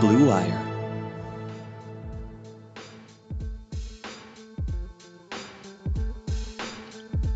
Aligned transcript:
Blue 0.00 0.28
Wire. 0.28 0.62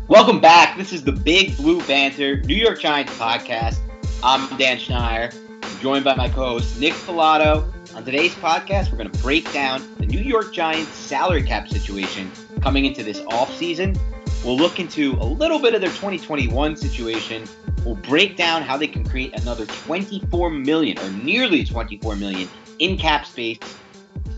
Welcome 0.07 0.39
back. 0.39 0.77
This 0.77 0.93
is 0.93 1.03
the 1.03 1.11
Big 1.11 1.57
Blue 1.57 1.81
Banter 1.87 2.41
New 2.43 2.55
York 2.55 2.79
Giants 2.79 3.17
podcast. 3.17 3.79
I'm 4.21 4.55
Dan 4.59 4.77
Schneier, 4.77 5.33
joined 5.81 6.05
by 6.05 6.13
my 6.13 6.29
co-host 6.29 6.79
Nick 6.79 6.93
Falato. 6.93 7.65
On 7.95 8.05
today's 8.05 8.35
podcast, 8.35 8.91
we're 8.91 8.97
going 8.97 9.09
to 9.09 9.19
break 9.23 9.51
down 9.51 9.81
the 9.97 10.05
New 10.05 10.21
York 10.21 10.53
Giants 10.53 10.91
salary 10.91 11.41
cap 11.41 11.67
situation 11.67 12.31
coming 12.61 12.85
into 12.85 13.01
this 13.01 13.21
offseason. 13.21 13.97
We'll 14.43 14.57
look 14.57 14.79
into 14.79 15.13
a 15.19 15.23
little 15.23 15.59
bit 15.59 15.75
of 15.75 15.81
their 15.81 15.91
2021 15.91 16.75
situation. 16.75 17.43
We'll 17.85 17.93
break 17.93 18.37
down 18.37 18.63
how 18.63 18.75
they 18.75 18.87
can 18.87 19.07
create 19.07 19.39
another 19.39 19.67
24 19.67 20.49
million 20.49 20.97
or 20.97 21.11
nearly 21.11 21.63
24 21.63 22.15
million 22.15 22.49
in 22.79 22.97
cap 22.97 23.27
space 23.27 23.59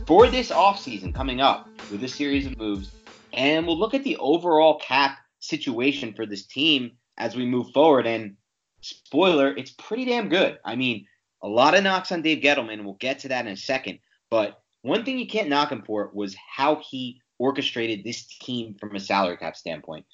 for 0.05 0.27
this 0.27 0.51
offseason 0.51 1.15
coming 1.15 1.39
up 1.39 1.69
with 1.89 2.03
a 2.03 2.09
series 2.09 2.45
of 2.45 2.57
moves. 2.57 2.91
And 3.31 3.65
we'll 3.65 3.79
look 3.79 3.93
at 3.93 4.03
the 4.03 4.17
overall 4.17 4.77
cap 4.79 5.19
situation 5.39 6.13
for 6.13 6.25
this 6.25 6.45
team 6.45 6.91
as 7.17 7.37
we 7.37 7.45
move 7.45 7.71
forward. 7.73 8.05
And 8.05 8.35
spoiler, 8.81 9.55
it's 9.55 9.71
pretty 9.71 10.03
damn 10.03 10.27
good. 10.27 10.59
I 10.65 10.75
mean, 10.75 11.05
a 11.41 11.47
lot 11.47 11.75
of 11.75 11.83
knocks 11.83 12.11
on 12.11 12.21
Dave 12.21 12.43
Gettleman. 12.43 12.83
We'll 12.83 12.95
get 12.95 13.19
to 13.19 13.29
that 13.29 13.45
in 13.45 13.53
a 13.53 13.57
second. 13.57 13.99
But 14.29 14.61
one 14.81 15.05
thing 15.05 15.17
you 15.17 15.27
can't 15.27 15.47
knock 15.47 15.71
him 15.71 15.83
for 15.85 16.11
was 16.13 16.35
how 16.35 16.81
he 16.89 17.21
orchestrated 17.43 18.05
this 18.05 18.25
team 18.25 18.73
from 18.79 18.95
a 18.95 18.99
salary 19.01 19.35
cap 19.35 19.57
standpoint. 19.57 20.05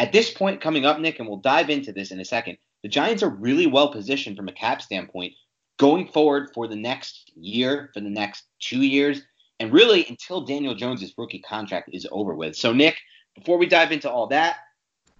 At 0.00 0.10
this 0.10 0.32
point 0.32 0.60
coming 0.60 0.84
up, 0.84 0.98
Nick, 0.98 1.20
and 1.20 1.28
we'll 1.28 1.38
dive 1.38 1.70
into 1.70 1.92
this 1.92 2.10
in 2.10 2.18
a 2.18 2.24
second, 2.24 2.58
the 2.82 2.88
Giants 2.88 3.22
are 3.22 3.30
really 3.30 3.68
well 3.68 3.92
positioned 3.92 4.36
from 4.36 4.48
a 4.48 4.52
cap 4.52 4.82
standpoint 4.82 5.34
going 5.78 6.08
forward 6.08 6.50
for 6.52 6.66
the 6.66 6.74
next 6.74 7.30
year, 7.36 7.90
for 7.94 8.00
the 8.00 8.10
next 8.10 8.42
two 8.58 8.82
years, 8.82 9.22
and 9.60 9.72
really 9.72 10.04
until 10.08 10.40
Daniel 10.40 10.74
Jones' 10.74 11.14
rookie 11.16 11.38
contract 11.38 11.90
is 11.92 12.08
over 12.10 12.34
with. 12.34 12.56
So, 12.56 12.72
Nick, 12.72 12.96
before 13.36 13.56
we 13.56 13.66
dive 13.66 13.92
into 13.92 14.10
all 14.10 14.26
that, 14.28 14.56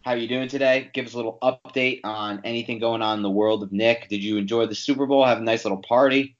how 0.02 0.10
are 0.10 0.16
you 0.16 0.28
doing 0.28 0.48
today? 0.48 0.90
Give 0.92 1.06
us 1.06 1.14
a 1.14 1.16
little 1.16 1.38
update 1.40 2.00
on 2.02 2.40
anything 2.44 2.80
going 2.80 3.00
on 3.00 3.18
in 3.18 3.22
the 3.22 3.30
world 3.30 3.62
of 3.62 3.70
Nick. 3.70 4.08
Did 4.08 4.24
you 4.24 4.38
enjoy 4.38 4.66
the 4.66 4.74
Super 4.74 5.06
Bowl? 5.06 5.24
Have 5.24 5.38
a 5.38 5.44
nice 5.44 5.64
little 5.64 5.82
party? 5.82 6.36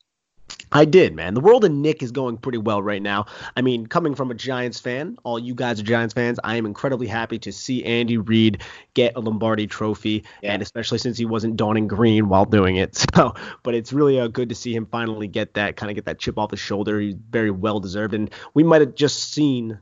I 0.72 0.84
did, 0.84 1.14
man. 1.14 1.34
The 1.34 1.40
world 1.40 1.64
of 1.64 1.72
Nick 1.72 2.02
is 2.02 2.10
going 2.10 2.36
pretty 2.38 2.58
well 2.58 2.82
right 2.82 3.02
now. 3.02 3.26
I 3.56 3.62
mean, 3.62 3.86
coming 3.86 4.14
from 4.14 4.30
a 4.30 4.34
Giants 4.34 4.80
fan, 4.80 5.16
all 5.24 5.38
you 5.38 5.54
guys 5.54 5.80
are 5.80 5.84
Giants 5.84 6.14
fans, 6.14 6.38
I 6.42 6.56
am 6.56 6.66
incredibly 6.66 7.06
happy 7.06 7.38
to 7.40 7.52
see 7.52 7.84
Andy 7.84 8.16
Reid 8.16 8.62
get 8.94 9.16
a 9.16 9.20
Lombardi 9.20 9.66
trophy, 9.66 10.24
yeah. 10.42 10.52
and 10.52 10.62
especially 10.62 10.98
since 10.98 11.18
he 11.18 11.24
wasn't 11.24 11.56
donning 11.56 11.86
green 11.86 12.28
while 12.28 12.44
doing 12.44 12.76
it. 12.76 13.04
So, 13.14 13.32
but 13.62 13.76
it's 13.76 13.92
really 13.92 14.18
uh, 14.18 14.26
good 14.26 14.48
to 14.48 14.56
see 14.56 14.74
him 14.74 14.86
finally 14.86 15.28
get 15.28 15.54
that 15.54 15.76
kind 15.76 15.88
of 15.88 15.94
get 15.94 16.06
that 16.06 16.18
chip 16.18 16.36
off 16.36 16.50
his 16.50 16.58
shoulder. 16.58 16.98
He's 16.98 17.14
very 17.14 17.52
well 17.52 17.78
deserved, 17.78 18.12
and 18.12 18.28
we 18.54 18.64
might 18.64 18.80
have 18.80 18.96
just 18.96 19.32
seen 19.32 19.78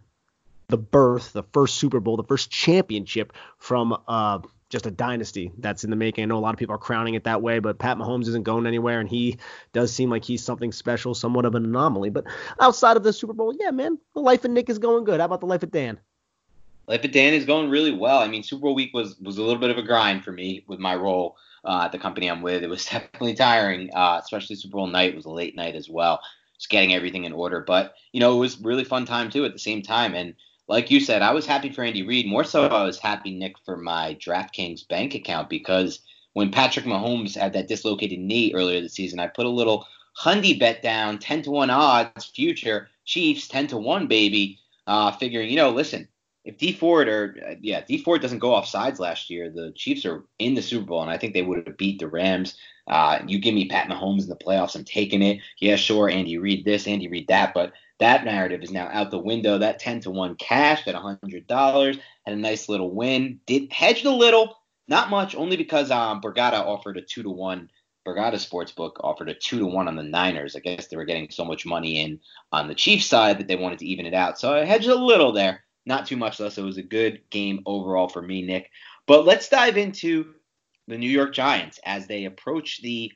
the 0.68 0.76
birth, 0.76 1.32
the 1.32 1.44
first 1.52 1.76
Super 1.76 2.00
Bowl, 2.00 2.16
the 2.16 2.24
first 2.24 2.50
championship 2.50 3.32
from 3.58 3.96
uh, 4.06 4.40
just 4.72 4.86
a 4.86 4.90
dynasty 4.90 5.52
that's 5.58 5.84
in 5.84 5.90
the 5.90 5.96
making. 5.96 6.22
I 6.22 6.26
know 6.26 6.38
a 6.38 6.40
lot 6.40 6.54
of 6.54 6.58
people 6.58 6.74
are 6.74 6.78
crowning 6.78 7.12
it 7.12 7.24
that 7.24 7.42
way, 7.42 7.58
but 7.58 7.78
Pat 7.78 7.98
Mahomes 7.98 8.26
isn't 8.26 8.44
going 8.44 8.66
anywhere, 8.66 9.00
and 9.00 9.08
he 9.08 9.36
does 9.74 9.92
seem 9.92 10.08
like 10.08 10.24
he's 10.24 10.42
something 10.42 10.72
special, 10.72 11.14
somewhat 11.14 11.44
of 11.44 11.54
an 11.54 11.66
anomaly. 11.66 12.08
But 12.08 12.24
outside 12.58 12.96
of 12.96 13.02
the 13.02 13.12
Super 13.12 13.34
Bowl, 13.34 13.54
yeah, 13.60 13.70
man, 13.70 13.98
the 14.14 14.20
life 14.20 14.46
of 14.46 14.50
Nick 14.50 14.70
is 14.70 14.78
going 14.78 15.04
good. 15.04 15.20
How 15.20 15.26
about 15.26 15.40
the 15.40 15.46
life 15.46 15.62
of 15.62 15.70
Dan? 15.70 16.00
Life 16.88 17.04
of 17.04 17.12
Dan 17.12 17.34
is 17.34 17.44
going 17.44 17.68
really 17.68 17.92
well. 17.92 18.20
I 18.20 18.28
mean, 18.28 18.42
Super 18.42 18.62
Bowl 18.62 18.74
week 18.74 18.94
was 18.94 19.20
was 19.20 19.36
a 19.36 19.42
little 19.42 19.60
bit 19.60 19.70
of 19.70 19.76
a 19.76 19.82
grind 19.82 20.24
for 20.24 20.32
me 20.32 20.64
with 20.66 20.80
my 20.80 20.96
role 20.96 21.36
uh, 21.66 21.82
at 21.84 21.92
the 21.92 21.98
company 21.98 22.30
I'm 22.30 22.40
with. 22.40 22.62
It 22.62 22.70
was 22.70 22.84
definitely 22.90 23.34
tiring, 23.34 23.90
uh, 23.94 24.20
especially 24.22 24.56
Super 24.56 24.78
Bowl 24.78 24.86
night 24.86 25.14
was 25.14 25.26
a 25.26 25.30
late 25.30 25.54
night 25.54 25.76
as 25.76 25.90
well, 25.90 26.18
just 26.56 26.70
getting 26.70 26.94
everything 26.94 27.24
in 27.24 27.34
order. 27.34 27.60
But 27.60 27.92
you 28.12 28.20
know, 28.20 28.34
it 28.34 28.40
was 28.40 28.58
really 28.58 28.84
fun 28.84 29.04
time 29.04 29.28
too 29.28 29.44
at 29.44 29.52
the 29.52 29.58
same 29.58 29.82
time, 29.82 30.14
and 30.14 30.34
like 30.68 30.90
you 30.90 31.00
said, 31.00 31.22
I 31.22 31.32
was 31.32 31.46
happy 31.46 31.70
for 31.70 31.82
Andy 31.82 32.02
Reid. 32.02 32.26
More 32.26 32.44
so, 32.44 32.66
I 32.66 32.84
was 32.84 32.98
happy, 32.98 33.34
Nick, 33.34 33.56
for 33.64 33.76
my 33.76 34.16
DraftKings 34.20 34.88
bank 34.88 35.14
account 35.14 35.50
because 35.50 36.00
when 36.34 36.50
Patrick 36.50 36.86
Mahomes 36.86 37.36
had 37.36 37.52
that 37.52 37.68
dislocated 37.68 38.18
knee 38.18 38.54
earlier 38.54 38.80
this 38.80 38.94
season, 38.94 39.20
I 39.20 39.26
put 39.26 39.46
a 39.46 39.50
little 39.50 39.86
Hundy 40.18 40.58
bet 40.58 40.82
down, 40.82 41.18
10 41.18 41.42
to 41.42 41.50
1 41.50 41.70
odds, 41.70 42.26
future 42.26 42.88
Chiefs, 43.04 43.48
10 43.48 43.68
to 43.68 43.78
1, 43.78 44.06
baby, 44.06 44.58
uh, 44.86 45.10
figuring, 45.12 45.50
you 45.50 45.56
know, 45.56 45.70
listen, 45.70 46.08
if 46.44 46.58
Dee 46.58 46.72
Ford 46.72 47.08
or, 47.08 47.36
uh, 47.48 47.54
yeah, 47.60 47.82
Dee 47.82 47.98
Ford 47.98 48.20
doesn't 48.20 48.38
go 48.38 48.54
off 48.54 48.66
sides 48.66 49.00
last 49.00 49.30
year, 49.30 49.50
the 49.50 49.72
Chiefs 49.74 50.04
are 50.04 50.24
in 50.38 50.54
the 50.54 50.62
Super 50.62 50.86
Bowl, 50.86 51.02
and 51.02 51.10
I 51.10 51.18
think 51.18 51.34
they 51.34 51.42
would 51.42 51.66
have 51.66 51.76
beat 51.76 51.98
the 51.98 52.08
Rams. 52.08 52.56
Uh, 52.86 53.20
you 53.26 53.38
give 53.38 53.54
me 53.54 53.68
Pat 53.68 53.88
Mahomes 53.88 54.22
in 54.22 54.28
the 54.28 54.36
playoffs, 54.36 54.74
I'm 54.74 54.84
taking 54.84 55.22
it. 55.22 55.38
Yeah, 55.60 55.76
sure, 55.76 56.10
Andy 56.10 56.38
Reid 56.38 56.64
this, 56.64 56.86
Andy 56.88 57.08
Reid 57.08 57.28
that, 57.28 57.54
but 57.54 57.72
That 58.02 58.24
narrative 58.24 58.64
is 58.64 58.72
now 58.72 58.88
out 58.90 59.12
the 59.12 59.18
window. 59.20 59.58
That 59.58 59.78
10 59.78 60.00
to 60.00 60.10
1 60.10 60.34
cashed 60.34 60.88
at 60.88 60.96
$100. 60.96 62.00
Had 62.26 62.34
a 62.34 62.36
nice 62.36 62.68
little 62.68 62.90
win. 62.90 63.38
Did 63.46 63.72
hedged 63.72 64.06
a 64.06 64.10
little, 64.10 64.58
not 64.88 65.08
much, 65.08 65.36
only 65.36 65.56
because 65.56 65.92
um, 65.92 66.20
offered 66.20 66.96
a 66.96 67.00
2 67.00 67.22
to 67.22 67.30
1. 67.30 67.70
Borgata 68.04 68.34
Sportsbook 68.34 68.94
offered 69.04 69.28
a 69.28 69.34
2 69.34 69.60
to 69.60 69.66
1 69.66 69.86
on 69.86 69.94
the 69.94 70.02
Niners. 70.02 70.56
I 70.56 70.58
guess 70.58 70.88
they 70.88 70.96
were 70.96 71.04
getting 71.04 71.30
so 71.30 71.44
much 71.44 71.64
money 71.64 72.00
in 72.00 72.18
on 72.50 72.66
the 72.66 72.74
Chiefs 72.74 73.06
side 73.06 73.38
that 73.38 73.46
they 73.46 73.54
wanted 73.54 73.78
to 73.78 73.86
even 73.86 74.04
it 74.04 74.14
out. 74.14 74.36
So 74.36 74.52
I 74.52 74.64
hedged 74.64 74.88
a 74.88 74.96
little 74.96 75.30
there. 75.30 75.62
Not 75.86 76.04
too 76.04 76.16
much 76.16 76.38
though. 76.38 76.48
So 76.48 76.62
it 76.62 76.66
was 76.66 76.78
a 76.78 76.82
good 76.82 77.20
game 77.30 77.60
overall 77.66 78.08
for 78.08 78.20
me, 78.20 78.42
Nick. 78.42 78.68
But 79.06 79.26
let's 79.26 79.48
dive 79.48 79.76
into 79.76 80.34
the 80.88 80.98
New 80.98 81.08
York 81.08 81.32
Giants 81.32 81.78
as 81.84 82.08
they 82.08 82.24
approach 82.24 82.82
the 82.82 83.12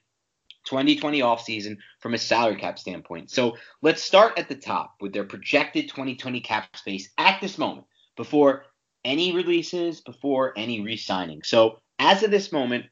2020 0.67 1.21
offseason 1.21 1.79
from 2.01 2.15
a 2.15 2.19
salary 2.19 2.57
cap 2.57 2.79
standpoint. 2.79 3.31
So 3.31 3.57
let's 3.83 4.03
start 4.03 4.39
at 4.39 4.49
the 4.49 4.55
top 4.55 4.97
with 5.01 5.13
their 5.13 5.25
projected 5.25 5.89
2020 5.89 6.41
cap 6.41 6.77
space 6.77 7.09
at 7.17 7.41
this 7.41 7.57
moment 7.57 7.87
before 8.17 8.67
any 9.05 9.33
releases, 9.33 10.01
before 10.01 10.53
any 10.57 10.81
re 10.81 10.97
signing. 10.97 11.43
So 11.43 11.79
as 11.99 12.23
of 12.23 12.31
this 12.31 12.53
moment, 12.53 12.87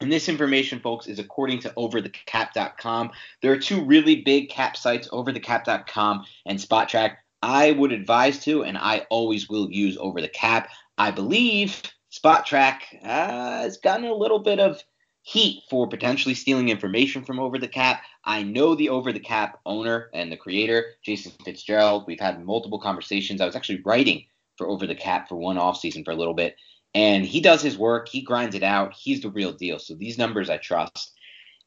and 0.00 0.10
this 0.10 0.28
information, 0.28 0.80
folks, 0.80 1.06
is 1.06 1.20
according 1.20 1.60
to 1.60 1.70
overthecap.com. 1.70 3.12
There 3.40 3.52
are 3.52 3.58
two 3.58 3.84
really 3.84 4.22
big 4.22 4.48
cap 4.48 4.76
sites, 4.76 5.08
overthecap.com 5.08 6.24
and 6.44 6.58
Spotrac. 6.58 7.16
I 7.40 7.72
would 7.72 7.92
advise 7.92 8.42
to, 8.44 8.64
and 8.64 8.76
I 8.76 9.06
always 9.10 9.48
will 9.48 9.70
use 9.70 9.96
over 9.98 10.20
the 10.20 10.28
cap. 10.28 10.70
I 10.98 11.12
believe 11.12 11.82
Spotrac 12.12 12.80
uh, 13.02 13.62
has 13.62 13.78
gotten 13.78 14.06
a 14.06 14.14
little 14.14 14.40
bit 14.40 14.58
of 14.58 14.82
heat 15.22 15.62
for 15.70 15.88
potentially 15.88 16.34
stealing 16.34 16.68
information 16.68 17.24
from 17.24 17.38
Over 17.38 17.58
the 17.58 17.68
Cap. 17.68 18.02
I 18.24 18.42
know 18.42 18.74
the 18.74 18.88
Over 18.88 19.12
the 19.12 19.20
Cap 19.20 19.60
owner 19.64 20.10
and 20.12 20.30
the 20.30 20.36
creator, 20.36 20.86
Jason 21.02 21.32
Fitzgerald. 21.44 22.04
We've 22.06 22.20
had 22.20 22.44
multiple 22.44 22.80
conversations. 22.80 23.40
I 23.40 23.46
was 23.46 23.56
actually 23.56 23.82
writing 23.84 24.24
for 24.56 24.68
Over 24.68 24.86
the 24.86 24.94
Cap 24.94 25.28
for 25.28 25.36
one 25.36 25.58
off 25.58 25.78
season 25.78 26.04
for 26.04 26.10
a 26.10 26.16
little 26.16 26.34
bit. 26.34 26.56
And 26.94 27.24
he 27.24 27.40
does 27.40 27.62
his 27.62 27.78
work, 27.78 28.08
he 28.08 28.20
grinds 28.20 28.54
it 28.54 28.62
out. 28.62 28.92
He's 28.94 29.22
the 29.22 29.30
real 29.30 29.52
deal. 29.52 29.78
So 29.78 29.94
these 29.94 30.18
numbers 30.18 30.50
I 30.50 30.58
trust. 30.58 31.12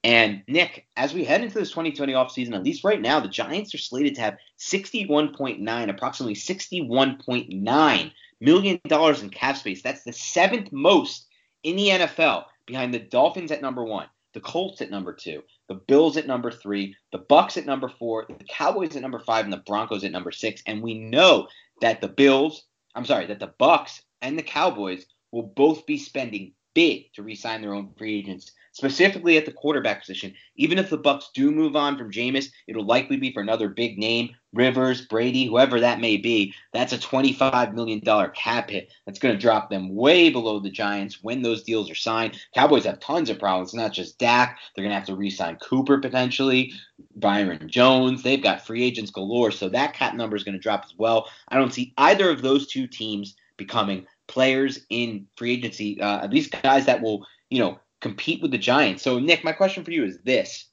And 0.03 0.43
Nick, 0.47 0.85
as 0.95 1.15
we 1.15 1.23
head 1.23 1.41
into 1.41 1.57
this 1.57 1.71
2020 1.71 2.13
offseason, 2.13 2.53
at 2.53 2.63
least 2.63 2.83
right 2.83 3.01
now, 3.01 3.19
the 3.19 3.27
Giants 3.27 3.73
are 3.73 3.79
slated 3.79 4.13
to 4.15 4.21
have 4.21 4.37
61.9, 4.59 5.89
approximately 5.89 6.35
61.9 6.35 8.11
million 8.39 8.79
dollars 8.87 9.23
in 9.23 9.29
cap 9.31 9.57
space. 9.57 9.81
That's 9.81 10.03
the 10.03 10.13
seventh 10.13 10.71
most 10.71 11.25
in 11.63 11.75
the 11.75 11.87
NFL 11.87 12.45
behind 12.65 12.93
the 12.93 12.99
Dolphins 12.99 13.51
at 13.51 13.61
number 13.61 13.83
one, 13.83 14.07
the 14.33 14.41
Colts 14.41 14.81
at 14.81 14.91
number 14.91 15.13
two, 15.13 15.43
the 15.69 15.75
Bills 15.75 16.17
at 16.17 16.27
number 16.27 16.51
three, 16.51 16.95
the 17.11 17.19
Bucks 17.19 17.57
at 17.57 17.65
number 17.65 17.87
four, 17.87 18.25
the 18.27 18.45
Cowboys 18.49 18.95
at 18.95 19.01
number 19.01 19.19
five, 19.19 19.45
and 19.45 19.53
the 19.53 19.63
Broncos 19.65 20.03
at 20.03 20.11
number 20.11 20.31
six. 20.31 20.61
And 20.67 20.81
we 20.81 20.99
know 20.99 21.47
that 21.81 22.01
the 22.01 22.07
Bills, 22.07 22.65
I'm 22.95 23.05
sorry, 23.05 23.27
that 23.27 23.39
the 23.39 23.53
Bucks 23.57 24.01
and 24.21 24.37
the 24.37 24.43
Cowboys 24.43 25.05
will 25.31 25.53
both 25.55 25.85
be 25.85 25.97
spending 25.97 26.53
big 26.75 27.11
to 27.13 27.23
re-sign 27.23 27.61
their 27.61 27.73
own 27.73 27.91
free 27.97 28.19
agents 28.19 28.51
specifically 28.75 29.37
at 29.37 29.45
the 29.45 29.53
quarterback 29.53 30.01
position. 30.01 30.33
Even 30.57 30.77
if 30.77 30.89
the 30.89 30.97
Bucks 30.97 31.29
do 31.33 31.49
move 31.49 31.77
on 31.77 31.97
from 31.97 32.11
Jameis, 32.11 32.51
it'll 32.67 32.85
likely 32.85 33.15
be 33.15 33.31
for 33.31 33.41
another 33.41 33.69
big 33.69 33.97
name, 33.97 34.35
Rivers, 34.51 35.05
Brady, 35.05 35.45
whoever 35.45 35.79
that 35.79 36.01
may 36.01 36.17
be. 36.17 36.53
That's 36.73 36.91
a 36.91 36.97
$25 36.97 37.73
million 37.73 38.01
cap 38.35 38.69
hit. 38.69 38.91
That's 39.05 39.19
going 39.19 39.33
to 39.33 39.41
drop 39.41 39.69
them 39.69 39.95
way 39.95 40.29
below 40.29 40.59
the 40.59 40.69
Giants 40.69 41.23
when 41.23 41.41
those 41.41 41.63
deals 41.63 41.89
are 41.89 41.95
signed. 41.95 42.37
Cowboys 42.53 42.83
have 42.83 42.99
tons 42.99 43.29
of 43.29 43.39
problems, 43.39 43.73
not 43.73 43.93
just 43.93 44.19
Dak. 44.19 44.59
They're 44.75 44.83
going 44.83 44.91
to 44.91 44.99
have 44.99 45.07
to 45.07 45.15
re-sign 45.15 45.55
Cooper 45.55 45.99
potentially, 45.99 46.73
Byron 47.15 47.69
Jones. 47.69 48.23
They've 48.23 48.43
got 48.43 48.65
free 48.65 48.83
agents 48.83 49.09
galore, 49.09 49.51
so 49.51 49.69
that 49.69 49.93
cap 49.93 50.15
number 50.15 50.35
is 50.35 50.43
going 50.43 50.55
to 50.55 50.59
drop 50.59 50.83
as 50.83 50.93
well. 50.97 51.29
I 51.47 51.57
don't 51.57 51.73
see 51.73 51.93
either 51.97 52.29
of 52.29 52.41
those 52.41 52.67
two 52.67 52.87
teams 52.87 53.37
becoming 53.55 54.05
players 54.27 54.85
in 54.89 55.27
free 55.35 55.53
agency, 55.53 56.01
uh, 56.01 56.23
at 56.23 56.31
least 56.31 56.55
guys 56.61 56.85
that 56.85 57.01
will, 57.01 57.25
you 57.49 57.59
know, 57.59 57.79
compete 58.01 58.41
with 58.41 58.51
the 58.51 58.57
Giants. 58.57 59.03
So, 59.03 59.19
Nick, 59.19 59.43
my 59.43 59.51
question 59.51 59.83
for 59.83 59.91
you 59.91 60.03
is 60.03 60.19
this. 60.23 60.65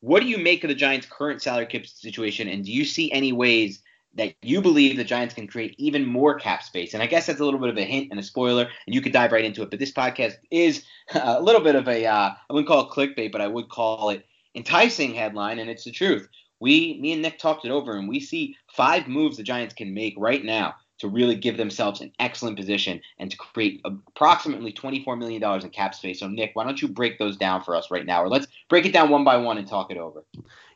What 0.00 0.22
do 0.22 0.28
you 0.28 0.38
make 0.38 0.64
of 0.64 0.68
the 0.68 0.74
Giants' 0.74 1.06
current 1.06 1.42
salary 1.42 1.66
cap 1.66 1.86
situation, 1.86 2.48
and 2.48 2.64
do 2.64 2.72
you 2.72 2.84
see 2.84 3.12
any 3.12 3.32
ways 3.32 3.82
that 4.14 4.34
you 4.42 4.60
believe 4.60 4.96
the 4.96 5.04
Giants 5.04 5.34
can 5.34 5.46
create 5.46 5.74
even 5.78 6.04
more 6.04 6.38
cap 6.38 6.62
space? 6.62 6.94
And 6.94 7.02
I 7.02 7.06
guess 7.06 7.26
that's 7.26 7.40
a 7.40 7.44
little 7.44 7.60
bit 7.60 7.68
of 7.68 7.78
a 7.78 7.84
hint 7.84 8.08
and 8.10 8.18
a 8.18 8.22
spoiler, 8.22 8.68
and 8.86 8.94
you 8.94 9.00
could 9.00 9.12
dive 9.12 9.32
right 9.32 9.44
into 9.44 9.62
it. 9.62 9.70
But 9.70 9.78
this 9.78 9.92
podcast 9.92 10.34
is 10.50 10.84
a 11.14 11.40
little 11.40 11.60
bit 11.60 11.76
of 11.76 11.86
a, 11.86 12.04
uh, 12.06 12.30
I 12.30 12.52
wouldn't 12.52 12.66
call 12.68 12.80
it 12.80 12.90
clickbait, 12.90 13.32
but 13.32 13.40
I 13.40 13.46
would 13.46 13.68
call 13.68 14.10
it 14.10 14.26
enticing 14.54 15.14
headline, 15.14 15.58
and 15.60 15.70
it's 15.70 15.84
the 15.84 15.92
truth. 15.92 16.28
We, 16.60 16.98
me 17.00 17.12
and 17.12 17.22
Nick 17.22 17.38
talked 17.38 17.64
it 17.64 17.70
over, 17.70 17.96
and 17.96 18.08
we 18.08 18.20
see 18.20 18.56
five 18.68 19.08
moves 19.08 19.36
the 19.36 19.42
Giants 19.42 19.74
can 19.74 19.94
make 19.94 20.14
right 20.16 20.44
now 20.44 20.74
to 21.02 21.08
really 21.08 21.34
give 21.34 21.56
themselves 21.56 22.00
an 22.00 22.12
excellent 22.20 22.56
position 22.56 23.00
and 23.18 23.28
to 23.28 23.36
create 23.36 23.80
approximately 23.84 24.72
$24 24.72 25.18
million 25.18 25.42
in 25.60 25.68
cap 25.70 25.96
space. 25.96 26.20
So, 26.20 26.28
Nick, 26.28 26.52
why 26.54 26.62
don't 26.62 26.80
you 26.80 26.86
break 26.86 27.18
those 27.18 27.36
down 27.36 27.64
for 27.64 27.74
us 27.74 27.90
right 27.90 28.06
now? 28.06 28.22
Or 28.22 28.28
let's 28.28 28.46
break 28.68 28.86
it 28.86 28.92
down 28.92 29.10
one 29.10 29.24
by 29.24 29.36
one 29.36 29.58
and 29.58 29.66
talk 29.66 29.90
it 29.90 29.96
over. 29.96 30.24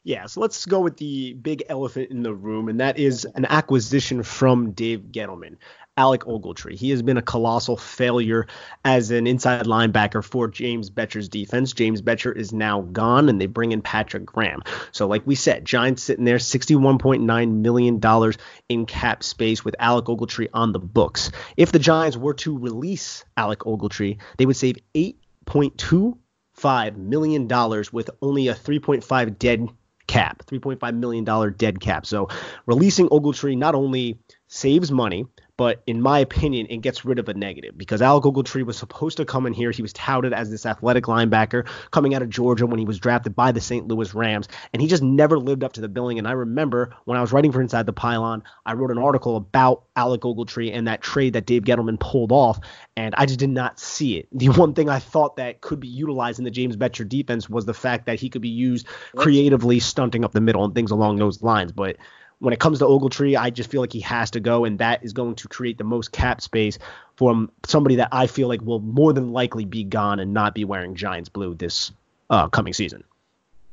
Yeah, 0.03 0.27
so 0.27 0.41
let's 0.41 0.67
go 0.67 0.81
with 0.81 0.97
the 0.97 1.35
big 1.35 1.63
elephant 1.69 2.11
in 2.11 2.25
the 2.25 2.35
room, 2.35 2.69
and 2.69 2.81
that 2.81 2.99
is 2.99 3.25
an 3.37 3.45
acquisition 3.45 4.25
from 4.25 4.73
Dave 4.73 5.13
Gettleman. 5.13 5.59
Alec 5.99 6.25
Ogletree. 6.25 6.75
He 6.75 6.91
has 6.91 7.01
been 7.01 7.17
a 7.17 7.23
colossal 7.23 7.77
failure 7.77 8.47
as 8.85 9.11
an 9.11 9.27
inside 9.27 9.65
linebacker 9.65 10.23
for 10.23 10.47
James 10.47 10.91
Bettcher's 10.91 11.29
defense. 11.29 11.73
James 11.73 12.03
Bettcher 12.03 12.37
is 12.37 12.53
now 12.53 12.83
gone, 12.83 13.31
and 13.31 13.41
they 13.41 13.47
bring 13.47 13.73
in 13.73 13.81
Patrick 13.81 14.27
Graham. 14.27 14.63
So, 14.93 15.07
like 15.07 15.27
we 15.27 15.35
said, 15.35 15.65
Giants 15.65 16.03
sitting 16.03 16.27
there, 16.27 16.37
$61.9 16.37 17.55
million 17.55 18.33
in 18.69 18.87
cap 18.87 19.23
space 19.23 19.65
with 19.65 19.75
Alec 19.79 20.05
Ogletree 20.07 20.49
on 20.53 20.73
the 20.73 20.79
books. 20.79 21.31
If 21.57 21.73
the 21.73 21.79
Giants 21.79 22.19
were 22.19 22.35
to 22.35 22.59
release 22.59 23.25
Alec 23.37 23.61
Ogletree, 23.61 24.19
they 24.37 24.45
would 24.45 24.57
save 24.57 24.77
$8.25 24.95 26.97
million 26.97 27.49
with 27.93 28.11
only 28.21 28.49
a 28.49 28.55
3.5 28.55 29.39
dead 29.39 29.69
cap, 30.07 30.43
$3.5 30.47 30.97
million 30.97 31.55
dead 31.57 31.81
cap. 31.81 32.05
So, 32.05 32.29
releasing 32.67 33.09
Ogletree 33.09 33.57
not 33.57 33.75
only 33.75 34.19
saves 34.49 34.93
money, 34.93 35.27
but 35.57 35.83
in 35.87 36.01
my 36.01 36.19
opinion, 36.19 36.67
it 36.69 36.79
gets 36.79 37.05
rid 37.05 37.19
of 37.19 37.29
a 37.29 37.35
negative 37.35 37.77
because 37.77 38.03
Alec 38.03 38.25
Ogletree 38.25 38.65
was 38.65 38.77
supposed 38.77 39.17
to 39.17 39.25
come 39.25 39.47
in 39.47 39.55
here. 39.55 39.71
He 39.71 39.83
was 39.83 39.93
touted 39.93 40.33
as 40.33 40.51
this 40.51 40.67
athletic 40.67 41.05
linebacker 41.05 41.67
coming 41.91 42.15
out 42.15 42.23
of 42.23 42.29
Georgia 42.29 42.67
when 42.67 42.79
he 42.79 42.85
was 42.85 42.99
drafted 42.99 43.35
by 43.35 43.53
the 43.53 43.61
St. 43.61 43.89
Louis 43.89 44.13
Rams, 44.15 44.49
and 44.73 44.83
he 44.83 44.89
just 44.89 45.03
never 45.03 45.39
lived 45.39 45.65
up 45.65 45.73
to 45.75 45.81
the 45.81 45.89
billing. 45.89 46.19
And 46.19 46.29
I 46.29 46.33
remember 46.33 46.95
when 47.05 47.17
I 47.17 47.21
was 47.21 47.33
writing 47.33 47.53
for 47.53 47.61
Inside 47.61 47.87
the 47.87 47.93
Pylon, 47.93 48.43
I 48.67 48.75
wrote 48.75 48.91
an 48.91 48.99
article 48.99 49.37
about 49.37 49.85
Alec 49.97 50.23
Ogletree 50.23 50.75
and 50.75 50.89
that 50.89 51.01
trade 51.01 51.33
that 51.33 51.47
Dave 51.47 51.63
Gettleman 51.63 51.99
pulled 51.99 52.33
off, 52.33 52.61
and 52.97 53.15
I 53.17 53.25
just 53.27 53.39
did 53.39 53.51
not 53.51 53.81
see 53.81 54.19
it. 54.19 54.29
The 54.33 54.49
one 54.49 54.75
thing 54.75 54.91
I 54.91 54.99
thought 54.99 55.37
that 55.37 55.63
could 55.63 55.81
be 55.81 55.89
utilized 55.89 56.39
in 56.39 56.45
the 56.45 56.51
James 56.51 56.77
Bettcher 56.77 57.09
defense 57.09 57.49
was 57.49 57.65
the 57.65 57.75
fact 57.75 58.07
that 58.07 58.21
he 58.21 58.29
could 58.29 58.43
be 58.43 58.49
used 58.49 58.87
creatively 59.17 59.81
stunting 59.81 60.25
up 60.25 60.33
the 60.33 60.41
middle 60.41 60.65
and 60.65 60.75
things 60.75 60.91
along 60.91 61.17
those 61.17 61.43
lines, 61.43 61.73
but 61.73 61.97
when 62.39 62.53
it 62.53 62.61
comes 62.61 62.79
to 62.81 62.85
Ogletree, 62.85 63.39
I 63.39 63.51
just 63.51 63.71
feel 63.71 63.81
like 63.81 63.93
he 63.93 64.01
has 64.01 64.31
to 64.33 64.41
go, 64.41 64.65
and 64.65 64.79
that 64.79 65.05
is 65.05 65.13
going 65.13 65.37
to 65.37 65.49
create 65.49 65.79
the 65.79 65.85
most 65.85 66.13
cap 66.13 66.41
space 66.41 66.79
from 67.17 67.51
somebody 67.65 67.97
that 67.97 68.09
I 68.13 68.27
feel 68.27 68.49
like 68.49 68.61
will 68.63 68.81
more 68.81 69.13
than 69.13 69.33
likely 69.33 69.65
be 69.65 69.85
gone 69.85 70.21
and 70.21 70.35
not 70.35 70.55
be 70.55 70.65
wearing 70.65 70.95
Giants 70.95 71.29
blue 71.29 71.55
this 71.55 71.93
uh, 72.29 72.49
coming 72.49 72.73
season. 72.73 73.05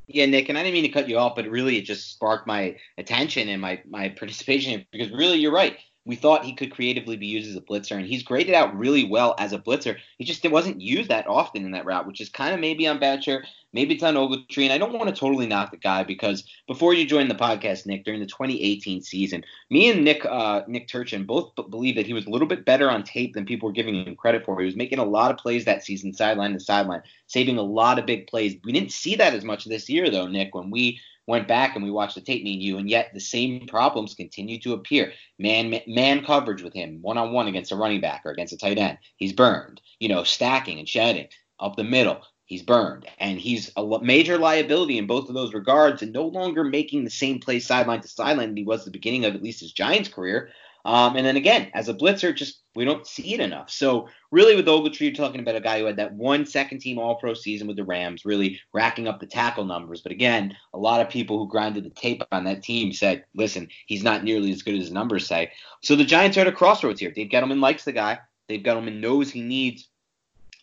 Yeah, 0.07 0.25
Nick, 0.25 0.49
and 0.49 0.57
I 0.57 0.63
didn't 0.63 0.73
mean 0.73 0.83
to 0.83 0.89
cut 0.89 1.09
you 1.09 1.17
off, 1.17 1.35
but 1.35 1.47
really 1.47 1.77
it 1.77 1.83
just 1.83 2.11
sparked 2.11 2.47
my 2.47 2.77
attention 2.97 3.49
and 3.49 3.61
my 3.61 3.81
my 3.89 4.09
participation 4.17 4.85
because 4.91 5.11
really 5.11 5.39
you're 5.39 5.53
right 5.53 5.77
we 6.05 6.15
thought 6.15 6.43
he 6.43 6.53
could 6.53 6.71
creatively 6.71 7.15
be 7.15 7.27
used 7.27 7.49
as 7.49 7.55
a 7.55 7.61
blitzer, 7.61 7.95
and 7.95 8.05
he's 8.05 8.23
graded 8.23 8.53
out 8.53 8.77
really 8.77 9.05
well 9.05 9.35
as 9.39 9.53
a 9.53 9.59
blitzer. 9.59 9.97
He 10.17 10.25
just 10.25 10.47
wasn't 10.49 10.81
used 10.81 11.09
that 11.09 11.27
often 11.27 11.63
in 11.65 11.71
that 11.71 11.85
route, 11.85 12.05
which 12.05 12.19
is 12.19 12.29
kind 12.29 12.53
of 12.53 12.59
maybe 12.59 12.87
on 12.87 12.99
Bettcher, 12.99 13.43
maybe 13.71 13.93
it's 13.93 14.03
on 14.03 14.15
Ogletree. 14.15 14.63
And 14.63 14.73
I 14.73 14.77
don't 14.77 14.93
want 14.93 15.09
to 15.09 15.15
totally 15.15 15.47
knock 15.47 15.71
the 15.71 15.77
guy 15.77 16.03
because 16.03 16.43
before 16.67 16.93
you 16.93 17.05
joined 17.05 17.31
the 17.31 17.35
podcast, 17.35 17.85
Nick, 17.85 18.03
during 18.03 18.19
the 18.19 18.25
2018 18.25 19.01
season, 19.01 19.45
me 19.69 19.89
and 19.89 20.03
Nick 20.03 20.25
uh, 20.25 20.63
Nick 20.67 20.89
Turchin 20.89 21.25
both 21.25 21.55
believe 21.55 21.95
that 21.95 22.05
he 22.05 22.13
was 22.13 22.25
a 22.25 22.29
little 22.29 22.47
bit 22.47 22.65
better 22.65 22.89
on 22.89 23.03
tape 23.03 23.33
than 23.33 23.45
people 23.45 23.69
were 23.69 23.73
giving 23.73 23.95
him 23.95 24.15
credit 24.15 24.43
for. 24.45 24.59
He 24.59 24.65
was 24.65 24.75
making 24.75 24.99
a 24.99 25.05
lot 25.05 25.31
of 25.31 25.37
plays 25.37 25.63
that 25.65 25.83
season, 25.83 26.13
sideline 26.13 26.53
to 26.53 26.59
sideline, 26.59 27.03
saving 27.27 27.57
a 27.57 27.63
lot 27.63 27.97
of 27.97 28.05
big 28.05 28.27
plays. 28.27 28.55
We 28.65 28.73
didn't 28.73 28.91
see 28.91 29.15
that 29.15 29.33
as 29.33 29.45
much 29.45 29.65
this 29.65 29.89
year, 29.89 30.09
though, 30.09 30.27
Nick, 30.27 30.53
when 30.53 30.69
we 30.69 30.99
went 31.27 31.47
back 31.47 31.75
and 31.75 31.83
we 31.83 31.91
watched 31.91 32.15
the 32.15 32.21
tape, 32.21 32.43
me 32.43 32.53
and 32.53 32.61
you, 32.61 32.77
and 32.77 32.89
yet 32.89 33.11
the 33.13 33.19
same 33.19 33.65
problems 33.67 34.13
continue 34.13 34.59
to 34.59 34.73
appear. 34.73 35.13
Man, 35.39 35.79
man 35.87 36.25
coverage 36.25 36.61
with 36.61 36.73
him, 36.73 36.99
one 37.01 37.17
on 37.17 37.31
one 37.31 37.47
against 37.47 37.71
a 37.71 37.75
running 37.75 38.01
back 38.01 38.21
or 38.25 38.31
against 38.31 38.53
a 38.53 38.57
tight 38.57 38.77
end, 38.77 38.97
he's 39.17 39.33
burned. 39.33 39.81
You 39.99 40.09
know, 40.09 40.23
stacking 40.23 40.79
and 40.79 40.87
shedding 40.87 41.27
up 41.59 41.75
the 41.75 41.83
middle, 41.83 42.21
he's 42.45 42.61
burned, 42.61 43.07
and 43.19 43.39
he's 43.39 43.71
a 43.77 43.99
major 44.01 44.37
liability 44.37 44.97
in 44.97 45.07
both 45.07 45.29
of 45.29 45.35
those 45.35 45.53
regards, 45.53 46.01
and 46.01 46.11
no 46.11 46.27
longer 46.27 46.63
making 46.63 47.03
the 47.03 47.09
same 47.09 47.39
play 47.39 47.59
sideline 47.59 48.01
to 48.01 48.07
sideline 48.07 48.49
that 48.49 48.57
he 48.57 48.65
was 48.65 48.81
at 48.81 48.85
the 48.85 48.91
beginning 48.91 49.25
of 49.25 49.33
at 49.33 49.43
least 49.43 49.61
his 49.61 49.71
Giants 49.71 50.09
career. 50.09 50.49
Um, 50.85 51.15
and 51.15 51.25
then 51.25 51.37
again, 51.37 51.71
as 51.73 51.87
a 51.87 51.93
blitzer, 51.93 52.35
just 52.35 52.61
we 52.75 52.83
don't 52.83 53.07
see 53.07 53.33
it 53.33 53.39
enough. 53.39 53.69
So 53.69 54.09
really, 54.31 54.55
with 54.55 54.65
Ogletree, 54.65 55.01
you're 55.01 55.11
talking 55.13 55.39
about 55.39 55.55
a 55.55 55.61
guy 55.61 55.79
who 55.79 55.85
had 55.85 55.95
that 55.95 56.13
one 56.13 56.45
second 56.45 56.79
team 56.79 56.99
All 56.99 57.15
Pro 57.15 57.33
season 57.33 57.67
with 57.67 57.77
the 57.77 57.85
Rams, 57.85 58.25
really 58.25 58.59
racking 58.73 59.07
up 59.07 59.19
the 59.19 59.25
tackle 59.25 59.63
numbers. 59.63 60.01
But 60.01 60.11
again, 60.11 60.57
a 60.73 60.77
lot 60.77 60.99
of 60.99 61.09
people 61.09 61.37
who 61.37 61.47
grinded 61.47 61.85
the 61.85 61.89
tape 61.89 62.21
on 62.31 62.43
that 62.45 62.63
team 62.63 62.91
said, 62.91 63.23
"Listen, 63.33 63.69
he's 63.85 64.03
not 64.03 64.23
nearly 64.25 64.51
as 64.51 64.61
good 64.61 64.75
as 64.75 64.81
his 64.81 64.91
numbers 64.91 65.25
say." 65.25 65.51
So 65.81 65.95
the 65.95 66.03
Giants 66.03 66.37
are 66.37 66.41
at 66.41 66.47
a 66.47 66.51
crossroads 66.51 66.99
here. 66.99 67.11
Dave 67.11 67.29
Gettleman 67.29 67.61
likes 67.61 67.85
the 67.85 67.93
guy. 67.93 68.19
Dave 68.49 68.63
Gettleman 68.63 68.99
knows 68.99 69.31
he 69.31 69.41
needs 69.41 69.87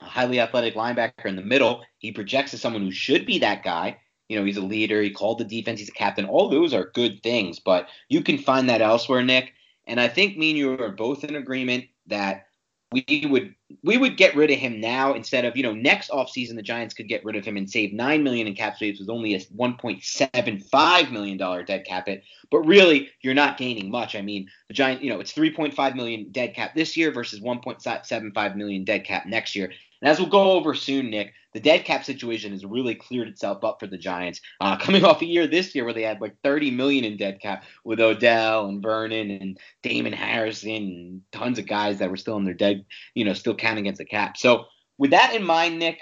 a 0.02 0.04
highly 0.04 0.38
athletic 0.40 0.74
linebacker 0.74 1.26
in 1.26 1.36
the 1.36 1.42
middle. 1.42 1.82
He 1.98 2.12
projects 2.12 2.52
as 2.52 2.60
someone 2.60 2.82
who 2.82 2.92
should 2.92 3.24
be 3.24 3.38
that 3.38 3.62
guy. 3.62 3.98
You 4.28 4.38
know, 4.38 4.44
he's 4.44 4.58
a 4.58 4.62
leader. 4.62 5.00
He 5.00 5.10
called 5.10 5.38
the 5.38 5.44
defense. 5.44 5.80
He's 5.80 5.88
a 5.88 5.92
captain. 5.92 6.26
All 6.26 6.50
those 6.50 6.74
are 6.74 6.92
good 6.94 7.22
things, 7.22 7.58
but 7.58 7.88
you 8.08 8.22
can 8.22 8.36
find 8.36 8.68
that 8.68 8.82
elsewhere, 8.82 9.22
Nick. 9.22 9.54
And 9.86 10.00
I 10.00 10.08
think 10.08 10.36
me 10.36 10.50
and 10.50 10.58
you 10.58 10.72
are 10.80 10.90
both 10.90 11.24
in 11.24 11.36
agreement 11.36 11.86
that 12.06 12.46
we 12.92 13.24
would 13.30 13.54
we 13.84 13.96
would 13.96 14.16
get 14.16 14.34
rid 14.34 14.50
of 14.50 14.58
him 14.58 14.80
now 14.80 15.14
instead 15.14 15.44
of 15.44 15.56
you 15.56 15.62
know 15.62 15.72
next 15.72 16.10
offseason 16.10 16.56
the 16.56 16.62
Giants 16.62 16.92
could 16.92 17.08
get 17.08 17.24
rid 17.24 17.36
of 17.36 17.44
him 17.44 17.56
and 17.56 17.70
save 17.70 17.92
nine 17.92 18.24
million 18.24 18.48
in 18.48 18.54
cap 18.54 18.76
space 18.76 18.98
with 18.98 19.08
only 19.08 19.34
a 19.34 19.38
1.75 19.38 21.12
million 21.12 21.38
dollar 21.38 21.62
dead 21.62 21.84
cap 21.86 22.06
hit. 22.06 22.24
But 22.50 22.60
really, 22.60 23.10
you're 23.22 23.34
not 23.34 23.58
gaining 23.58 23.90
much. 23.90 24.16
I 24.16 24.22
mean, 24.22 24.48
the 24.68 24.74
Giants, 24.74 25.04
you 25.04 25.10
know, 25.10 25.20
it's 25.20 25.32
3.5 25.32 25.94
million 25.94 26.32
dead 26.32 26.54
cap 26.54 26.74
this 26.74 26.96
year 26.96 27.12
versus 27.12 27.40
1.75 27.40 28.56
million 28.56 28.84
dead 28.84 29.04
cap 29.04 29.26
next 29.26 29.54
year. 29.54 29.72
And 30.00 30.10
as 30.10 30.18
we'll 30.18 30.28
go 30.28 30.52
over 30.52 30.74
soon, 30.74 31.10
Nick, 31.10 31.34
the 31.52 31.60
dead 31.60 31.84
cap 31.84 32.04
situation 32.04 32.52
has 32.52 32.64
really 32.64 32.94
cleared 32.94 33.28
itself 33.28 33.64
up 33.64 33.80
for 33.80 33.86
the 33.86 33.98
Giants. 33.98 34.40
Uh, 34.60 34.76
coming 34.80 35.04
off 35.04 35.22
a 35.22 35.26
year 35.26 35.46
this 35.46 35.74
year 35.74 35.84
where 35.84 35.94
they 35.94 36.02
had 36.02 36.20
like 36.20 36.36
30 36.42 36.70
million 36.70 37.04
in 37.04 37.16
dead 37.16 37.40
cap 37.40 37.64
with 37.84 38.00
Odell 38.00 38.66
and 38.66 38.82
Vernon 38.82 39.30
and 39.30 39.58
Damon 39.82 40.12
Harrison 40.12 40.70
and 40.70 41.22
tons 41.32 41.58
of 41.58 41.66
guys 41.66 41.98
that 41.98 42.10
were 42.10 42.16
still 42.16 42.36
in 42.36 42.44
their 42.44 42.54
dead, 42.54 42.84
you 43.14 43.24
know, 43.24 43.34
still 43.34 43.54
counting 43.54 43.84
against 43.84 43.98
the 43.98 44.04
cap. 44.04 44.36
So 44.36 44.66
with 44.98 45.10
that 45.10 45.34
in 45.34 45.44
mind, 45.44 45.78
Nick, 45.78 46.00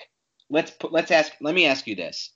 let's 0.51 0.71
put, 0.71 0.93
let's 0.93 1.11
ask. 1.11 1.33
Let 1.41 1.55
me 1.55 1.67
ask 1.67 1.87
you 1.87 1.95
this: 1.95 2.33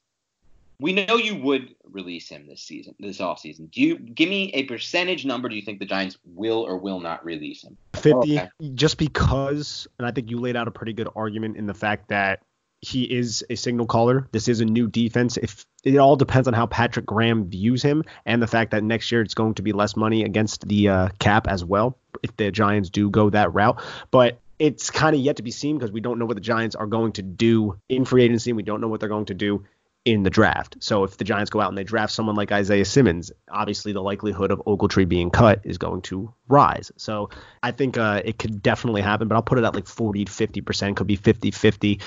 we 0.80 0.92
know 0.92 1.16
you 1.16 1.36
would 1.36 1.74
release 1.84 2.28
him 2.28 2.46
this 2.46 2.62
season, 2.62 2.94
this 2.98 3.18
offseason. 3.18 3.70
Do 3.70 3.80
you 3.80 3.98
give 3.98 4.28
me 4.28 4.50
a 4.52 4.64
percentage 4.64 5.24
number? 5.24 5.48
Do 5.48 5.56
you 5.56 5.62
think 5.62 5.78
the 5.78 5.86
Giants 5.86 6.18
will 6.24 6.62
or 6.62 6.76
will 6.76 7.00
not 7.00 7.24
release 7.24 7.62
him? 7.62 7.76
50, 8.02 8.38
okay. 8.38 8.48
just 8.74 8.98
because, 8.98 9.86
and 9.98 10.06
I 10.06 10.10
think 10.10 10.30
you 10.30 10.38
laid 10.38 10.56
out 10.56 10.68
a 10.68 10.70
pretty 10.70 10.92
good 10.92 11.08
argument 11.14 11.56
in 11.56 11.66
the 11.66 11.74
fact 11.74 12.08
that 12.08 12.40
he 12.80 13.04
is 13.04 13.44
a 13.48 13.54
signal 13.54 13.86
caller. 13.86 14.28
This 14.32 14.48
is 14.48 14.60
a 14.60 14.64
new 14.64 14.88
defense. 14.88 15.36
If 15.36 15.64
it 15.84 15.96
all 15.98 16.16
depends 16.16 16.48
on 16.48 16.54
how 16.54 16.66
Patrick 16.66 17.06
Graham 17.06 17.48
views 17.48 17.82
him 17.82 18.04
and 18.26 18.42
the 18.42 18.48
fact 18.48 18.72
that 18.72 18.82
next 18.82 19.10
year 19.12 19.22
it's 19.22 19.34
going 19.34 19.54
to 19.54 19.62
be 19.62 19.72
less 19.72 19.96
money 19.96 20.24
against 20.24 20.66
the 20.66 20.88
uh, 20.88 21.08
cap 21.20 21.46
as 21.46 21.64
well 21.64 21.96
if 22.22 22.36
the 22.36 22.50
Giants 22.50 22.90
do 22.90 23.08
go 23.08 23.30
that 23.30 23.54
route. 23.54 23.80
But 24.10 24.40
it's 24.58 24.90
kind 24.90 25.14
of 25.14 25.22
yet 25.22 25.36
to 25.36 25.42
be 25.42 25.52
seen 25.52 25.78
because 25.78 25.92
we 25.92 26.00
don't 26.00 26.18
know 26.18 26.26
what 26.26 26.34
the 26.34 26.42
Giants 26.42 26.74
are 26.74 26.86
going 26.86 27.12
to 27.12 27.22
do 27.22 27.78
in 27.88 28.04
free 28.04 28.24
agency. 28.24 28.52
We 28.52 28.64
don't 28.64 28.80
know 28.80 28.88
what 28.88 29.00
they're 29.00 29.08
going 29.08 29.26
to 29.26 29.34
do 29.34 29.64
in 30.04 30.24
the 30.24 30.30
draft. 30.30 30.76
So 30.80 31.04
if 31.04 31.16
the 31.16 31.24
Giants 31.24 31.50
go 31.50 31.60
out 31.60 31.68
and 31.68 31.78
they 31.78 31.84
draft 31.84 32.12
someone 32.12 32.34
like 32.34 32.50
Isaiah 32.50 32.84
Simmons, 32.84 33.30
obviously 33.48 33.92
the 33.92 34.02
likelihood 34.02 34.50
of 34.50 34.60
Ogletree 34.66 35.08
being 35.08 35.30
cut 35.30 35.60
is 35.62 35.78
going 35.78 36.02
to 36.02 36.32
rise. 36.48 36.90
So 36.96 37.30
I 37.62 37.70
think 37.70 37.96
uh, 37.96 38.20
it 38.24 38.38
could 38.38 38.62
definitely 38.62 39.02
happen, 39.02 39.28
but 39.28 39.36
I'll 39.36 39.42
put 39.42 39.58
it 39.58 39.64
at 39.64 39.74
like 39.74 39.86
40 39.86 40.24
to 40.24 40.32
50 40.32 40.60
percent, 40.62 40.96
could 40.96 41.06
be 41.06 41.16
50 41.16 41.52
50. 41.52 42.00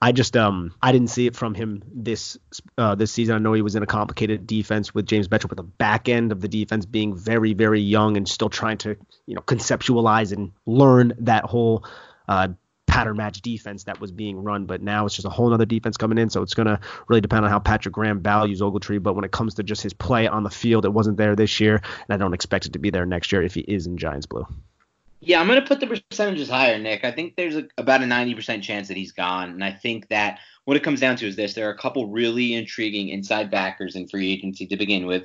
I 0.00 0.10
just 0.10 0.36
um 0.36 0.74
I 0.82 0.90
didn't 0.90 1.10
see 1.10 1.26
it 1.26 1.36
from 1.36 1.54
him 1.54 1.82
this 1.94 2.36
uh, 2.76 2.96
this 2.96 3.12
season. 3.12 3.36
I 3.36 3.38
know 3.38 3.52
he 3.52 3.62
was 3.62 3.76
in 3.76 3.84
a 3.84 3.86
complicated 3.86 4.46
defense 4.48 4.92
with 4.92 5.06
James 5.06 5.28
Bettcher, 5.28 5.48
with 5.48 5.58
the 5.58 5.62
back 5.62 6.08
end 6.08 6.32
of 6.32 6.40
the 6.40 6.48
defense 6.48 6.86
being 6.86 7.14
very 7.14 7.54
very 7.54 7.80
young 7.80 8.16
and 8.16 8.28
still 8.28 8.48
trying 8.48 8.78
to 8.78 8.96
you 9.26 9.34
know 9.36 9.42
conceptualize 9.42 10.32
and 10.32 10.50
learn 10.66 11.12
that 11.18 11.44
whole 11.44 11.84
uh, 12.26 12.48
pattern 12.92 13.16
match 13.16 13.40
defense 13.40 13.84
that 13.84 13.98
was 14.02 14.12
being 14.12 14.36
run, 14.36 14.66
but 14.66 14.82
now 14.82 15.06
it's 15.06 15.14
just 15.14 15.24
a 15.24 15.30
whole 15.30 15.50
other 15.54 15.64
defense 15.64 15.96
coming 15.96 16.18
in. 16.18 16.28
So 16.28 16.42
it's 16.42 16.52
going 16.52 16.66
to 16.66 16.78
really 17.08 17.22
depend 17.22 17.46
on 17.46 17.50
how 17.50 17.58
Patrick 17.58 17.94
Graham 17.94 18.20
values 18.20 18.60
Ogletree. 18.60 19.02
But 19.02 19.14
when 19.14 19.24
it 19.24 19.32
comes 19.32 19.54
to 19.54 19.62
just 19.62 19.80
his 19.80 19.94
play 19.94 20.26
on 20.28 20.42
the 20.42 20.50
field, 20.50 20.84
it 20.84 20.92
wasn't 20.92 21.16
there 21.16 21.34
this 21.34 21.58
year, 21.58 21.76
and 21.76 22.10
I 22.10 22.18
don't 22.18 22.34
expect 22.34 22.66
it 22.66 22.74
to 22.74 22.78
be 22.78 22.90
there 22.90 23.06
next 23.06 23.32
year 23.32 23.42
if 23.42 23.54
he 23.54 23.62
is 23.62 23.86
in 23.86 23.96
Giants 23.96 24.26
blue. 24.26 24.46
Yeah, 25.20 25.40
I'm 25.40 25.46
going 25.46 25.58
to 25.58 25.66
put 25.66 25.80
the 25.80 25.86
percentages 25.86 26.50
higher, 26.50 26.78
Nick. 26.78 27.02
I 27.02 27.12
think 27.12 27.36
there's 27.36 27.56
a, 27.56 27.66
about 27.78 28.02
a 28.02 28.06
90% 28.06 28.60
chance 28.60 28.88
that 28.88 28.96
he's 28.96 29.12
gone. 29.12 29.50
And 29.50 29.64
I 29.64 29.72
think 29.72 30.08
that 30.08 30.40
what 30.66 30.76
it 30.76 30.82
comes 30.82 31.00
down 31.00 31.16
to 31.16 31.26
is 31.26 31.34
this 31.34 31.54
there 31.54 31.68
are 31.68 31.72
a 31.72 31.78
couple 31.78 32.08
really 32.08 32.52
intriguing 32.52 33.08
inside 33.08 33.50
backers 33.50 33.96
in 33.96 34.06
free 34.06 34.30
agency 34.32 34.66
to 34.66 34.76
begin 34.76 35.06
with. 35.06 35.22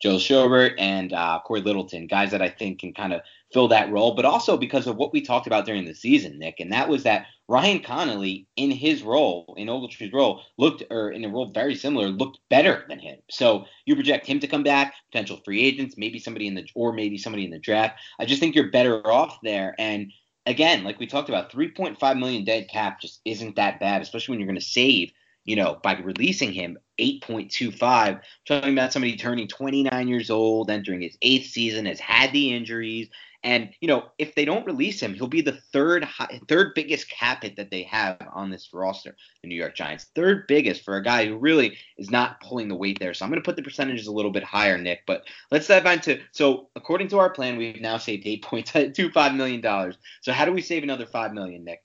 Joe 0.00 0.16
Schobert 0.16 0.74
and 0.78 1.12
uh, 1.12 1.40
Cory 1.44 1.62
Littleton, 1.62 2.06
guys 2.06 2.30
that 2.30 2.42
I 2.42 2.48
think 2.48 2.78
can 2.78 2.94
kind 2.94 3.12
of 3.12 3.22
fill 3.52 3.68
that 3.68 3.90
role, 3.90 4.14
but 4.14 4.24
also 4.24 4.56
because 4.56 4.86
of 4.86 4.96
what 4.96 5.12
we 5.12 5.22
talked 5.22 5.46
about 5.46 5.64
during 5.64 5.84
the 5.84 5.94
season, 5.94 6.38
Nick, 6.38 6.60
and 6.60 6.72
that 6.72 6.88
was 6.88 7.02
that 7.04 7.26
Ryan 7.48 7.80
Connelly 7.80 8.46
in 8.56 8.70
his 8.70 9.02
role, 9.02 9.54
in 9.56 9.68
Ogletree's 9.68 10.12
role, 10.12 10.42
looked, 10.58 10.82
or 10.90 11.10
in 11.10 11.24
a 11.24 11.28
role 11.28 11.50
very 11.50 11.74
similar, 11.74 12.08
looked 12.08 12.38
better 12.50 12.84
than 12.88 12.98
him. 12.98 13.18
So 13.30 13.64
you 13.86 13.94
project 13.94 14.26
him 14.26 14.40
to 14.40 14.46
come 14.46 14.62
back, 14.62 14.94
potential 15.10 15.40
free 15.44 15.64
agents, 15.64 15.96
maybe 15.96 16.18
somebody 16.18 16.46
in 16.46 16.54
the, 16.54 16.68
or 16.74 16.92
maybe 16.92 17.16
somebody 17.16 17.44
in 17.44 17.50
the 17.50 17.58
draft. 17.58 17.98
I 18.18 18.26
just 18.26 18.40
think 18.40 18.54
you're 18.54 18.70
better 18.70 19.06
off 19.06 19.38
there. 19.42 19.74
And 19.78 20.12
again, 20.44 20.84
like 20.84 20.98
we 20.98 21.06
talked 21.06 21.30
about, 21.30 21.50
3.5 21.50 22.18
million 22.18 22.44
dead 22.44 22.68
cap 22.68 23.00
just 23.00 23.20
isn't 23.24 23.56
that 23.56 23.80
bad, 23.80 24.02
especially 24.02 24.32
when 24.32 24.40
you're 24.40 24.48
going 24.48 24.60
to 24.60 24.64
save 24.64 25.10
you 25.48 25.56
know, 25.56 25.78
by 25.82 25.98
releasing 26.00 26.52
him 26.52 26.76
8.25, 27.00 28.20
talking 28.46 28.72
about 28.74 28.92
somebody 28.92 29.16
turning 29.16 29.48
29 29.48 30.06
years 30.06 30.28
old, 30.28 30.68
entering 30.70 31.00
his 31.00 31.16
eighth 31.22 31.46
season, 31.46 31.86
has 31.86 31.98
had 31.98 32.34
the 32.34 32.52
injuries, 32.52 33.08
and 33.44 33.70
you 33.80 33.88
know, 33.88 34.06
if 34.18 34.34
they 34.34 34.44
don't 34.44 34.66
release 34.66 35.00
him, 35.00 35.14
he'll 35.14 35.28
be 35.28 35.40
the 35.40 35.60
third 35.72 36.02
high, 36.04 36.40
third 36.48 36.72
biggest 36.74 37.08
cap 37.08 37.42
hit 37.42 37.56
that 37.56 37.70
they 37.70 37.84
have 37.84 38.18
on 38.32 38.50
this 38.50 38.70
roster, 38.72 39.16
the 39.42 39.48
New 39.48 39.54
York 39.54 39.76
Giants. 39.76 40.06
Third 40.14 40.46
biggest 40.48 40.84
for 40.84 40.96
a 40.96 41.02
guy 41.02 41.26
who 41.26 41.36
really 41.36 41.76
is 41.96 42.10
not 42.10 42.40
pulling 42.40 42.68
the 42.68 42.74
weight 42.74 42.98
there. 42.98 43.14
So 43.14 43.24
I'm 43.24 43.30
going 43.30 43.40
to 43.40 43.44
put 43.46 43.56
the 43.56 43.62
percentages 43.62 44.08
a 44.08 44.12
little 44.12 44.32
bit 44.32 44.42
higher, 44.42 44.76
Nick. 44.76 45.00
But 45.06 45.22
let's 45.50 45.68
dive 45.68 45.86
into. 45.86 46.20
So 46.32 46.68
according 46.74 47.08
to 47.08 47.18
our 47.18 47.30
plan, 47.30 47.56
we've 47.56 47.80
now 47.80 47.98
saved 47.98 48.26
8.25 48.26 49.34
million 49.36 49.60
dollars. 49.60 49.96
So 50.22 50.32
how 50.32 50.44
do 50.44 50.52
we 50.52 50.62
save 50.62 50.82
another 50.82 51.06
five 51.06 51.32
million, 51.32 51.64
Nick? 51.64 51.82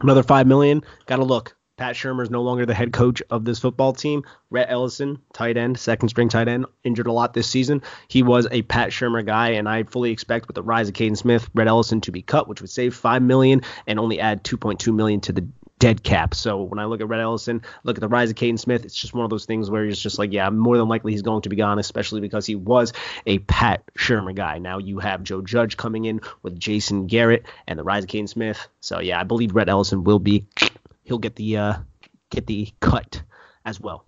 Another 0.00 0.22
five 0.22 0.46
million. 0.46 0.82
Got 1.06 1.16
to 1.16 1.24
look. 1.24 1.56
Pat 1.76 1.94
Shurmur 1.94 2.22
is 2.22 2.30
no 2.30 2.42
longer 2.42 2.64
the 2.64 2.72
head 2.72 2.92
coach 2.92 3.22
of 3.28 3.44
this 3.44 3.58
football 3.58 3.92
team. 3.92 4.24
Rhett 4.50 4.68
Ellison, 4.70 5.18
tight 5.34 5.58
end, 5.58 5.78
second 5.78 6.08
string 6.08 6.30
tight 6.30 6.48
end, 6.48 6.64
injured 6.84 7.06
a 7.06 7.12
lot 7.12 7.34
this 7.34 7.48
season. 7.48 7.82
He 8.08 8.22
was 8.22 8.48
a 8.50 8.62
Pat 8.62 8.90
Shurmur 8.90 9.26
guy, 9.26 9.50
and 9.50 9.68
I 9.68 9.82
fully 9.82 10.10
expect 10.10 10.46
with 10.46 10.54
the 10.54 10.62
rise 10.62 10.88
of 10.88 10.94
Kaden 10.94 11.18
Smith, 11.18 11.50
Rhett 11.54 11.68
Ellison 11.68 12.00
to 12.02 12.12
be 12.12 12.22
cut, 12.22 12.48
which 12.48 12.62
would 12.62 12.70
save 12.70 12.94
five 12.94 13.20
million 13.20 13.60
and 13.86 13.98
only 13.98 14.20
add 14.20 14.42
2.2 14.42 14.94
million 14.94 15.20
to 15.22 15.32
the 15.32 15.46
dead 15.78 16.02
cap. 16.02 16.34
So 16.34 16.62
when 16.62 16.78
I 16.78 16.86
look 16.86 17.02
at 17.02 17.08
Rhett 17.08 17.20
Ellison, 17.20 17.60
look 17.84 17.98
at 17.98 18.00
the 18.00 18.08
rise 18.08 18.30
of 18.30 18.36
Kaden 18.36 18.58
Smith, 18.58 18.84
it's 18.84 18.94
just 18.94 19.12
one 19.12 19.24
of 19.24 19.30
those 19.30 19.44
things 19.44 19.68
where 19.70 19.84
it's 19.84 20.00
just 20.00 20.18
like, 20.18 20.32
yeah, 20.32 20.48
more 20.48 20.78
than 20.78 20.88
likely 20.88 21.12
he's 21.12 21.22
going 21.22 21.42
to 21.42 21.50
be 21.50 21.56
gone, 21.56 21.78
especially 21.78 22.22
because 22.22 22.46
he 22.46 22.54
was 22.54 22.94
a 23.26 23.38
Pat 23.40 23.82
Shurmur 23.98 24.34
guy. 24.34 24.58
Now 24.58 24.78
you 24.78 24.98
have 25.00 25.22
Joe 25.22 25.42
Judge 25.42 25.76
coming 25.76 26.06
in 26.06 26.20
with 26.42 26.58
Jason 26.58 27.06
Garrett 27.06 27.44
and 27.66 27.78
the 27.78 27.84
rise 27.84 28.04
of 28.04 28.08
Kaden 28.08 28.28
Smith. 28.28 28.66
So 28.80 29.00
yeah, 29.00 29.20
I 29.20 29.24
believe 29.24 29.54
Rhett 29.54 29.68
Ellison 29.68 30.04
will 30.04 30.18
be 30.18 30.46
he'll 31.06 31.18
get 31.18 31.36
the 31.36 31.56
uh, 31.56 31.74
get 32.30 32.46
the 32.46 32.68
cut 32.80 33.22
as 33.64 33.80
well. 33.80 34.04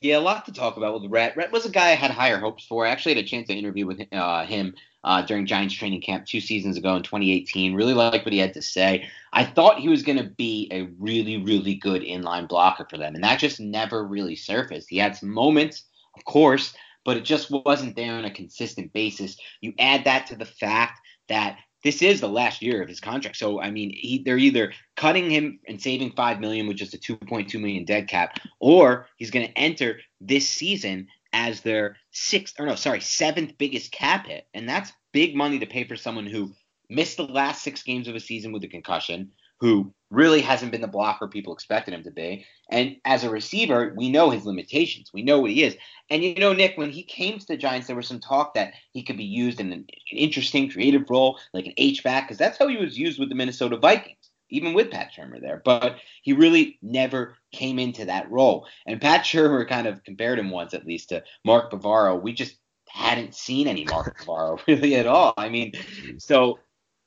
Yeah, 0.00 0.18
a 0.18 0.20
lot 0.20 0.44
to 0.46 0.52
talk 0.52 0.76
about 0.76 1.00
with 1.00 1.10
Rhett. 1.10 1.36
Rhett 1.36 1.50
was 1.50 1.66
a 1.66 1.70
guy 1.70 1.88
I 1.88 1.94
had 1.94 2.10
higher 2.10 2.38
hopes 2.38 2.64
for. 2.64 2.86
I 2.86 2.90
actually 2.90 3.16
had 3.16 3.24
a 3.24 3.26
chance 3.26 3.48
to 3.48 3.54
interview 3.54 3.86
with 3.86 4.00
uh, 4.12 4.44
him 4.44 4.74
uh, 5.02 5.22
during 5.22 5.46
Giants 5.46 5.74
training 5.74 6.02
camp 6.02 6.26
two 6.26 6.40
seasons 6.40 6.76
ago 6.76 6.94
in 6.94 7.02
2018. 7.02 7.74
Really 7.74 7.94
liked 7.94 8.24
what 8.24 8.32
he 8.32 8.38
had 8.38 8.54
to 8.54 8.62
say. 8.62 9.08
I 9.32 9.44
thought 9.44 9.80
he 9.80 9.88
was 9.88 10.02
going 10.02 10.18
to 10.18 10.24
be 10.24 10.68
a 10.70 10.82
really, 11.00 11.38
really 11.38 11.74
good 11.74 12.02
inline 12.02 12.48
blocker 12.48 12.86
for 12.88 12.98
them, 12.98 13.14
and 13.14 13.24
that 13.24 13.40
just 13.40 13.58
never 13.58 14.04
really 14.04 14.36
surfaced. 14.36 14.88
He 14.88 14.98
had 14.98 15.16
some 15.16 15.30
moments, 15.30 15.84
of 16.16 16.24
course, 16.24 16.74
but 17.04 17.16
it 17.16 17.24
just 17.24 17.50
wasn't 17.50 17.96
there 17.96 18.14
on 18.14 18.26
a 18.26 18.30
consistent 18.30 18.92
basis. 18.92 19.38
You 19.60 19.72
add 19.78 20.04
that 20.04 20.26
to 20.28 20.36
the 20.36 20.44
fact 20.44 21.00
that 21.28 21.58
this 21.82 22.02
is 22.02 22.20
the 22.20 22.28
last 22.28 22.62
year 22.62 22.82
of 22.82 22.88
his 22.88 23.00
contract. 23.00 23.36
So 23.36 23.60
I 23.60 23.70
mean, 23.70 23.90
he, 23.94 24.22
they're 24.24 24.38
either 24.38 24.72
cutting 24.96 25.30
him 25.30 25.60
and 25.66 25.80
saving 25.80 26.12
five 26.12 26.40
million 26.40 26.66
with 26.66 26.76
just 26.76 26.94
a 26.94 26.98
2.2 26.98 27.60
million 27.60 27.84
dead 27.84 28.08
cap, 28.08 28.38
or 28.58 29.06
he's 29.16 29.30
going 29.30 29.46
to 29.46 29.58
enter 29.58 30.00
this 30.20 30.48
season 30.48 31.08
as 31.32 31.60
their 31.60 31.96
sixth 32.10 32.58
or 32.58 32.66
no, 32.66 32.74
sorry, 32.74 33.00
seventh 33.00 33.56
biggest 33.58 33.92
cap 33.92 34.26
hit, 34.26 34.46
and 34.54 34.68
that's 34.68 34.92
big 35.12 35.36
money 35.36 35.58
to 35.58 35.66
pay 35.66 35.84
for 35.84 35.96
someone 35.96 36.26
who 36.26 36.52
missed 36.88 37.16
the 37.16 37.24
last 37.24 37.62
six 37.62 37.82
games 37.82 38.08
of 38.08 38.16
a 38.16 38.20
season 38.20 38.52
with 38.52 38.64
a 38.64 38.68
concussion, 38.68 39.30
who 39.60 39.94
really 40.10 40.40
hasn't 40.40 40.72
been 40.72 40.80
the 40.80 40.88
blocker 40.88 41.28
people 41.28 41.52
expected 41.52 41.94
him 41.94 42.02
to 42.02 42.10
be. 42.10 42.44
And 42.68 42.96
as 43.04 43.24
a 43.24 43.30
receiver, 43.30 43.94
we 43.96 44.10
know 44.10 44.30
his 44.30 44.44
limitations. 44.44 45.12
We 45.12 45.22
know 45.22 45.38
what 45.40 45.50
he 45.50 45.62
is. 45.62 45.76
And 46.10 46.22
you 46.22 46.34
know, 46.34 46.52
Nick, 46.52 46.76
when 46.76 46.90
he 46.90 47.04
came 47.04 47.38
to 47.38 47.46
the 47.46 47.56
Giants, 47.56 47.86
there 47.86 47.96
was 47.96 48.08
some 48.08 48.20
talk 48.20 48.54
that 48.54 48.74
he 48.92 49.02
could 49.02 49.16
be 49.16 49.24
used 49.24 49.60
in 49.60 49.72
an, 49.72 49.86
an 50.10 50.18
interesting, 50.18 50.68
creative 50.68 51.08
role, 51.08 51.38
like 51.54 51.66
an 51.66 51.74
H 51.76 52.02
back, 52.02 52.26
because 52.26 52.38
that's 52.38 52.58
how 52.58 52.66
he 52.66 52.76
was 52.76 52.98
used 52.98 53.20
with 53.20 53.28
the 53.28 53.36
Minnesota 53.36 53.76
Vikings, 53.76 54.30
even 54.50 54.74
with 54.74 54.90
Pat 54.90 55.12
Shurmur 55.16 55.40
there. 55.40 55.62
But 55.64 55.96
he 56.22 56.32
really 56.32 56.78
never 56.82 57.36
came 57.52 57.78
into 57.78 58.04
that 58.06 58.30
role. 58.30 58.66
And 58.86 59.00
Pat 59.00 59.22
Shurmur 59.22 59.68
kind 59.68 59.86
of 59.86 60.02
compared 60.02 60.40
him 60.40 60.50
once, 60.50 60.74
at 60.74 60.86
least, 60.86 61.10
to 61.10 61.22
Mark 61.44 61.70
Bavaro. 61.70 62.20
We 62.20 62.32
just 62.32 62.56
hadn't 62.88 63.36
seen 63.36 63.68
any 63.68 63.84
Mark 63.84 64.18
Bavaro 64.26 64.60
really 64.66 64.96
at 64.96 65.06
all. 65.06 65.34
I 65.36 65.48
mean, 65.48 65.72
so 66.18 66.58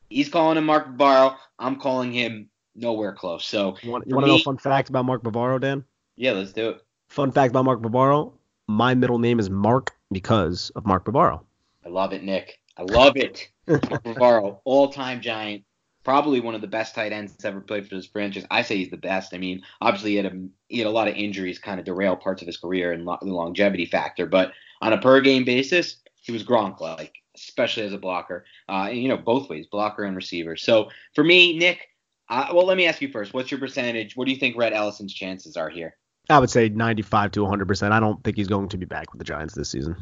he's 0.10 0.30
calling 0.30 0.58
him 0.58 0.66
Mark 0.66 0.88
Bavaro. 0.96 1.36
I'm 1.60 1.76
calling 1.76 2.14
him 2.14 2.50
nowhere 2.76 3.14
close. 3.14 3.46
So 3.46 3.78
you 3.82 3.92
want, 3.92 4.08
you 4.08 4.16
want 4.16 4.26
to 4.26 4.32
know 4.32 4.38
a 4.38 4.44
fun 4.44 4.58
fact 4.58 4.90
about 4.90 5.06
Mark 5.06 5.24
Bavaro, 5.24 5.60
Dan? 5.60 5.84
Yeah, 6.16 6.32
let's 6.34 6.54
do 6.54 6.70
it. 6.70 6.82
Fun 7.08 7.32
fact 7.32 7.52
about 7.52 7.66
Mark 7.66 7.82
Bavaro: 7.82 8.34
my 8.68 8.94
middle 8.94 9.20
name 9.20 9.40
is 9.40 9.50
Mark 9.50 9.96
because 10.12 10.72
of 10.76 10.86
Mark 10.86 11.06
Bavaro. 11.06 11.42
I 11.86 11.90
love 11.90 12.14
it, 12.14 12.24
Nick. 12.24 12.60
I 12.78 12.84
love 12.84 13.16
it. 13.16 13.50
Mark 13.68 13.82
Bavaro, 14.04 14.60
all-time 14.64 15.22
giant, 15.22 15.64
probably 16.04 16.40
one 16.40 16.56
of 16.56 16.62
the 16.62 16.68
best 16.68 16.96
tight 16.96 17.12
ends 17.12 17.44
ever 17.44 17.62
played 17.62 17.88
for 17.88 17.96
this 17.96 18.08
franchise. 18.08 18.46
I 18.52 18.62
say 18.62 18.78
he's 18.78 18.90
the 18.90 18.98
best. 18.98 19.34
I 19.34 19.38
mean, 19.38 19.62
obviously 19.82 20.12
he 20.12 20.18
had 20.18 20.26
a 20.26 20.48
he 20.68 20.80
had 20.80 20.88
a 20.88 20.92
lot 20.92 21.08
of 21.08 21.16
injuries, 21.16 21.60
kind 21.60 21.80
of 21.80 21.86
derail 21.86 22.16
parts 22.16 22.42
of 22.42 22.48
his 22.48 22.58
career 22.58 22.92
and 22.92 23.06
lo- 23.06 23.20
the 23.22 23.34
longevity 23.34 23.86
factor. 23.86 24.26
But 24.26 24.52
on 24.82 24.94
a 24.94 24.98
per 24.98 25.22
game 25.22 25.46
basis, 25.46 25.98
he 26.22 26.32
was 26.32 26.44
Gronk 26.44 26.80
like, 26.80 27.16
especially 27.36 27.84
as 27.84 27.94
a 27.94 27.98
blocker. 27.98 28.46
Uh, 28.68 28.88
and, 28.90 28.98
you 28.98 29.08
know, 29.08 29.18
both 29.18 29.50
ways, 29.50 29.68
blocker 29.68 30.04
and 30.04 30.16
receiver. 30.16 30.56
So 30.56 30.90
for 31.16 31.24
me, 31.24 31.58
Nick. 31.58 31.90
Uh, 32.30 32.48
well, 32.54 32.66
let 32.66 32.78
me 32.78 32.88
ask 32.88 33.02
you 33.02 33.10
first. 33.10 33.34
What's 33.34 33.52
your 33.52 33.60
percentage? 33.60 34.16
What 34.16 34.26
do 34.26 34.32
you 34.32 34.40
think 34.40 34.58
Rhett 34.58 34.74
Ellison's 34.74 35.14
chances 35.14 35.58
are 35.58 35.70
here? 35.70 35.96
I 36.30 36.40
would 36.40 36.50
say 36.50 36.70
95 36.70 37.32
to 37.32 37.42
100%. 37.42 37.92
I 37.92 38.00
don't 38.00 38.24
think 38.24 38.38
he's 38.38 38.48
going 38.48 38.70
to 38.70 38.78
be 38.78 38.86
back 38.86 39.12
with 39.12 39.20
the 39.20 39.26
Giants 39.26 39.54
this 39.56 39.70
season. 39.70 39.98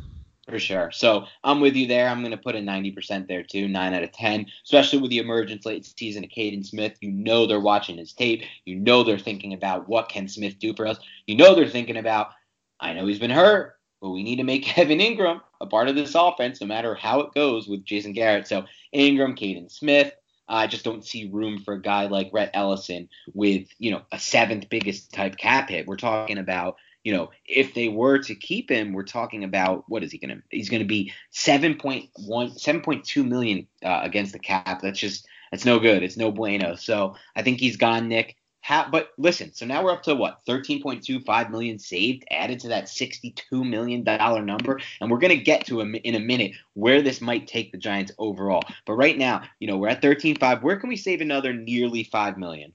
For 0.50 0.60
sure. 0.60 0.92
So 0.92 1.26
I'm 1.44 1.62
with 1.62 1.76
you 1.76 1.88
there. 1.88 2.08
I'm 2.08 2.22
going 2.22 2.32
to 2.32 2.38
put 2.38 2.56
a 2.56 2.60
90% 2.60 3.28
there 3.28 3.44
too, 3.44 3.68
9 3.68 3.94
out 3.94 4.04
of 4.04 4.12
10, 4.12 4.48
especially 4.66 5.00
with 5.00 5.12
the 5.12 5.20
emergence 5.20 5.66
late 5.66 5.86
season 5.98 6.24
of 6.24 6.30
Kaden 6.30 6.66
Smith. 6.66 6.98
You 7.00 7.12
know 7.12 7.46
they're 7.46 7.60
watching 7.60 7.98
his 7.98 8.14
tape. 8.14 8.44
You 8.66 8.76
know 8.76 9.04
they're 9.04 9.20
thinking 9.20 9.54
about 9.54 9.88
what 9.88 10.10
can 10.10 10.28
Smith 10.28 10.60
do 10.60 10.74
for 10.76 10.88
us. 10.88 10.98
You 11.28 11.38
know 11.38 11.56
they're 11.56 11.68
thinking 11.68 11.98
about, 11.98 12.32
I 12.80 12.94
know 12.94 13.06
he's 13.06 13.20
been 13.20 13.32
hurt, 13.32 13.76
but 14.02 14.10
we 14.10 14.24
need 14.24 14.38
to 14.38 14.44
make 14.44 14.78
Evan 14.78 15.00
Engram 15.00 15.42
a 15.62 15.68
part 15.68 15.88
of 15.88 15.96
this 15.96 16.16
offense 16.16 16.60
no 16.60 16.68
matter 16.68 16.96
how 16.96 17.22
it 17.22 17.34
goes 17.34 17.68
with 17.68 17.86
Jason 17.86 18.14
Garrett. 18.14 18.48
So 18.48 18.66
Engram, 18.96 19.38
Kaden 19.38 19.72
Smith, 19.72 20.12
I 20.52 20.68
just 20.68 20.84
don't 20.84 21.06
see 21.06 21.30
room 21.32 21.62
for 21.64 21.76
a 21.76 21.82
guy 21.82 22.08
like 22.08 22.30
Rhett 22.34 22.52
Ellison 22.54 23.10
with, 23.34 23.68
you 23.80 23.92
know, 23.92 24.02
a 24.12 24.20
seventh 24.20 24.70
biggest 24.70 25.14
type 25.14 25.38
cap 25.38 25.70
hit. 25.70 25.88
We're 25.88 25.96
talking 25.96 26.38
about, 26.38 26.76
you 27.04 27.14
know, 27.14 27.32
if 27.46 27.74
they 27.74 27.88
were 27.88 28.20
to 28.20 28.36
keep 28.36 28.70
him, 28.70 28.92
we're 28.92 29.04
talking 29.04 29.44
about 29.44 29.86
what 29.88 30.04
is 30.04 30.12
he 30.12 30.18
going 30.18 30.36
to? 30.36 30.44
He's 30.50 30.70
going 30.70 30.82
to 30.82 30.88
be 30.88 31.14
7.1, 31.34 32.10
7.2 32.18 33.28
million 33.28 33.68
uh, 33.84 34.02
against 34.04 34.34
the 34.34 34.40
cap. 34.40 34.82
That's 34.82 35.00
just 35.00 35.26
that's 35.52 35.66
no 35.66 35.80
good. 35.80 36.04
It's 36.04 36.18
no 36.18 36.32
bueno. 36.32 36.76
So 36.76 37.16
I 37.36 37.42
think 37.44 37.60
he's 37.60 37.78
gone, 37.78 38.08
Nick. 38.08 38.36
How, 38.62 38.88
but 38.90 39.10
listen, 39.18 39.54
so 39.54 39.66
now 39.66 39.84
we're 39.84 39.92
up 39.92 40.04
to 40.04 40.16
what 40.16 40.46
13.25 40.48 41.50
million 41.50 41.80
saved, 41.80 42.26
added 42.30 42.60
to 42.62 42.68
that 42.70 42.90
62 42.90 43.64
million 43.64 44.04
dollar 44.04 44.44
number, 44.44 44.80
and 45.00 45.10
we're 45.10 45.18
gonna 45.18 45.36
get 45.36 45.66
to 45.66 45.82
a, 45.82 45.86
in 45.86 46.16
a 46.16 46.20
minute 46.20 46.54
where 46.74 47.02
this 47.02 47.22
might 47.22 47.48
take 47.48 47.72
the 47.72 47.78
Giants 47.78 48.12
overall. 48.20 48.64
But 48.86 48.94
right 48.94 49.18
now, 49.18 49.44
you 49.60 49.68
know, 49.68 49.78
we're 49.78 49.90
at 49.90 50.02
13.5. 50.02 50.62
Where 50.62 50.80
can 50.80 50.90
we 50.90 50.98
save 50.98 51.22
another 51.22 51.54
nearly 51.54 52.04
five 52.04 52.38
million? 52.38 52.74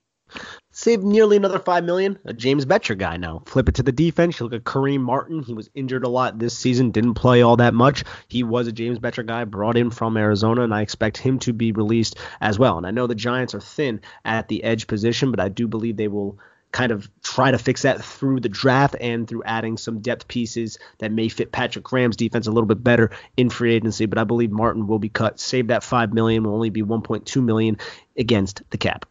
Save 0.72 1.02
nearly 1.02 1.38
another 1.38 1.58
five 1.58 1.84
million. 1.84 2.18
A 2.26 2.34
James 2.34 2.66
Bettcher 2.66 2.98
guy 2.98 3.16
now. 3.16 3.42
Flip 3.46 3.68
it 3.68 3.76
to 3.76 3.82
the 3.82 3.92
defense. 3.92 4.38
You 4.38 4.44
look 4.44 4.52
at 4.52 4.64
Kareem 4.64 5.00
Martin. 5.00 5.42
He 5.42 5.54
was 5.54 5.70
injured 5.74 6.04
a 6.04 6.08
lot 6.08 6.38
this 6.38 6.56
season. 6.56 6.90
Didn't 6.90 7.14
play 7.14 7.40
all 7.40 7.56
that 7.56 7.72
much. 7.72 8.04
He 8.28 8.42
was 8.42 8.66
a 8.66 8.72
James 8.72 8.98
Bettcher 8.98 9.24
guy 9.24 9.44
brought 9.44 9.78
in 9.78 9.90
from 9.90 10.16
Arizona, 10.18 10.62
and 10.62 10.74
I 10.74 10.82
expect 10.82 11.16
him 11.16 11.38
to 11.40 11.54
be 11.54 11.72
released 11.72 12.16
as 12.40 12.58
well. 12.58 12.76
And 12.76 12.86
I 12.86 12.90
know 12.90 13.06
the 13.06 13.14
Giants 13.14 13.54
are 13.54 13.60
thin 13.60 14.02
at 14.24 14.48
the 14.48 14.64
edge 14.64 14.86
position, 14.86 15.30
but 15.30 15.40
I 15.40 15.48
do 15.48 15.66
believe 15.66 15.96
they 15.96 16.08
will 16.08 16.38
kind 16.72 16.92
of 16.92 17.08
try 17.22 17.50
to 17.50 17.56
fix 17.56 17.82
that 17.82 18.04
through 18.04 18.40
the 18.40 18.50
draft 18.50 18.96
and 19.00 19.26
through 19.26 19.44
adding 19.44 19.78
some 19.78 20.00
depth 20.00 20.28
pieces 20.28 20.78
that 20.98 21.10
may 21.10 21.28
fit 21.28 21.52
Patrick 21.52 21.84
Graham's 21.84 22.16
defense 22.16 22.48
a 22.48 22.52
little 22.52 22.66
bit 22.66 22.84
better 22.84 23.12
in 23.38 23.48
free 23.48 23.74
agency. 23.74 24.04
But 24.04 24.18
I 24.18 24.24
believe 24.24 24.50
Martin 24.50 24.86
will 24.86 24.98
be 24.98 25.08
cut. 25.08 25.40
Save 25.40 25.68
that 25.68 25.82
five 25.82 26.12
million 26.12 26.44
will 26.44 26.52
only 26.52 26.68
be 26.68 26.82
1.2 26.82 27.42
million 27.42 27.78
against 28.18 28.62
the 28.68 28.76
cap. 28.76 29.06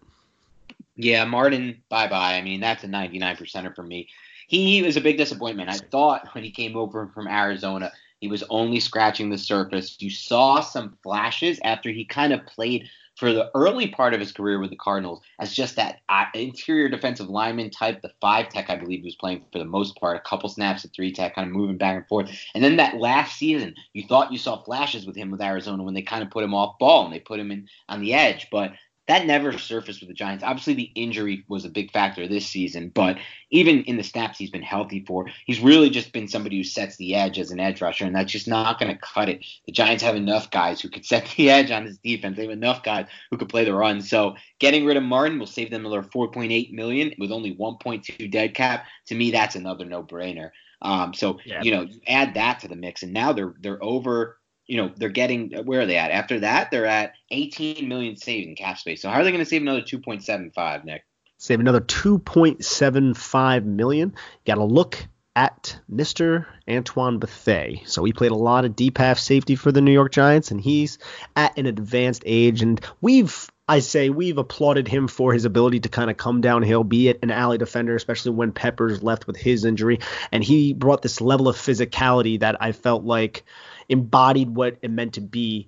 Yeah, 0.96 1.26
Martin, 1.26 1.84
bye 1.90 2.08
bye. 2.08 2.36
I 2.36 2.42
mean, 2.42 2.62
that's 2.62 2.84
a 2.84 2.88
99 2.88 3.38
percenter 3.38 3.76
for 3.76 3.84
me. 3.84 4.08
He 4.48 4.82
was 4.82 4.96
a 4.96 5.02
big 5.02 5.18
disappointment. 5.18 5.70
I 5.70 5.78
thought 5.78 6.30
when 6.34 6.44
he 6.44 6.52
came 6.52 6.78
over 6.78 7.08
from 7.08 7.28
Arizona, 7.28 7.92
he 8.20 8.28
was 8.28 8.44
only 8.50 8.80
scratching 8.80 9.30
the 9.30 9.38
surface. 9.38 9.98
You 10.00 10.10
saw 10.10 10.62
some 10.62 10.98
flashes 11.04 11.60
after 11.64 11.90
he 11.90 12.06
kind 12.06 12.32
of 12.32 12.46
played 12.46 12.90
for 13.16 13.32
the 13.32 13.50
early 13.56 13.88
part 13.88 14.14
of 14.14 14.20
his 14.20 14.32
career 14.32 14.60
with 14.60 14.70
the 14.70 14.76
Cardinals 14.76 15.22
as 15.40 15.54
just 15.54 15.78
that 15.78 16.02
uh, 16.10 16.26
interior 16.34 16.90
defensive 16.90 17.30
lineman 17.30 17.70
type, 17.70 18.02
the 18.02 18.12
five 18.20 18.50
tech, 18.50 18.70
I 18.70 18.76
believe 18.76 19.00
he 19.00 19.06
was 19.06 19.16
playing 19.16 19.46
for 19.52 19.60
the 19.60 19.66
most 19.66 19.96
part, 19.98 20.18
a 20.18 20.30
couple 20.30 20.50
snaps 20.50 20.84
at 20.84 20.94
three 20.94 21.14
tech, 21.14 21.36
kind 21.36 21.48
of 21.48 21.56
moving 21.56 21.78
back 21.78 21.96
and 21.96 22.08
forth. 22.08 22.30
And 22.54 22.64
then 22.64 22.76
that 22.76 22.98
last 22.98 23.38
season, 23.38 23.76
you 23.94 24.06
thought 24.08 24.32
you 24.34 24.38
saw 24.38 24.62
flashes 24.64 25.06
with 25.06 25.16
him 25.16 25.32
with 25.32 25.42
Arizona 25.42 25.84
when 25.84 25.94
they 25.94 26.02
kind 26.02 26.24
of 26.24 26.30
put 26.30 26.44
him 26.44 26.54
off 26.54 26.78
ball 26.78 27.06
and 27.06 27.14
they 27.14 27.20
put 27.20 27.40
him 27.40 27.52
in 27.52 27.70
on 27.88 28.02
the 28.02 28.14
edge. 28.14 28.48
But 28.52 28.74
that 29.08 29.28
never 29.28 29.58
surfaced 29.58 30.00
with 30.00 30.10
the 30.10 30.16
Giants. 30.16 30.44
Obviously, 30.44 30.74
the 30.74 30.92
injury 30.96 31.44
was 31.48 31.64
a 31.64 31.70
big 31.70 31.92
factor 31.92 32.28
this 32.28 32.48
season, 32.48 32.90
but 32.90 33.18
even 33.52 33.84
in 33.84 33.98
the 33.98 34.04
snaps 34.04 34.40
he's 34.40 34.50
been 34.50 34.64
healthy 34.64 35.04
for, 35.06 35.28
he's 35.46 35.60
really 35.60 35.90
just 35.90 36.12
been 36.12 36.28
somebody 36.28 36.58
who 36.58 36.64
sets 36.64 36.96
the 36.96 37.16
edge 37.16 37.38
as 37.38 37.52
an 37.52 37.60
edge 37.60 37.82
rusher, 37.82 38.06
and 38.06 38.16
that's 38.16 38.32
just 38.32 38.48
not 38.48 38.80
going 38.80 38.92
to 38.92 39.00
cut 39.00 39.30
it. 39.30 39.46
The 39.68 39.72
Giants 39.72 40.04
have 40.04 40.16
enough 40.16 40.50
guys 40.50 40.82
who 40.82 40.90
could 40.90 41.06
set 41.06 41.32
the 41.38 41.52
edge 41.52 41.70
on 41.70 41.86
this 41.86 41.98
defense. 41.98 42.38
They 42.38 42.44
have 42.44 42.52
enough 42.52 42.84
guys 42.84 43.06
who 43.30 43.38
could 43.38 43.50
play 43.50 43.64
the 43.64 43.76
run. 43.76 44.02
So 44.02 44.36
getting 44.60 44.86
rid 44.86 44.98
of 44.98 45.04
Martin 45.04 45.38
will 45.38 45.46
save 45.46 45.70
them 45.70 45.86
another 45.86 46.02
4.8 46.02 46.72
million 46.74 47.14
with 47.20 47.32
only 47.32 47.56
1.2 47.56 48.32
dead 48.32 48.56
cap. 48.56 48.86
To 49.08 49.16
me, 49.16 49.32
that's 49.32 49.56
another 49.56 49.86
no-brainer. 49.86 50.50
Um, 50.82 51.14
so 51.14 51.40
yeah. 51.46 51.62
you 51.62 51.72
know, 51.72 51.82
you 51.82 52.00
add 52.08 52.34
that 52.36 52.60
to 52.60 52.68
the 52.68 52.76
mix, 52.76 53.04
and 53.04 53.14
now 53.14 53.34
they're 53.34 53.56
they're 53.60 53.84
over 53.84 54.38
you 54.68 54.78
know, 54.78 54.92
they're 54.96 55.10
getting 55.10 55.52
where 55.66 55.82
are 55.82 55.86
they 55.86 55.98
at? 55.98 56.12
After 56.12 56.40
that, 56.42 56.72
they're 56.72 56.86
at 56.86 57.14
18 57.32 57.88
million 57.88 58.16
saved 58.16 58.48
in 58.48 58.56
cap 58.56 58.78
space. 58.78 59.02
So 59.02 59.10
how 59.10 59.20
are 59.20 59.24
they 59.24 59.32
going 59.32 59.44
to 59.44 59.50
save 59.50 59.62
another 59.62 59.82
2.75, 59.82 60.86
Nick? 60.86 61.04
Save 61.38 61.60
another 61.60 61.82
2.75 61.82 63.66
million. 63.66 64.16
Got 64.46 64.56
to 64.56 64.64
look 64.64 65.06
at 65.36 65.78
Mr. 65.92 66.46
Antoine 66.70 67.20
Bethea. 67.20 67.86
So 67.86 68.04
he 68.06 68.14
played 68.14 68.32
a 68.32 68.36
lot 68.36 68.66
of 68.66 68.76
deep 68.76 68.98
half 68.98 69.20
safety 69.20 69.56
for 69.56 69.72
the 69.72 69.82
New 69.82 69.92
York 69.92 70.12
Giants, 70.12 70.52
and 70.52 70.62
he's 70.62 70.98
at 71.36 71.58
an 71.58 71.66
advanced 71.66 72.24
age. 72.26 72.62
And 72.62 72.80
we've 73.02 73.50
I 73.68 73.80
say 73.80 74.12
we've 74.12 74.38
applauded 74.38 74.88
him 74.88 75.08
for 75.08 75.34
his 75.34 75.44
ability 75.44 75.80
to 75.82 75.90
kind 75.90 76.12
of 76.12 76.18
come 76.18 76.40
downhill, 76.40 76.84
be 76.84 77.08
it 77.08 77.20
an 77.24 77.32
alley 77.32 77.58
defender, 77.58 77.96
especially 77.96 78.32
when 78.32 78.52
Peppers 78.52 79.02
left 79.02 79.26
with 79.26 79.38
his 79.38 79.66
injury. 79.66 80.00
And 80.32 80.44
he 80.44 80.74
brought 80.74 81.02
this 81.02 81.20
level 81.20 81.48
of 81.48 81.56
physicality 81.56 82.40
that 82.42 82.62
I 82.62 82.74
felt 82.74 83.04
like 83.06 83.44
embodied 83.90 84.50
what 84.50 84.78
it 84.82 84.92
meant 84.92 85.14
to 85.14 85.22
be 85.22 85.68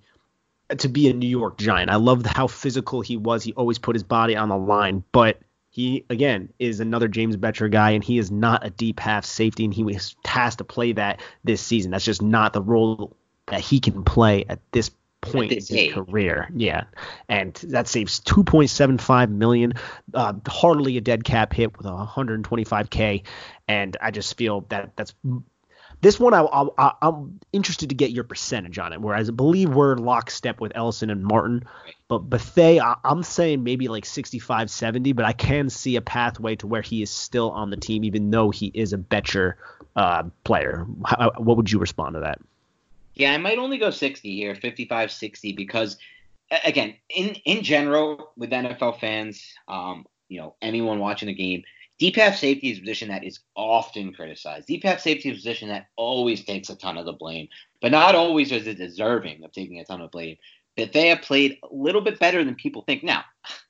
to 0.78 0.90
be 0.90 1.08
a 1.10 1.14
New 1.14 1.28
York 1.28 1.58
Giant. 1.58 1.90
I 1.90 1.96
loved 1.96 2.26
how 2.26 2.48
physical 2.48 3.02
he 3.02 3.16
was. 3.16 3.44
He 3.44 3.54
always 3.54 3.80
put 3.80 3.96
his 3.96 4.04
body 4.04 4.36
on 4.36 4.50
the 4.50 4.58
line, 4.58 5.04
but 5.12 5.40
he 5.70 6.06
again 6.10 6.52
is 6.60 6.80
another 6.80 7.08
James 7.08 7.38
Bettcher 7.38 7.72
guy, 7.72 7.92
and 7.92 8.04
he 8.04 8.18
is 8.18 8.32
not 8.32 8.66
a 8.66 8.70
deep 8.70 9.00
half 9.00 9.26
safety, 9.26 9.64
and 9.66 9.74
he 9.74 9.84
was 9.84 10.16
tasked 10.24 10.58
to 10.58 10.64
play 10.64 10.92
that 10.94 11.22
this 11.44 11.62
season. 11.62 11.92
That's 11.92 12.06
just 12.06 12.22
not 12.22 12.54
the 12.54 12.62
role 12.62 13.16
that 13.48 13.62
he 13.62 13.80
can 13.80 14.04
play 14.04 14.44
at 14.50 14.60
this 14.72 14.92
point 15.22 15.52
in 15.52 15.58
his 15.58 15.94
career. 15.94 16.50
Yeah, 16.56 16.86
and 17.30 17.54
that 17.70 17.88
saves 17.88 18.20
2.75 18.22 19.30
million, 19.30 19.74
uh, 20.14 20.34
hardly 20.48 20.98
a 20.98 21.02
dead 21.02 21.24
cap 21.24 21.54
hit 21.54 21.78
with 21.78 21.86
125k, 21.86 23.24
and 23.68 23.98
I 24.02 24.12
just 24.12 24.38
feel 24.38 24.66
that 24.70 24.92
that's 24.96 25.14
this 26.02 26.20
one, 26.20 26.34
I, 26.34 26.94
am 27.02 27.40
interested 27.52 27.90
to 27.90 27.96
get 27.96 28.12
your 28.12 28.24
percentage 28.24 28.78
on 28.78 28.94
it. 28.94 29.02
Whereas 29.02 29.30
I 29.30 29.34
believe 29.34 29.70
we're 29.70 29.96
lockstep 29.96 30.60
with 30.60 30.72
Ellison 30.76 31.10
and 31.10 31.24
Martin, 31.24 31.64
but 32.08 32.20
Bethea, 32.20 32.84
I, 32.84 32.96
I'm 33.04 33.24
saying 33.24 33.64
maybe 33.64 33.88
like 33.88 34.06
65, 34.06 34.70
70. 34.70 35.14
But 35.14 35.26
I 35.26 35.34
can 35.34 35.70
see 35.70 35.96
a 35.96 36.02
pathway 36.02 36.56
to 36.58 36.68
where 36.68 36.82
he 36.82 37.02
is 37.02 37.10
still 37.10 37.52
on 37.52 37.72
the 37.72 37.78
team, 37.78 38.04
even 38.04 38.30
though 38.30 38.52
he 38.52 38.72
is 38.74 38.94
a 38.94 38.98
Bettcher 38.98 39.56
uh, 39.96 40.24
player. 40.44 40.86
How, 41.06 41.32
what 41.38 41.58
would 41.58 41.72
you 41.72 41.80
respond 41.80 42.14
to 42.14 42.20
that? 42.20 42.40
Yeah, 43.16 43.34
I 43.34 43.38
might 43.38 43.58
only 43.58 43.80
go 43.80 43.90
60 43.90 44.36
here, 44.36 44.54
55, 44.54 45.12
60, 45.12 45.54
because 45.54 45.98
again, 46.64 46.96
in 47.10 47.30
in 47.46 47.64
general, 47.64 48.32
with 48.38 48.52
NFL 48.52 49.00
fans, 49.00 49.54
um, 49.68 50.06
you 50.30 50.40
know, 50.40 50.56
anyone 50.62 51.00
watching 51.00 51.28
the 51.28 51.34
game 51.34 51.64
Deep 52.00 52.16
half 52.16 52.36
safety 52.36 52.72
is 52.72 52.78
a 52.78 52.82
position 52.82 53.10
that 53.10 53.24
is 53.24 53.40
often 53.56 54.14
criticized. 54.14 54.68
Deep 54.68 54.84
half 54.84 55.00
safety 55.00 55.30
is 55.30 55.38
a 55.38 55.40
position 55.40 55.70
that 55.70 55.88
always 55.96 56.44
takes 56.44 56.70
a 56.70 56.76
ton 56.76 56.98
of 56.98 57.06
the 57.06 57.14
blame, 57.14 57.48
but 57.82 57.92
not 57.92 58.16
always 58.16 58.52
is 58.52 58.68
it 58.68 58.78
deserving 58.78 59.44
of 59.44 59.52
taking 59.52 59.80
a 59.80 59.86
ton 59.86 60.02
of 60.02 60.12
blame. 60.12 60.38
Bethea 60.76 61.18
played 61.18 61.58
a 61.64 61.74
little 61.74 62.02
bit 62.02 62.20
better 62.20 62.44
than 62.44 62.54
people 62.54 62.84
think. 62.84 63.04
Now, 63.04 63.24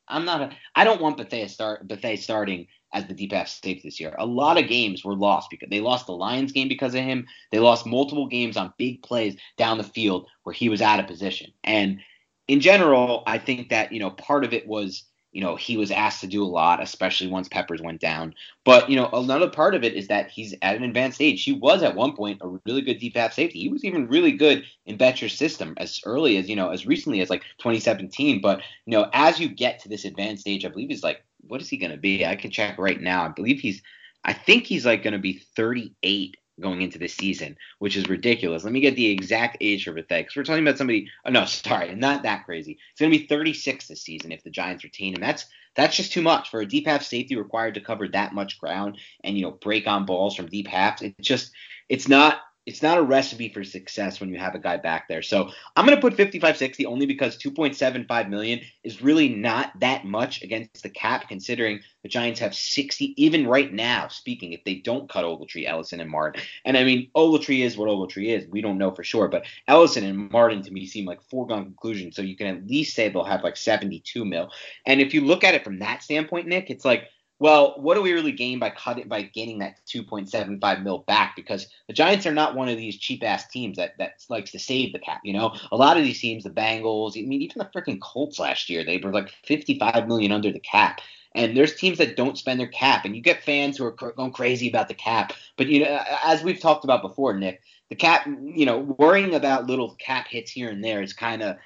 I'm 0.09 0.25
not 0.25 0.41
a 0.41 0.51
I 0.75 0.83
don't 0.83 1.01
want 1.01 1.17
Bethea 1.17 1.47
start 1.47 1.87
Bethea 1.87 2.17
starting 2.17 2.67
as 2.93 3.05
the 3.07 3.13
deep 3.13 3.31
half 3.31 3.47
safety 3.47 3.81
this 3.83 3.99
year. 3.99 4.15
A 4.17 4.25
lot 4.25 4.57
of 4.57 4.67
games 4.67 5.03
were 5.03 5.15
lost 5.15 5.49
because 5.49 5.69
they 5.69 5.81
lost 5.81 6.05
the 6.05 6.13
Lions 6.13 6.51
game 6.51 6.67
because 6.67 6.95
of 6.95 7.03
him. 7.03 7.27
They 7.51 7.59
lost 7.59 7.85
multiple 7.85 8.27
games 8.27 8.57
on 8.57 8.73
big 8.77 9.03
plays 9.03 9.35
down 9.57 9.77
the 9.77 9.83
field 9.83 10.27
where 10.43 10.53
he 10.53 10.69
was 10.69 10.81
out 10.81 10.99
of 10.99 11.07
position. 11.07 11.51
And 11.63 11.99
in 12.47 12.61
general, 12.61 13.23
I 13.27 13.39
think 13.39 13.69
that, 13.69 13.91
you 13.91 13.99
know, 13.99 14.11
part 14.11 14.45
of 14.45 14.53
it 14.53 14.67
was 14.67 15.03
you 15.37 15.43
know, 15.43 15.55
he 15.55 15.77
was 15.77 15.91
asked 15.91 16.21
to 16.21 16.25
do 16.25 16.43
a 16.43 16.49
lot, 16.49 16.81
especially 16.81 17.27
once 17.27 17.47
Peppers 17.47 17.79
went 17.79 18.01
down. 18.01 18.33
But, 18.63 18.89
you 18.89 18.95
know, 18.95 19.07
another 19.13 19.47
part 19.47 19.75
of 19.75 19.83
it 19.83 19.93
is 19.93 20.07
that 20.07 20.31
he's 20.31 20.55
at 20.63 20.75
an 20.75 20.81
advanced 20.81 21.21
age. 21.21 21.43
He 21.43 21.53
was 21.53 21.83
at 21.83 21.93
one 21.93 22.15
point 22.15 22.41
a 22.41 22.57
really 22.65 22.81
good 22.81 22.97
deep 22.97 23.15
half 23.15 23.33
safety. 23.33 23.59
He 23.59 23.69
was 23.69 23.85
even 23.85 24.07
really 24.07 24.31
good 24.31 24.63
in 24.87 24.97
Bettcher's 24.97 25.37
system 25.37 25.75
as 25.77 26.01
early 26.05 26.37
as, 26.37 26.49
you 26.49 26.55
know, 26.55 26.71
as 26.71 26.87
recently 26.87 27.21
as 27.21 27.29
like 27.29 27.43
2017. 27.59 28.41
But, 28.41 28.63
you 28.87 28.97
know, 28.97 29.11
as 29.13 29.39
you 29.39 29.47
get 29.47 29.77
to 29.81 29.89
this 29.89 30.05
advanced 30.05 30.47
age, 30.47 30.65
I 30.65 30.69
believe 30.69 30.89
he's 30.89 31.03
like, 31.03 31.23
what 31.41 31.61
is 31.61 31.69
he 31.69 31.77
going 31.77 31.91
to 31.91 31.97
be? 31.97 32.25
I 32.25 32.35
can 32.35 32.49
check 32.49 32.79
right 32.79 32.99
now. 32.99 33.23
I 33.23 33.27
believe 33.27 33.59
he's, 33.59 33.83
I 34.23 34.33
think 34.33 34.65
he's 34.65 34.87
like 34.87 35.03
going 35.03 35.13
to 35.13 35.19
be 35.19 35.43
38 35.55 36.35
going 36.59 36.81
into 36.81 36.97
this 36.97 37.13
season, 37.13 37.57
which 37.79 37.95
is 37.95 38.09
ridiculous. 38.09 38.63
Let 38.63 38.73
me 38.73 38.79
get 38.79 38.95
the 38.95 39.09
exact 39.09 39.57
age 39.61 39.83
for 39.83 39.93
Bethea 39.93 40.19
because 40.19 40.35
we're 40.35 40.43
talking 40.43 40.65
about 40.65 40.77
somebody. 40.77 41.09
Oh 41.25 41.31
no, 41.31 41.45
sorry, 41.45 41.93
not 41.95 42.23
that 42.23 42.45
crazy. 42.45 42.77
It's 42.91 42.99
going 42.99 43.11
to 43.11 43.17
be 43.17 43.27
36 43.27 43.87
this 43.87 44.01
season 44.01 44.31
if 44.31 44.43
the 44.43 44.49
Giants 44.49 44.83
retain 44.83 45.13
him. 45.13 45.21
That's 45.21 45.45
that's 45.75 45.95
just 45.95 46.11
too 46.11 46.21
much 46.21 46.49
for 46.49 46.61
a 46.61 46.65
deep 46.65 46.87
half 46.87 47.03
safety 47.03 47.35
required 47.35 47.75
to 47.75 47.81
cover 47.81 48.07
that 48.07 48.33
much 48.33 48.59
ground 48.59 48.97
and 49.23 49.37
you 49.37 49.43
know 49.43 49.51
break 49.51 49.87
on 49.87 50.05
balls 50.05 50.35
from 50.35 50.47
deep 50.47 50.67
halves. 50.67 51.01
It 51.01 51.15
just 51.21 51.51
it's 51.89 52.07
not 52.07 52.41
it's 52.67 52.83
not 52.83 52.97
a 52.97 53.01
recipe 53.01 53.47
for 53.47 53.63
success 53.63 54.19
when 54.19 54.29
you 54.29 54.37
have 54.37 54.53
a 54.53 54.59
guy 54.59 54.75
back 54.75 55.07
there. 55.07 55.21
So 55.21 55.49
I'm 55.77 55.85
going 55.85 55.97
to 55.97 56.01
put 56.01 56.17
55-60 56.17 56.85
only 56.85 57.05
because 57.05 57.37
2.75 57.37 58.29
million 58.29 58.59
is 58.83 59.01
really 59.01 59.29
not 59.29 59.71
that 59.79 60.03
much 60.03 60.43
against 60.43 60.83
the 60.83 60.89
cap, 60.89 61.29
considering 61.29 61.79
the 62.03 62.09
Giants 62.09 62.41
have 62.41 62.53
60. 62.53 63.13
Even 63.15 63.47
right 63.47 63.71
now, 63.73 64.09
speaking, 64.09 64.51
if 64.51 64.65
they 64.65 64.75
don't 64.75 65.09
cut 65.09 65.23
Ogletree, 65.23 65.65
Ellison, 65.65 66.01
and 66.01 66.11
Martin, 66.11 66.43
and 66.65 66.77
I 66.77 66.83
mean 66.83 67.09
Ogletree 67.15 67.63
is 67.63 67.77
what 67.77 67.87
Ogletree 67.87 68.37
is. 68.37 68.45
We 68.49 68.59
don't 68.59 68.77
know 68.77 68.91
for 68.91 69.03
sure, 69.03 69.29
but 69.29 69.45
Ellison 69.69 70.03
and 70.03 70.29
Martin 70.29 70.61
to 70.63 70.71
me 70.71 70.85
seem 70.85 71.05
like 71.05 71.21
foregone 71.21 71.63
conclusion. 71.63 72.11
So 72.11 72.21
you 72.21 72.35
can 72.35 72.47
at 72.47 72.67
least 72.67 72.95
say 72.95 73.07
they'll 73.07 73.23
have 73.23 73.43
like 73.43 73.55
72 73.55 74.25
mil. 74.25 74.51
And 74.85 74.99
if 74.99 75.13
you 75.13 75.21
look 75.21 75.45
at 75.45 75.55
it 75.55 75.63
from 75.63 75.79
that 75.79 76.03
standpoint, 76.03 76.47
Nick, 76.47 76.69
it's 76.69 76.83
like 76.83 77.05
well, 77.39 77.75
what 77.77 77.93
do 77.93 78.01
we 78.01 78.13
really 78.13 78.31
gain 78.31 78.57
by 78.57 78.71
cutting 78.71 79.07
by 79.07 79.21
gaining 79.21 79.59
that 79.59 79.79
2.75 79.87 80.83
mil 80.83 80.99
back? 80.99 81.35
Because 81.35 81.67
the 81.87 81.93
Giants 81.93 82.25
are 82.25 82.33
not 82.33 82.55
one 82.55 82.67
of 82.67 82.77
these 82.77 82.97
cheap 82.97 83.23
ass 83.23 83.47
teams 83.47 83.77
that 83.77 83.97
that 83.99 84.23
likes 84.29 84.51
to 84.51 84.59
save 84.59 84.91
the 84.91 84.99
cap. 84.99 85.21
You 85.23 85.33
know, 85.33 85.55
a 85.71 85.77
lot 85.77 85.97
of 85.97 86.03
these 86.03 86.19
teams, 86.19 86.43
the 86.43 86.49
Bengals, 86.49 87.17
I 87.17 87.27
mean, 87.27 87.41
even 87.41 87.59
the 87.59 87.65
freaking 87.65 88.01
Colts 88.01 88.39
last 88.39 88.69
year, 88.69 88.83
they 88.83 88.97
were 88.97 89.11
like 89.11 89.29
55 89.45 90.07
million 90.07 90.31
under 90.31 90.51
the 90.51 90.59
cap. 90.59 91.01
And 91.35 91.55
there's 91.55 91.75
teams 91.75 91.99
that 91.99 92.15
don't 92.15 92.37
spend 92.37 92.59
their 92.59 92.67
cap, 92.67 93.05
and 93.05 93.15
you 93.15 93.21
get 93.21 93.43
fans 93.43 93.77
who 93.77 93.85
are 93.85 93.91
going 93.91 94.31
crazy 94.31 94.67
about 94.69 94.87
the 94.87 94.95
cap. 94.95 95.33
But 95.57 95.67
you 95.67 95.81
know, 95.81 96.03
as 96.23 96.43
we've 96.43 96.59
talked 96.59 96.83
about 96.83 97.03
before, 97.03 97.37
Nick, 97.37 97.61
the 97.89 97.95
cap, 97.95 98.25
you 98.25 98.65
know, 98.65 98.79
worrying 98.79 99.35
about 99.35 99.67
little 99.67 99.93
cap 99.95 100.27
hits 100.27 100.49
here 100.49 100.69
and 100.69 100.83
there 100.83 101.03
is 101.03 101.13
kind 101.13 101.43
of, 101.43 101.57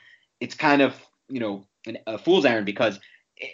it's 0.42 0.56
kind 0.56 0.82
of, 0.82 0.96
you 1.30 1.40
know, 1.40 1.66
a 2.06 2.18
fool's 2.18 2.46
errand 2.46 2.66
because 2.66 3.00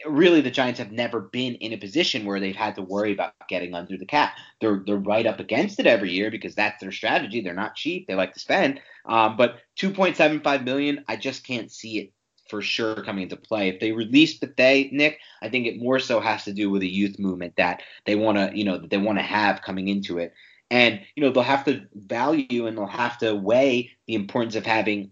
really 0.06 0.42
the 0.42 0.52
Giants 0.52 0.80
have 0.80 0.92
never 0.92 1.22
been 1.22 1.56
in 1.56 1.74
a 1.74 1.78
position 1.78 2.26
where 2.26 2.40
they've 2.40 2.56
had 2.56 2.76
to 2.76 2.82
worry 2.82 3.14
about 3.14 3.34
getting 3.48 3.74
under 3.74 3.98
the 3.98 4.06
cap. 4.06 4.34
They're 4.62 4.84
they're 4.86 4.98
right 4.98 5.26
up 5.26 5.40
against 5.40 5.80
it 5.80 5.88
every 5.88 6.12
year 6.12 6.32
because 6.32 6.56
that's 6.56 6.82
their 6.82 6.92
strategy. 6.92 7.42
They're 7.42 7.54
not 7.54 7.76
cheap. 7.76 8.08
They 8.08 8.16
like 8.16 8.34
to 8.34 8.40
spend. 8.40 8.80
Um, 9.06 9.38
but 9.38 9.60
2.75 9.80 10.64
million, 10.64 11.06
I 11.08 11.16
just 11.16 11.46
can't 11.46 11.72
see 11.72 12.00
it 12.00 12.14
for 12.50 12.62
sure 12.62 13.04
coming 13.04 13.24
into 13.24 13.36
play. 13.36 13.70
If 13.70 13.80
they 13.80 13.92
release 13.92 14.38
Bethea, 14.38 14.90
Nick, 14.92 15.20
I 15.42 15.50
think 15.50 15.68
it 15.68 15.80
more 15.80 16.00
so 16.00 16.20
has 16.20 16.46
to 16.46 16.54
do 16.54 16.70
with 16.70 16.82
a 16.82 16.92
youth 16.92 17.20
movement 17.20 17.56
that 17.58 17.82
they 18.06 18.16
want 18.16 18.38
to, 18.38 18.58
you 18.58 18.64
know, 18.64 18.78
that 18.78 18.90
they 18.90 18.98
want 18.98 19.20
to 19.20 19.24
have 19.24 19.62
coming 19.62 19.88
into 19.88 20.18
it. 20.18 20.34
And, 20.70 21.02
you 21.16 21.24
know, 21.24 21.32
they'll 21.32 21.44
have 21.44 21.66
to 21.66 21.86
value 21.94 22.68
and 22.68 22.78
they'll 22.78 22.88
have 22.88 23.18
to 23.20 23.36
weigh 23.36 23.92
the 24.06 24.16
importance 24.16 24.56
of 24.56 24.66
having 24.66 25.12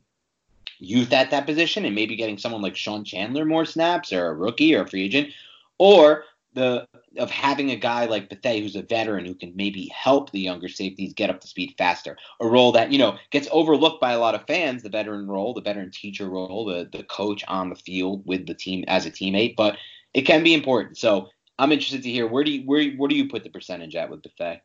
youth 0.79 1.13
at 1.13 1.31
that 1.31 1.45
position 1.45 1.85
and 1.85 1.95
maybe 1.95 2.15
getting 2.15 2.37
someone 2.37 2.61
like 2.61 2.75
Sean 2.75 3.03
Chandler 3.03 3.45
more 3.45 3.65
snaps 3.65 4.11
or 4.11 4.27
a 4.27 4.33
rookie 4.33 4.75
or 4.75 4.83
a 4.83 4.87
free 4.87 5.03
agent, 5.03 5.29
or 5.77 6.25
the 6.53 6.87
of 7.17 7.29
having 7.29 7.71
a 7.71 7.75
guy 7.75 8.05
like 8.05 8.29
Bethea 8.29 8.61
who's 8.61 8.75
a 8.75 8.81
veteran 8.81 9.25
who 9.25 9.35
can 9.35 9.53
maybe 9.55 9.87
help 9.87 10.31
the 10.31 10.39
younger 10.39 10.67
safeties 10.67 11.13
get 11.13 11.29
up 11.29 11.39
to 11.41 11.47
speed 11.47 11.73
faster. 11.77 12.17
A 12.41 12.47
role 12.47 12.71
that, 12.73 12.91
you 12.91 12.97
know, 12.97 13.17
gets 13.29 13.47
overlooked 13.51 14.01
by 14.01 14.11
a 14.11 14.19
lot 14.19 14.35
of 14.35 14.45
fans, 14.47 14.83
the 14.83 14.89
veteran 14.89 15.27
role, 15.27 15.53
the 15.53 15.61
veteran 15.61 15.91
teacher 15.91 16.29
role, 16.29 16.65
the 16.65 16.89
the 16.91 17.03
coach 17.03 17.43
on 17.47 17.69
the 17.69 17.75
field 17.75 18.25
with 18.25 18.47
the 18.47 18.53
team 18.53 18.83
as 18.87 19.05
a 19.05 19.11
teammate, 19.11 19.55
but 19.55 19.77
it 20.13 20.23
can 20.23 20.43
be 20.43 20.53
important. 20.53 20.97
So 20.97 21.29
I'm 21.59 21.71
interested 21.71 22.03
to 22.03 22.11
hear 22.11 22.27
where 22.27 22.43
do 22.43 22.51
you 22.51 22.65
where 22.65 22.89
where 22.91 23.09
do 23.09 23.15
you 23.15 23.29
put 23.29 23.43
the 23.43 23.49
percentage 23.49 23.95
at 23.95 24.09
with 24.09 24.23
Bethea? 24.23 24.61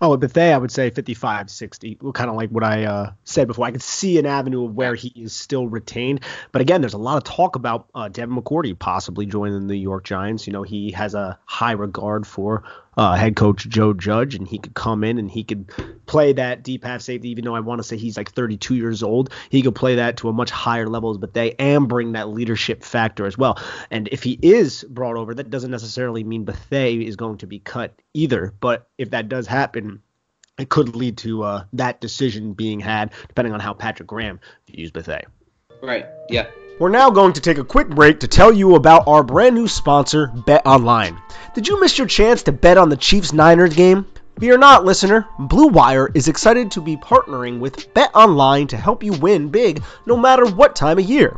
Oh, 0.00 0.10
with 0.10 0.20
Bethea, 0.20 0.54
I 0.54 0.58
would 0.58 0.70
say 0.70 0.90
55 0.90 1.48
60. 1.48 1.98
Kind 2.12 2.30
of 2.30 2.36
like 2.36 2.50
what 2.50 2.64
I 2.64 2.84
uh, 2.84 3.12
said 3.24 3.46
before. 3.46 3.66
I 3.66 3.70
could 3.70 3.82
see 3.82 4.18
an 4.18 4.26
avenue 4.26 4.64
of 4.64 4.74
where 4.74 4.94
he 4.94 5.08
is 5.14 5.32
still 5.32 5.68
retained. 5.68 6.20
But 6.52 6.60
again, 6.60 6.80
there's 6.80 6.94
a 6.94 6.98
lot 6.98 7.16
of 7.16 7.24
talk 7.24 7.56
about 7.56 7.88
uh, 7.94 8.08
Devin 8.08 8.36
McCourty 8.36 8.78
possibly 8.78 9.26
joining 9.26 9.54
the 9.54 9.74
New 9.74 9.80
York 9.80 10.04
Giants. 10.04 10.46
You 10.46 10.52
know, 10.52 10.62
he 10.62 10.90
has 10.92 11.14
a 11.14 11.38
high 11.44 11.72
regard 11.72 12.26
for 12.26 12.64
uh, 13.00 13.14
head 13.14 13.34
coach 13.34 13.66
Joe 13.66 13.94
Judge, 13.94 14.34
and 14.34 14.46
he 14.46 14.58
could 14.58 14.74
come 14.74 15.02
in 15.04 15.16
and 15.16 15.30
he 15.30 15.42
could 15.42 15.70
play 16.04 16.34
that 16.34 16.62
deep 16.62 16.84
half 16.84 17.00
safety. 17.00 17.30
Even 17.30 17.46
though 17.46 17.54
I 17.54 17.60
want 17.60 17.78
to 17.78 17.82
say 17.82 17.96
he's 17.96 18.18
like 18.18 18.30
32 18.30 18.76
years 18.76 19.02
old, 19.02 19.32
he 19.48 19.62
could 19.62 19.74
play 19.74 19.94
that 19.94 20.18
to 20.18 20.28
a 20.28 20.34
much 20.34 20.50
higher 20.50 20.86
level. 20.86 21.16
But 21.16 21.32
they 21.32 21.54
and 21.58 21.88
bring 21.88 22.12
that 22.12 22.28
leadership 22.28 22.84
factor 22.84 23.24
as 23.24 23.38
well. 23.38 23.58
And 23.90 24.06
if 24.12 24.22
he 24.22 24.38
is 24.42 24.84
brought 24.84 25.16
over, 25.16 25.34
that 25.34 25.48
doesn't 25.48 25.70
necessarily 25.70 26.24
mean 26.24 26.44
Bethea 26.44 27.08
is 27.08 27.16
going 27.16 27.38
to 27.38 27.46
be 27.46 27.58
cut 27.58 27.94
either. 28.12 28.52
But 28.60 28.86
if 28.98 29.10
that 29.10 29.30
does 29.30 29.46
happen, 29.46 30.02
it 30.58 30.68
could 30.68 30.94
lead 30.94 31.16
to 31.18 31.42
uh, 31.42 31.64
that 31.72 32.02
decision 32.02 32.52
being 32.52 32.80
had, 32.80 33.12
depending 33.28 33.54
on 33.54 33.60
how 33.60 33.72
Patrick 33.72 34.08
Graham 34.08 34.40
views 34.66 34.90
Bethea. 34.90 35.24
Right. 35.82 36.04
Yeah. 36.28 36.48
We're 36.80 36.88
now 36.88 37.10
going 37.10 37.34
to 37.34 37.42
take 37.42 37.58
a 37.58 37.64
quick 37.64 37.90
break 37.90 38.20
to 38.20 38.26
tell 38.26 38.50
you 38.50 38.74
about 38.74 39.06
our 39.06 39.22
brand 39.22 39.54
new 39.54 39.68
sponsor, 39.68 40.28
Bet 40.28 40.64
Online. 40.64 41.20
Did 41.54 41.68
you 41.68 41.78
miss 41.78 41.98
your 41.98 42.06
chance 42.06 42.44
to 42.44 42.52
bet 42.52 42.78
on 42.78 42.88
the 42.88 42.96
Chiefs 42.96 43.34
Niners 43.34 43.74
game? 43.74 44.06
Fear 44.38 44.56
not, 44.56 44.86
listener. 44.86 45.26
Blue 45.38 45.66
Wire 45.66 46.10
is 46.14 46.28
excited 46.28 46.70
to 46.70 46.80
be 46.80 46.96
partnering 46.96 47.58
with 47.58 47.92
Bet 47.92 48.10
Online 48.14 48.66
to 48.68 48.78
help 48.78 49.02
you 49.02 49.12
win 49.12 49.50
big 49.50 49.82
no 50.06 50.16
matter 50.16 50.46
what 50.46 50.74
time 50.74 50.98
of 50.98 51.04
year. 51.04 51.36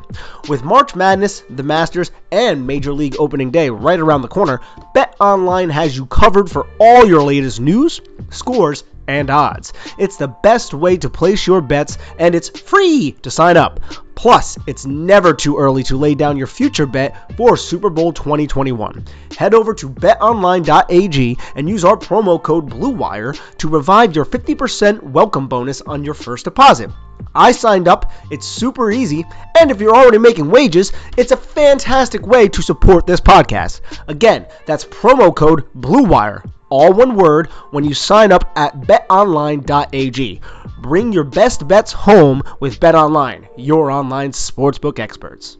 With 0.48 0.62
March 0.62 0.94
Madness, 0.94 1.42
the 1.50 1.64
Masters, 1.64 2.12
and 2.30 2.64
Major 2.64 2.92
League 2.92 3.16
Opening 3.18 3.50
Day 3.50 3.68
right 3.68 3.98
around 3.98 4.22
the 4.22 4.28
corner, 4.28 4.60
Bet 4.94 5.16
Online 5.18 5.70
has 5.70 5.96
you 5.96 6.06
covered 6.06 6.52
for 6.52 6.68
all 6.78 7.04
your 7.04 7.24
latest 7.24 7.60
news, 7.60 8.00
scores, 8.30 8.84
and 9.08 9.30
odds. 9.30 9.72
It's 9.98 10.16
the 10.16 10.28
best 10.28 10.74
way 10.74 10.96
to 10.98 11.10
place 11.10 11.46
your 11.46 11.60
bets, 11.60 11.98
and 12.18 12.34
it's 12.34 12.48
free 12.48 13.16
to 13.22 13.30
sign 13.30 13.56
up. 13.56 13.80
Plus, 14.14 14.56
it's 14.66 14.86
never 14.86 15.34
too 15.34 15.58
early 15.58 15.82
to 15.84 15.96
lay 15.96 16.14
down 16.14 16.36
your 16.36 16.46
future 16.46 16.86
bet 16.86 17.36
for 17.36 17.56
Super 17.56 17.90
Bowl 17.90 18.12
2021. 18.12 19.04
Head 19.36 19.54
over 19.54 19.74
to 19.74 19.88
betonline.ag 19.88 21.38
and 21.56 21.68
use 21.68 21.84
our 21.84 21.96
promo 21.96 22.40
code 22.40 22.70
BLUEWIRE 22.70 23.34
to 23.58 23.68
revive 23.68 24.14
your 24.14 24.24
50% 24.24 25.02
welcome 25.02 25.48
bonus 25.48 25.80
on 25.80 26.04
your 26.04 26.14
first 26.14 26.44
deposit. 26.44 26.90
I 27.34 27.52
signed 27.52 27.88
up, 27.88 28.12
it's 28.30 28.46
super 28.46 28.90
easy, 28.90 29.24
and 29.58 29.70
if 29.70 29.80
you're 29.80 29.96
already 29.96 30.18
making 30.18 30.50
wages, 30.50 30.92
it's 31.16 31.32
a 31.32 31.36
fantastic 31.36 32.26
way 32.26 32.48
to 32.48 32.62
support 32.62 33.06
this 33.06 33.20
podcast. 33.20 33.80
Again, 34.06 34.46
that's 34.66 34.84
promo 34.84 35.34
code 35.34 35.64
BLUEWIRE 35.74 36.44
all 36.72 36.90
one 36.90 37.16
word, 37.16 37.48
when 37.70 37.84
you 37.84 37.92
sign 37.92 38.32
up 38.32 38.50
at 38.56 38.72
betonline.ag. 38.80 40.40
Bring 40.80 41.12
your 41.12 41.24
best 41.24 41.68
bets 41.68 41.92
home 41.92 42.42
with 42.60 42.80
BetOnline, 42.80 43.46
your 43.58 43.90
online 43.90 44.32
sportsbook 44.32 44.98
experts. 44.98 45.58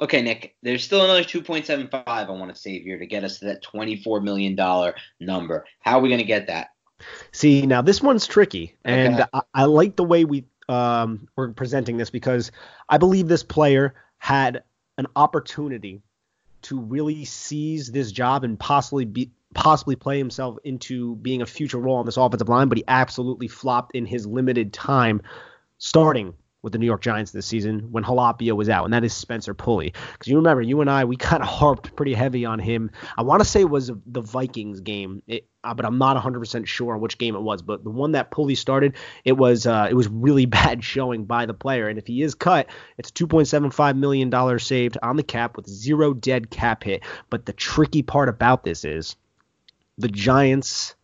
Okay, 0.00 0.22
Nick, 0.22 0.56
there's 0.60 0.82
still 0.82 1.04
another 1.04 1.22
2.75 1.22 2.02
I 2.04 2.28
want 2.32 2.52
to 2.52 2.60
save 2.60 2.82
here 2.82 2.98
to 2.98 3.06
get 3.06 3.22
us 3.22 3.38
to 3.38 3.44
that 3.46 3.62
$24 3.62 4.24
million 4.24 4.56
number. 5.20 5.64
How 5.78 5.98
are 5.98 6.00
we 6.02 6.08
going 6.08 6.18
to 6.18 6.26
get 6.26 6.48
that? 6.48 6.70
See, 7.30 7.64
now 7.64 7.82
this 7.82 8.02
one's 8.02 8.26
tricky, 8.26 8.76
and 8.84 9.20
okay. 9.20 9.28
I, 9.32 9.42
I, 9.54 9.64
like 9.66 9.94
the 9.94 10.04
way 10.04 10.24
we 10.24 10.46
um, 10.68 11.28
we're 11.36 11.52
presenting 11.52 11.96
this 11.96 12.10
because 12.10 12.50
I 12.88 12.98
believe 12.98 13.28
this 13.28 13.42
player 13.42 13.94
had 14.18 14.64
an 14.98 15.06
opportunity 15.14 16.02
to 16.62 16.80
really 16.80 17.24
seize 17.24 17.92
this 17.92 18.10
job 18.10 18.42
and 18.42 18.58
possibly 18.58 19.04
be 19.04 19.30
possibly 19.54 19.96
play 19.96 20.18
himself 20.18 20.58
into 20.64 21.16
being 21.16 21.42
a 21.42 21.46
future 21.46 21.78
role 21.78 21.96
on 21.96 22.06
this 22.06 22.16
offensive 22.16 22.48
line, 22.48 22.68
but 22.68 22.78
he 22.78 22.84
absolutely 22.88 23.48
flopped 23.48 23.94
in 23.94 24.06
his 24.06 24.26
limited 24.26 24.72
time 24.72 25.22
starting 25.78 26.34
with 26.64 26.72
the 26.72 26.78
New 26.78 26.86
York 26.86 27.02
Giants 27.02 27.30
this 27.30 27.44
season 27.44 27.92
when 27.92 28.02
Halapio 28.02 28.56
was 28.56 28.70
out, 28.70 28.84
and 28.84 28.94
that 28.94 29.04
is 29.04 29.12
Spencer 29.12 29.52
Pulley. 29.52 29.92
Because 30.12 30.28
you 30.28 30.36
remember, 30.36 30.62
you 30.62 30.80
and 30.80 30.88
I, 30.88 31.04
we 31.04 31.16
kind 31.18 31.42
of 31.42 31.48
harped 31.48 31.94
pretty 31.94 32.14
heavy 32.14 32.46
on 32.46 32.58
him. 32.58 32.90
I 33.18 33.22
want 33.22 33.42
to 33.42 33.48
say 33.48 33.60
it 33.60 33.70
was 33.70 33.92
the 34.06 34.22
Vikings 34.22 34.80
game, 34.80 35.22
it, 35.26 35.46
uh, 35.62 35.74
but 35.74 35.84
I'm 35.84 35.98
not 35.98 36.16
100% 36.16 36.66
sure 36.66 36.94
on 36.94 37.00
which 37.00 37.18
game 37.18 37.36
it 37.36 37.42
was. 37.42 37.60
But 37.60 37.84
the 37.84 37.90
one 37.90 38.12
that 38.12 38.30
Pulley 38.30 38.54
started, 38.54 38.96
it 39.24 39.32
was 39.32 39.66
uh, 39.66 39.88
it 39.90 39.94
was 39.94 40.08
really 40.08 40.46
bad 40.46 40.82
showing 40.82 41.26
by 41.26 41.44
the 41.44 41.54
player. 41.54 41.88
And 41.88 41.98
if 41.98 42.06
he 42.06 42.22
is 42.22 42.34
cut, 42.34 42.68
it's 42.96 43.10
2.75 43.10 43.96
million 43.98 44.30
dollars 44.30 44.66
saved 44.66 44.96
on 45.02 45.16
the 45.16 45.22
cap 45.22 45.56
with 45.56 45.68
zero 45.68 46.14
dead 46.14 46.48
cap 46.50 46.82
hit. 46.82 47.02
But 47.28 47.44
the 47.44 47.52
tricky 47.52 48.02
part 48.02 48.30
about 48.30 48.64
this 48.64 48.86
is 48.86 49.16
the 49.98 50.08
Giants 50.08 50.94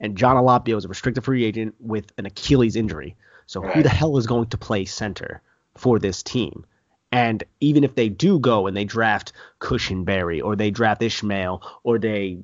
and 0.00 0.16
Jon 0.16 0.36
Halapio 0.36 0.76
is 0.76 0.84
a 0.84 0.88
restricted 0.88 1.24
free 1.24 1.44
agent 1.44 1.74
with 1.78 2.12
an 2.18 2.26
Achilles 2.26 2.76
injury. 2.76 3.16
So 3.46 3.60
right. 3.60 3.74
who 3.74 3.82
the 3.82 3.88
hell 3.88 4.18
is 4.18 4.26
going 4.26 4.48
to 4.48 4.58
play 4.58 4.84
center 4.84 5.42
for 5.76 5.98
this 5.98 6.22
team? 6.22 6.66
And 7.12 7.44
even 7.60 7.84
if 7.84 7.94
they 7.94 8.08
do 8.08 8.38
go 8.38 8.66
and 8.66 8.76
they 8.76 8.84
draft 8.84 9.32
Cushenberry 9.60 10.42
or 10.42 10.56
they 10.56 10.70
draft 10.70 11.02
Ismael 11.02 11.62
or 11.84 11.98
they 11.98 12.38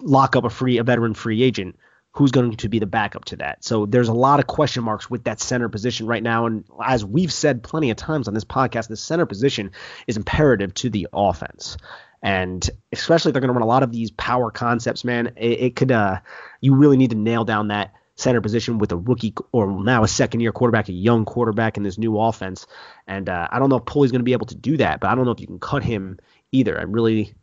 lock 0.00 0.36
up 0.36 0.44
a 0.44 0.50
free 0.50 0.76
a 0.76 0.84
veteran 0.84 1.14
free 1.14 1.42
agent, 1.42 1.76
who's 2.12 2.30
going 2.30 2.56
to 2.56 2.68
be 2.68 2.78
the 2.78 2.86
backup 2.86 3.24
to 3.26 3.36
that? 3.36 3.64
So 3.64 3.86
there's 3.86 4.08
a 4.08 4.14
lot 4.14 4.38
of 4.38 4.46
question 4.46 4.84
marks 4.84 5.10
with 5.10 5.24
that 5.24 5.40
center 5.40 5.68
position 5.68 6.06
right 6.06 6.22
now. 6.22 6.46
And 6.46 6.64
as 6.84 7.04
we've 7.04 7.32
said 7.32 7.62
plenty 7.62 7.90
of 7.90 7.96
times 7.96 8.28
on 8.28 8.34
this 8.34 8.44
podcast, 8.44 8.88
the 8.88 8.96
center 8.96 9.26
position 9.26 9.72
is 10.06 10.16
imperative 10.16 10.74
to 10.74 10.90
the 10.90 11.08
offense. 11.12 11.78
And 12.26 12.68
especially 12.90 13.30
if 13.30 13.34
they're 13.34 13.40
going 13.40 13.54
to 13.54 13.54
run 13.54 13.62
a 13.62 13.66
lot 13.66 13.84
of 13.84 13.92
these 13.92 14.10
power 14.10 14.50
concepts, 14.50 15.04
man, 15.04 15.28
it, 15.36 15.60
it 15.60 15.76
could 15.76 15.92
uh 15.92 16.18
you 16.60 16.74
really 16.74 16.96
need 16.96 17.10
to 17.10 17.16
nail 17.16 17.44
down 17.44 17.68
that 17.68 17.94
center 18.16 18.40
position 18.40 18.78
with 18.78 18.90
a 18.90 18.96
rookie 18.96 19.32
or 19.52 19.80
now 19.80 20.02
a 20.02 20.08
second 20.08 20.40
year 20.40 20.50
quarterback, 20.50 20.88
a 20.88 20.92
young 20.92 21.24
quarterback 21.24 21.76
in 21.76 21.84
this 21.84 21.98
new 21.98 22.18
offense. 22.18 22.66
And 23.06 23.28
uh, 23.28 23.46
I 23.52 23.60
don't 23.60 23.68
know 23.68 23.76
if 23.76 23.84
Pulley's 23.84 24.10
going 24.10 24.20
to 24.20 24.24
be 24.24 24.32
able 24.32 24.46
to 24.46 24.56
do 24.56 24.76
that, 24.78 24.98
but 24.98 25.08
I 25.08 25.14
don't 25.14 25.24
know 25.24 25.30
if 25.30 25.40
you 25.40 25.46
can 25.46 25.60
cut 25.60 25.84
him 25.84 26.18
either. 26.50 26.76
I 26.76 26.82
really 26.82 27.34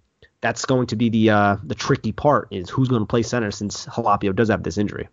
that's 0.41 0.65
going 0.65 0.87
to 0.87 0.97
be 0.97 1.07
the 1.07 1.29
uh, 1.29 1.57
the 1.63 1.75
tricky 1.75 2.11
part 2.11 2.49
is 2.51 2.69
who's 2.69 2.89
going 2.89 3.03
to 3.03 3.07
play 3.07 3.23
center 3.23 3.51
since 3.51 3.85
Halapio 3.85 4.35
does 4.35 4.49
have 4.49 4.63
this 4.63 4.77
injury. 4.77 5.07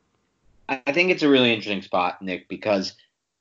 I 0.68 0.92
think 0.92 1.10
it's 1.10 1.22
a 1.22 1.28
really 1.28 1.52
interesting 1.52 1.82
spot, 1.82 2.20
Nick, 2.20 2.48
because 2.48 2.94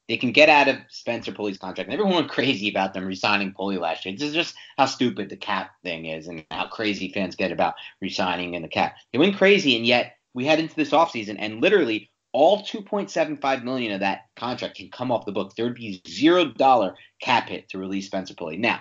they 0.10 0.18
can 0.18 0.32
get 0.32 0.50
out 0.50 0.68
of 0.68 0.78
Spencer 0.90 1.32
Pulley's 1.32 1.60
contract. 1.60 1.88
And 1.88 1.94
everyone 1.94 2.16
went 2.16 2.32
crazy 2.32 2.68
about 2.68 2.96
them 2.96 3.06
resigning 3.06 3.54
Pulley 3.54 3.78
last 3.78 4.04
year. 4.04 4.16
This 4.16 4.30
is 4.30 4.34
just 4.34 4.56
how 4.76 4.88
stupid 4.88 5.30
the 5.30 5.38
cap 5.38 5.76
thing 5.84 6.08
is 6.08 6.28
and 6.28 6.44
how 6.50 6.68
crazy 6.68 7.14
fans 7.14 7.36
get 7.36 7.52
about 7.52 7.76
resigning 8.02 8.56
in 8.56 8.64
the 8.64 8.68
cap. 8.68 8.96
They 9.14 9.20
went 9.20 9.38
crazy, 9.38 9.78
and 9.78 9.86
yet 9.86 10.18
we 10.34 10.46
head 10.46 10.60
into 10.60 10.76
this 10.76 10.90
offseason, 10.90 11.36
and 11.38 11.62
literally 11.62 12.10
all 12.32 12.64
2.75 12.64 13.64
million 13.64 13.92
of 13.94 14.00
that 14.00 14.26
contract 14.36 14.78
can 14.78 14.90
come 14.90 15.12
off 15.12 15.28
the 15.28 15.32
book. 15.32 15.56
There 15.56 15.66
would 15.66 15.76
be 15.76 16.02
zero 16.08 16.46
dollar 16.46 16.96
cap 17.22 17.48
hit 17.48 17.70
to 17.70 17.78
release 17.78 18.08
Spencer 18.08 18.34
Pulley. 18.34 18.58
Now, 18.58 18.80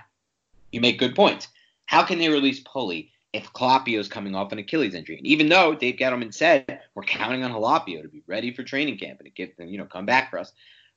you 0.72 0.80
make 0.80 0.98
good 0.98 1.14
points. 1.14 1.48
How 1.84 2.04
can 2.04 2.18
they 2.18 2.30
release 2.30 2.60
Pulley 2.60 3.12
if 3.34 3.52
Halapio 3.52 3.98
is 3.98 4.08
coming 4.08 4.34
off 4.34 4.52
an 4.52 4.58
Achilles 4.58 4.94
injury? 4.94 5.18
And 5.18 5.26
even 5.26 5.50
though 5.50 5.74
Dave 5.74 5.96
Gettleman 5.96 6.32
said 6.32 6.80
we're 6.94 7.02
counting 7.02 7.44
on 7.44 7.52
Halapio 7.52 8.00
to 8.00 8.08
be 8.08 8.22
ready 8.26 8.50
for 8.54 8.62
training 8.62 8.96
camp 8.96 9.20
and 9.20 9.26
to 9.26 9.30
get 9.30 9.54
you 9.58 9.76
know 9.76 9.84
come 9.84 10.06
back 10.06 10.30
for 10.30 10.38
us, 10.38 10.52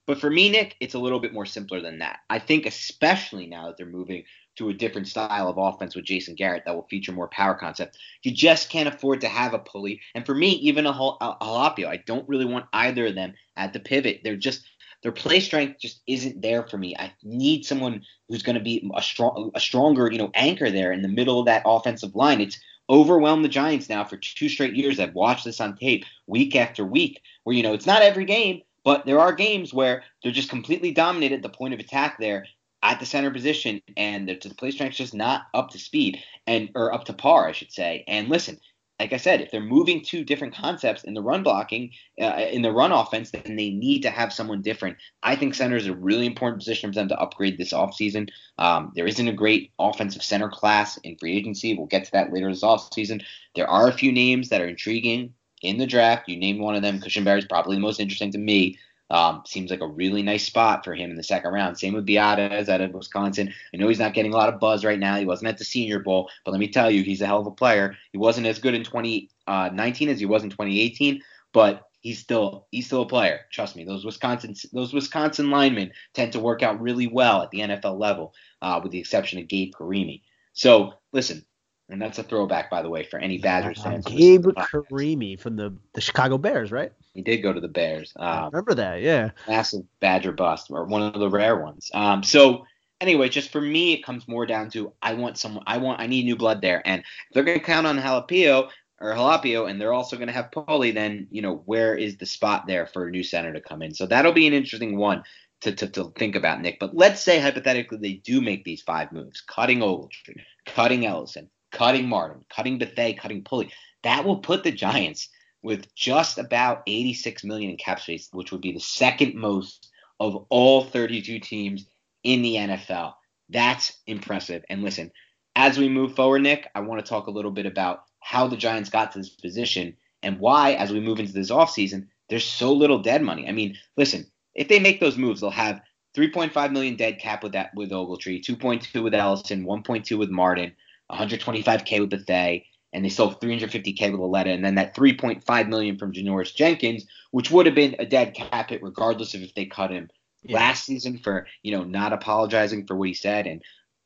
but 0.08 0.20
for 0.20 0.30
me, 0.30 0.50
Nick, 0.50 0.76
it's 0.80 0.94
a 0.94 1.00
little 1.00 1.20
bit 1.20 1.34
more 1.34 1.46
simpler 1.46 1.82
than 1.82 2.00
that. 2.00 2.20
I 2.30 2.40
think 2.40 2.66
especially 2.66 3.48
now 3.48 3.68
that 3.68 3.78
they're 3.78 3.86
moving 3.86 4.24
to 4.58 4.70
a 4.70 4.74
different 4.74 5.08
style 5.08 5.48
of 5.48 5.58
offense 5.58 5.96
with 5.96 6.06
Jason 6.06 6.36
Garrett 6.36 6.64
that 6.66 6.76
will 6.76 6.88
feature 6.90 7.12
more 7.12 7.30
power 7.30 7.56
concept. 7.56 7.98
You 8.24 8.32
just 8.32 8.70
can't 8.70 8.94
afford 8.94 9.22
to 9.22 9.28
have 9.28 9.54
a 9.54 9.60
pulley. 9.60 10.02
And 10.14 10.26
for 10.26 10.36
me, 10.36 10.50
even 10.50 10.86
a, 10.86 10.94
Halapio, 10.94 11.86
uh, 11.86 11.90
I 11.90 12.04
don't 12.06 12.28
really 12.28 12.46
want 12.46 12.66
either 12.74 13.08
of 13.08 13.16
them 13.16 13.34
at 13.56 13.74
the 13.74 13.80
pivot. 13.80 14.22
They're 14.24 14.36
just 14.36 14.66
their 15.04 15.12
play 15.12 15.40
strength 15.40 15.80
just 15.80 16.02
isn't 16.06 16.42
there 16.42 16.64
for 16.64 16.78
me. 16.78 16.96
I 16.98 17.12
need 17.24 17.66
someone 17.66 18.04
who's 18.30 18.44
going 18.44 18.58
to 18.58 18.64
be 18.64 18.88
a 18.96 19.02
strong, 19.02 19.52
a 19.56 19.60
stronger, 19.60 20.12
you 20.12 20.20
know, 20.20 20.32
anchor 20.36 20.70
there 20.70 20.92
in 20.92 21.02
the 21.02 21.08
middle 21.08 21.40
of 21.40 21.48
that 21.48 21.64
offensive 21.66 22.16
line. 22.16 22.40
It's 22.40 22.60
overwhelmed 22.90 23.44
the 23.44 23.50
Giants 23.50 23.90
now 23.90 24.04
for 24.04 24.18
two 24.18 24.50
straight 24.50 24.76
years. 24.76 25.00
I've 25.00 25.16
watched 25.16 25.46
this 25.46 25.62
on 25.62 25.78
tape 25.78 26.06
week 26.28 26.56
after 26.56 26.86
week, 26.86 27.22
where 27.44 27.56
you 27.56 27.64
know 27.64 27.74
it's 27.74 27.88
not 27.88 28.04
every 28.04 28.26
game, 28.26 28.62
but 28.84 29.06
there 29.06 29.20
are 29.20 29.34
games 29.34 29.74
where 29.74 30.04
they're 30.24 30.32
just 30.32 30.50
completely 30.50 30.92
dominated 30.92 31.42
the 31.42 31.50
point 31.50 31.74
of 31.74 31.80
attack 31.80 32.18
there 32.20 32.46
at 32.84 33.00
the 33.00 33.06
center 33.06 33.32
position, 33.32 33.82
and 33.96 34.28
the, 34.28 34.40
the 34.42 34.56
play 34.56 34.72
strength's 34.72 34.98
just 34.98 35.14
not 35.14 35.44
up 35.54 35.70
to 35.70 35.80
speed 35.80 36.18
and 36.48 36.70
or 36.76 36.94
up 36.94 37.06
to 37.06 37.14
par, 37.14 37.48
I 37.48 37.52
should 37.52 37.72
say. 37.72 38.04
And 38.08 38.28
listen, 38.28 38.60
like 39.02 39.14
I 39.14 39.18
said, 39.18 39.42
if 39.42 39.50
they're 39.50 39.62
moving 39.62 40.04
to 40.06 40.24
different 40.24 40.54
concepts 40.56 41.04
in 41.04 41.16
the 41.16 41.24
run 41.24 41.42
blocking, 41.42 41.92
uh, 42.22 42.46
in 42.52 42.62
the 42.62 42.72
run 42.72 42.92
offense, 42.92 43.32
then 43.32 43.56
they 43.56 43.72
need 43.72 44.02
to 44.02 44.12
have 44.12 44.32
someone 44.32 44.62
different. 44.62 44.98
I 45.24 45.36
think 45.36 45.56
center 45.56 45.76
is 45.76 45.88
a 45.88 45.96
really 45.96 46.28
important 46.28 46.60
position 46.60 46.92
for 46.92 46.96
them 46.96 47.08
to 47.08 47.20
upgrade 47.20 47.58
this 47.58 47.74
offseason. 47.74 48.30
Um, 48.60 48.92
there 48.96 49.08
isn't 49.08 49.28
a 49.28 49.34
great 49.34 49.72
offensive 49.80 50.22
center 50.22 50.50
class 50.50 50.98
in 50.98 51.18
free 51.18 51.36
agency. 51.36 51.76
We'll 51.76 51.88
get 51.88 52.06
to 52.06 52.12
that 52.12 52.32
later 52.32 52.50
this 52.50 52.64
offseason. 52.64 53.24
There 53.56 53.68
are 53.68 53.88
a 53.88 53.94
few 53.94 54.12
names 54.12 54.50
that 54.50 54.62
are 54.62 54.68
intriguing 54.68 55.34
in 55.62 55.78
the 55.78 55.86
draft. 55.86 56.28
You 56.28 56.38
name 56.38 56.60
one 56.60 56.76
of 56.76 56.82
them. 56.82 57.00
Cushenberry 57.00 57.40
is 57.40 57.46
probably 57.46 57.76
the 57.76 57.82
most 57.82 58.00
interesting 58.00 58.32
to 58.32 58.38
me. 58.38 58.78
Um, 59.10 59.44
seems 59.46 59.70
like 59.70 59.82
a 59.82 59.88
really 59.88 60.24
nice 60.24 60.46
spot 60.46 60.86
for 60.86 60.96
him 60.96 61.12
in 61.12 61.18
the 61.18 61.24
second 61.24 61.52
round. 61.52 61.78
Same 61.78 61.94
with 61.94 62.08
Biadasz 62.08 62.70
out 62.70 62.80
of 62.80 62.94
Wisconsin. 62.94 63.54
I 63.74 63.78
know 63.78 63.90
he's 63.90 64.00
not 64.00 64.14
getting 64.14 64.34
a 64.34 64.38
lot 64.38 64.48
of 64.48 64.60
buzz 64.60 64.86
right 64.86 65.00
now. 65.00 65.18
He 65.18 65.26
wasn't 65.26 65.50
at 65.50 65.58
the 65.58 65.66
Senior 65.66 66.00
Bowl, 66.00 66.30
but 66.46 66.52
let 66.52 66.62
me 66.62 66.70
tell 66.70 66.90
you, 66.90 67.04
he's 67.04 67.22
a 67.22 67.26
hell 67.26 67.42
of 67.42 67.48
a 67.48 67.52
player. 67.52 67.98
He 68.14 68.18
wasn't 68.18 68.48
as 68.48 68.60
good 68.60 68.74
in 68.74 68.86
2019 68.86 70.08
uh, 70.08 70.12
as 70.12 70.20
he 70.20 70.26
was 70.26 70.44
in 70.44 70.50
2018, 70.50 71.22
but 71.52 71.90
he's 72.00 72.20
still 72.20 72.68
he's 72.72 72.86
still 72.86 73.02
a 73.02 73.08
player. 73.08 73.42
Trust 73.52 73.76
me. 73.76 73.84
Those 73.84 74.06
Wisconsin 74.06 74.56
those 74.72 74.94
Wisconsin 74.94 75.50
linemen 75.50 75.92
tend 76.14 76.32
to 76.34 76.40
work 76.40 76.64
out 76.64 76.82
really 76.82 77.08
well 77.08 77.42
at 77.42 77.52
the 77.52 77.60
NFL 77.60 78.00
level, 78.00 78.34
uh, 78.62 78.80
with 78.82 78.94
the 78.94 79.00
exception 79.00 79.40
of 79.40 79.50
Gabe 79.50 79.74
Carimi. 79.74 80.22
So 80.54 80.94
listen, 81.12 81.46
and 81.92 82.02
that's 82.02 82.18
a 82.18 82.24
throwback, 82.24 82.70
by 82.70 82.82
the 82.82 82.90
way, 82.90 83.04
for 83.04 83.20
any 83.20 83.38
Badgers 83.38 83.84
fans. 83.84 84.06
Gabe 84.06 84.46
Carimi 84.46 85.40
from 85.40 85.56
the, 85.56 85.76
the 85.94 86.02
Chicago 86.02 86.38
Bears, 86.38 86.72
right? 86.72 86.92
He 87.14 87.22
did 87.22 87.38
go 87.38 87.54
to 87.54 87.60
the 87.60 87.68
Bears. 87.68 88.14
Um, 88.16 88.46
remember 88.46 88.74
that, 88.76 89.02
yeah. 89.02 89.32
Massive 89.48 89.84
Badger 90.00 90.32
bust, 90.32 90.72
or 90.72 90.86
one 90.86 91.04
of 91.04 91.20
the 91.20 91.30
rare 91.30 91.62
ones. 91.62 91.92
Um, 91.94 92.24
so 92.24 92.66
anyway, 93.00 93.30
just 93.30 93.52
for 93.52 93.62
me, 93.62 93.94
it 93.94 94.04
comes 94.04 94.28
more 94.28 94.46
down 94.46 94.70
to 94.72 94.94
I 95.02 95.14
want 95.14 95.38
someone, 95.38 95.64
I 95.68 95.78
want, 95.78 96.00
I 96.00 96.08
need 96.08 96.26
new 96.26 96.38
blood 96.38 96.62
there, 96.62 96.82
and 96.86 97.02
if 97.02 97.34
they're 97.34 97.44
going 97.44 97.60
to 97.60 97.66
count 97.66 97.86
on 97.86 98.00
Jalapio 98.00 98.70
or 99.00 99.14
Halapio, 99.14 99.70
and 99.70 99.80
they're 99.80 99.94
also 99.94 100.16
going 100.16 100.28
to 100.28 100.34
have 100.34 100.52
Pulley, 100.52 100.92
then 100.92 101.28
you 101.30 101.42
know 101.42 101.62
where 101.66 101.96
is 101.96 102.18
the 102.18 102.26
spot 102.26 102.66
there 102.68 102.88
for 102.88 103.08
a 103.08 103.12
new 103.12 103.24
center 103.24 103.54
to 103.54 103.62
come 103.62 103.82
in? 103.82 103.94
So 103.94 104.06
that'll 104.06 104.32
be 104.32 104.48
an 104.48 104.54
interesting 104.54 104.98
one. 104.98 105.24
To, 105.62 105.72
to, 105.72 105.88
to 105.90 106.12
think 106.18 106.36
about, 106.36 106.60
Nick. 106.60 106.80
But 106.80 106.96
let's 106.96 107.22
say 107.22 107.40
hypothetically 107.40 108.00
they 108.00 108.14
do 108.14 108.42
make 108.42 108.64
these 108.64 108.82
five 108.82 109.12
moves, 109.12 109.42
cutting 109.42 109.82
Ogletree, 109.82 110.42
cutting 110.66 111.06
Ellison, 111.06 111.52
cutting 111.72 112.08
Martin, 112.08 112.46
cutting 112.50 112.78
Bethea, 112.78 113.16
cutting 113.16 113.44
Pulley. 113.44 113.72
That 114.04 114.26
will 114.26 114.40
put 114.40 114.64
the 114.64 114.72
Giants 114.72 115.30
with 115.64 115.94
just 115.96 116.38
about 116.38 116.84
86 116.88 117.44
million 117.44 117.72
in 117.72 117.78
cap 117.78 118.00
space, 118.00 118.30
which 118.32 118.52
would 118.52 118.62
be 118.62 118.72
the 118.72 118.80
second 118.80 119.36
most 119.36 119.90
of 120.20 120.46
all 120.50 120.84
32 120.84 121.40
teams 121.40 121.88
in 122.24 122.42
the 122.42 122.56
NFL. 122.56 123.14
That's 123.50 124.00
impressive. 124.08 124.64
And 124.70 124.84
listen, 124.84 125.12
as 125.56 125.78
we 125.78 125.90
move 125.90 126.16
forward, 126.16 126.44
Nick, 126.44 126.68
I 126.74 126.80
want 126.82 127.04
to 127.04 127.10
talk 127.10 127.28
a 127.28 127.32
little 127.32 127.52
bit 127.52 127.66
about 127.66 128.04
how 128.20 128.48
the 128.48 128.58
Giants 128.58 128.90
got 128.90 129.12
to 129.12 129.20
this 129.20 129.30
position 129.30 129.96
and 130.24 130.40
why, 130.40 130.74
as 130.74 130.92
we 130.92 131.00
move 131.00 131.20
into 131.20 131.34
this 131.34 131.52
offseason, 131.52 132.08
there's 132.30 132.46
so 132.46 132.72
little 132.72 133.00
dead 133.00 133.22
money. 133.22 133.48
I 133.48 133.52
mean, 133.52 133.76
listen, 133.98 134.26
if 134.56 134.68
they 134.68 134.80
make 134.80 135.00
those 135.00 135.18
moves, 135.18 135.42
they'll 135.42 135.50
have 135.50 135.82
3.5 136.16 136.72
million 136.72 136.96
dead 136.96 137.20
cap 137.20 137.44
with 137.44 137.54
that 137.54 137.72
with 137.76 137.92
Ogletree, 137.92 138.44
2.2 138.44 139.04
with 139.04 139.14
Ellison, 139.14 139.66
1.2 139.66 140.18
with 140.18 140.30
Martin, 140.30 140.74
125k 141.12 142.00
with 142.00 142.10
Bethea, 142.10 142.62
and 142.94 143.06
they 143.06 143.10
sold 143.10 143.40
350k 143.42 144.12
with 144.12 144.20
Lauletta, 144.20 144.52
and 144.52 144.64
then 144.64 144.76
that 144.76 144.96
3.5 144.96 145.70
million 145.70 145.98
from 145.98 146.14
Janoris 146.14 146.56
Jenkins, 146.56 147.06
which 147.32 147.52
would 147.52 147.66
have 147.66 147.76
been 147.76 147.96
a 148.00 148.06
dead 148.06 148.34
cap 148.34 148.70
hit 148.70 148.84
regardless 148.84 149.34
of 149.34 149.42
if 149.42 149.54
they 149.56 149.66
cut 149.66 149.92
him 149.92 150.10
yeah. 150.44 150.56
last 150.56 150.86
season 150.86 151.18
for 151.18 151.48
you 151.64 151.72
know 151.72 151.84
not 151.84 152.14
apologizing 152.14 152.86
for 152.86 152.96
what 152.96 153.08
he 153.08 153.14
said, 153.14 153.48
and 153.48 153.62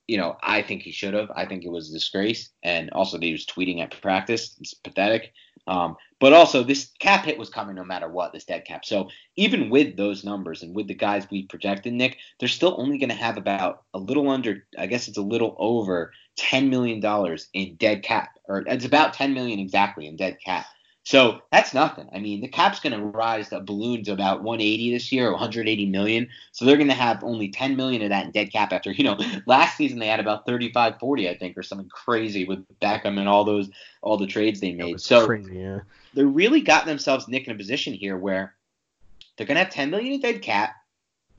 you 0.07 0.17
know 0.17 0.37
I 0.41 0.61
think 0.61 0.81
he 0.81 0.91
should 0.91 1.13
have. 1.13 1.31
I 1.35 1.45
think 1.45 1.63
it 1.63 1.71
was 1.71 1.89
a 1.89 1.93
disgrace, 1.93 2.49
and 2.63 2.89
also 2.91 3.17
that 3.17 3.25
he 3.25 3.31
was 3.31 3.45
tweeting 3.45 3.81
at 3.81 3.99
practice. 4.01 4.55
It's 4.59 4.73
pathetic. 4.73 5.33
Um, 5.67 5.95
but 6.19 6.33
also, 6.33 6.63
this 6.63 6.91
cap 6.99 7.25
hit 7.25 7.37
was 7.37 7.49
coming 7.49 7.75
no 7.75 7.83
matter 7.83 8.07
what, 8.07 8.33
this 8.33 8.45
dead 8.45 8.65
cap. 8.65 8.85
So 8.85 9.09
even 9.35 9.69
with 9.69 9.97
those 9.97 10.23
numbers 10.23 10.63
and 10.63 10.75
with 10.75 10.87
the 10.87 10.93
guys 10.93 11.27
we 11.29 11.43
projected, 11.43 11.93
Nick, 11.93 12.17
they're 12.39 12.47
still 12.47 12.75
only 12.77 12.97
going 12.97 13.09
to 13.09 13.15
have 13.15 13.37
about 13.37 13.83
a 13.93 13.99
little 13.99 14.29
under, 14.29 14.65
I 14.77 14.85
guess 14.85 15.07
it's 15.07 15.17
a 15.17 15.23
little 15.23 15.55
over 15.57 16.11
$10 16.39 16.69
million 16.69 17.01
in 17.53 17.75
dead 17.75 18.03
cap, 18.03 18.29
or 18.47 18.63
it's 18.67 18.85
about 18.85 19.13
10 19.13 19.33
million 19.33 19.59
exactly 19.59 20.07
in 20.07 20.15
dead 20.15 20.37
cap. 20.43 20.65
So 21.05 21.41
that's 21.51 21.71
nothing. 21.71 22.09
I 22.11 22.19
mean, 22.19 22.41
the 22.41 22.47
cap's 22.47 22.79
going 22.79 22.99
to 22.99 23.05
rise 23.05 23.49
to 23.49 23.57
a 23.57 23.61
balloon 23.61 24.03
to 24.05 24.11
about 24.11 24.41
180 24.41 24.91
this 24.91 25.11
year, 25.11 25.31
180 25.31 25.85
million. 25.85 26.27
So 26.51 26.65
they're 26.65 26.77
going 26.77 26.87
to 26.87 26.95
have 26.95 27.23
only 27.23 27.49
10 27.49 27.75
million 27.75 28.01
of 28.01 28.09
that 28.09 28.25
in 28.25 28.31
dead 28.31 28.51
cap 28.51 28.73
after, 28.73 28.91
you 28.91 29.03
know, 29.03 29.19
last 29.45 29.77
season 29.77 29.99
they 29.99 30.07
had 30.07 30.19
about 30.19 30.47
35, 30.47 30.99
40, 30.99 31.29
I 31.29 31.37
think, 31.37 31.59
or 31.59 31.61
something 31.61 31.89
crazy 31.89 32.45
with 32.45 32.65
Beckham 32.79 33.19
and 33.19 33.29
all 33.29 33.43
those, 33.43 33.69
all 34.01 34.17
the 34.17 34.25
trades 34.25 34.59
they 34.59 34.73
made. 34.73 34.99
So 34.99 35.27
crazy, 35.27 35.59
yeah. 35.59 35.81
they 36.15 36.23
really 36.23 36.61
got 36.61 36.87
themselves, 36.87 37.27
Nick, 37.27 37.45
in 37.45 37.53
a 37.53 37.57
position 37.57 37.93
here 37.93 38.17
where 38.17 38.55
they're 39.37 39.45
going 39.45 39.57
to 39.57 39.63
have 39.63 39.73
10 39.73 39.91
million 39.91 40.13
in 40.13 40.21
dead 40.21 40.41
cap, 40.41 40.73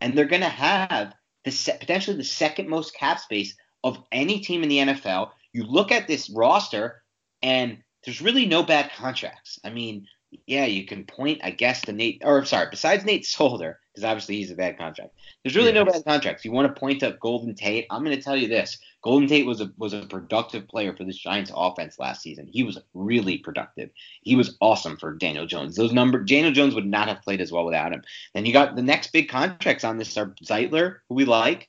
and 0.00 0.16
they're 0.16 0.26
going 0.26 0.42
to 0.42 0.48
have 0.48 1.12
the 1.44 1.50
se- 1.50 1.78
potentially 1.80 2.16
the 2.16 2.22
second 2.22 2.68
most 2.68 2.94
cap 2.94 3.18
space 3.18 3.56
of 3.82 3.98
any 4.12 4.38
team 4.38 4.62
in 4.62 4.68
the 4.68 4.78
NFL. 4.78 5.30
You 5.52 5.64
look 5.64 5.90
at 5.90 6.06
this 6.06 6.30
roster, 6.30 7.02
and 7.42 7.78
there's 8.06 8.22
really 8.22 8.46
no 8.46 8.62
bad 8.62 8.90
contracts. 8.96 9.58
I 9.64 9.70
mean, 9.70 10.06
yeah, 10.46 10.64
you 10.64 10.86
can 10.86 11.04
point, 11.04 11.40
I 11.42 11.50
guess, 11.50 11.82
to 11.82 11.92
Nate, 11.92 12.22
or 12.24 12.44
sorry, 12.44 12.68
besides 12.70 13.04
Nate 13.04 13.26
Solder, 13.26 13.80
because 13.92 14.04
obviously 14.04 14.36
he's 14.36 14.50
a 14.50 14.56
bad 14.56 14.78
contract. 14.78 15.12
There's 15.42 15.56
really 15.56 15.72
yeah. 15.72 15.82
no 15.82 15.90
bad 15.90 16.04
contracts. 16.04 16.44
You 16.44 16.52
want 16.52 16.72
to 16.72 16.78
point 16.78 17.00
to 17.00 17.16
Golden 17.20 17.54
Tate? 17.54 17.86
I'm 17.90 18.04
going 18.04 18.16
to 18.16 18.22
tell 18.22 18.36
you 18.36 18.48
this: 18.48 18.78
Golden 19.02 19.28
Tate 19.28 19.46
was 19.46 19.60
a 19.60 19.72
was 19.76 19.92
a 19.92 20.02
productive 20.06 20.68
player 20.68 20.94
for 20.96 21.04
this 21.04 21.18
Giants 21.18 21.52
offense 21.54 21.98
last 21.98 22.22
season. 22.22 22.48
He 22.50 22.62
was 22.62 22.78
really 22.94 23.38
productive. 23.38 23.90
He 24.22 24.36
was 24.36 24.56
awesome 24.60 24.96
for 24.96 25.14
Daniel 25.14 25.46
Jones. 25.46 25.76
Those 25.76 25.92
number 25.92 26.22
Daniel 26.22 26.52
Jones 26.52 26.74
would 26.74 26.86
not 26.86 27.08
have 27.08 27.22
played 27.22 27.40
as 27.40 27.52
well 27.52 27.64
without 27.64 27.92
him. 27.92 28.02
Then 28.34 28.46
you 28.46 28.52
got 28.52 28.76
the 28.76 28.82
next 28.82 29.12
big 29.12 29.28
contracts 29.28 29.84
on 29.84 29.98
this 29.98 30.16
are 30.16 30.34
Zeitler, 30.44 30.98
who 31.08 31.14
we 31.14 31.24
like, 31.24 31.68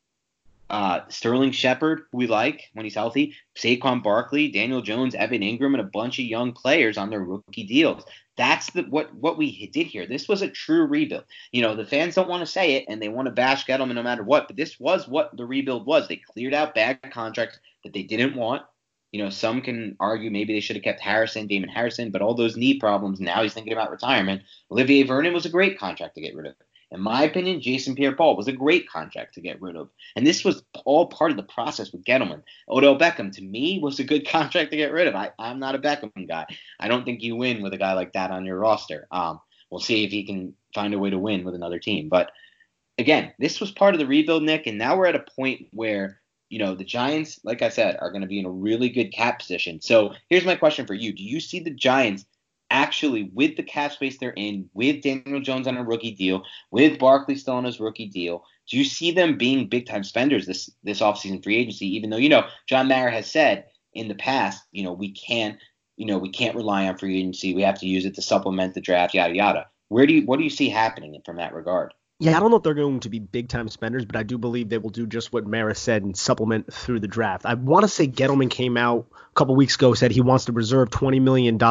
uh, 0.69 1.01
Sterling 1.09 1.51
Shepard, 1.51 2.03
we 2.11 2.27
like 2.27 2.69
when 2.73 2.85
he's 2.85 2.95
healthy, 2.95 3.35
Saquon 3.57 4.03
Barkley, 4.03 4.49
Daniel 4.49 4.81
Jones, 4.81 5.15
Evan 5.15 5.41
Engram, 5.41 5.73
and 5.73 5.81
a 5.81 5.83
bunch 5.93 6.19
of 6.19 6.25
young 6.25 6.51
players 6.51 6.97
on 6.97 7.09
their 7.09 7.23
rookie 7.23 7.65
deals. 7.65 8.03
That's 8.35 8.69
the 8.71 8.83
what 8.83 9.13
what 9.15 9.37
we 9.37 9.67
did 9.67 9.87
here. 9.87 10.05
This 10.05 10.27
was 10.27 10.41
a 10.41 10.49
true 10.49 10.85
rebuild. 10.85 11.23
You 11.51 11.61
know, 11.61 11.75
the 11.75 11.85
fans 11.85 12.15
don't 12.15 12.29
want 12.29 12.41
to 12.41 12.51
say 12.51 12.75
it 12.75 12.85
and 12.87 13.01
they 13.01 13.09
want 13.09 13.27
to 13.27 13.31
bash 13.31 13.65
Gettleman 13.65 13.95
no 13.95 14.03
matter 14.03 14.23
what, 14.23 14.47
but 14.47 14.55
this 14.55 14.79
was 14.79 15.07
what 15.07 15.35
the 15.35 15.45
rebuild 15.45 15.87
was. 15.87 16.07
They 16.07 16.17
cleared 16.17 16.53
out 16.53 16.75
bad 16.75 16.99
contracts 17.11 17.59
that 17.83 17.93
they 17.93 18.03
didn't 18.03 18.35
want. 18.35 18.63
You 19.11 19.23
know, 19.23 19.29
some 19.29 19.61
can 19.61 19.95
argue 19.99 20.29
maybe 20.29 20.53
they 20.53 20.59
should 20.59 20.75
have 20.75 20.83
kept 20.83 20.99
Harrison, 20.99 21.47
Damon 21.47 21.69
Harrison, 21.69 22.11
but 22.11 22.21
all 22.21 22.35
those 22.35 22.57
knee 22.57 22.77
problems. 22.77 23.19
Now 23.19 23.41
he's 23.41 23.53
thinking 23.53 23.73
about 23.73 23.89
retirement. 23.89 24.43
Olivier 24.69 25.03
Vernon 25.03 25.33
was 25.33 25.45
a 25.45 25.49
great 25.49 25.79
contract 25.79 26.15
to 26.15 26.21
get 26.21 26.35
rid 26.35 26.47
of. 26.47 26.55
In 26.91 27.01
my 27.01 27.23
opinion, 27.23 27.61
Jason 27.61 27.95
Pierre-Paul 27.95 28.37
was 28.37 28.47
a 28.47 28.53
great 28.53 28.89
contract 28.89 29.33
to 29.33 29.41
get 29.41 29.61
rid 29.61 29.75
of. 29.75 29.89
And 30.15 30.25
this 30.25 30.45
was 30.45 30.63
all 30.85 31.07
part 31.07 31.31
of 31.31 31.37
the 31.37 31.43
process 31.43 31.91
with 31.91 32.05
Gettleman. 32.05 32.43
Odell 32.69 32.97
Beckham, 32.97 33.31
to 33.33 33.41
me, 33.41 33.79
was 33.79 33.99
a 33.99 34.05
good 34.05 34.27
contract 34.29 34.71
to 34.71 34.77
get 34.77 34.93
rid 34.93 35.07
of. 35.07 35.15
I, 35.15 35.31
I'm 35.37 35.59
not 35.59 35.75
a 35.75 35.79
Beckham 35.79 36.27
guy. 36.27 36.45
I 36.79 36.87
don't 36.87 37.03
think 37.03 37.21
you 37.21 37.35
win 37.35 37.61
with 37.61 37.73
a 37.73 37.77
guy 37.77 37.93
like 37.93 38.13
that 38.13 38.31
on 38.31 38.45
your 38.45 38.57
roster. 38.57 39.07
Um, 39.11 39.41
we'll 39.69 39.81
see 39.81 40.05
if 40.05 40.11
he 40.11 40.23
can 40.23 40.53
find 40.73 40.93
a 40.93 40.99
way 40.99 41.09
to 41.09 41.19
win 41.19 41.43
with 41.43 41.55
another 41.55 41.79
team. 41.79 42.07
But 42.07 42.31
again, 42.97 43.33
this 43.39 43.59
was 43.59 43.71
part 43.71 43.93
of 43.93 43.99
the 43.99 44.07
rebuild, 44.07 44.43
Nick, 44.43 44.67
and 44.67 44.77
now 44.77 44.97
we're 44.97 45.07
at 45.07 45.15
a 45.15 45.25
point 45.35 45.67
where 45.71 46.21
you 46.49 46.59
know 46.59 46.75
the 46.75 46.85
Giants, 46.85 47.39
like 47.43 47.61
I 47.61 47.69
said, 47.69 47.97
are 47.99 48.11
going 48.11 48.21
to 48.21 48.27
be 48.27 48.39
in 48.39 48.45
a 48.45 48.49
really 48.49 48.89
good 48.89 49.11
cap 49.11 49.39
position. 49.39 49.81
So 49.81 50.13
here's 50.29 50.45
my 50.45 50.55
question 50.55 50.85
for 50.85 50.93
you: 50.93 51.13
Do 51.13 51.23
you 51.23 51.39
see 51.39 51.59
the 51.59 51.71
Giants 51.71 52.25
actually 52.69 53.31
with 53.33 53.55
the 53.55 53.63
cap 53.63 53.91
space 53.91 54.17
they're 54.17 54.31
in, 54.31 54.69
with 54.73 55.01
Daniel 55.01 55.41
Jones 55.41 55.67
on 55.67 55.77
a 55.77 55.83
rookie 55.83 56.15
deal, 56.15 56.43
with 56.71 56.99
Barkley 56.99 57.35
still 57.35 57.55
on 57.55 57.63
his 57.63 57.79
rookie 57.79 58.07
deal, 58.07 58.43
do 58.69 58.77
you 58.77 58.83
see 58.83 59.11
them 59.11 59.37
being 59.37 59.67
big 59.69 59.85
time 59.85 60.03
spenders 60.03 60.45
this 60.45 60.69
this 60.83 61.01
offseason 61.01 61.43
free 61.43 61.57
agency? 61.57 61.87
Even 61.95 62.09
though 62.09 62.17
you 62.17 62.29
know 62.29 62.47
John 62.67 62.87
Mara 62.87 63.11
has 63.11 63.29
said 63.31 63.65
in 63.93 64.07
the 64.07 64.15
past, 64.15 64.63
you 64.71 64.83
know 64.83 64.93
we 64.93 65.11
can't, 65.11 65.57
you 65.95 66.05
know 66.05 66.17
we 66.17 66.29
can't 66.29 66.55
rely 66.55 66.87
on 66.87 66.97
free 66.97 67.17
agency. 67.17 67.55
We 67.55 67.61
have 67.61 67.79
to 67.79 67.87
use 67.87 68.05
it 68.05 68.15
to 68.15 68.21
supplement 68.21 68.73
the 68.73 68.81
draft, 68.81 69.13
yada 69.13 69.35
yada. 69.35 69.67
Where 69.89 70.05
do 70.05 70.13
you 70.13 70.25
what 70.25 70.37
do 70.37 70.43
you 70.43 70.49
see 70.49 70.69
happening 70.69 71.19
from 71.25 71.37
that 71.37 71.53
regard? 71.53 71.93
Yeah, 72.19 72.35
I 72.35 72.39
don't 72.39 72.49
know 72.49 72.57
if 72.57 72.63
they're 72.63 72.73
going 72.73 73.01
to 73.01 73.09
be 73.09 73.19
big 73.19 73.47
time 73.47 73.69
spenders, 73.69 74.03
but 74.03 74.15
I 74.15 74.23
do 74.23 74.39
believe 74.39 74.69
they 74.69 74.79
will 74.79 74.89
do 74.89 75.05
just 75.05 75.31
what 75.31 75.45
Mara 75.45 75.75
said 75.75 76.01
and 76.01 76.17
supplement 76.17 76.73
through 76.73 76.99
the 76.99 77.07
draft. 77.07 77.45
I 77.45 77.53
want 77.53 77.83
to 77.83 77.87
say 77.87 78.07
Gettleman 78.07 78.49
came 78.49 78.75
out 78.75 79.05
a 79.11 79.33
couple 79.35 79.55
weeks 79.55 79.75
ago 79.75 79.93
said 79.93 80.09
he 80.09 80.21
wants 80.21 80.45
to 80.45 80.51
reserve 80.51 80.89
$20 80.89 81.21
million 81.21 81.61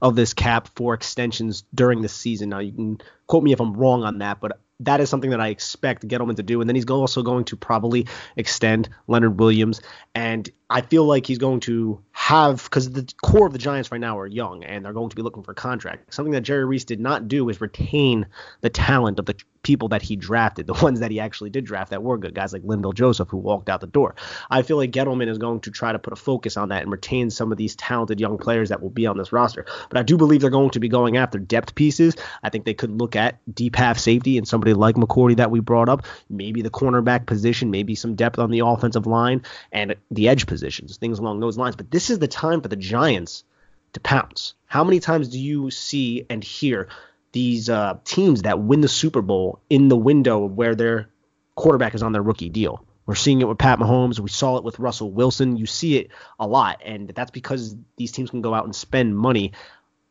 of 0.00 0.16
this 0.16 0.32
cap 0.32 0.68
for 0.74 0.94
extensions 0.94 1.64
during 1.74 2.00
the 2.00 2.08
season. 2.08 2.48
Now, 2.48 2.60
you 2.60 2.72
can 2.72 2.98
quote 3.26 3.44
me 3.44 3.52
if 3.52 3.60
I'm 3.60 3.74
wrong 3.74 4.02
on 4.02 4.18
that, 4.18 4.40
but 4.40 4.58
that 4.80 5.00
is 5.00 5.10
something 5.10 5.30
that 5.30 5.40
I 5.40 5.48
expect 5.48 6.08
Gettleman 6.08 6.36
to 6.36 6.42
do. 6.42 6.62
And 6.62 6.68
then 6.68 6.74
he's 6.74 6.88
also 6.88 7.22
going 7.22 7.44
to 7.44 7.56
probably 7.56 8.06
extend 8.36 8.88
Leonard 9.06 9.38
Williams. 9.38 9.82
And 10.14 10.48
I 10.70 10.80
feel 10.80 11.04
like 11.04 11.26
he's 11.26 11.36
going 11.36 11.60
to 11.60 12.00
have 12.12 12.64
because 12.64 12.90
the 12.90 13.06
core 13.22 13.46
of 13.46 13.52
the 13.52 13.58
Giants 13.58 13.92
right 13.92 14.00
now 14.00 14.18
are 14.18 14.26
young 14.26 14.64
and 14.64 14.84
they're 14.84 14.94
going 14.94 15.10
to 15.10 15.16
be 15.16 15.22
looking 15.22 15.42
for 15.42 15.52
a 15.52 15.54
contract. 15.54 16.14
Something 16.14 16.32
that 16.32 16.40
Jerry 16.40 16.64
Reese 16.64 16.84
did 16.84 17.00
not 17.00 17.28
do 17.28 17.48
is 17.50 17.60
retain 17.60 18.26
the 18.62 18.70
talent 18.70 19.18
of 19.18 19.26
the 19.26 19.36
people 19.62 19.88
that 19.88 20.02
he 20.02 20.16
drafted, 20.16 20.66
the 20.66 20.74
ones 20.82 21.00
that 21.00 21.10
he 21.10 21.20
actually 21.20 21.50
did 21.50 21.64
draft 21.64 21.90
that 21.90 22.02
were 22.02 22.18
good, 22.18 22.34
guys 22.34 22.52
like 22.52 22.62
Linval 22.62 22.94
Joseph 22.94 23.28
who 23.28 23.36
walked 23.36 23.68
out 23.68 23.80
the 23.80 23.86
door. 23.86 24.14
I 24.50 24.62
feel 24.62 24.76
like 24.76 24.90
Gettleman 24.90 25.28
is 25.28 25.38
going 25.38 25.60
to 25.60 25.70
try 25.70 25.92
to 25.92 25.98
put 25.98 26.12
a 26.12 26.16
focus 26.16 26.56
on 26.56 26.70
that 26.70 26.82
and 26.82 26.90
retain 26.90 27.30
some 27.30 27.52
of 27.52 27.58
these 27.58 27.76
talented 27.76 28.20
young 28.20 28.38
players 28.38 28.70
that 28.70 28.82
will 28.82 28.90
be 28.90 29.06
on 29.06 29.16
this 29.16 29.32
roster. 29.32 29.66
But 29.88 29.98
I 29.98 30.02
do 30.02 30.16
believe 30.16 30.40
they're 30.40 30.50
going 30.50 30.70
to 30.70 30.80
be 30.80 30.88
going 30.88 31.16
after 31.16 31.38
depth 31.38 31.74
pieces. 31.74 32.16
I 32.42 32.50
think 32.50 32.64
they 32.64 32.74
could 32.74 32.90
look 32.90 33.16
at 33.16 33.38
deep 33.52 33.76
half 33.76 33.98
safety 33.98 34.38
and 34.38 34.46
somebody 34.46 34.74
like 34.74 34.96
McCourty 34.96 35.36
that 35.36 35.50
we 35.50 35.60
brought 35.60 35.88
up, 35.88 36.06
maybe 36.28 36.62
the 36.62 36.70
cornerback 36.70 37.26
position, 37.26 37.70
maybe 37.70 37.94
some 37.94 38.14
depth 38.14 38.38
on 38.38 38.50
the 38.50 38.60
offensive 38.60 39.06
line 39.06 39.42
and 39.72 39.96
the 40.10 40.28
edge 40.28 40.46
positions, 40.46 40.96
things 40.96 41.18
along 41.18 41.40
those 41.40 41.58
lines. 41.58 41.76
But 41.76 41.90
this 41.90 42.10
is 42.10 42.18
the 42.18 42.28
time 42.28 42.60
for 42.60 42.68
the 42.68 42.76
Giants 42.76 43.44
to 43.92 44.00
pounce. 44.00 44.54
How 44.66 44.84
many 44.84 45.00
times 45.00 45.28
do 45.28 45.38
you 45.38 45.70
see 45.70 46.26
and 46.30 46.42
hear 46.42 46.88
these 47.32 47.68
uh, 47.68 47.98
teams 48.04 48.42
that 48.42 48.60
win 48.60 48.80
the 48.80 48.88
Super 48.88 49.22
Bowl 49.22 49.60
in 49.70 49.88
the 49.88 49.96
window 49.96 50.44
where 50.44 50.74
their 50.74 51.08
quarterback 51.54 51.94
is 51.94 52.02
on 52.02 52.12
their 52.12 52.22
rookie 52.22 52.48
deal? 52.48 52.84
We're 53.06 53.14
seeing 53.16 53.40
it 53.40 53.48
with 53.48 53.58
Pat 53.58 53.78
Mahomes. 53.78 54.20
We 54.20 54.28
saw 54.28 54.56
it 54.56 54.64
with 54.64 54.78
Russell 54.78 55.10
Wilson. 55.10 55.56
You 55.56 55.66
see 55.66 55.96
it 55.96 56.10
a 56.38 56.46
lot, 56.46 56.80
and 56.84 57.08
that's 57.08 57.32
because 57.32 57.74
these 57.96 58.12
teams 58.12 58.30
can 58.30 58.40
go 58.40 58.54
out 58.54 58.64
and 58.64 58.74
spend 58.74 59.16
money 59.16 59.52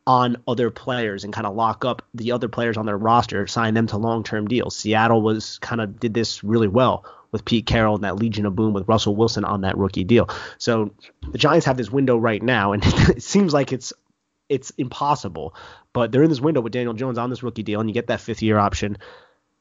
on 0.06 0.38
other 0.48 0.72
players 0.72 1.24
and 1.24 1.32
kind 1.32 1.46
of 1.46 1.56
lock 1.56 1.86
up 1.86 2.02
the 2.14 2.32
other 2.32 2.48
players 2.48 2.78
on 2.78 2.86
their 2.86 2.98
roster, 2.98 3.46
sign 3.48 3.74
them 3.74 3.88
to 3.88 3.98
long-term 3.98 4.48
deals. 4.48 4.76
Seattle 4.76 5.22
was 5.22 5.60
kind 5.60 5.80
of 5.80 6.00
did 6.00 6.14
this 6.14 6.44
really 6.44 6.68
well 6.68 7.06
with 7.32 7.46
Pete 7.46 7.68
Carroll 7.68 7.96
and 7.96 8.04
that 8.04 8.16
Legion 8.16 8.46
of 8.46 8.56
Boom 8.56 8.74
with 8.74 8.88
Russell 8.88 9.16
Wilson 9.16 9.46
on 9.46 9.62
that 9.62 9.78
rookie 9.78 10.04
deal. 10.04 10.28
So 10.58 10.92
the 11.32 11.38
Giants 11.38 11.68
have 11.68 11.78
this 11.78 11.92
window 11.92 12.18
right 12.18 12.42
now, 12.42 12.72
and 12.72 12.84
it 12.86 13.24
seems 13.24 13.54
like 13.54 13.72
it's 13.72 13.94
it's 14.50 14.72
impossible, 14.72 15.56
but 15.94 16.12
they're 16.12 16.24
in 16.24 16.30
this 16.30 16.42
window 16.42 16.62
with 16.62 16.74
Daniel 16.74 16.94
Jones 16.94 17.18
on 17.18 17.30
this 17.30 17.44
rookie 17.44 17.64
deal, 17.64 17.80
and 17.80 17.90
you 17.90 17.94
get 17.94 18.08
that 18.08 18.22
fifth 18.22 18.42
year 18.42 18.58
option 18.58 18.98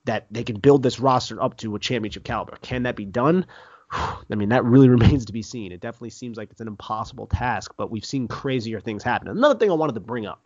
that 0.04 0.26
they 0.30 0.42
can 0.44 0.58
build 0.58 0.82
this 0.82 0.98
roster 0.98 1.42
up 1.42 1.56
to 1.58 1.76
a 1.76 1.78
championship 1.78 2.24
caliber. 2.24 2.56
Can 2.62 2.84
that 2.84 2.96
be 2.96 3.04
done? 3.04 3.46
I 3.90 4.34
mean, 4.34 4.48
that 4.48 4.64
really 4.64 4.88
remains 4.98 5.26
to 5.26 5.32
be 5.32 5.42
seen. 5.42 5.72
It 5.72 5.80
definitely 5.80 6.10
seems 6.10 6.36
like 6.36 6.50
it's 6.50 6.60
an 6.60 6.68
impossible 6.68 7.26
task, 7.26 7.74
but 7.76 7.90
we've 7.90 8.04
seen 8.04 8.26
crazier 8.26 8.80
things 8.80 9.02
happen. 9.02 9.28
Another 9.28 9.58
thing 9.58 9.70
I 9.70 9.74
wanted 9.74 9.94
to 9.94 10.00
bring 10.00 10.26
up 10.26 10.40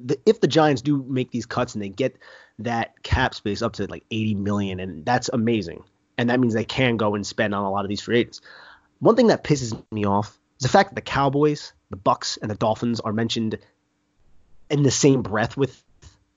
the, 0.00 0.18
if 0.26 0.40
the 0.40 0.48
Giants 0.48 0.82
do 0.82 1.04
make 1.08 1.30
these 1.30 1.46
cuts 1.46 1.74
and 1.74 1.82
they 1.82 1.88
get 1.88 2.16
that 2.58 3.02
cap 3.02 3.34
space 3.34 3.62
up 3.62 3.74
to 3.74 3.86
like 3.86 4.04
80 4.10 4.34
million, 4.36 4.80
and 4.80 5.04
that's 5.04 5.30
amazing 5.32 5.84
and 6.18 6.30
that 6.30 6.40
means 6.40 6.54
they 6.54 6.64
can 6.64 6.96
go 6.96 7.14
and 7.14 7.26
spend 7.26 7.54
on 7.54 7.64
a 7.64 7.70
lot 7.70 7.84
of 7.84 7.88
these 7.88 8.00
free 8.00 8.20
agents. 8.20 8.40
One 9.00 9.16
thing 9.16 9.28
that 9.28 9.44
pisses 9.44 9.80
me 9.90 10.04
off 10.04 10.38
the 10.64 10.68
fact 10.68 10.90
that 10.90 10.94
the 10.96 11.00
Cowboys, 11.02 11.72
the 11.90 11.96
Bucks, 11.96 12.36
and 12.38 12.50
the 12.50 12.56
Dolphins 12.56 13.00
are 13.00 13.12
mentioned 13.12 13.58
in 14.70 14.82
the 14.82 14.90
same 14.90 15.22
breath 15.22 15.56
with 15.56 15.82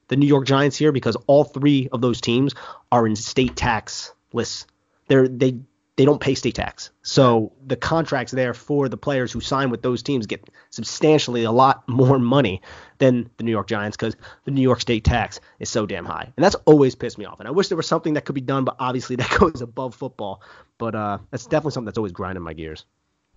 the 0.09 0.15
New 0.15 0.27
York 0.27 0.45
Giants 0.45 0.77
here 0.77 0.91
because 0.91 1.15
all 1.27 1.43
three 1.43 1.89
of 1.91 2.01
those 2.01 2.21
teams 2.21 2.53
are 2.91 3.07
in 3.07 3.15
state 3.15 3.55
tax 3.55 4.13
lists. 4.33 4.67
They're 5.07 5.27
they 5.27 5.59
they 5.97 6.05
don't 6.05 6.21
pay 6.21 6.35
state 6.35 6.53
tax. 6.53 6.91
So 7.01 7.53
the 7.65 7.75
contracts 7.75 8.31
there 8.31 8.53
for 8.53 8.87
the 8.87 8.97
players 8.97 9.31
who 9.31 9.41
sign 9.41 9.71
with 9.71 9.81
those 9.81 10.03
teams 10.03 10.27
get 10.27 10.47
substantially 10.69 11.43
a 11.43 11.51
lot 11.51 11.87
more 11.89 12.19
money 12.19 12.61
than 12.99 13.29
the 13.37 13.43
New 13.43 13.51
York 13.51 13.67
Giants 13.67 13.97
because 13.97 14.15
the 14.45 14.51
New 14.51 14.61
York 14.61 14.79
state 14.79 15.03
tax 15.03 15.39
is 15.59 15.69
so 15.69 15.87
damn 15.87 16.05
high. 16.05 16.31
And 16.37 16.43
that's 16.43 16.55
always 16.65 16.93
pissed 16.93 17.17
me 17.17 17.25
off. 17.25 17.39
And 17.39 17.47
I 17.47 17.51
wish 17.51 17.69
there 17.69 17.77
was 17.77 17.87
something 17.87 18.13
that 18.13 18.25
could 18.25 18.35
be 18.35 18.41
done, 18.41 18.63
but 18.63 18.75
obviously 18.79 19.15
that 19.17 19.39
goes 19.39 19.61
above 19.61 19.95
football. 19.95 20.43
But 20.77 20.93
uh, 20.93 21.17
that's 21.31 21.45
definitely 21.45 21.71
something 21.71 21.85
that's 21.85 21.97
always 21.97 22.13
grinding 22.13 22.43
my 22.43 22.53
gears. 22.53 22.85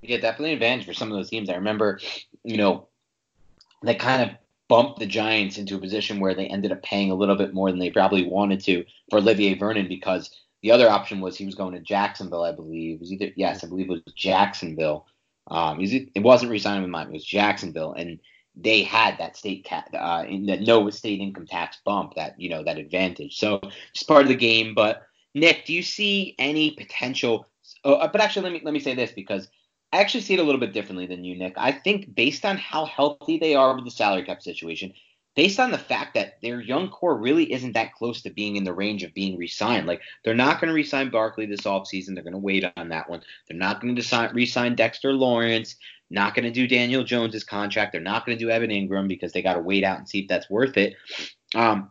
Yeah, 0.03 0.19
definitely 0.19 0.51
an 0.51 0.55
advantage 0.55 0.87
for 0.87 0.95
some 0.95 1.11
of 1.11 1.17
those 1.17 1.31
teams. 1.31 1.51
I 1.51 1.55
remember, 1.55 2.01
you 2.45 2.57
know, 2.57 2.89
they 3.83 3.95
kind 3.95 4.23
of 4.23 4.37
bumped 4.69 4.99
the 4.99 5.07
Giants 5.07 5.59
into 5.59 5.77
a 5.77 5.81
position 5.81 6.21
where 6.21 6.35
they 6.35 6.47
ended 6.47 6.73
up 6.73 6.83
paying 6.83 7.11
a 7.11 7.15
little 7.15 7.37
bit 7.37 7.53
more 7.53 7.71
than 7.71 7.81
they 7.81 7.91
probably 7.91 8.27
wanted 8.27 8.61
to 8.65 8.85
for 9.11 9.19
Olivier 9.19 9.55
Vernon 9.55 9.89
because– 9.89 10.31
the 10.63 10.71
other 10.71 10.91
option 10.91 11.21
was 11.21 11.37
he 11.37 11.47
was 11.47 11.55
going 11.55 11.73
to 11.73 11.81
Jacksonville, 11.81 12.45
I 12.45 12.53
believe. 12.53 12.97
It 12.97 13.01
was 13.01 13.13
either 13.13 13.31
yes, 13.37 13.65
I 13.65 13.69
believe 13.69 13.91
it 13.91 14.03
was 14.05 14.15
Jacksonville. 14.15 15.07
Um, 15.49 15.79
it 15.81 16.23
wasn't 16.23 16.51
resigning 16.51 16.83
with 16.83 16.91
Miami. 16.91 17.11
It 17.11 17.15
was 17.15 17.25
Jacksonville, 17.25 17.95
and 17.95 18.21
they 18.55 18.83
had 18.83 19.19
that 19.19 19.37
state 19.37 19.65
cap, 19.65 19.89
uh, 19.95 20.23
that 20.47 20.61
no 20.61 20.91
state 20.91 21.21
income 21.21 21.47
tax 21.47 21.79
bump, 21.85 22.15
that 22.17 22.39
you 22.39 22.51
know 22.51 22.63
that 22.63 22.79
advantage. 22.79 23.39
So 23.39 23.61
just 23.95 24.07
part 24.07 24.23
of 24.23 24.29
the 24.29 24.35
game. 24.35 24.75
But 24.75 25.03
Nick, 25.35 25.65
do 25.65 25.73
you 25.73 25.83
see 25.83 26.35
any 26.39 26.73
potential? 26.73 27.47
Uh, 27.85 28.07
but 28.09 28.21
actually, 28.21 28.43
let 28.43 28.53
me 28.53 28.61
let 28.63 28.75
me 28.75 28.81
say 28.81 28.95
this 28.95 29.13
because 29.13 29.49
I 29.93 30.01
actually 30.01 30.21
see 30.21 30.35
it 30.35 30.41
a 30.41 30.45
little 30.45 30.61
bit 30.61 30.73
differently 30.73 31.07
than 31.07 31.25
you, 31.25 31.37
Nick. 31.37 31.55
I 31.57 31.73
think 31.73 32.15
based 32.15 32.45
on 32.45 32.57
how 32.57 32.85
healthy 32.85 33.39
they 33.39 33.55
are 33.55 33.75
with 33.75 33.85
the 33.85 33.91
salary 33.91 34.23
cap 34.23 34.41
situation, 34.41 34.93
based 35.35 35.59
on 35.59 35.71
the 35.71 35.79
fact 35.79 36.15
that 36.15 36.41
their 36.43 36.61
young 36.61 36.89
core 36.89 37.17
really 37.17 37.53
isn't 37.53 37.73
that 37.73 37.95
close 37.95 38.23
to 38.23 38.31
being 38.31 38.57
in 38.57 38.65
the 38.65 38.73
range 38.73 39.03
of 39.03 39.15
being 39.15 39.37
re-signed. 39.37 39.87
Like 39.87 40.01
they're 40.25 40.35
not 40.35 40.61
going 40.61 40.69
to 40.69 40.75
re-sign 40.75 41.11
Barkley 41.11 41.47
this 41.47 41.63
offseason. 41.63 42.15
They're 42.15 42.25
going 42.25 42.35
to 42.35 42.39
wait 42.39 42.65
on 42.77 42.89
that 42.91 43.09
one. 43.09 43.23
They're 43.49 43.57
not 43.57 43.81
going 43.81 43.97
to 43.97 44.31
re-sign 44.33 44.75
Dexter 44.75 45.13
Lawrence. 45.13 45.77
Not 46.11 46.35
going 46.35 46.45
to 46.45 46.51
do 46.51 46.67
Daniel 46.67 47.05
Jones's 47.05 47.45
contract. 47.45 47.93
They're 47.93 48.01
not 48.01 48.27
going 48.27 48.37
to 48.37 48.45
do 48.45 48.51
Evan 48.51 48.71
Engram 48.71 49.07
because 49.07 49.33
they 49.33 49.43
got 49.43 49.55
to 49.55 49.61
wait 49.61 49.85
out 49.85 49.99
and 49.99 50.09
see 50.09 50.21
if 50.21 50.29
that's 50.29 50.51
worth 50.51 50.77
it. 50.77 50.97
Um, 51.55 51.91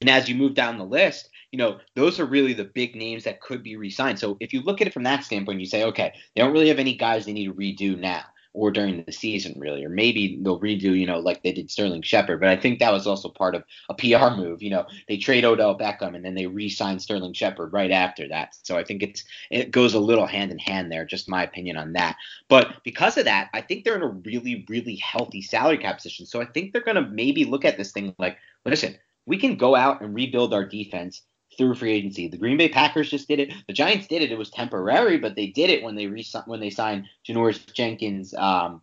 and 0.00 0.08
as 0.08 0.28
you 0.28 0.34
move 0.34 0.54
down 0.54 0.78
the 0.78 0.84
list, 0.84 1.28
you 1.52 1.58
know, 1.58 1.78
those 1.94 2.20
are 2.20 2.26
really 2.26 2.52
the 2.52 2.64
big 2.64 2.94
names 2.94 3.24
that 3.24 3.40
could 3.40 3.62
be 3.62 3.76
re-signed. 3.76 4.18
So 4.18 4.36
if 4.40 4.52
you 4.52 4.60
look 4.62 4.80
at 4.80 4.86
it 4.86 4.92
from 4.92 5.04
that 5.04 5.24
standpoint, 5.24 5.60
you 5.60 5.66
say, 5.66 5.84
okay, 5.84 6.12
they 6.34 6.42
don't 6.42 6.52
really 6.52 6.68
have 6.68 6.78
any 6.78 6.94
guys 6.94 7.24
they 7.24 7.32
need 7.32 7.46
to 7.46 7.54
redo 7.54 7.98
now 7.98 8.24
or 8.54 8.70
during 8.70 9.04
the 9.04 9.12
season, 9.12 9.54
really. 9.56 9.84
Or 9.84 9.88
maybe 9.88 10.38
they'll 10.42 10.60
redo, 10.60 10.98
you 10.98 11.06
know, 11.06 11.20
like 11.20 11.42
they 11.42 11.52
did 11.52 11.70
Sterling 11.70 12.02
Shepard. 12.02 12.40
But 12.40 12.48
I 12.48 12.56
think 12.56 12.78
that 12.78 12.92
was 12.92 13.06
also 13.06 13.28
part 13.28 13.54
of 13.54 13.62
a 13.88 13.94
PR 13.94 14.34
move. 14.36 14.62
You 14.62 14.70
know, 14.70 14.86
they 15.06 15.16
trade 15.16 15.44
Odell 15.44 15.78
Beckham 15.78 16.14
and 16.14 16.24
then 16.24 16.34
they 16.34 16.46
re-sign 16.46 16.98
Sterling 16.98 17.34
Shepard 17.34 17.72
right 17.72 17.90
after 17.90 18.28
that. 18.28 18.56
So 18.62 18.76
I 18.76 18.84
think 18.84 19.02
it's 19.02 19.24
it 19.50 19.70
goes 19.70 19.94
a 19.94 20.00
little 20.00 20.26
hand 20.26 20.50
in 20.50 20.58
hand 20.58 20.90
there. 20.90 21.04
Just 21.04 21.28
my 21.28 21.44
opinion 21.44 21.76
on 21.76 21.92
that. 21.94 22.16
But 22.48 22.82
because 22.84 23.16
of 23.16 23.26
that, 23.26 23.48
I 23.54 23.60
think 23.60 23.84
they're 23.84 23.96
in 23.96 24.02
a 24.02 24.08
really, 24.08 24.66
really 24.68 24.96
healthy 24.96 25.42
salary 25.42 25.78
cap 25.78 25.96
position. 25.96 26.26
So 26.26 26.40
I 26.40 26.46
think 26.46 26.72
they're 26.72 26.82
going 26.82 27.02
to 27.02 27.10
maybe 27.10 27.44
look 27.44 27.64
at 27.64 27.78
this 27.78 27.92
thing 27.92 28.14
like, 28.18 28.38
listen, 28.64 28.98
we 29.26 29.38
can 29.38 29.56
go 29.56 29.76
out 29.76 30.00
and 30.00 30.14
rebuild 30.14 30.54
our 30.54 30.64
defense 30.64 31.22
through 31.58 31.74
free 31.74 31.92
agency. 31.92 32.28
The 32.28 32.38
Green 32.38 32.56
Bay 32.56 32.68
Packers 32.68 33.10
just 33.10 33.28
did 33.28 33.40
it. 33.40 33.52
The 33.66 33.72
Giants 33.72 34.06
did 34.06 34.22
it. 34.22 34.32
It 34.32 34.38
was 34.38 34.48
temporary, 34.50 35.18
but 35.18 35.34
they 35.34 35.48
did 35.48 35.68
it 35.68 35.82
when 35.82 35.96
they 35.96 36.06
re- 36.06 36.26
when 36.46 36.60
they 36.60 36.70
signed 36.70 37.04
Janoris 37.28 37.70
Jenkins, 37.74 38.32
um, 38.34 38.80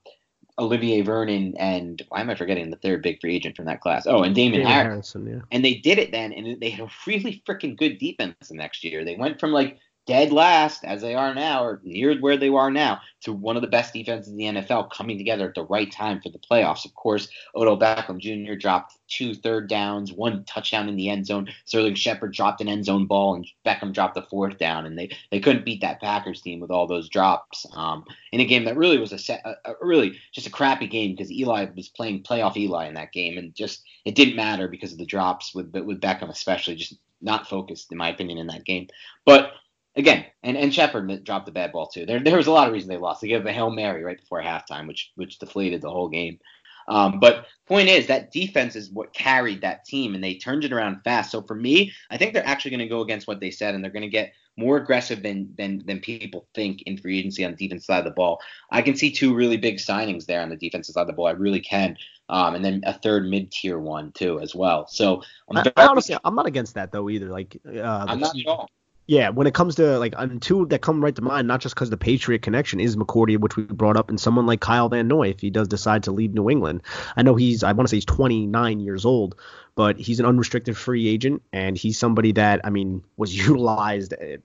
Olivier 0.60 1.02
Vernon, 1.02 1.56
and 1.58 2.02
why 2.10 2.22
am 2.22 2.30
I 2.30 2.36
forgetting 2.36 2.70
the 2.70 2.78
third 2.78 3.02
big 3.02 3.20
free 3.20 3.36
agent 3.36 3.56
from 3.56 3.66
that 3.66 3.82
class? 3.82 4.06
Oh, 4.06 4.24
and 4.24 4.36
Damon, 4.36 4.60
Damon 4.60 4.72
Harris. 4.72 5.14
Harrison, 5.14 5.28
yeah. 5.28 5.42
And 5.52 5.66
they 5.66 5.76
did 5.76 5.98
it 5.98 6.12
then, 6.12 6.32
and 6.34 6.60
they 6.62 6.70
had 6.70 6.86
a 6.86 6.92
really 7.08 7.42
freaking 7.48 7.76
good 7.76 7.98
defense 7.98 8.36
the 8.50 8.56
next 8.56 8.84
year. 8.84 9.04
They 9.04 9.16
went 9.16 9.40
from 9.40 9.52
like 9.52 9.80
dead 10.06 10.32
last 10.32 10.84
as 10.84 11.02
they 11.02 11.16
are 11.16 11.34
now, 11.34 11.64
or 11.64 11.82
near 11.84 12.16
where 12.20 12.38
they 12.38 12.50
are 12.50 12.70
now, 12.70 13.02
to 13.22 13.34
one 13.34 13.56
of 13.56 13.62
the 13.62 13.68
best 13.68 13.94
defenses 13.94 14.32
in 14.32 14.38
the 14.38 14.46
NFL 14.46 14.92
coming 14.92 15.18
together 15.18 15.48
at 15.48 15.56
the 15.56 15.66
right 15.66 15.92
time 15.92 16.22
for 16.22 16.30
the 16.30 16.40
playoffs. 16.40 16.86
Of 16.86 16.94
course, 16.94 17.28
Odell 17.56 17.80
Beckham 17.80 18.20
Jr. 18.20 18.54
dropped 18.54 18.98
two 19.08 19.34
third 19.34 19.68
downs, 19.68 20.14
one 20.14 20.44
touchdown 20.46 20.88
in 20.88 20.96
the 20.96 21.10
end 21.10 21.26
zone. 21.26 21.50
Sterling 21.66 21.96
Shepard 21.96 22.34
dropped 22.34 22.62
an 22.62 22.68
end 22.68 22.86
zone 22.86 23.08
ball, 23.08 23.36
and 23.36 23.48
Beckham 23.66 23.94
dropped 23.94 24.14
the 24.14 24.22
fourth 24.22 24.58
down, 24.58 24.86
and 24.86 24.98
they, 24.98 25.10
they 25.32 25.40
couldn't 25.40 25.66
beat 25.66 25.82
that 25.82 26.02
Packers 26.02 26.42
team 26.42 26.60
with 26.60 26.72
all 26.72 26.86
those 26.86 27.10
drops 27.10 27.66
um, 27.74 28.06
in 28.32 28.40
a 28.40 28.46
game 28.46 28.66
that 28.66 28.78
really 28.78 29.00
was 29.00 29.12
a, 29.12 29.18
set, 29.18 29.42
a, 29.44 29.72
a 29.72 29.74
really 29.82 30.20
just 30.32 30.48
a 30.48 30.52
crappy 30.52 30.88
game 30.88 31.12
because 31.12 31.32
Eli 31.32 31.66
was 31.76 31.90
playing 31.90 32.24
playoff 32.24 32.56
Eli 32.58 32.88
in 32.88 32.94
that 32.94 33.12
game, 33.12 33.38
and 33.38 33.56
just 33.56 33.84
it 34.06 34.16
didn't 34.16 34.36
matter 34.36 34.68
because 34.68 34.92
of 34.92 35.00
the 35.00 35.06
drops 35.06 35.56
with 35.56 35.74
with 35.76 36.00
Beckham 36.02 36.30
especially 36.30 36.76
just 36.76 36.96
not 37.22 37.48
focused 37.48 37.92
in 37.92 37.98
my 37.98 38.10
opinion 38.10 38.38
in 38.38 38.48
that 38.48 38.66
game, 38.66 38.88
but 39.26 39.54
again, 39.96 40.26
and 40.44 40.58
and 40.58 40.74
Shepard 40.74 41.24
dropped 41.24 41.46
the 41.46 41.52
bad 41.52 41.72
ball 41.72 41.88
too. 41.88 42.06
There 42.06 42.20
there 42.20 42.38
was 42.38 42.48
a 42.48 42.52
lot 42.52 42.68
of 42.68 42.74
reasons 42.74 42.90
they 42.90 42.98
lost. 42.98 43.22
They 43.22 43.28
gave 43.28 43.46
a 43.46 43.54
hail 43.54 43.70
mary 43.70 44.04
right 44.04 44.20
before 44.20 44.42
halftime, 44.42 44.88
which 44.88 45.12
which 45.16 45.40
deflated 45.40 45.82
the 45.82 45.92
whole 45.92 46.10
game. 46.10 46.40
Um, 46.88 47.20
but 47.20 47.48
point 47.68 47.90
is 47.90 48.08
that 48.08 48.32
defense 48.32 48.76
is 48.76 48.92
what 48.92 49.14
carried 49.14 49.62
that 49.62 49.86
team, 49.86 50.14
and 50.14 50.24
they 50.24 50.36
turned 50.36 50.64
it 50.66 50.74
around 50.74 51.02
fast. 51.04 51.32
So 51.32 51.42
for 51.42 51.56
me, 51.56 51.92
I 52.12 52.18
think 52.18 52.34
they're 52.34 52.46
actually 52.46 52.72
going 52.72 52.80
to 52.82 52.88
go 52.88 53.02
against 53.02 53.28
what 53.28 53.40
they 53.40 53.50
said, 53.52 53.74
and 53.74 53.84
they're 53.84 53.92
going 53.92 54.04
to 54.04 54.08
get 54.10 54.34
more 54.58 54.78
aggressive 54.78 55.24
than 55.24 55.54
than 55.58 55.84
than 55.86 56.00
people 56.00 56.48
think 56.54 56.84
in 56.84 56.98
free 56.98 57.20
agency 57.20 57.44
on 57.44 57.52
the 57.52 57.58
defense 57.58 57.86
side 57.86 58.00
of 58.00 58.06
the 58.06 58.12
ball. 58.12 58.40
I 58.72 58.82
can 58.82 58.96
see 58.96 59.12
two 59.12 59.34
really 59.34 59.58
big 59.58 59.78
signings 59.78 60.26
there 60.26 60.42
on 60.42 60.50
the 60.50 60.56
defensive 60.56 60.94
side 60.94 61.02
of 61.02 61.08
the 61.08 61.14
ball. 61.14 61.28
I 61.28 61.32
really 61.32 61.60
can. 61.60 61.98
Um, 62.28 62.56
and 62.56 62.66
then 62.66 62.82
a 62.86 62.94
third 62.94 63.28
mid-tier 63.28 63.78
one 63.78 64.12
too 64.12 64.40
as 64.40 64.56
well. 64.56 64.88
So 64.88 65.22
I'm 65.50 65.58
I, 65.76 65.86
honestly, 65.86 66.18
I'm 66.24 66.34
not 66.34 66.48
against 66.48 66.74
that 66.74 66.92
though 66.92 67.10
either. 67.10 67.30
Like, 67.30 67.58
uh, 67.68 68.06
I'm 68.08 68.20
not 68.20 68.36
at 68.36 68.48
all. 68.48 68.70
Yeah, 69.08 69.30
when 69.30 69.46
it 69.46 69.54
comes 69.54 69.76
to 69.76 70.00
like 70.00 70.16
um, 70.18 70.40
two 70.40 70.66
that 70.68 70.82
come 70.82 71.04
right 71.04 71.16
to 71.16 71.22
mind, 71.22 71.48
not 71.48 71.62
just 71.62 71.76
because 71.76 71.92
the 71.92 71.98
Patriot 71.98 72.42
connection 72.42 72.80
is 72.80 72.96
McCourty, 72.96 73.38
which 73.38 73.56
we 73.56 73.64
brought 73.64 73.98
up, 73.98 74.10
and 74.10 74.20
someone 74.20 74.48
like 74.48 74.62
Kyle 74.62 74.90
Van 74.90 75.08
Noy 75.08 75.30
if 75.30 75.40
he 75.40 75.52
does 75.52 75.68
decide 75.68 76.04
to 76.04 76.12
leave 76.12 76.34
New 76.34 76.50
England. 76.50 76.82
I 77.16 77.22
know 77.22 77.36
he's 77.36 77.64
I 77.64 77.72
want 77.74 77.88
to 77.88 77.90
say 77.92 77.98
he's 77.98 78.06
29 78.06 78.80
years 78.80 79.06
old, 79.06 79.36
but 79.76 80.00
he's 80.00 80.20
an 80.20 80.26
unrestricted 80.26 80.76
free 80.76 81.08
agent, 81.08 81.44
and 81.54 81.78
he's 81.78 82.00
somebody 82.00 82.32
that 82.34 82.62
I 82.64 82.72
mean 82.72 83.04
was 83.16 83.36
utilized. 83.48 84.14
Uh, 84.14 84.38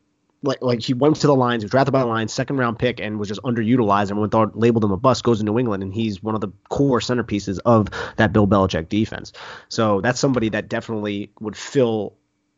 like, 0.43 0.63
like 0.63 0.81
he 0.81 0.95
went 0.95 1.17
to 1.17 1.27
the 1.27 1.35
Lions, 1.35 1.65
was 1.65 1.71
drafted 1.71 1.93
by 1.93 2.01
the 2.01 2.07
Lions, 2.07 2.33
second 2.33 2.57
round 2.57 2.79
pick, 2.79 2.99
and 2.99 3.19
was 3.19 3.29
just 3.29 3.43
underutilized. 3.43 4.11
And 4.11 4.19
when 4.19 4.31
thought 4.31 4.59
labeled 4.59 4.85
him 4.85 4.91
a 4.91 4.97
bust, 4.97 5.23
goes 5.23 5.39
to 5.39 5.45
New 5.45 5.59
England, 5.59 5.83
and 5.83 5.93
he's 5.93 6.23
one 6.23 6.35
of 6.35 6.41
the 6.41 6.49
core 6.71 7.01
centerpieces 7.01 7.59
of 7.67 7.89
that 8.17 8.33
Bill 8.33 8.47
Belichick 8.47 8.89
defense. 8.89 9.33
So 9.69 10.01
that's 10.01 10.19
somebody 10.19 10.51
that 10.51 10.69
definitely 10.71 11.31
would 11.41 11.57
fill 11.57 12.15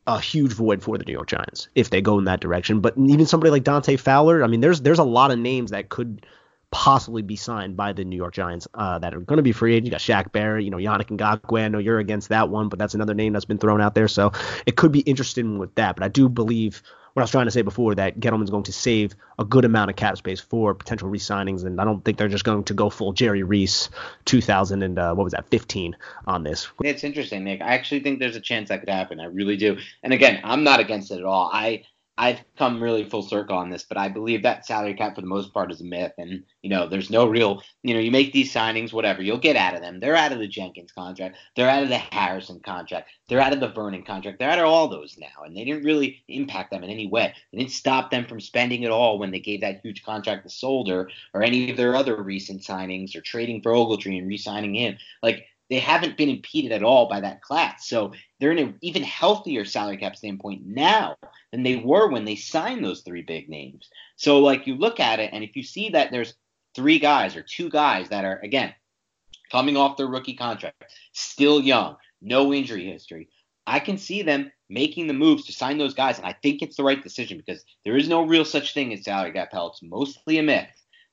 a 0.07 0.18
huge 0.20 0.53
void 0.53 0.82
for 0.82 0.98
the 0.98 1.05
New 1.05 1.12
York 1.12 1.28
Giants 1.28 1.68
if 1.74 1.90
they 1.90 2.00
go 2.00 2.18
in 2.18 2.24
that 2.24 2.40
direction. 2.40 2.80
But 2.80 2.94
even 2.98 3.26
somebody 3.26 3.50
like 3.50 3.64
Dante 3.64 3.96
Fowler, 3.96 4.42
I 4.42 4.46
mean, 4.46 4.61
there's 4.61 4.80
there's 4.80 4.98
a 4.98 5.05
lot 5.05 5.30
of 5.30 5.38
names 5.38 5.70
that 5.70 5.88
could 5.88 6.26
possibly 6.73 7.23
be 7.23 7.37
signed 7.37 7.77
by 7.77 7.93
the 7.93 8.05
New 8.05 8.16
York 8.16 8.35
Giants 8.35 8.66
uh, 8.75 8.99
that 8.99 9.14
are 9.14 9.20
going 9.20 9.37
to 9.37 9.43
be 9.43 9.53
free 9.53 9.75
agents. 9.75 9.87
You 9.87 9.91
got 9.93 10.27
Shaq 10.27 10.33
Barrett, 10.33 10.64
you 10.64 10.70
know, 10.70 10.79
Yannick 10.79 11.16
Ngakoue. 11.16 11.62
I 11.62 11.68
know 11.68 11.79
you're 11.79 11.99
against 11.99 12.31
that 12.31 12.49
one, 12.49 12.68
but 12.68 12.79
that's 12.79 12.95
another 12.95 13.14
name 13.14 13.35
that's 13.35 13.45
been 13.45 13.59
thrown 13.59 13.81
out 13.81 13.95
there. 13.95 14.09
So 14.09 14.33
it 14.66 14.75
could 14.75 14.91
be 14.91 15.01
interesting 15.01 15.59
with 15.59 15.75
that. 15.77 15.95
But 15.95 16.03
I 16.03 16.09
do 16.09 16.29
believe 16.29 16.83
what 17.12 17.20
I 17.20 17.25
was 17.25 17.31
trying 17.31 17.45
to 17.45 17.51
say 17.51 17.61
before 17.61 17.95
that 17.97 18.18
Gettleman's 18.18 18.49
going 18.49 18.62
to 18.64 18.73
save 18.73 19.14
a 19.39 19.45
good 19.45 19.66
amount 19.66 19.91
of 19.91 19.97
cap 19.97 20.16
space 20.16 20.41
for 20.41 20.75
potential 20.75 21.11
re-signings, 21.11 21.64
and 21.64 21.79
I 21.79 21.85
don't 21.85 22.03
think 22.03 22.16
they're 22.16 22.29
just 22.29 22.45
going 22.45 22.64
to 22.64 22.75
go 22.75 22.89
full 22.89 23.12
Jerry 23.12 23.43
Reese 23.43 23.91
2000 24.25 24.83
and 24.83 24.99
uh, 24.99 25.14
what 25.14 25.25
was 25.25 25.35
that 25.35 25.49
15 25.51 25.95
on 26.27 26.43
this. 26.43 26.68
It's 26.83 27.05
interesting, 27.05 27.45
Nick. 27.45 27.61
I 27.61 27.75
actually 27.75 28.01
think 28.01 28.18
there's 28.18 28.37
a 28.37 28.41
chance 28.41 28.70
that 28.70 28.81
could 28.81 28.89
happen. 28.89 29.20
I 29.20 29.27
really 29.27 29.59
do. 29.59 29.79
And 30.03 30.14
again, 30.14 30.41
I'm 30.43 30.64
not 30.64 30.81
against 30.81 31.11
it 31.11 31.18
at 31.18 31.25
all. 31.25 31.51
I 31.53 31.85
I've 32.18 32.40
come 32.58 32.82
really 32.82 33.08
full 33.08 33.22
circle 33.22 33.56
on 33.56 33.70
this, 33.70 33.84
but 33.84 33.96
I 33.96 34.08
believe 34.08 34.42
that 34.42 34.66
salary 34.66 34.94
cap 34.94 35.14
for 35.14 35.22
the 35.22 35.26
most 35.26 35.52
part 35.54 35.72
is 35.72 35.80
a 35.80 35.84
myth. 35.84 36.12
And, 36.18 36.44
you 36.60 36.68
know, 36.68 36.86
there's 36.86 37.08
no 37.08 37.26
real, 37.26 37.62
you 37.82 37.94
know, 37.94 38.00
you 38.00 38.10
make 38.10 38.32
these 38.32 38.52
signings, 38.52 38.92
whatever, 38.92 39.22
you'll 39.22 39.38
get 39.38 39.56
out 39.56 39.74
of 39.74 39.80
them. 39.80 39.98
They're 39.98 40.14
out 40.14 40.32
of 40.32 40.38
the 40.38 40.46
Jenkins 40.46 40.92
contract. 40.92 41.38
They're 41.56 41.70
out 41.70 41.82
of 41.82 41.88
the 41.88 41.96
Harrison 41.98 42.60
contract. 42.60 43.08
They're 43.28 43.40
out 43.40 43.54
of 43.54 43.60
the 43.60 43.68
Vernon 43.68 44.02
contract. 44.02 44.38
They're 44.38 44.50
out 44.50 44.58
of 44.58 44.66
all 44.66 44.88
those 44.88 45.16
now. 45.18 45.44
And 45.44 45.56
they 45.56 45.64
didn't 45.64 45.84
really 45.84 46.22
impact 46.28 46.70
them 46.70 46.84
in 46.84 46.90
any 46.90 47.06
way. 47.06 47.32
They 47.50 47.58
didn't 47.58 47.72
stop 47.72 48.10
them 48.10 48.26
from 48.26 48.40
spending 48.40 48.84
at 48.84 48.90
all 48.90 49.18
when 49.18 49.30
they 49.30 49.40
gave 49.40 49.62
that 49.62 49.80
huge 49.82 50.04
contract 50.04 50.44
to 50.44 50.50
Solder 50.50 51.08
or 51.32 51.42
any 51.42 51.70
of 51.70 51.78
their 51.78 51.96
other 51.96 52.22
recent 52.22 52.62
signings 52.62 53.16
or 53.16 53.22
trading 53.22 53.62
for 53.62 53.72
Ogletree 53.72 54.18
and 54.18 54.28
re 54.28 54.36
signing 54.36 54.74
him. 54.74 54.98
Like, 55.22 55.46
they 55.73 55.79
haven't 55.79 56.18
been 56.18 56.29
impeded 56.29 56.70
at 56.70 56.83
all 56.83 57.09
by 57.09 57.18
that 57.18 57.41
class. 57.41 57.89
So 57.89 58.12
they're 58.39 58.53
in 58.53 58.59
an 58.59 58.75
even 58.83 59.03
healthier 59.03 59.64
salary 59.64 59.97
cap 59.97 60.16
standpoint 60.16 60.66
now 60.66 61.16
than 61.51 61.62
they 61.62 61.77
were 61.77 62.11
when 62.11 62.27
they 62.27 62.37
signed 62.37 62.85
those 62.85 63.01
three 63.01 63.23
big 63.23 63.49
names. 63.49 63.89
So 64.16 64.41
like 64.41 64.66
you 64.66 64.75
look 64.75 65.01
at 65.01 65.18
it, 65.18 65.31
and 65.33 65.43
if 65.43 65.57
you 65.57 65.62
see 65.62 65.89
that 65.89 66.11
there's 66.11 66.35
three 66.75 66.99
guys 66.99 67.37
or 67.37 67.43
two 67.43 67.70
guys 67.70 68.11
that 68.11 68.27
are 68.27 68.39
again 68.41 68.75
coming 69.51 69.79
off 69.79 69.97
their 69.97 70.09
rookie 70.09 70.35
contract, 70.35 70.93
still 71.14 71.59
young, 71.62 71.97
no 72.20 72.53
injury 72.53 72.85
history, 72.85 73.31
I 73.66 73.79
can 73.79 73.97
see 73.97 74.20
them 74.20 74.53
making 74.68 75.07
the 75.07 75.14
moves 75.14 75.47
to 75.47 75.53
sign 75.53 75.79
those 75.79 75.95
guys, 75.95 76.18
and 76.18 76.27
I 76.27 76.35
think 76.43 76.61
it's 76.61 76.77
the 76.77 76.85
right 76.85 77.03
decision 77.03 77.39
because 77.39 77.64
there 77.87 77.97
is 77.97 78.11
no 78.11 78.27
real 78.27 78.45
such 78.45 78.75
thing 78.75 78.93
as 78.93 79.05
salary 79.05 79.33
cap 79.33 79.49
hell. 79.53 79.68
It's 79.68 79.83
mostly 79.83 80.37
a 80.37 80.43
myth. 80.43 80.68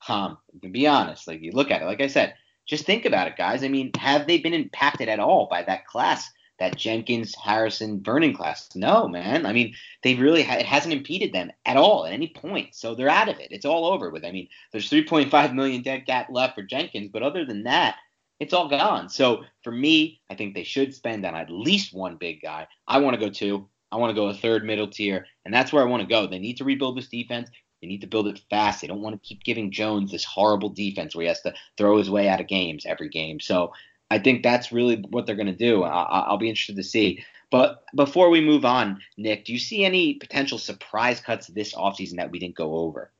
Um, 0.06 0.36
to 0.60 0.68
be 0.68 0.86
honest, 0.86 1.26
like 1.26 1.40
you 1.40 1.52
look 1.52 1.70
at 1.70 1.80
it, 1.80 1.86
like 1.86 2.02
I 2.02 2.08
said, 2.08 2.34
just 2.70 2.86
think 2.86 3.04
about 3.04 3.26
it, 3.26 3.36
guys. 3.36 3.64
I 3.64 3.68
mean, 3.68 3.90
have 3.98 4.28
they 4.28 4.38
been 4.38 4.54
impacted 4.54 5.08
at 5.08 5.18
all 5.18 5.48
by 5.50 5.64
that 5.64 5.86
class, 5.86 6.30
that 6.60 6.76
Jenkins, 6.76 7.34
Harrison, 7.34 8.00
Vernon 8.00 8.32
class? 8.32 8.68
No, 8.76 9.08
man. 9.08 9.44
I 9.44 9.52
mean, 9.52 9.74
they 10.04 10.14
really 10.14 10.44
ha- 10.44 10.58
it 10.58 10.66
hasn't 10.66 10.94
impeded 10.94 11.32
them 11.32 11.50
at 11.66 11.76
all 11.76 12.06
at 12.06 12.12
any 12.12 12.28
point. 12.28 12.76
So 12.76 12.94
they're 12.94 13.08
out 13.08 13.28
of 13.28 13.40
it. 13.40 13.48
It's 13.50 13.64
all 13.64 13.86
over 13.86 14.10
with. 14.10 14.24
I 14.24 14.30
mean, 14.30 14.48
there's 14.70 14.88
3.5 14.88 15.52
million 15.52 15.82
dead 15.82 16.06
cap 16.06 16.28
left 16.30 16.54
for 16.54 16.62
Jenkins, 16.62 17.10
but 17.12 17.24
other 17.24 17.44
than 17.44 17.64
that, 17.64 17.96
it's 18.38 18.54
all 18.54 18.68
gone. 18.68 19.08
So 19.08 19.42
for 19.64 19.72
me, 19.72 20.20
I 20.30 20.36
think 20.36 20.54
they 20.54 20.62
should 20.62 20.94
spend 20.94 21.26
on 21.26 21.34
at 21.34 21.50
least 21.50 21.92
one 21.92 22.18
big 22.18 22.40
guy. 22.40 22.68
I 22.86 22.98
want 22.98 23.14
to 23.14 23.20
go 23.20 23.30
two. 23.32 23.68
I 23.90 23.96
want 23.96 24.10
to 24.10 24.14
go 24.14 24.28
a 24.28 24.34
third 24.34 24.64
middle 24.64 24.86
tier, 24.86 25.26
and 25.44 25.52
that's 25.52 25.72
where 25.72 25.82
I 25.82 25.86
want 25.86 26.02
to 26.02 26.08
go. 26.08 26.28
They 26.28 26.38
need 26.38 26.58
to 26.58 26.64
rebuild 26.64 26.96
this 26.96 27.08
defense. 27.08 27.50
They 27.80 27.88
need 27.88 28.02
to 28.02 28.06
build 28.06 28.28
it 28.28 28.40
fast. 28.50 28.80
They 28.80 28.86
don't 28.86 29.00
want 29.00 29.20
to 29.20 29.28
keep 29.28 29.42
giving 29.42 29.70
Jones 29.70 30.10
this 30.10 30.24
horrible 30.24 30.68
defense 30.68 31.14
where 31.14 31.22
he 31.22 31.28
has 31.28 31.40
to 31.42 31.54
throw 31.76 31.98
his 31.98 32.10
way 32.10 32.28
out 32.28 32.40
of 32.40 32.46
games 32.46 32.84
every 32.86 33.08
game. 33.08 33.40
So 33.40 33.72
I 34.10 34.18
think 34.18 34.42
that's 34.42 34.72
really 34.72 34.96
what 34.96 35.26
they're 35.26 35.36
going 35.36 35.46
to 35.46 35.52
do. 35.52 35.82
I- 35.82 36.30
will 36.30 36.38
be 36.38 36.48
interested 36.48 36.76
to 36.76 36.82
see. 36.82 37.24
But 37.50 37.82
before 37.94 38.30
we 38.30 38.40
move 38.40 38.64
on, 38.64 39.00
Nick, 39.16 39.44
do 39.44 39.52
you 39.52 39.58
see 39.58 39.84
any 39.84 40.14
potential 40.14 40.58
surprise 40.58 41.20
cuts 41.20 41.46
this 41.46 41.74
offseason 41.74 42.16
that 42.16 42.30
we 42.30 42.38
didn't 42.38 42.54
go 42.54 42.76
over? 42.76 43.10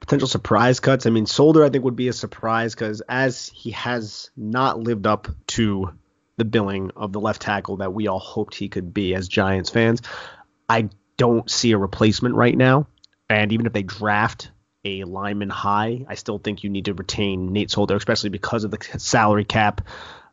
Potential 0.00 0.28
surprise 0.28 0.80
cuts. 0.80 1.06
I 1.06 1.10
mean, 1.10 1.26
Solder, 1.26 1.62
I 1.62 1.68
think, 1.68 1.84
would 1.84 1.94
be 1.94 2.08
a 2.08 2.12
surprise 2.12 2.74
because 2.74 3.02
as 3.08 3.50
he 3.54 3.70
has 3.72 4.30
not 4.36 4.80
lived 4.80 5.06
up 5.06 5.28
to 5.48 5.92
the 6.36 6.44
billing 6.44 6.90
of 6.96 7.12
the 7.12 7.20
left 7.20 7.42
tackle 7.42 7.76
that 7.76 7.92
we 7.92 8.06
all 8.06 8.18
hoped 8.18 8.54
he 8.54 8.68
could 8.68 8.94
be 8.94 9.14
as 9.14 9.28
Giants 9.28 9.68
fans, 9.68 10.00
I 10.68 10.88
don't 11.18 11.50
see 11.50 11.72
a 11.72 11.78
replacement 11.78 12.34
right 12.34 12.56
now. 12.56 12.86
And 13.30 13.52
even 13.52 13.64
if 13.64 13.72
they 13.72 13.84
draft 13.84 14.50
a 14.84 15.04
lineman 15.04 15.50
high, 15.50 16.04
I 16.08 16.14
still 16.16 16.38
think 16.38 16.64
you 16.64 16.70
need 16.70 16.86
to 16.86 16.94
retain 16.94 17.52
Nate 17.52 17.70
Solder, 17.70 17.96
especially 17.96 18.30
because 18.30 18.64
of 18.64 18.70
the 18.70 18.78
salary 18.98 19.44
cap 19.44 19.82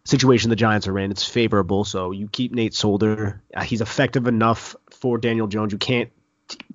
situation 0.03 0.49
the 0.49 0.55
Giants 0.55 0.87
are 0.87 0.97
in. 0.97 1.11
It's 1.11 1.23
favorable, 1.23 1.83
so 1.83 2.11
you 2.11 2.27
keep 2.27 2.53
Nate 2.53 2.73
Solder. 2.73 3.43
Uh, 3.53 3.61
he's 3.61 3.81
effective 3.81 4.25
enough 4.25 4.75
for 4.89 5.17
Daniel 5.17 5.47
Jones. 5.47 5.71
You 5.71 5.77
can't 5.77 6.09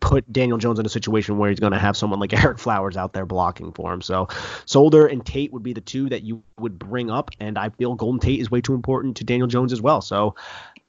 put 0.01 0.31
Daniel 0.31 0.59
Jones 0.59 0.79
in 0.79 0.87
a 0.87 0.91
situation 0.91 1.39
where 1.39 1.49
he's 1.49 1.59
going 1.59 1.73
to 1.73 1.79
have 1.79 1.97
someone 1.97 2.21
like 2.21 2.31
Ereck 2.31 2.61
Flowers 2.61 2.97
out 2.97 3.15
there 3.15 3.27
blocking 3.27 3.73
for 3.73 3.93
him. 3.93 4.03
So 4.03 4.29
Solder 4.67 5.07
and 5.07 5.25
Tate 5.25 5.53
would 5.53 5.63
be 5.63 5.73
the 5.73 5.81
two 5.81 6.11
that 6.11 6.23
you 6.23 6.45
would 6.59 6.79
bring 6.79 7.11
up, 7.11 7.31
and 7.41 7.59
I 7.59 7.71
feel 7.71 7.95
Golden 7.95 8.21
Tate 8.21 8.41
is 8.41 8.51
way 8.51 8.61
too 8.61 8.75
important 8.75 9.17
to 9.17 9.25
Daniel 9.25 9.49
Jones 9.49 9.73
as 9.73 9.81
well. 9.81 10.03
So 10.03 10.37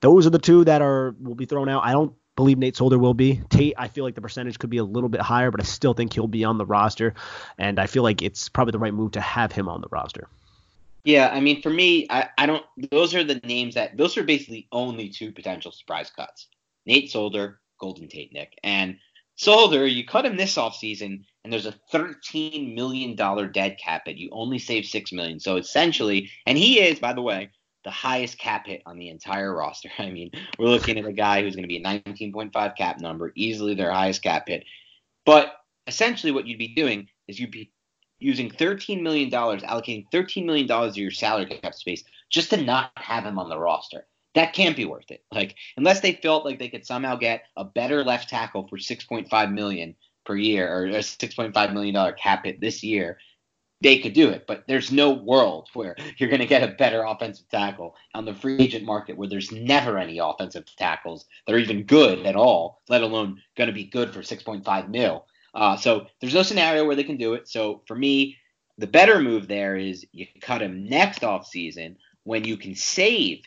those 0.01 0.27
are 0.27 0.31
the 0.31 0.37
two 0.37 0.65
that 0.65 0.81
are 0.81 1.15
will 1.19 1.35
be 1.35 1.45
thrown 1.45 1.69
out. 1.69 1.85
I 1.85 1.93
don't 1.93 2.13
believe 2.35 2.57
Nate 2.57 2.75
Solder 2.75 2.97
will 2.97 3.13
be. 3.13 3.41
Tate, 3.49 3.75
I 3.77 3.87
feel 3.87 4.03
like 4.03 4.15
the 4.15 4.21
percentage 4.21 4.59
could 4.59 4.69
be 4.69 4.77
a 4.77 4.83
little 4.83 5.09
bit 5.09 5.21
higher, 5.21 5.51
but 5.51 5.61
I 5.61 5.63
still 5.63 5.93
think 5.93 6.13
he'll 6.13 6.27
be 6.27 6.43
on 6.43 6.57
the 6.57 6.65
roster, 6.65 7.13
and 7.57 7.79
I 7.79 7.87
feel 7.87 8.03
like 8.03 8.21
it's 8.21 8.49
probably 8.49 8.71
the 8.71 8.79
right 8.79 8.93
move 8.93 9.11
to 9.11 9.21
have 9.21 9.51
him 9.51 9.69
on 9.69 9.81
the 9.81 9.87
roster. 9.89 10.27
Yeah, 11.03 11.29
I 11.33 11.41
mean, 11.41 11.61
for 11.61 11.69
me, 11.69 12.07
I, 12.09 12.29
I 12.37 12.45
don't. 12.45 12.65
Those 12.91 13.13
are 13.13 13.23
the 13.23 13.41
names 13.43 13.75
that 13.75 13.97
those 13.97 14.17
are 14.17 14.23
basically 14.23 14.67
only 14.71 15.09
two 15.09 15.31
potential 15.31 15.71
surprise 15.71 16.09
cuts: 16.09 16.47
Nate 16.85 17.11
Solder, 17.11 17.59
Golden 17.79 18.07
Tate, 18.07 18.31
Nick, 18.31 18.57
and 18.63 18.97
Solder. 19.35 19.85
You 19.85 20.05
cut 20.05 20.25
him 20.25 20.37
this 20.37 20.55
offseason, 20.55 21.25
and 21.43 21.51
there's 21.51 21.65
a 21.65 21.75
13 21.91 22.73
million 22.73 23.15
dollar 23.15 23.47
dead 23.47 23.77
cap, 23.77 24.03
but 24.05 24.17
you 24.17 24.29
only 24.31 24.59
save 24.59 24.85
six 24.85 25.11
million. 25.11 25.39
So 25.41 25.57
essentially, 25.57 26.29
and 26.45 26.57
he 26.57 26.79
is, 26.79 26.99
by 26.99 27.11
the 27.11 27.21
way, 27.21 27.51
the 27.83 27.91
highest 27.91 28.37
cap 28.37 28.67
hit 28.67 28.81
on 28.85 28.97
the 28.97 29.09
entire 29.09 29.53
roster. 29.57 29.89
I 29.97 30.09
mean, 30.09 30.31
we're 30.57 30.67
looking 30.67 30.97
at 30.97 31.05
a 31.05 31.13
guy 31.13 31.41
who's 31.41 31.55
going 31.55 31.63
to 31.63 31.67
be 31.67 31.77
a 31.77 31.83
19.5 31.83 32.77
cap 32.77 32.99
number, 32.99 33.31
easily 33.35 33.75
their 33.75 33.91
highest 33.91 34.23
cap 34.23 34.47
hit. 34.47 34.65
But 35.25 35.53
essentially, 35.87 36.31
what 36.31 36.47
you'd 36.47 36.59
be 36.59 36.73
doing 36.75 37.07
is 37.27 37.39
you'd 37.39 37.51
be 37.51 37.71
using 38.19 38.49
$13 38.49 39.01
million, 39.01 39.29
allocating 39.29 40.05
$13 40.13 40.45
million 40.45 40.69
of 40.71 40.97
your 40.97 41.11
salary 41.11 41.45
cap 41.45 41.73
space 41.73 42.03
just 42.29 42.49
to 42.51 42.57
not 42.57 42.91
have 42.97 43.25
him 43.25 43.37
on 43.37 43.49
the 43.49 43.59
roster. 43.59 44.07
That 44.35 44.53
can't 44.53 44.75
be 44.75 44.85
worth 44.85 45.11
it. 45.11 45.23
Like, 45.31 45.55
unless 45.77 45.99
they 45.99 46.13
felt 46.13 46.45
like 46.45 46.57
they 46.57 46.69
could 46.69 46.85
somehow 46.85 47.15
get 47.15 47.43
a 47.55 47.63
better 47.63 48.03
left 48.03 48.29
tackle 48.29 48.67
for 48.67 48.77
6.5 48.77 49.53
million 49.53 49.95
per 50.25 50.35
year 50.35 50.73
or 50.73 50.85
a 50.85 50.99
6.5 50.99 51.73
million 51.73 51.93
dollar 51.93 52.13
cap 52.13 52.45
hit 52.45 52.59
this 52.59 52.83
year, 52.83 53.19
they 53.83 53.99
could 53.99 54.13
do 54.13 54.29
it. 54.29 54.45
But 54.47 54.63
there's 54.67 54.91
no 54.91 55.11
world 55.11 55.69
where 55.73 55.95
you're 56.17 56.29
going 56.29 56.41
to 56.41 56.47
get 56.47 56.63
a 56.63 56.73
better 56.73 57.03
offensive 57.03 57.47
tackle 57.49 57.95
on 58.15 58.25
the 58.25 58.33
free 58.33 58.57
agent 58.57 58.85
market 58.85 59.17
where 59.17 59.29
there's 59.29 59.51
never 59.51 59.97
any 59.97 60.17
offensive 60.17 60.65
tackles 60.77 61.25
that 61.45 61.53
are 61.53 61.59
even 61.59 61.83
good 61.83 62.25
at 62.25 62.35
all, 62.35 62.81
let 62.89 63.03
alone 63.03 63.41
going 63.55 63.67
to 63.67 63.73
be 63.73 63.85
good 63.85 64.13
for 64.13 64.21
6.5 64.21 64.89
mil. 64.89 65.25
Uh, 65.53 65.75
so 65.77 66.07
there's 66.19 66.33
no 66.33 66.41
scenario 66.41 66.85
where 66.85 66.95
they 66.95 67.03
can 67.03 67.17
do 67.17 67.35
it. 67.35 67.47
So 67.47 67.83
for 67.85 67.95
me, 67.95 68.37
the 68.79 68.87
better 68.87 69.21
move 69.21 69.47
there 69.47 69.77
is 69.77 70.05
you 70.11 70.25
cut 70.41 70.61
him 70.61 70.85
next 70.85 71.21
offseason 71.21 71.97
when 72.23 72.43
you 72.43 72.57
can 72.57 72.73
save 72.73 73.43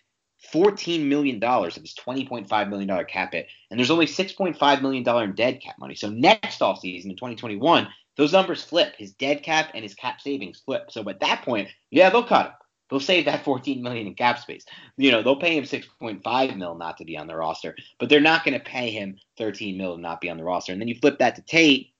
$14 0.53 1.05
million 1.05 1.43
of 1.43 1.75
his 1.75 1.95
$20.5 1.95 2.69
million 2.69 3.05
cap 3.07 3.33
hit. 3.33 3.49
And 3.71 3.79
there's 3.79 3.91
only 3.91 4.07
$6.5 4.07 4.83
million 4.83 5.23
in 5.23 5.35
dead 5.35 5.61
cap 5.61 5.77
money. 5.79 5.95
So 5.95 6.09
next 6.09 6.61
offseason 6.61 7.07
in 7.07 7.17
2021, 7.17 7.89
those 8.17 8.33
numbers 8.33 8.63
flip. 8.63 8.95
His 8.97 9.13
dead 9.13 9.43
cap 9.43 9.71
and 9.75 9.83
his 9.83 9.95
cap 9.95 10.21
savings 10.21 10.61
flip. 10.61 10.91
So 10.91 11.09
at 11.09 11.21
that 11.21 11.43
point, 11.43 11.69
yeah, 11.91 12.11
they'll 12.11 12.25
cut 12.25 12.47
him. 12.47 12.53
They'll 12.89 13.01
save 13.01 13.25
that 13.25 13.45
14 13.45 13.83
million 13.83 14.07
in 14.07 14.15
cap 14.15 14.39
space. 14.39 14.65
You 14.97 15.11
know, 15.11 15.23
they'll 15.23 15.41
pay 15.41 15.57
him 15.57 15.65
6.5 15.65 16.57
mil 16.57 16.77
not 16.77 16.99
to 16.99 17.05
be 17.05 17.19
on 17.19 17.27
the 17.27 17.35
roster, 17.35 17.75
but 17.99 18.09
they're 18.09 18.21
not 18.21 18.45
going 18.45 18.59
to 18.59 18.65
pay 18.65 18.91
him 18.91 19.19
13 19.39 19.77
mil 19.77 19.97
to 19.97 20.01
not 20.01 20.21
be 20.21 20.31
on 20.31 20.37
the 20.37 20.45
roster. 20.45 20.73
And 20.73 20.81
then 20.81 20.89
you 20.89 20.95
flip 20.95 21.19
that 21.19 21.35
to 21.37 21.43
Tate. 21.43 21.93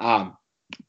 Um, 0.00 0.36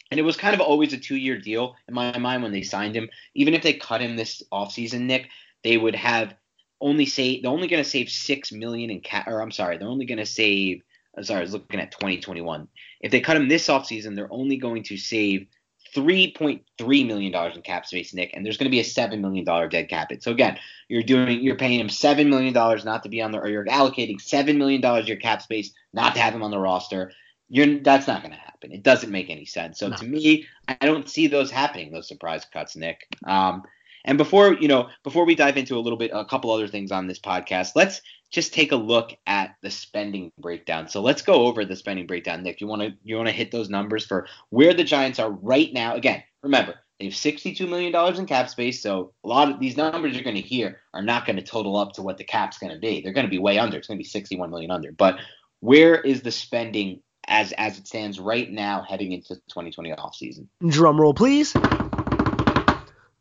and 0.10 0.20
it 0.20 0.24
was 0.24 0.38
kind 0.38 0.56
of 0.56 0.62
always 0.62 0.94
a 0.94 0.98
two-year 0.98 1.40
deal 1.40 1.76
in 1.88 1.94
my 1.94 2.18
mind 2.18 2.42
when 2.42 2.52
they 2.52 2.64
signed 2.64 2.96
him. 2.96 3.10
Even 3.36 3.54
if 3.54 3.62
they 3.62 3.74
cut 3.74 4.02
him 4.02 4.16
this 4.16 4.42
offseason, 4.52 5.02
Nick, 5.02 5.30
they 5.64 5.78
would 5.78 5.96
have 5.96 6.34
only 6.82 7.06
say 7.06 7.40
they're 7.40 7.52
only 7.52 7.68
going 7.68 7.84
to 7.84 7.90
save 7.90 8.10
six 8.10 8.52
million 8.52 8.90
in 8.90 9.02
cap. 9.02 9.28
Or 9.28 9.42
I'm 9.42 9.52
sorry, 9.52 9.78
they're 9.78 9.88
only 9.88 10.06
going 10.06 10.20
to 10.20 10.26
save. 10.26 10.82
I'm 11.16 11.24
sorry, 11.24 11.40
I 11.40 11.44
was 11.44 11.54
looking 11.54 11.80
at 11.80 11.92
2021. 11.92 12.68
If 13.02 13.12
they 13.12 13.22
cut 13.22 13.38
him 13.38 13.48
this 13.48 13.68
offseason, 13.68 14.16
they're 14.16 14.32
only 14.32 14.58
going 14.58 14.84
to 14.84 14.98
save 14.98 15.48
$3.3 15.96 17.08
million 17.08 17.52
in 17.54 17.62
cap 17.62 17.86
space, 17.86 18.14
Nick, 18.14 18.32
and 18.34 18.46
there's 18.46 18.58
going 18.58 18.66
to 18.66 18.72
be 18.72 18.80
a 18.80 18.84
$7 18.84 19.20
million 19.20 19.46
dead 19.70 19.90
cap 19.90 20.12
it. 20.12 20.24
So 20.24 20.32
again, 20.32 20.58
you're 20.88 21.04
doing, 21.04 21.42
you're 21.42 21.56
paying 21.56 21.80
him 21.80 21.88
$7 21.88 22.28
million 22.28 22.54
not 22.54 23.04
to 23.04 23.10
be 23.10 23.22
on 23.22 23.32
the, 23.32 23.40
or 23.40 23.48
you're 23.48 23.66
allocating 23.66 24.18
$7 24.18 24.58
million 24.58 24.84
of 24.84 25.08
your 25.08 25.18
cap 25.18 25.42
space 25.42 25.72
not 25.94 26.16
to 26.16 26.22
have 26.22 26.34
him 26.34 26.44
on 26.44 26.52
the 26.52 26.60
roster. 26.60 27.12
You're, 27.50 27.80
that's 27.80 28.08
not 28.08 28.22
going 28.22 28.34
to 28.34 28.40
happen. 28.40 28.72
It 28.72 28.82
doesn't 28.82 29.12
make 29.12 29.30
any 29.30 29.46
sense. 29.46 29.78
So 29.80 29.90
no. 29.90 29.98
to 29.98 30.06
me, 30.06 30.48
I 30.68 30.86
don't 30.86 31.08
see 31.08 31.28
those 31.28 31.52
happening, 31.52 31.92
those 31.92 32.08
surprise 32.08 32.46
cuts, 32.46 32.76
Nick. 32.76 33.08
Um, 33.26 33.64
and 34.06 34.18
before 34.18 34.54
you 34.54 34.68
know, 34.68 34.90
before 35.04 35.26
we 35.26 35.36
dive 35.36 35.58
into 35.58 35.78
a 35.78 35.80
little 35.80 35.98
bit, 35.98 36.12
a 36.14 36.26
couple 36.26 36.52
other 36.52 36.68
things 36.68 36.92
on 36.92 37.08
this 37.08 37.20
podcast, 37.20 37.72
let's 37.76 38.02
just 38.34 38.52
take 38.52 38.72
a 38.72 38.76
look 38.76 39.16
at 39.28 39.56
the 39.62 39.70
spending 39.70 40.32
breakdown. 40.40 40.90
So 40.90 41.02
let's 41.02 41.22
go 41.22 41.46
over 41.46 41.64
the 41.64 41.76
spending 41.76 42.08
breakdown. 42.08 42.42
Nick, 42.42 42.60
you 42.60 42.68
want 42.68 42.82
to 42.82 42.94
you 43.04 43.16
want 43.16 43.28
to 43.28 43.34
hit 43.34 43.52
those 43.52 43.70
numbers 43.70 44.06
for 44.06 44.28
where 44.50 44.74
the 44.74 44.84
Giants 44.84 45.20
are 45.20 45.30
right 45.30 45.72
now? 45.72 45.94
Again, 45.94 46.24
remember 46.42 46.74
they 47.00 47.06
have 47.06 47.16
62 47.16 47.68
million 47.68 47.92
dollars 47.92 48.18
in 48.18 48.26
cap 48.26 48.50
space, 48.50 48.82
so 48.82 49.14
a 49.24 49.28
lot 49.28 49.52
of 49.52 49.60
these 49.60 49.78
numbers 49.78 50.16
you're 50.16 50.24
going 50.24 50.36
to 50.36 50.42
hear 50.42 50.82
are 50.96 51.04
not 51.04 51.28
going 51.28 51.36
to 51.36 51.44
total 51.44 51.78
up 51.78 51.94
to 51.94 52.02
what 52.02 52.18
the 52.18 52.24
cap's 52.24 52.58
going 52.58 52.74
to 52.74 52.80
be. 52.80 53.02
They're 53.02 53.14
going 53.14 53.28
to 53.28 53.32
be 53.32 53.38
way 53.38 53.60
under. 53.60 53.78
It's 53.78 53.88
going 53.88 54.00
to 54.00 54.04
be 54.04 54.10
61 54.10 54.50
million 54.50 54.72
under. 54.72 54.92
But 54.92 55.20
where 55.60 56.02
is 56.02 56.24
the 56.24 56.32
spending 56.32 57.02
as 57.28 57.52
as 57.54 57.78
it 57.78 57.88
stands 57.88 58.20
right 58.20 58.52
now 58.52 58.82
heading 58.82 59.12
into 59.12 59.36
the 59.36 59.42
2020 59.50 59.94
off 59.94 60.16
season? 60.16 60.50
Drum 60.68 61.00
roll, 61.00 61.14
please. 61.14 61.54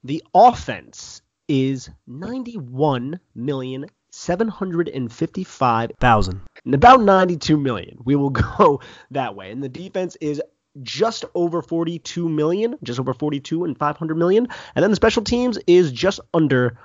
The 0.04 0.24
offense 0.34 1.20
is 1.48 1.90
91 2.06 3.20
million 3.34 3.86
seven 4.12 4.46
hundred 4.46 4.88
and 4.88 5.12
fifty-five 5.12 5.90
thousand, 5.98 6.40
and 6.64 6.74
about 6.74 7.02
ninety-two 7.02 7.56
million. 7.56 7.98
We 8.04 8.14
will 8.14 8.30
go 8.58 8.80
that 9.10 9.34
way, 9.34 9.50
and 9.50 9.62
the 9.62 9.68
defense 9.68 10.16
is 10.20 10.40
just 10.82 11.24
over 11.34 11.60
42 11.60 12.30
million, 12.30 12.78
just 12.82 12.98
over 12.98 13.12
42 13.12 13.64
and 13.64 13.76
500 13.76 14.16
million, 14.16 14.48
and 14.74 14.82
then 14.82 14.90
the 14.90 14.96
special 14.96 15.22
teams 15.22 15.58
is 15.66 15.92
just 15.92 16.20
under 16.32 16.78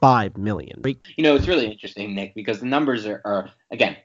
five 0.00 0.36
million. 0.36 0.82
You 1.16 1.24
know, 1.24 1.34
it's 1.34 1.48
really 1.48 1.70
interesting, 1.70 2.14
Nick, 2.14 2.34
because 2.34 2.60
the 2.60 2.66
numbers 2.66 3.06
are, 3.06 3.20
are 3.24 3.50
again. 3.70 3.96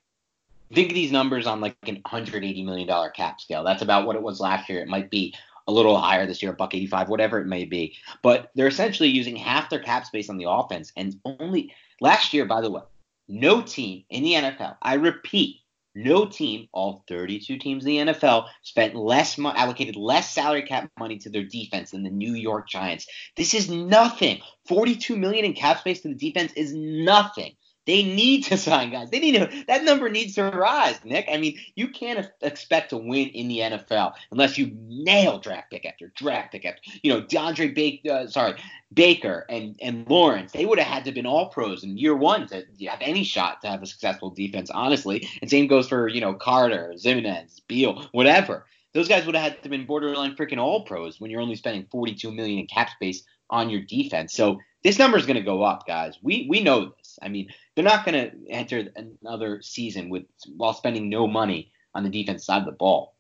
Think 0.72 0.90
of 0.90 0.94
these 0.94 1.12
numbers 1.12 1.48
on 1.48 1.62
like 1.62 1.76
an 1.88 1.96
180 1.96 2.64
million 2.64 2.88
dollar 2.88 3.10
cap 3.10 3.42
scale. 3.42 3.64
That's 3.64 3.82
about 3.82 4.06
what 4.06 4.16
it 4.16 4.22
was 4.22 4.40
last 4.40 4.70
year. 4.70 4.82
It 4.82 4.88
might 4.88 5.10
be 5.10 5.34
a 5.68 5.72
little 5.72 5.98
higher 5.98 6.28
this 6.28 6.44
year, 6.44 6.54
buck 6.54 6.76
85, 6.76 7.10
whatever 7.10 7.42
it 7.42 7.48
may 7.48 7.66
be. 7.66 7.96
But 8.22 8.52
they're 8.54 8.68
essentially 8.68 9.10
using 9.10 9.36
half 9.36 9.70
their 9.70 9.80
cap 9.80 10.06
space 10.06 10.30
on 10.30 10.38
the 10.38 10.50
offense, 10.50 10.92
and 10.96 11.20
only 11.26 11.74
last 12.02 12.34
year, 12.34 12.46
by 12.46 12.62
the 12.62 12.72
way, 12.72 12.82
no 13.28 13.62
team 13.62 14.04
in 14.10 14.24
the 14.24 14.34
NFL, 14.34 14.78
I 14.82 14.96
repeat, 14.96 15.58
no 15.96 16.26
team, 16.26 16.68
all 16.72 17.04
32 17.08 17.58
teams 17.58 17.86
in 17.86 18.06
the 18.06 18.14
NFL, 18.14 18.48
spent 18.64 18.96
less 18.96 19.38
mo- 19.38 19.54
allocated 19.56 19.96
less 19.96 20.32
salary 20.32 20.64
cap 20.64 20.90
money 21.00 21.18
to 21.20 21.30
their 21.30 21.44
defense 21.44 21.92
than 21.92 22.04
the 22.04 22.10
New 22.10 22.34
York 22.34 22.68
Giants. 22.68 23.08
This 23.36 23.54
is 23.54 23.70
nothing. 23.70 24.42
42 24.68 25.18
million 25.18 25.46
in 25.46 25.54
cap 25.54 25.80
space 25.80 26.02
to 26.02 26.10
the 26.10 26.16
defense 26.16 26.54
is 26.54 26.74
nothing. 26.74 27.56
They 27.86 28.04
need 28.04 28.44
to 28.46 28.58
sign 28.70 28.92
guys. 28.92 29.10
They 29.10 29.20
need 29.20 29.36
to. 29.36 29.64
That 29.68 29.84
number 29.84 30.10
needs 30.10 30.36
to 30.36 30.44
rise, 30.44 31.00
Nick. 31.04 31.28
I 31.32 31.38
mean, 31.38 31.58
you 31.76 31.90
can't 31.90 32.30
expect 32.42 32.92
to 32.92 32.98
win 32.98 33.30
in 33.30 33.48
the 33.48 33.60
NFL 33.60 34.14
unless 34.32 34.58
you 34.58 34.72
nail 34.88 35.40
draft 35.40 35.72
pick 35.72 35.86
after 35.86 36.12
draft 36.16 36.52
pick 36.52 36.66
after. 36.66 36.82
You 37.04 37.14
know, 37.14 37.22
DeAndre 37.22 37.74
Baker, 37.74 38.12
uh, 38.12 38.28
sorry, 38.28 38.56
Baker 38.94 39.46
and 39.50 39.78
and 39.82 40.08
Lawrence. 40.10 40.52
They 40.52 40.66
would 40.66 40.80
have 40.80 40.88
had 40.88 41.04
to 41.06 41.10
have 41.10 41.16
been 41.16 41.26
all 41.26 41.50
pros 41.50 41.84
in 41.84 41.98
year 41.98 42.16
one 42.16 42.48
to 42.48 42.64
have 42.88 43.00
any 43.02 43.24
shot 43.24 43.62
to 43.62 43.68
have 43.68 43.82
a 43.82 43.88
successful 43.88 44.30
defense, 44.30 44.70
honestly. 44.70 45.28
And 45.42 45.50
same 45.50 45.68
goes 45.68 45.88
for 45.88 46.08
you 46.08 46.22
know 46.22 46.34
Carter, 46.34 46.94
Ximines, 46.96 47.62
Beal, 47.68 48.08
whatever. 48.12 48.66
Those 48.94 49.08
guys 49.08 49.26
would 49.26 49.36
have 49.36 49.44
had 49.44 49.58
to 49.58 49.62
have 49.64 49.72
been 49.72 49.86
borderline 49.86 50.36
freaking 50.36 50.58
all 50.58 50.84
pros 50.84 51.20
when 51.22 51.30
you're 51.30 51.42
only 51.42 51.56
spending 51.56 51.86
42 51.92 52.32
million 52.32 52.60
in 52.60 52.66
cap 52.66 52.90
space 52.90 53.24
on 53.50 53.70
your 53.70 53.82
defense. 53.82 54.34
So 54.34 54.60
this 54.84 55.00
number 55.00 55.18
is 55.18 55.26
going 55.26 55.38
to 55.38 55.44
go 55.44 55.64
up, 55.64 55.86
guys. 55.86 56.18
We 56.22 56.48
we 56.50 56.62
know 56.62 56.94
this. 56.98 57.20
I 57.22 57.30
mean, 57.30 57.50
they're 57.76 57.84
not 57.84 58.06
going 58.06 58.14
to 58.16 58.32
enter 58.50 58.88
another 58.96 59.62
season 59.62 60.10
with 60.10 60.24
while 60.56 60.74
spending 60.74 61.10
no 61.10 61.28
money 61.28 61.72
on 61.94 62.04
the 62.04 62.10
defense 62.10 62.46
side 62.46 62.60
of 62.60 62.66
the 62.66 62.72
ball. 62.72 63.16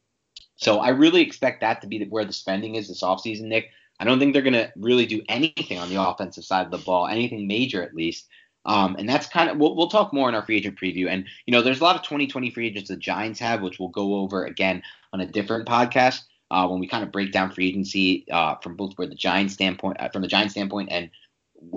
So 0.56 0.80
I 0.80 0.90
really 0.90 1.22
expect 1.22 1.62
that 1.62 1.82
to 1.82 1.88
be 1.88 2.04
where 2.06 2.26
the 2.26 2.34
spending 2.34 2.76
is 2.76 2.88
this 2.88 3.04
offseason, 3.04 3.44
Nick. 3.44 3.70
I 4.00 4.06
don't 4.06 4.20
think 4.20 4.34
they're 4.34 4.42
going 4.42 4.54
to 4.54 4.72
really 4.78 5.06
do 5.06 5.22
anything 5.28 5.78
on 5.78 5.90
the 5.90 6.02
offensive 6.02 6.46
side 6.46 6.66
of 6.66 6.72
the 6.72 6.78
ball, 6.78 7.08
anything 7.08 7.48
major 7.48 7.84
at 7.84 7.94
least. 7.94 8.28
Um, 8.66 8.96
and 8.98 9.08
that's 9.08 9.28
kind 9.28 9.50
of 9.50 9.58
we'll, 9.58 9.76
we'll 9.76 9.90
talk 9.90 10.14
more 10.14 10.30
in 10.30 10.36
our 10.36 10.46
free 10.46 10.58
agent 10.58 10.80
preview. 10.80 11.10
And 11.10 11.26
you 11.46 11.52
know, 11.52 11.62
there's 11.62 11.82
a 11.82 11.84
lot 11.84 11.96
of 11.96 12.04
2020 12.04 12.52
free 12.52 12.68
agents 12.68 12.90
the 12.90 12.98
Giants 12.98 13.40
have, 13.40 13.62
which 13.62 13.80
we'll 13.80 13.90
go 13.90 14.16
over 14.16 14.46
again 14.46 14.84
on 15.12 15.22
a 15.22 15.26
different 15.26 15.68
podcast 15.68 16.22
uh, 16.52 16.68
when 16.68 16.80
we 16.80 16.88
kind 16.88 17.04
of 17.04 17.12
break 17.12 17.32
down 17.32 17.52
free 17.52 17.68
agency 17.68 18.26
uh, 18.32 18.56
from 18.56 18.76
both 18.76 18.94
where 18.96 19.08
the 19.08 19.16
Giants 19.16 19.54
standpoint, 19.54 20.00
uh, 20.00 20.10
from 20.10 20.22
the 20.22 20.28
Giants 20.28 20.54
standpoint, 20.54 20.90
and 20.92 21.10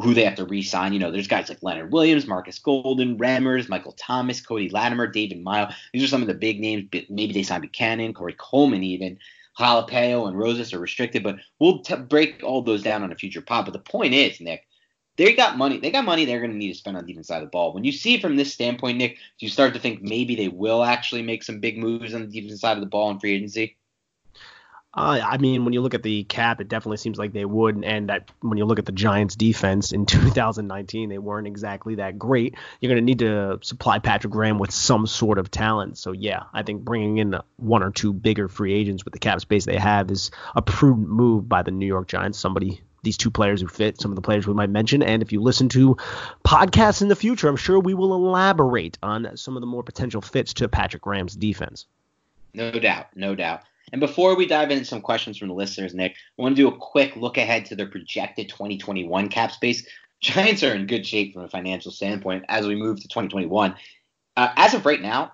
who 0.02 0.14
they 0.14 0.24
have 0.24 0.36
to 0.36 0.44
re-sign. 0.44 0.92
You 0.92 0.98
know, 0.98 1.10
there's 1.10 1.28
guys 1.28 1.48
like 1.48 1.62
Leonard 1.62 1.92
Williams, 1.92 2.26
Marcus 2.26 2.58
Golden, 2.58 3.18
Remmers, 3.18 3.68
Michael 3.68 3.92
Thomas, 3.92 4.40
Cody 4.40 4.68
Latimer, 4.68 5.06
David 5.06 5.42
Mayo. 5.42 5.68
These 5.92 6.04
are 6.04 6.08
some 6.08 6.22
of 6.22 6.28
the 6.28 6.34
big 6.34 6.60
names. 6.60 6.88
Maybe 7.08 7.32
they 7.32 7.42
sign 7.42 7.62
Bucannon, 7.62 8.14
Corey 8.14 8.36
Coleman, 8.38 8.82
even 8.82 9.18
Halapio 9.58 10.28
and 10.28 10.38
Rosas 10.38 10.72
are 10.72 10.78
restricted. 10.78 11.22
But 11.22 11.36
we'll 11.58 11.80
t- 11.80 11.96
break 11.96 12.42
all 12.42 12.62
those 12.62 12.82
down 12.82 13.02
on 13.02 13.12
a 13.12 13.16
future 13.16 13.42
pod. 13.42 13.66
But 13.66 13.72
the 13.72 13.80
point 13.80 14.14
is, 14.14 14.40
Nick, 14.40 14.66
they 15.16 15.34
got 15.34 15.58
money. 15.58 15.78
They 15.78 15.90
got 15.90 16.04
money 16.04 16.24
they're 16.24 16.40
going 16.40 16.52
to 16.52 16.56
need 16.56 16.72
to 16.72 16.78
spend 16.78 16.96
on 16.96 17.04
the 17.04 17.12
defense 17.12 17.28
side 17.28 17.42
of 17.42 17.48
the 17.48 17.50
ball. 17.50 17.74
When 17.74 17.84
you 17.84 17.92
see 17.92 18.18
from 18.18 18.36
this 18.36 18.52
standpoint, 18.52 18.98
Nick, 18.98 19.16
do 19.16 19.46
you 19.46 19.50
start 19.50 19.74
to 19.74 19.80
think 19.80 20.02
maybe 20.02 20.34
they 20.34 20.48
will 20.48 20.82
actually 20.82 21.22
make 21.22 21.42
some 21.42 21.60
big 21.60 21.78
moves 21.78 22.14
on 22.14 22.22
the 22.22 22.40
defense 22.40 22.60
side 22.60 22.76
of 22.76 22.82
the 22.82 22.88
ball 22.88 23.10
in 23.10 23.18
free 23.18 23.34
agency? 23.34 23.76
Uh, 24.94 25.20
I 25.24 25.38
mean, 25.38 25.64
when 25.64 25.72
you 25.72 25.80
look 25.80 25.94
at 25.94 26.02
the 26.02 26.24
cap, 26.24 26.60
it 26.60 26.68
definitely 26.68 26.98
seems 26.98 27.16
like 27.16 27.32
they 27.32 27.46
would. 27.46 27.82
And 27.82 28.10
that, 28.10 28.30
when 28.40 28.58
you 28.58 28.66
look 28.66 28.78
at 28.78 28.84
the 28.84 28.92
Giants' 28.92 29.36
defense 29.36 29.92
in 29.92 30.04
2019, 30.06 31.08
they 31.08 31.18
weren't 31.18 31.46
exactly 31.46 31.94
that 31.94 32.18
great. 32.18 32.56
You're 32.80 32.90
going 32.90 33.00
to 33.00 33.04
need 33.04 33.20
to 33.20 33.58
supply 33.62 34.00
Patrick 34.00 34.32
Graham 34.32 34.58
with 34.58 34.70
some 34.70 35.06
sort 35.06 35.38
of 35.38 35.50
talent. 35.50 35.96
So, 35.96 36.12
yeah, 36.12 36.44
I 36.52 36.62
think 36.62 36.82
bringing 36.82 37.18
in 37.18 37.36
one 37.56 37.82
or 37.82 37.90
two 37.90 38.12
bigger 38.12 38.48
free 38.48 38.74
agents 38.74 39.02
with 39.04 39.12
the 39.12 39.18
cap 39.18 39.40
space 39.40 39.64
they 39.64 39.78
have 39.78 40.10
is 40.10 40.30
a 40.54 40.60
prudent 40.60 41.08
move 41.08 41.48
by 41.48 41.62
the 41.62 41.70
New 41.70 41.86
York 41.86 42.06
Giants. 42.06 42.38
Somebody, 42.38 42.82
these 43.02 43.16
two 43.16 43.30
players 43.30 43.62
who 43.62 43.68
fit, 43.68 43.98
some 43.98 44.10
of 44.10 44.16
the 44.16 44.22
players 44.22 44.46
we 44.46 44.52
might 44.52 44.68
mention. 44.68 45.02
And 45.02 45.22
if 45.22 45.32
you 45.32 45.40
listen 45.40 45.70
to 45.70 45.96
podcasts 46.44 47.00
in 47.00 47.08
the 47.08 47.16
future, 47.16 47.48
I'm 47.48 47.56
sure 47.56 47.78
we 47.78 47.94
will 47.94 48.14
elaborate 48.14 48.98
on 49.02 49.38
some 49.38 49.56
of 49.56 49.62
the 49.62 49.66
more 49.66 49.82
potential 49.82 50.20
fits 50.20 50.52
to 50.54 50.68
Patrick 50.68 51.02
Graham's 51.02 51.34
defense. 51.34 51.86
No 52.52 52.70
doubt, 52.72 53.06
no 53.16 53.34
doubt. 53.34 53.62
And 53.90 54.00
before 54.00 54.36
we 54.36 54.46
dive 54.46 54.70
into 54.70 54.84
some 54.84 55.00
questions 55.00 55.36
from 55.36 55.48
the 55.48 55.54
listeners, 55.54 55.94
Nick, 55.94 56.12
I 56.38 56.42
want 56.42 56.56
to 56.56 56.62
do 56.62 56.68
a 56.68 56.78
quick 56.78 57.16
look 57.16 57.36
ahead 57.36 57.66
to 57.66 57.76
their 57.76 57.88
projected 57.88 58.48
2021 58.48 59.28
cap 59.28 59.52
space. 59.52 59.86
Giants 60.20 60.62
are 60.62 60.74
in 60.74 60.86
good 60.86 61.06
shape 61.06 61.34
from 61.34 61.42
a 61.42 61.48
financial 61.48 61.90
standpoint 61.90 62.44
as 62.48 62.66
we 62.66 62.76
move 62.76 63.00
to 63.00 63.08
2021. 63.08 63.74
Uh, 64.36 64.48
as 64.56 64.74
of 64.74 64.86
right 64.86 65.02
now, 65.02 65.32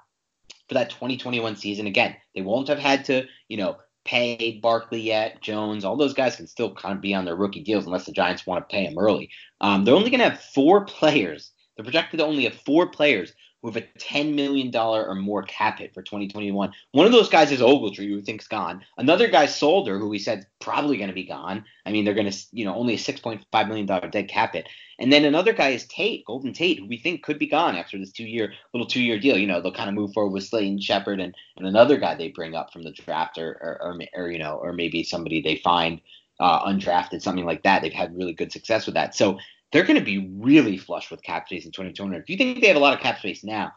for 0.69 0.75
that 0.75 0.91
2021 0.91 1.57
season, 1.57 1.87
again, 1.87 2.17
they 2.35 2.41
won't 2.41 2.69
have 2.69 2.79
had 2.79 3.05
to, 3.07 3.27
you 3.49 3.57
know, 3.57 3.77
pay 4.09 4.59
Barkley 4.63 5.01
yet, 5.01 5.43
Jones, 5.43 5.85
all 5.85 5.97
those 5.97 6.15
guys 6.15 6.37
can 6.37 6.47
still 6.47 6.75
kind 6.75 6.95
of 6.95 7.03
be 7.03 7.15
on 7.15 7.27
their 7.27 7.37
rookie 7.37 7.63
deals 7.63 7.85
unless 7.85 8.07
the 8.07 8.13
Giants 8.13 8.47
want 8.47 8.67
to 8.67 8.75
pay 8.75 8.87
them 8.87 8.99
early. 8.99 9.29
Um, 9.61 9.85
they're 9.85 9.95
only 9.95 10.09
going 10.09 10.21
to 10.21 10.31
have 10.31 10.41
four 10.41 10.87
players. 10.87 11.53
They're 11.77 11.85
projected 11.85 12.19
to 12.19 12.27
only 12.27 12.45
have 12.45 12.55
four 12.55 12.89
players 12.89 13.35
with 13.63 13.77
a 13.77 13.83
$10 13.99 14.35
million 14.35 14.75
or 14.75 15.15
more 15.15 15.43
cap 15.43 15.79
hit 15.81 15.93
for 15.93 16.03
2021. 16.03 16.73
One 16.93 17.07
of 17.07 17.13
those 17.13 17.29
guys 17.29 17.51
is 17.51 17.61
Ogletree, 17.61 18.09
who 18.09 18.17
we 18.17 18.23
think's 18.23 18.47
gone. 18.47 18.85
Another 18.97 19.27
guy, 19.27 19.47
Solder, 19.47 19.99
who 19.99 20.09
we 20.09 20.19
said 20.19 20.47
probably 20.61 20.97
going 20.97 21.09
to 21.09 21.15
be 21.15 21.25
gone. 21.25 21.65
I 21.85 21.91
mean, 21.91 22.05
they're 22.05 22.15
going 22.15 22.31
to, 22.31 22.39
you 22.53 22.65
know, 22.65 22.75
only 22.75 22.95
a 22.95 22.99
$6.5 22.99 23.69
million 23.69 23.87
dead 23.87 24.29
cap 24.29 24.55
hit. 24.55 24.69
And 25.01 25.13
then 25.13 25.25
another 25.25 25.53
guy 25.53 25.71
is 25.71 25.87
Tate, 25.87 26.25
Golden 26.25 26.53
Tate, 26.53 26.79
who 26.79 26.87
we 26.87 26.99
think 26.99 27.23
could 27.23 27.39
be 27.39 27.47
gone 27.47 27.75
after 27.75 27.99
this 27.99 28.13
two 28.13 28.25
year, 28.25 28.53
little 28.73 28.87
two 28.87 29.03
year 29.03 29.19
deal. 29.19 29.37
You 29.37 29.47
know, 29.47 29.61
they'll 29.61 29.73
kind 29.73 29.89
of 29.89 29.95
move 29.95 30.13
forward 30.13 30.33
with 30.33 30.45
Slayton 30.45 30.81
Shepard 30.81 31.21
and, 31.21 31.35
and 31.57 31.67
another 31.67 31.97
guy 31.99 32.15
they 32.15 32.29
bring 32.29 32.55
up 32.55 32.73
from 32.73 32.83
the 32.83 32.93
draft 32.93 33.39
or, 33.39 33.51
or, 33.61 33.83
or, 33.83 34.01
or 34.15 34.31
you 34.31 34.39
know, 34.39 34.57
or 34.57 34.73
maybe 34.73 35.03
somebody 35.03 35.41
they 35.41 35.57
find 35.57 36.01
uh, 36.41 36.65
undrafted, 36.67 37.23
something 37.23 37.45
like 37.45 37.63
that. 37.65 37.83
They've 37.83 37.93
had 37.93 38.17
really 38.17 38.33
good 38.33 38.53
success 38.53 38.87
with 38.87 38.95
that. 38.95 39.15
So 39.15 39.39
they're 39.73 39.85
going 39.85 39.99
to 39.99 40.05
be 40.05 40.31
really 40.39 40.79
flush 40.79 41.11
with 41.11 41.23
cap 41.23 41.47
space 41.47 41.65
in 41.65 41.73
2020. 41.73 42.17
If 42.17 42.31
you 42.31 42.37
think 42.37 42.61
they 42.61 42.69
have 42.69 42.77
a 42.77 42.81
lot 42.81 42.95
of 42.95 43.01
cap 43.01 43.19
space 43.19 43.45
now, 43.45 43.73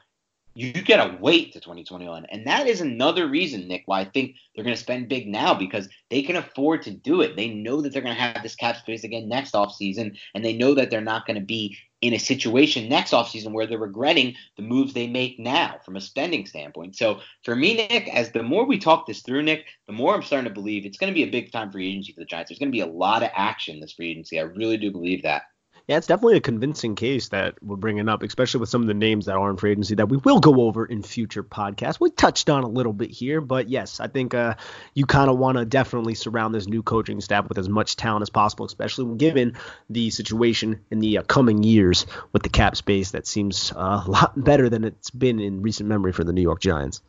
you 0.53 0.73
gotta 0.83 1.17
wait 1.21 1.53
to 1.53 1.61
2021 1.61 2.25
and 2.25 2.45
that 2.45 2.67
is 2.67 2.81
another 2.81 3.25
reason 3.29 3.69
nick 3.69 3.83
why 3.85 4.01
i 4.01 4.03
think 4.03 4.35
they're 4.53 4.65
going 4.65 4.75
to 4.75 4.81
spend 4.81 5.07
big 5.07 5.27
now 5.27 5.53
because 5.53 5.87
they 6.09 6.21
can 6.21 6.35
afford 6.35 6.81
to 6.83 6.91
do 6.91 7.21
it. 7.21 7.35
They 7.35 7.49
know 7.49 7.81
that 7.81 7.93
they're 7.93 8.01
going 8.01 8.15
to 8.15 8.21
have 8.21 8.43
this 8.43 8.55
cap 8.55 8.75
space 8.77 9.03
again 9.03 9.29
next 9.29 9.53
offseason 9.53 10.17
and 10.35 10.43
they 10.43 10.53
know 10.53 10.73
that 10.75 10.89
they're 10.89 11.01
not 11.01 11.25
going 11.25 11.39
to 11.39 11.45
be 11.45 11.77
in 12.01 12.13
a 12.13 12.19
situation 12.19 12.89
next 12.89 13.11
offseason 13.11 13.53
where 13.53 13.67
they're 13.67 13.77
regretting 13.77 14.35
the 14.57 14.63
moves 14.63 14.93
they 14.93 15.07
make 15.07 15.39
now 15.39 15.77
from 15.85 15.95
a 15.95 16.01
spending 16.01 16.45
standpoint. 16.45 16.95
So 16.95 17.21
for 17.45 17.55
me 17.55 17.75
nick 17.75 18.13
as 18.13 18.31
the 18.31 18.43
more 18.43 18.65
we 18.65 18.77
talk 18.77 19.07
this 19.07 19.21
through 19.21 19.43
nick 19.43 19.65
the 19.87 19.93
more 19.93 20.15
i'm 20.15 20.23
starting 20.23 20.49
to 20.49 20.53
believe 20.53 20.85
it's 20.85 20.97
going 20.97 21.11
to 21.11 21.17
be 21.17 21.23
a 21.23 21.31
big 21.31 21.51
time 21.51 21.71
free 21.71 21.89
agency 21.89 22.13
for 22.13 22.19
the 22.19 22.25
giants. 22.25 22.49
There's 22.49 22.59
going 22.59 22.71
to 22.71 22.77
be 22.77 22.81
a 22.81 22.85
lot 22.85 23.23
of 23.23 23.29
action 23.33 23.79
this 23.79 23.93
free 23.93 24.11
agency. 24.11 24.39
I 24.39 24.43
really 24.43 24.77
do 24.77 24.91
believe 24.91 25.23
that 25.23 25.43
yeah, 25.87 25.97
it's 25.97 26.07
definitely 26.07 26.37
a 26.37 26.41
convincing 26.41 26.95
case 26.95 27.29
that 27.29 27.61
we're 27.61 27.75
bringing 27.75 28.07
up, 28.07 28.23
especially 28.23 28.59
with 28.59 28.69
some 28.69 28.81
of 28.81 28.87
the 28.87 28.93
names 28.93 29.25
that 29.25 29.35
are 29.35 29.49
in 29.49 29.57
free 29.57 29.71
agency 29.71 29.95
that 29.95 30.09
we 30.09 30.17
will 30.17 30.39
go 30.39 30.61
over 30.61 30.85
in 30.85 31.03
future 31.03 31.43
podcasts. 31.43 31.99
We 31.99 32.11
touched 32.11 32.49
on 32.49 32.63
a 32.63 32.67
little 32.67 32.93
bit 32.93 33.11
here, 33.11 33.41
but 33.41 33.69
yes, 33.69 33.99
I 33.99 34.07
think 34.07 34.33
uh, 34.33 34.55
you 34.93 35.05
kind 35.05 35.29
of 35.29 35.37
want 35.37 35.57
to 35.57 35.65
definitely 35.65 36.15
surround 36.15 36.53
this 36.53 36.67
new 36.67 36.83
coaching 36.83 37.19
staff 37.21 37.49
with 37.49 37.57
as 37.57 37.67
much 37.67 37.95
talent 37.95 38.21
as 38.21 38.29
possible, 38.29 38.65
especially 38.65 39.17
given 39.17 39.57
the 39.89 40.09
situation 40.09 40.79
in 40.91 40.99
the 40.99 41.17
uh, 41.17 41.23
coming 41.23 41.63
years 41.63 42.05
with 42.31 42.43
the 42.43 42.49
cap 42.49 42.75
space 42.75 43.11
that 43.11 43.27
seems 43.27 43.71
uh, 43.71 44.03
a 44.05 44.09
lot 44.09 44.33
better 44.41 44.69
than 44.69 44.83
it's 44.83 45.09
been 45.09 45.39
in 45.39 45.61
recent 45.61 45.89
memory 45.89 46.13
for 46.13 46.23
the 46.23 46.33
New 46.33 46.41
York 46.41 46.61
Giants. 46.61 47.01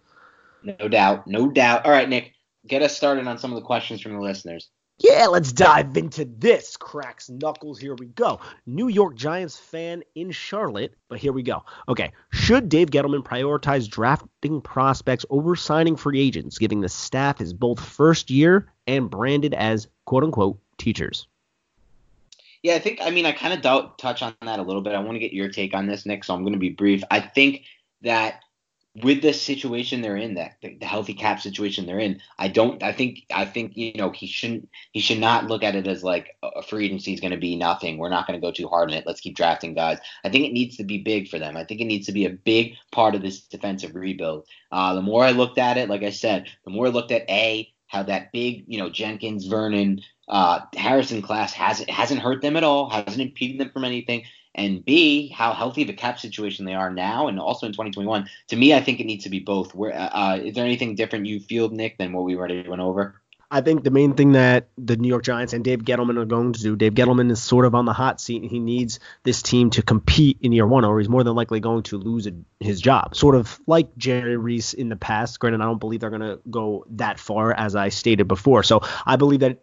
No 0.62 0.88
doubt, 0.88 1.26
no 1.26 1.48
doubt. 1.48 1.84
All 1.84 1.92
right, 1.92 2.08
Nick, 2.08 2.32
get 2.66 2.82
us 2.82 2.96
started 2.96 3.26
on 3.26 3.38
some 3.38 3.52
of 3.52 3.56
the 3.56 3.66
questions 3.66 4.00
from 4.00 4.14
the 4.14 4.20
listeners. 4.20 4.70
Yeah, 4.98 5.26
let's 5.26 5.52
dive 5.52 5.96
into 5.96 6.24
this. 6.24 6.76
Cracks 6.76 7.28
knuckles. 7.28 7.78
Here 7.78 7.94
we 7.94 8.06
go. 8.06 8.40
New 8.66 8.88
York 8.88 9.16
Giants 9.16 9.56
fan 9.56 10.04
in 10.14 10.30
Charlotte, 10.30 10.94
but 11.08 11.18
here 11.18 11.32
we 11.32 11.42
go. 11.42 11.64
Okay, 11.88 12.12
should 12.30 12.68
Dave 12.68 12.90
Gettleman 12.90 13.24
prioritize 13.24 13.88
drafting 13.88 14.60
prospects 14.60 15.26
over 15.28 15.56
signing 15.56 15.96
free 15.96 16.20
agents, 16.20 16.58
giving 16.58 16.80
the 16.80 16.88
staff 16.88 17.38
his 17.38 17.52
both 17.52 17.80
first 17.80 18.30
year 18.30 18.72
and 18.86 19.10
branded 19.10 19.54
as 19.54 19.88
quote 20.04 20.22
unquote 20.22 20.60
teachers? 20.78 21.26
Yeah, 22.62 22.74
I 22.74 22.78
think, 22.78 23.00
I 23.02 23.10
mean, 23.10 23.26
I 23.26 23.32
kind 23.32 23.52
of 23.52 23.96
touch 23.96 24.22
on 24.22 24.34
that 24.42 24.60
a 24.60 24.62
little 24.62 24.82
bit. 24.82 24.94
I 24.94 25.00
want 25.00 25.16
to 25.16 25.18
get 25.20 25.32
your 25.32 25.48
take 25.48 25.74
on 25.74 25.88
this, 25.88 26.06
Nick, 26.06 26.22
so 26.22 26.32
I'm 26.32 26.42
going 26.42 26.52
to 26.52 26.60
be 26.60 26.70
brief. 26.70 27.02
I 27.10 27.18
think 27.18 27.64
that 28.02 28.44
with 28.94 29.22
the 29.22 29.32
situation 29.32 30.02
they're 30.02 30.16
in, 30.16 30.34
that 30.34 30.56
the, 30.60 30.76
healthy 30.84 31.14
cap 31.14 31.40
situation 31.40 31.86
they're 31.86 31.98
in, 31.98 32.20
I 32.38 32.48
don't. 32.48 32.82
I 32.82 32.92
think. 32.92 33.24
I 33.34 33.46
think 33.46 33.74
you 33.74 33.94
know 33.94 34.10
he 34.10 34.26
shouldn't. 34.26 34.68
He 34.92 35.00
should 35.00 35.18
not 35.18 35.46
look 35.46 35.62
at 35.62 35.74
it 35.74 35.86
as 35.86 36.04
like 36.04 36.36
a 36.42 36.62
free 36.62 36.86
agency 36.86 37.14
is 37.14 37.20
going 37.20 37.32
to 37.32 37.38
be 37.38 37.56
nothing. 37.56 37.96
We're 37.96 38.10
not 38.10 38.26
going 38.26 38.38
to 38.38 38.46
go 38.46 38.52
too 38.52 38.68
hard 38.68 38.90
on 38.90 38.96
it. 38.96 39.06
Let's 39.06 39.20
keep 39.20 39.34
drafting 39.34 39.74
guys. 39.74 39.98
I 40.24 40.28
think 40.28 40.44
it 40.44 40.52
needs 40.52 40.76
to 40.76 40.84
be 40.84 40.98
big 40.98 41.28
for 41.28 41.38
them. 41.38 41.56
I 41.56 41.64
think 41.64 41.80
it 41.80 41.86
needs 41.86 42.06
to 42.06 42.12
be 42.12 42.26
a 42.26 42.30
big 42.30 42.74
part 42.90 43.14
of 43.14 43.22
this 43.22 43.40
defensive 43.40 43.94
rebuild. 43.94 44.46
Uh, 44.70 44.94
the 44.94 45.02
more 45.02 45.24
I 45.24 45.30
looked 45.30 45.58
at 45.58 45.78
it, 45.78 45.88
like 45.88 46.02
I 46.02 46.10
said, 46.10 46.48
the 46.64 46.70
more 46.70 46.86
I 46.86 46.90
looked 46.90 47.12
at 47.12 47.28
a 47.30 47.72
how 47.86 48.02
that 48.02 48.32
big, 48.32 48.64
you 48.66 48.78
know, 48.78 48.88
Jenkins, 48.88 49.46
Vernon, 49.46 50.00
uh, 50.28 50.60
Harrison 50.74 51.22
class 51.22 51.52
hasn't 51.52 51.88
hasn't 51.88 52.20
hurt 52.20 52.42
them 52.42 52.56
at 52.56 52.64
all, 52.64 52.90
hasn't 52.90 53.22
impeded 53.22 53.58
them 53.58 53.70
from 53.70 53.84
anything 53.84 54.24
and 54.54 54.84
B, 54.84 55.28
how 55.28 55.52
healthy 55.52 55.82
of 55.82 55.88
a 55.88 55.94
cap 55.94 56.18
situation 56.18 56.64
they 56.64 56.74
are 56.74 56.90
now 56.90 57.28
and 57.28 57.40
also 57.40 57.66
in 57.66 57.72
2021. 57.72 58.28
To 58.48 58.56
me, 58.56 58.74
I 58.74 58.80
think 58.80 59.00
it 59.00 59.04
needs 59.04 59.24
to 59.24 59.30
be 59.30 59.40
both. 59.40 59.74
Where 59.74 59.94
uh, 59.94 60.08
uh, 60.08 60.40
is 60.42 60.54
there 60.54 60.64
anything 60.64 60.94
different 60.94 61.26
you 61.26 61.40
feel, 61.40 61.68
Nick, 61.70 61.98
than 61.98 62.12
what 62.12 62.24
we 62.24 62.36
already 62.36 62.68
went 62.68 62.82
over? 62.82 63.22
I 63.52 63.60
think 63.60 63.84
the 63.84 63.90
main 63.90 64.14
thing 64.14 64.32
that 64.32 64.68
the 64.78 64.96
New 64.96 65.08
York 65.08 65.24
Giants 65.24 65.52
and 65.52 65.62
Dave 65.62 65.80
Gettleman 65.80 66.16
are 66.16 66.24
going 66.24 66.54
to 66.54 66.62
do, 66.62 66.74
Dave 66.74 66.94
Gettleman 66.94 67.30
is 67.30 67.42
sort 67.42 67.66
of 67.66 67.74
on 67.74 67.84
the 67.84 67.92
hot 67.92 68.18
seat, 68.18 68.40
and 68.40 68.50
he 68.50 68.58
needs 68.58 68.98
this 69.24 69.42
team 69.42 69.68
to 69.70 69.82
compete 69.82 70.38
in 70.40 70.52
year 70.52 70.66
one, 70.66 70.86
or 70.86 70.98
he's 70.98 71.08
more 71.08 71.22
than 71.22 71.34
likely 71.34 71.60
going 71.60 71.82
to 71.84 71.98
lose 71.98 72.26
a, 72.26 72.32
his 72.60 72.80
job. 72.80 73.14
Sort 73.14 73.34
of 73.34 73.60
like 73.66 73.94
Jerry 73.98 74.38
Reese 74.38 74.72
in 74.72 74.88
the 74.88 74.96
past. 74.96 75.38
Granted, 75.38 75.60
I 75.60 75.64
don't 75.64 75.78
believe 75.78 76.00
they're 76.00 76.08
going 76.08 76.22
to 76.22 76.40
go 76.48 76.86
that 76.92 77.20
far, 77.20 77.52
as 77.52 77.76
I 77.76 77.90
stated 77.90 78.26
before. 78.26 78.62
So 78.62 78.80
I 79.04 79.16
believe 79.16 79.40
that 79.40 79.58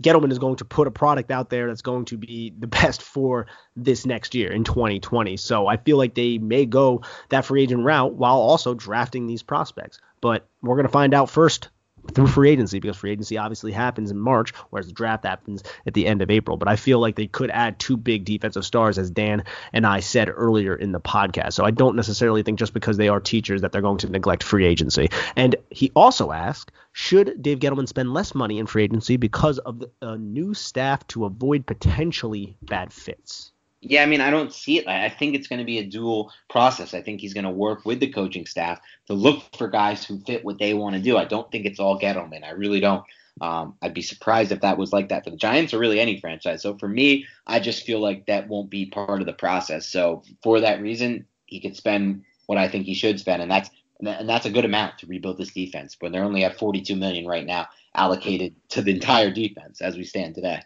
Gettleman 0.00 0.32
is 0.32 0.38
going 0.38 0.56
to 0.56 0.64
put 0.64 0.86
a 0.86 0.90
product 0.90 1.30
out 1.30 1.50
there 1.50 1.68
that's 1.68 1.82
going 1.82 2.06
to 2.06 2.16
be 2.16 2.52
the 2.58 2.66
best 2.66 3.02
for 3.02 3.46
this 3.76 4.06
next 4.06 4.34
year 4.34 4.50
in 4.50 4.64
2020. 4.64 5.36
So 5.36 5.66
I 5.66 5.76
feel 5.76 5.96
like 5.96 6.14
they 6.14 6.38
may 6.38 6.66
go 6.66 7.02
that 7.28 7.44
free 7.44 7.62
agent 7.62 7.84
route 7.84 8.14
while 8.14 8.36
also 8.36 8.74
drafting 8.74 9.26
these 9.26 9.42
prospects. 9.42 9.98
But 10.20 10.46
we're 10.62 10.76
going 10.76 10.86
to 10.86 10.92
find 10.92 11.14
out 11.14 11.30
first 11.30 11.68
through 12.10 12.26
free 12.26 12.50
agency 12.50 12.78
because 12.78 12.96
free 12.96 13.12
agency 13.12 13.38
obviously 13.38 13.72
happens 13.72 14.10
in 14.10 14.18
March, 14.18 14.52
whereas 14.70 14.86
the 14.86 14.92
draft 14.92 15.24
happens 15.24 15.62
at 15.86 15.94
the 15.94 16.06
end 16.06 16.22
of 16.22 16.30
April. 16.30 16.56
But 16.56 16.68
I 16.68 16.76
feel 16.76 16.98
like 16.98 17.16
they 17.16 17.26
could 17.26 17.50
add 17.50 17.78
two 17.78 17.96
big 17.96 18.24
defensive 18.24 18.64
stars, 18.64 18.98
as 18.98 19.10
Dan 19.10 19.44
and 19.72 19.86
I 19.86 20.00
said 20.00 20.28
earlier 20.28 20.74
in 20.74 20.92
the 20.92 21.00
podcast. 21.00 21.54
So 21.54 21.64
I 21.64 21.70
don't 21.70 21.96
necessarily 21.96 22.42
think 22.42 22.58
just 22.58 22.74
because 22.74 22.96
they 22.96 23.08
are 23.08 23.20
teachers 23.20 23.62
that 23.62 23.72
they're 23.72 23.82
going 23.82 23.98
to 23.98 24.08
neglect 24.08 24.42
free 24.42 24.66
agency. 24.66 25.08
And 25.36 25.56
he 25.70 25.90
also 25.94 26.32
asked, 26.32 26.72
should 26.92 27.40
Dave 27.42 27.60
Gettleman 27.60 27.88
spend 27.88 28.12
less 28.12 28.34
money 28.34 28.58
in 28.58 28.66
free 28.66 28.84
agency 28.84 29.16
because 29.16 29.58
of 29.58 29.78
the 29.78 29.90
uh, 30.02 30.16
new 30.16 30.54
staff 30.54 31.06
to 31.08 31.24
avoid 31.24 31.66
potentially 31.66 32.56
bad 32.62 32.92
fits? 32.92 33.52
Yeah, 33.82 34.02
I 34.02 34.06
mean, 34.06 34.20
I 34.20 34.30
don't 34.30 34.52
see 34.52 34.78
it. 34.78 34.86
I 34.86 35.08
think 35.08 35.34
it's 35.34 35.46
going 35.46 35.58
to 35.58 35.64
be 35.64 35.78
a 35.78 35.84
dual 35.84 36.32
process. 36.50 36.92
I 36.92 37.00
think 37.00 37.20
he's 37.20 37.32
going 37.32 37.44
to 37.44 37.50
work 37.50 37.86
with 37.86 37.98
the 37.98 38.12
coaching 38.12 38.44
staff 38.44 38.78
to 39.06 39.14
look 39.14 39.42
for 39.56 39.68
guys 39.68 40.04
who 40.04 40.20
fit 40.20 40.44
what 40.44 40.58
they 40.58 40.74
want 40.74 40.96
to 40.96 41.00
do. 41.00 41.16
I 41.16 41.24
don't 41.24 41.50
think 41.50 41.64
it's 41.64 41.80
all 41.80 41.98
Gettleman. 41.98 42.44
I 42.44 42.50
really 42.50 42.80
don't. 42.80 43.04
Um, 43.40 43.76
I'd 43.80 43.94
be 43.94 44.02
surprised 44.02 44.52
if 44.52 44.60
that 44.60 44.76
was 44.76 44.92
like 44.92 45.08
that 45.08 45.24
for 45.24 45.30
the 45.30 45.36
Giants 45.36 45.72
or 45.72 45.78
really 45.78 45.98
any 45.98 46.20
franchise. 46.20 46.60
So 46.60 46.76
for 46.76 46.88
me, 46.88 47.26
I 47.46 47.58
just 47.58 47.86
feel 47.86 48.00
like 48.00 48.26
that 48.26 48.48
won't 48.48 48.68
be 48.68 48.86
part 48.86 49.20
of 49.20 49.26
the 49.26 49.32
process. 49.32 49.86
So 49.86 50.24
for 50.42 50.60
that 50.60 50.82
reason, 50.82 51.26
he 51.46 51.58
could 51.58 51.74
spend 51.74 52.24
what 52.46 52.58
I 52.58 52.68
think 52.68 52.84
he 52.84 52.94
should 52.94 53.18
spend, 53.18 53.40
and 53.40 53.50
that's 53.50 53.70
and 54.00 54.28
that's 54.28 54.46
a 54.46 54.50
good 54.50 54.64
amount 54.64 54.98
to 54.98 55.06
rebuild 55.06 55.38
this 55.38 55.52
defense. 55.52 55.96
But 55.98 56.12
they're 56.12 56.24
only 56.24 56.44
at 56.44 56.58
42 56.58 56.96
million 56.96 57.26
right 57.26 57.46
now 57.46 57.68
allocated 57.94 58.54
to 58.70 58.82
the 58.82 58.92
entire 58.92 59.30
defense 59.30 59.80
as 59.80 59.96
we 59.96 60.04
stand 60.04 60.34
today. 60.34 60.62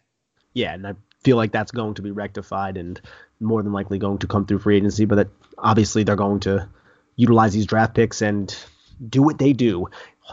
Yeah, 0.53 0.75
and 0.75 0.87
I 0.87 0.95
feel 1.25 1.37
like 1.37 1.53
that's 1.53 1.72
going 1.72 1.95
to 1.95 2.03
be 2.03 2.11
rectified 2.11 2.77
and 2.77 3.01
more 3.41 3.62
than 3.62 3.72
likely 3.72 3.99
going 3.99 4.18
to 4.18 4.27
come 4.27 4.47
through 4.47 4.59
free 4.61 4.77
agency. 4.77 5.05
But 5.05 5.16
that 5.16 5.29
obviously 5.59 6.05
they're 6.05 6.16
going 6.16 6.41
to 6.41 6.68
utilize 7.16 7.53
these 7.53 7.66
draft 7.66 7.95
picks 7.95 8.22
and 8.22 8.55
do 9.09 9.22
what 9.22 9.39
they 9.39 9.53
do, 9.53 9.89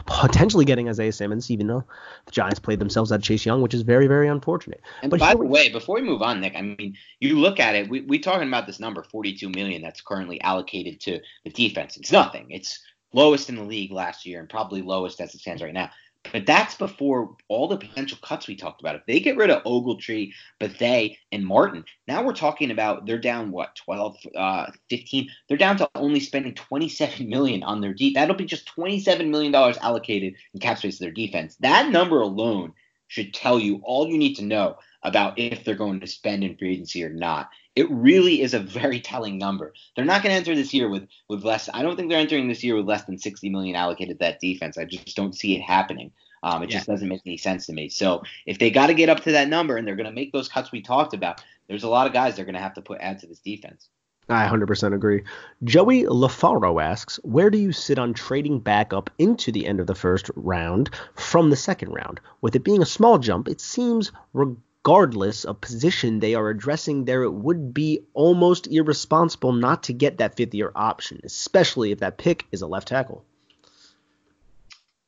potentially 0.06 0.64
getting 0.64 0.88
Isaiah 0.88 1.12
Simmons, 1.12 1.50
even 1.50 1.66
though 1.66 1.84
the 2.26 2.32
Giants 2.32 2.60
played 2.60 2.78
themselves 2.78 3.12
out 3.12 3.16
of 3.16 3.22
Chase 3.22 3.44
Young, 3.44 3.60
which 3.60 3.74
is 3.74 3.82
very, 3.82 4.06
very 4.06 4.28
unfortunate. 4.28 4.80
And 5.02 5.10
but 5.10 5.20
by 5.20 5.34
the 5.34 5.44
way, 5.44 5.68
before 5.68 5.96
we 5.96 6.02
move 6.02 6.22
on, 6.22 6.40
Nick, 6.40 6.54
I 6.56 6.62
mean, 6.62 6.96
you 7.20 7.38
look 7.38 7.60
at 7.60 7.74
it, 7.74 7.88
we 7.88 8.02
we 8.02 8.18
talking 8.18 8.48
about 8.48 8.66
this 8.66 8.80
number, 8.80 9.02
42 9.02 9.48
million, 9.48 9.82
that's 9.82 10.00
currently 10.00 10.40
allocated 10.40 11.00
to 11.02 11.20
the 11.44 11.50
defense. 11.50 11.96
It's 11.96 12.12
nothing. 12.12 12.46
It's 12.50 12.80
lowest 13.12 13.48
in 13.48 13.56
the 13.56 13.64
league 13.64 13.92
last 13.92 14.24
year 14.24 14.40
and 14.40 14.48
probably 14.48 14.82
lowest 14.82 15.20
as 15.20 15.34
it 15.34 15.40
stands 15.40 15.62
right 15.62 15.74
now. 15.74 15.90
But 16.30 16.46
that's 16.46 16.76
before 16.76 17.36
all 17.48 17.68
the 17.68 17.76
potential 17.76 18.18
cuts 18.22 18.46
we 18.46 18.54
talked 18.54 18.80
about. 18.80 18.94
If 18.94 19.06
they 19.06 19.20
get 19.20 19.36
rid 19.36 19.50
of 19.50 19.64
Ogletree, 19.64 20.32
Bethea, 20.60 21.16
and 21.32 21.44
Martin, 21.44 21.84
now 22.06 22.22
we're 22.22 22.32
talking 22.32 22.70
about 22.70 23.06
they're 23.06 23.18
down 23.18 23.50
what 23.50 23.74
12, 23.76 24.16
uh, 24.36 24.66
15. 24.88 25.28
They're 25.48 25.56
down 25.56 25.76
to 25.78 25.90
only 25.94 26.20
spending 26.20 26.54
27 26.54 27.28
million 27.28 27.62
on 27.62 27.80
their 27.80 27.92
deep. 27.92 28.14
That'll 28.14 28.36
be 28.36 28.44
just 28.44 28.66
27 28.66 29.30
million 29.30 29.52
dollars 29.52 29.78
allocated 29.78 30.34
in 30.54 30.60
cap 30.60 30.78
space 30.78 30.98
to 30.98 31.04
their 31.04 31.12
defense. 31.12 31.56
That 31.60 31.90
number 31.90 32.20
alone 32.20 32.72
should 33.08 33.34
tell 33.34 33.58
you 33.58 33.82
all 33.84 34.08
you 34.08 34.16
need 34.16 34.36
to 34.36 34.44
know 34.44 34.78
about 35.02 35.38
if 35.38 35.64
they're 35.64 35.74
going 35.74 36.00
to 36.00 36.06
spend 36.06 36.44
in 36.44 36.56
free 36.56 36.72
agency 36.72 37.04
or 37.04 37.10
not. 37.10 37.50
It 37.74 37.90
really 37.90 38.42
is 38.42 38.54
a 38.54 38.58
very 38.58 39.00
telling 39.00 39.38
number. 39.38 39.72
They're 39.96 40.04
not 40.04 40.22
going 40.22 40.32
to 40.32 40.36
enter 40.36 40.54
this 40.54 40.74
year 40.74 40.88
with 40.88 41.08
with 41.28 41.44
less. 41.44 41.68
I 41.72 41.82
don't 41.82 41.96
think 41.96 42.10
they're 42.10 42.18
entering 42.18 42.48
this 42.48 42.62
year 42.62 42.76
with 42.76 42.86
less 42.86 43.04
than 43.04 43.18
60 43.18 43.48
million 43.50 43.76
allocated 43.76 44.18
to 44.18 44.24
that 44.24 44.40
defense. 44.40 44.76
I 44.76 44.84
just 44.84 45.16
don't 45.16 45.34
see 45.34 45.56
it 45.56 45.62
happening. 45.62 46.12
Um, 46.42 46.62
it 46.62 46.70
yeah. 46.70 46.78
just 46.78 46.88
doesn't 46.88 47.08
make 47.08 47.22
any 47.24 47.36
sense 47.36 47.66
to 47.66 47.72
me. 47.72 47.88
So 47.88 48.22
if 48.46 48.58
they 48.58 48.70
got 48.70 48.88
to 48.88 48.94
get 48.94 49.08
up 49.08 49.20
to 49.20 49.32
that 49.32 49.48
number 49.48 49.76
and 49.76 49.86
they're 49.86 49.96
going 49.96 50.06
to 50.06 50.12
make 50.12 50.32
those 50.32 50.48
cuts 50.48 50.72
we 50.72 50.82
talked 50.82 51.14
about, 51.14 51.42
there's 51.68 51.84
a 51.84 51.88
lot 51.88 52.06
of 52.06 52.12
guys 52.12 52.34
they're 52.36 52.44
going 52.44 52.56
to 52.56 52.60
have 52.60 52.74
to 52.74 52.82
put 52.82 53.00
add 53.00 53.20
to 53.20 53.26
this 53.26 53.38
defense. 53.38 53.88
I 54.28 54.46
100% 54.48 54.94
agree. 54.94 55.24
Joey 55.64 56.04
LaFaro 56.04 56.82
asks, 56.82 57.16
where 57.22 57.50
do 57.50 57.58
you 57.58 57.72
sit 57.72 57.98
on 57.98 58.14
trading 58.14 58.60
back 58.60 58.92
up 58.92 59.10
into 59.18 59.50
the 59.50 59.66
end 59.66 59.80
of 59.80 59.86
the 59.86 59.94
first 59.94 60.30
round 60.36 60.90
from 61.14 61.50
the 61.50 61.56
second 61.56 61.92
round? 61.92 62.20
With 62.40 62.54
it 62.54 62.64
being 62.64 62.82
a 62.82 62.86
small 62.86 63.18
jump, 63.18 63.48
it 63.48 63.60
seems 63.60 64.12
regardless 64.32 64.62
of 64.84 65.60
position 65.60 66.20
they 66.20 66.34
are 66.34 66.50
addressing 66.50 67.04
there, 67.04 67.22
it 67.22 67.30
would 67.30 67.72
be 67.72 68.00
almost 68.14 68.66
irresponsible 68.66 69.52
not 69.52 69.84
to 69.84 69.92
get 69.92 70.18
that 70.18 70.36
fifth 70.36 70.54
year 70.54 70.72
option, 70.74 71.20
especially 71.24 71.92
if 71.92 72.00
that 72.00 72.18
pick 72.18 72.46
is 72.52 72.62
a 72.62 72.66
left 72.66 72.88
tackle. 72.88 73.24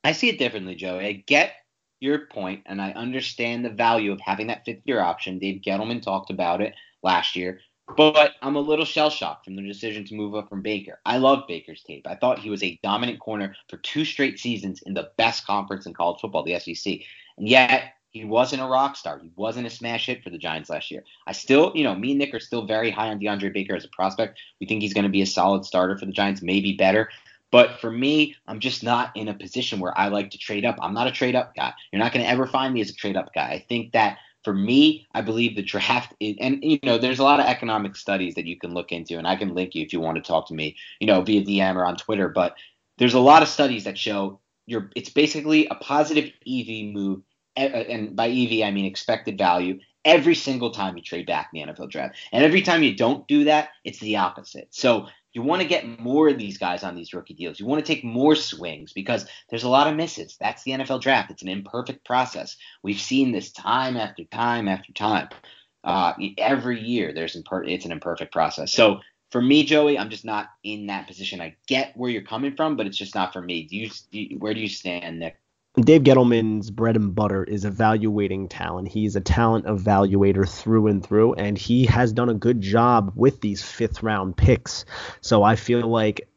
I 0.03 0.11
see 0.11 0.29
it 0.29 0.39
differently, 0.39 0.75
Joey. 0.75 1.05
I 1.05 1.11
get 1.13 1.53
your 1.99 2.27
point, 2.27 2.63
and 2.67 2.81
I 2.81 2.91
understand 2.91 3.65
the 3.65 3.69
value 3.69 4.11
of 4.11 4.21
having 4.21 4.47
that 4.47 4.63
fifth 4.63 4.83
year 4.85 5.01
option. 5.01 5.39
Dave 5.39 5.61
Gettleman 5.61 6.01
talked 6.01 6.29
about 6.29 6.61
it 6.61 6.75
last 7.01 7.35
year. 7.35 7.59
But 7.97 8.33
I'm 8.41 8.55
a 8.55 8.59
little 8.59 8.85
shell 8.85 9.11
shocked 9.11 9.45
from 9.45 9.55
the 9.55 9.61
decision 9.61 10.05
to 10.05 10.15
move 10.15 10.33
up 10.35 10.49
from 10.49 10.61
Baker. 10.61 10.99
I 11.05 11.17
love 11.17 11.47
Baker's 11.47 11.83
tape. 11.83 12.07
I 12.07 12.15
thought 12.15 12.39
he 12.39 12.49
was 12.49 12.63
a 12.63 12.79
dominant 12.81 13.19
corner 13.19 13.55
for 13.69 13.77
two 13.77 14.05
straight 14.05 14.39
seasons 14.39 14.81
in 14.81 14.95
the 14.95 15.11
best 15.17 15.45
conference 15.45 15.85
in 15.85 15.93
college 15.93 16.19
football, 16.19 16.43
the 16.43 16.59
SEC. 16.59 17.01
And 17.37 17.47
yet, 17.47 17.94
he 18.15 18.23
wasn't 18.23 18.61
a 18.61 18.65
rock 18.65 18.95
star. 18.95 19.19
He 19.19 19.29
wasn't 19.35 19.67
a 19.67 19.69
smash 19.69 20.05
hit 20.05 20.23
for 20.23 20.29
the 20.29 20.37
Giants 20.37 20.69
last 20.69 20.89
year. 20.89 21.03
I 21.27 21.33
still, 21.33 21.73
you 21.75 21.83
know, 21.83 21.93
me 21.93 22.11
and 22.11 22.19
Nick 22.19 22.33
are 22.33 22.39
still 22.39 22.65
very 22.65 22.89
high 22.89 23.09
on 23.09 23.19
DeAndre 23.19 23.53
Baker 23.53 23.75
as 23.75 23.83
a 23.83 23.89
prospect. 23.89 24.39
We 24.61 24.67
think 24.67 24.81
he's 24.81 24.93
going 24.93 25.03
to 25.03 25.09
be 25.09 25.21
a 25.21 25.25
solid 25.25 25.65
starter 25.65 25.97
for 25.97 26.05
the 26.05 26.13
Giants, 26.13 26.41
maybe 26.41 26.77
better. 26.77 27.09
But 27.51 27.81
for 27.81 27.91
me, 27.91 28.33
I'm 28.47 28.61
just 28.61 28.83
not 28.83 29.11
in 29.17 29.27
a 29.27 29.33
position 29.33 29.81
where 29.81 29.97
I 29.97 30.07
like 30.07 30.29
to 30.31 30.37
trade 30.37 30.63
up. 30.63 30.77
I'm 30.81 30.93
not 30.93 31.07
a 31.07 31.11
trade 31.11 31.35
up 31.35 31.55
guy. 31.55 31.73
You're 31.91 32.01
not 32.01 32.13
going 32.13 32.23
to 32.23 32.31
ever 32.31 32.47
find 32.47 32.73
me 32.73 32.79
as 32.79 32.89
a 32.89 32.95
trade 32.95 33.17
up 33.17 33.33
guy. 33.35 33.49
I 33.49 33.65
think 33.67 33.91
that 33.91 34.17
for 34.45 34.53
me, 34.53 35.05
I 35.13 35.19
believe 35.19 35.57
the 35.57 35.61
draft 35.61 36.13
is, 36.21 36.37
and 36.39 36.63
you 36.63 36.79
know, 36.83 36.97
there's 36.97 37.19
a 37.19 37.23
lot 37.23 37.41
of 37.41 37.47
economic 37.47 37.97
studies 37.97 38.35
that 38.35 38.45
you 38.45 38.57
can 38.57 38.73
look 38.73 38.93
into, 38.93 39.17
and 39.17 39.27
I 39.27 39.35
can 39.35 39.53
link 39.53 39.75
you 39.75 39.83
if 39.83 39.91
you 39.91 39.99
want 39.99 40.15
to 40.15 40.23
talk 40.23 40.47
to 40.47 40.53
me, 40.53 40.77
you 41.01 41.07
know, 41.07 41.21
via 41.21 41.43
DM 41.43 41.75
or 41.75 41.85
on 41.85 41.97
Twitter. 41.97 42.29
But 42.29 42.55
there's 42.97 43.13
a 43.13 43.19
lot 43.19 43.41
of 43.41 43.49
studies 43.49 43.83
that 43.83 43.97
show 43.97 44.39
you're, 44.67 44.89
it's 44.95 45.09
basically 45.09 45.67
a 45.67 45.75
positive 45.75 46.31
EV 46.47 46.93
move, 46.93 47.21
and 47.55 48.15
by 48.15 48.27
EV 48.29 48.63
I 48.63 48.71
mean 48.71 48.85
expected 48.85 49.37
value 49.37 49.79
every 50.03 50.35
single 50.35 50.69
time 50.71 50.95
you 50.95 51.03
trade 51.03 51.25
back 51.25 51.49
in 51.53 51.67
the 51.67 51.73
NFL 51.73 51.89
draft, 51.89 52.17
and 52.31 52.43
every 52.43 52.61
time 52.61 52.83
you 52.83 52.95
don't 52.95 53.27
do 53.27 53.45
that, 53.45 53.69
it's 53.83 53.99
the 53.99 54.17
opposite. 54.17 54.67
So 54.71 55.07
you 55.35 55.41
want 55.41 55.61
to 55.61 55.67
get 55.67 55.99
more 55.99 56.29
of 56.29 56.37
these 56.37 56.57
guys 56.57 56.83
on 56.83 56.95
these 56.95 57.13
rookie 57.13 57.33
deals. 57.33 57.59
You 57.59 57.65
want 57.65 57.85
to 57.85 57.93
take 57.93 58.05
more 58.05 58.35
swings 58.35 58.93
because 58.93 59.27
there's 59.49 59.63
a 59.63 59.69
lot 59.69 59.87
of 59.87 59.95
misses. 59.95 60.37
That's 60.39 60.63
the 60.63 60.71
NFL 60.71 61.01
draft. 61.01 61.29
It's 61.29 61.41
an 61.41 61.49
imperfect 61.49 62.05
process. 62.05 62.55
We've 62.83 62.99
seen 62.99 63.33
this 63.33 63.51
time 63.51 63.97
after 63.97 64.23
time 64.23 64.69
after 64.69 64.93
time. 64.93 65.27
Uh, 65.83 66.13
every 66.37 66.79
year, 66.81 67.13
there's 67.13 67.35
imper- 67.35 67.69
it's 67.69 67.85
an 67.85 67.91
imperfect 67.91 68.31
process. 68.31 68.71
So 68.71 69.01
for 69.29 69.41
me, 69.41 69.65
Joey, 69.65 69.99
I'm 69.99 70.09
just 70.09 70.23
not 70.23 70.47
in 70.63 70.87
that 70.87 71.05
position. 71.05 71.41
I 71.41 71.55
get 71.67 71.95
where 71.97 72.09
you're 72.09 72.21
coming 72.21 72.55
from, 72.55 72.77
but 72.77 72.87
it's 72.87 72.97
just 72.97 73.13
not 73.13 73.33
for 73.33 73.41
me. 73.41 73.63
Do 73.63 73.75
you, 73.75 73.89
do 74.11 74.19
you 74.19 74.39
where 74.39 74.53
do 74.53 74.61
you 74.61 74.69
stand, 74.69 75.19
Nick? 75.19 75.37
Dave 75.79 76.03
Gettleman's 76.03 76.71
bread 76.71 76.95
and 76.95 77.13
butter 77.13 77.43
is 77.43 77.65
evaluating 77.65 78.47
talent. 78.47 78.87
He's 78.87 79.17
a 79.17 79.21
talent 79.21 79.65
evaluator 79.65 80.47
through 80.47 80.87
and 80.87 81.05
through, 81.05 81.33
and 81.33 81.57
he 81.57 81.85
has 81.87 82.13
done 82.13 82.29
a 82.29 82.33
good 82.33 82.61
job 82.61 83.11
with 83.13 83.41
these 83.41 83.61
fifth 83.61 84.01
round 84.01 84.37
picks. 84.37 84.85
So 85.19 85.43
I 85.43 85.57
feel 85.57 85.85
like 85.85 86.29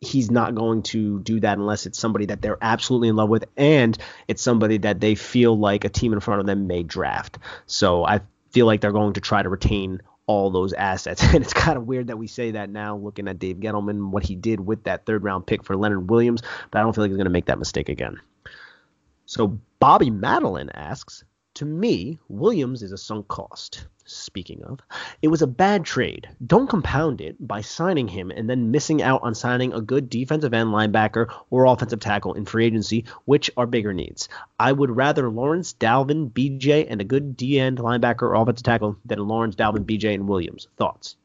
he's 0.00 0.30
not 0.30 0.54
going 0.54 0.82
to 0.82 1.20
do 1.20 1.40
that 1.40 1.58
unless 1.58 1.84
it's 1.84 1.98
somebody 1.98 2.26
that 2.26 2.40
they're 2.40 2.56
absolutely 2.62 3.08
in 3.08 3.16
love 3.16 3.28
with 3.28 3.44
and 3.56 3.96
it's 4.28 4.42
somebody 4.42 4.78
that 4.78 5.00
they 5.00 5.14
feel 5.14 5.58
like 5.58 5.84
a 5.84 5.88
team 5.90 6.12
in 6.14 6.20
front 6.20 6.40
of 6.40 6.46
them 6.46 6.66
may 6.66 6.82
draft. 6.82 7.38
So 7.66 8.02
I 8.02 8.20
feel 8.50 8.64
like 8.64 8.80
they're 8.80 8.92
going 8.92 9.14
to 9.14 9.20
try 9.20 9.42
to 9.42 9.48
retain 9.50 10.00
all 10.24 10.50
those 10.50 10.72
assets. 10.72 11.22
And 11.34 11.44
it's 11.44 11.52
kind 11.52 11.76
of 11.76 11.86
weird 11.86 12.06
that 12.06 12.16
we 12.16 12.28
say 12.28 12.52
that 12.52 12.70
now, 12.70 12.96
looking 12.96 13.28
at 13.28 13.38
Dave 13.38 13.58
Gettleman, 13.58 14.10
what 14.10 14.22
he 14.22 14.36
did 14.36 14.58
with 14.58 14.84
that 14.84 15.04
third 15.04 15.22
round 15.22 15.46
pick 15.46 15.64
for 15.64 15.76
Leonard 15.76 16.08
Williams, 16.08 16.42
but 16.70 16.78
I 16.78 16.82
don't 16.82 16.94
feel 16.94 17.04
like 17.04 17.10
he's 17.10 17.18
going 17.18 17.24
to 17.26 17.30
make 17.30 17.46
that 17.46 17.58
mistake 17.58 17.90
again. 17.90 18.20
So 19.26 19.58
Bobby 19.80 20.10
Madeline 20.10 20.70
asks, 20.70 21.24
to 21.54 21.64
me, 21.64 22.18
Williams 22.28 22.82
is 22.82 22.92
a 22.92 22.98
sunk 22.98 23.28
cost. 23.28 23.86
Speaking 24.04 24.62
of, 24.62 24.78
it 25.20 25.28
was 25.28 25.42
a 25.42 25.48
bad 25.48 25.84
trade. 25.84 26.28
Don't 26.46 26.68
compound 26.68 27.20
it 27.20 27.34
by 27.44 27.60
signing 27.60 28.06
him 28.06 28.30
and 28.30 28.48
then 28.48 28.70
missing 28.70 29.02
out 29.02 29.22
on 29.24 29.34
signing 29.34 29.72
a 29.72 29.80
good 29.80 30.08
defensive 30.08 30.54
end 30.54 30.68
linebacker 30.68 31.28
or 31.50 31.64
offensive 31.64 31.98
tackle 31.98 32.34
in 32.34 32.44
free 32.44 32.66
agency, 32.66 33.04
which 33.24 33.50
are 33.56 33.66
bigger 33.66 33.92
needs. 33.92 34.28
I 34.60 34.70
would 34.70 34.94
rather 34.94 35.28
Lawrence, 35.28 35.74
Dalvin, 35.74 36.30
BJ, 36.30 36.86
and 36.88 37.00
a 37.00 37.04
good 37.04 37.36
D 37.36 37.58
end 37.58 37.78
linebacker 37.78 38.22
or 38.22 38.34
offensive 38.34 38.64
tackle 38.64 38.96
than 39.04 39.26
Lawrence, 39.26 39.56
Dalvin, 39.56 39.84
BJ, 39.84 40.14
and 40.14 40.28
Williams. 40.28 40.68
Thoughts? 40.76 41.16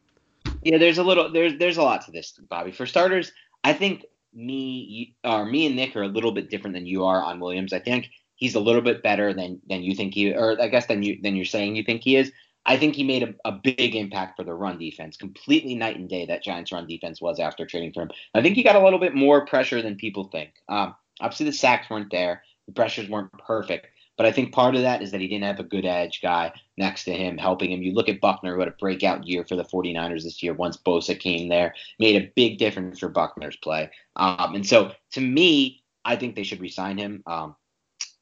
Yeah, 0.63 0.79
there's 0.79 0.97
a 0.97 1.03
little 1.03 1.31
there's 1.31 1.59
there's 1.59 1.77
a 1.77 1.83
lot 1.83 2.05
to 2.05 2.11
this, 2.11 2.39
Bobby. 2.49 2.71
For 2.71 2.87
starters, 2.87 3.31
I 3.63 3.73
think 3.73 4.05
me 4.33 5.15
or 5.23 5.45
me 5.45 5.65
and 5.65 5.75
Nick 5.75 5.95
are 5.95 6.03
a 6.03 6.07
little 6.07 6.31
bit 6.31 6.49
different 6.49 6.75
than 6.75 6.85
you 6.85 7.05
are 7.05 7.21
on 7.21 7.39
Williams. 7.39 7.73
I 7.73 7.79
think 7.79 8.09
he's 8.35 8.55
a 8.55 8.59
little 8.59 8.81
bit 8.81 9.03
better 9.03 9.33
than 9.33 9.61
than 9.67 9.83
you 9.83 9.95
think 9.95 10.13
he 10.13 10.33
or 10.33 10.61
I 10.61 10.67
guess 10.67 10.87
than 10.87 11.03
you 11.03 11.19
than 11.21 11.35
you're 11.35 11.45
saying 11.45 11.75
you 11.75 11.83
think 11.83 12.01
he 12.03 12.15
is. 12.15 12.31
I 12.65 12.77
think 12.77 12.93
he 12.93 13.03
made 13.03 13.23
a, 13.23 13.33
a 13.43 13.51
big 13.51 13.95
impact 13.95 14.37
for 14.37 14.43
the 14.43 14.53
run 14.53 14.77
defense, 14.77 15.17
completely 15.17 15.73
night 15.73 15.97
and 15.97 16.07
day 16.07 16.27
that 16.27 16.43
Giants 16.43 16.71
run 16.71 16.85
defense 16.85 17.19
was 17.19 17.39
after 17.39 17.65
trading 17.65 17.91
for 17.91 18.03
him. 18.03 18.11
I 18.35 18.41
think 18.43 18.55
he 18.55 18.63
got 18.63 18.75
a 18.75 18.83
little 18.83 18.99
bit 18.99 19.15
more 19.15 19.47
pressure 19.47 19.81
than 19.81 19.95
people 19.95 20.25
think. 20.25 20.51
Um, 20.69 20.93
obviously 21.19 21.47
the 21.47 21.53
sacks 21.53 21.89
weren't 21.89 22.11
there, 22.11 22.43
the 22.67 22.73
pressures 22.73 23.09
weren't 23.09 23.31
perfect, 23.33 23.87
but 24.21 24.27
I 24.27 24.31
think 24.31 24.53
part 24.53 24.75
of 24.75 24.83
that 24.83 25.01
is 25.01 25.09
that 25.09 25.19
he 25.19 25.27
didn't 25.27 25.45
have 25.45 25.59
a 25.59 25.63
good 25.63 25.83
edge 25.83 26.21
guy 26.21 26.53
next 26.77 27.05
to 27.05 27.11
him 27.11 27.39
helping 27.39 27.71
him. 27.71 27.81
You 27.81 27.91
look 27.91 28.07
at 28.07 28.21
Buckner, 28.21 28.53
who 28.53 28.59
had 28.59 28.67
a 28.67 28.75
breakout 28.79 29.25
year 29.25 29.43
for 29.43 29.55
the 29.55 29.63
49ers 29.63 30.21
this 30.21 30.43
year 30.43 30.53
once 30.53 30.77
Bosa 30.77 31.19
came 31.19 31.49
there, 31.49 31.73
made 31.97 32.21
a 32.21 32.31
big 32.35 32.59
difference 32.59 32.99
for 32.99 33.09
Buckner's 33.09 33.55
play. 33.55 33.89
Um, 34.17 34.53
and 34.53 34.63
so 34.63 34.91
to 35.13 35.21
me, 35.21 35.81
I 36.05 36.17
think 36.17 36.35
they 36.35 36.43
should 36.43 36.61
resign 36.61 36.99
him. 36.99 37.23
Um, 37.25 37.55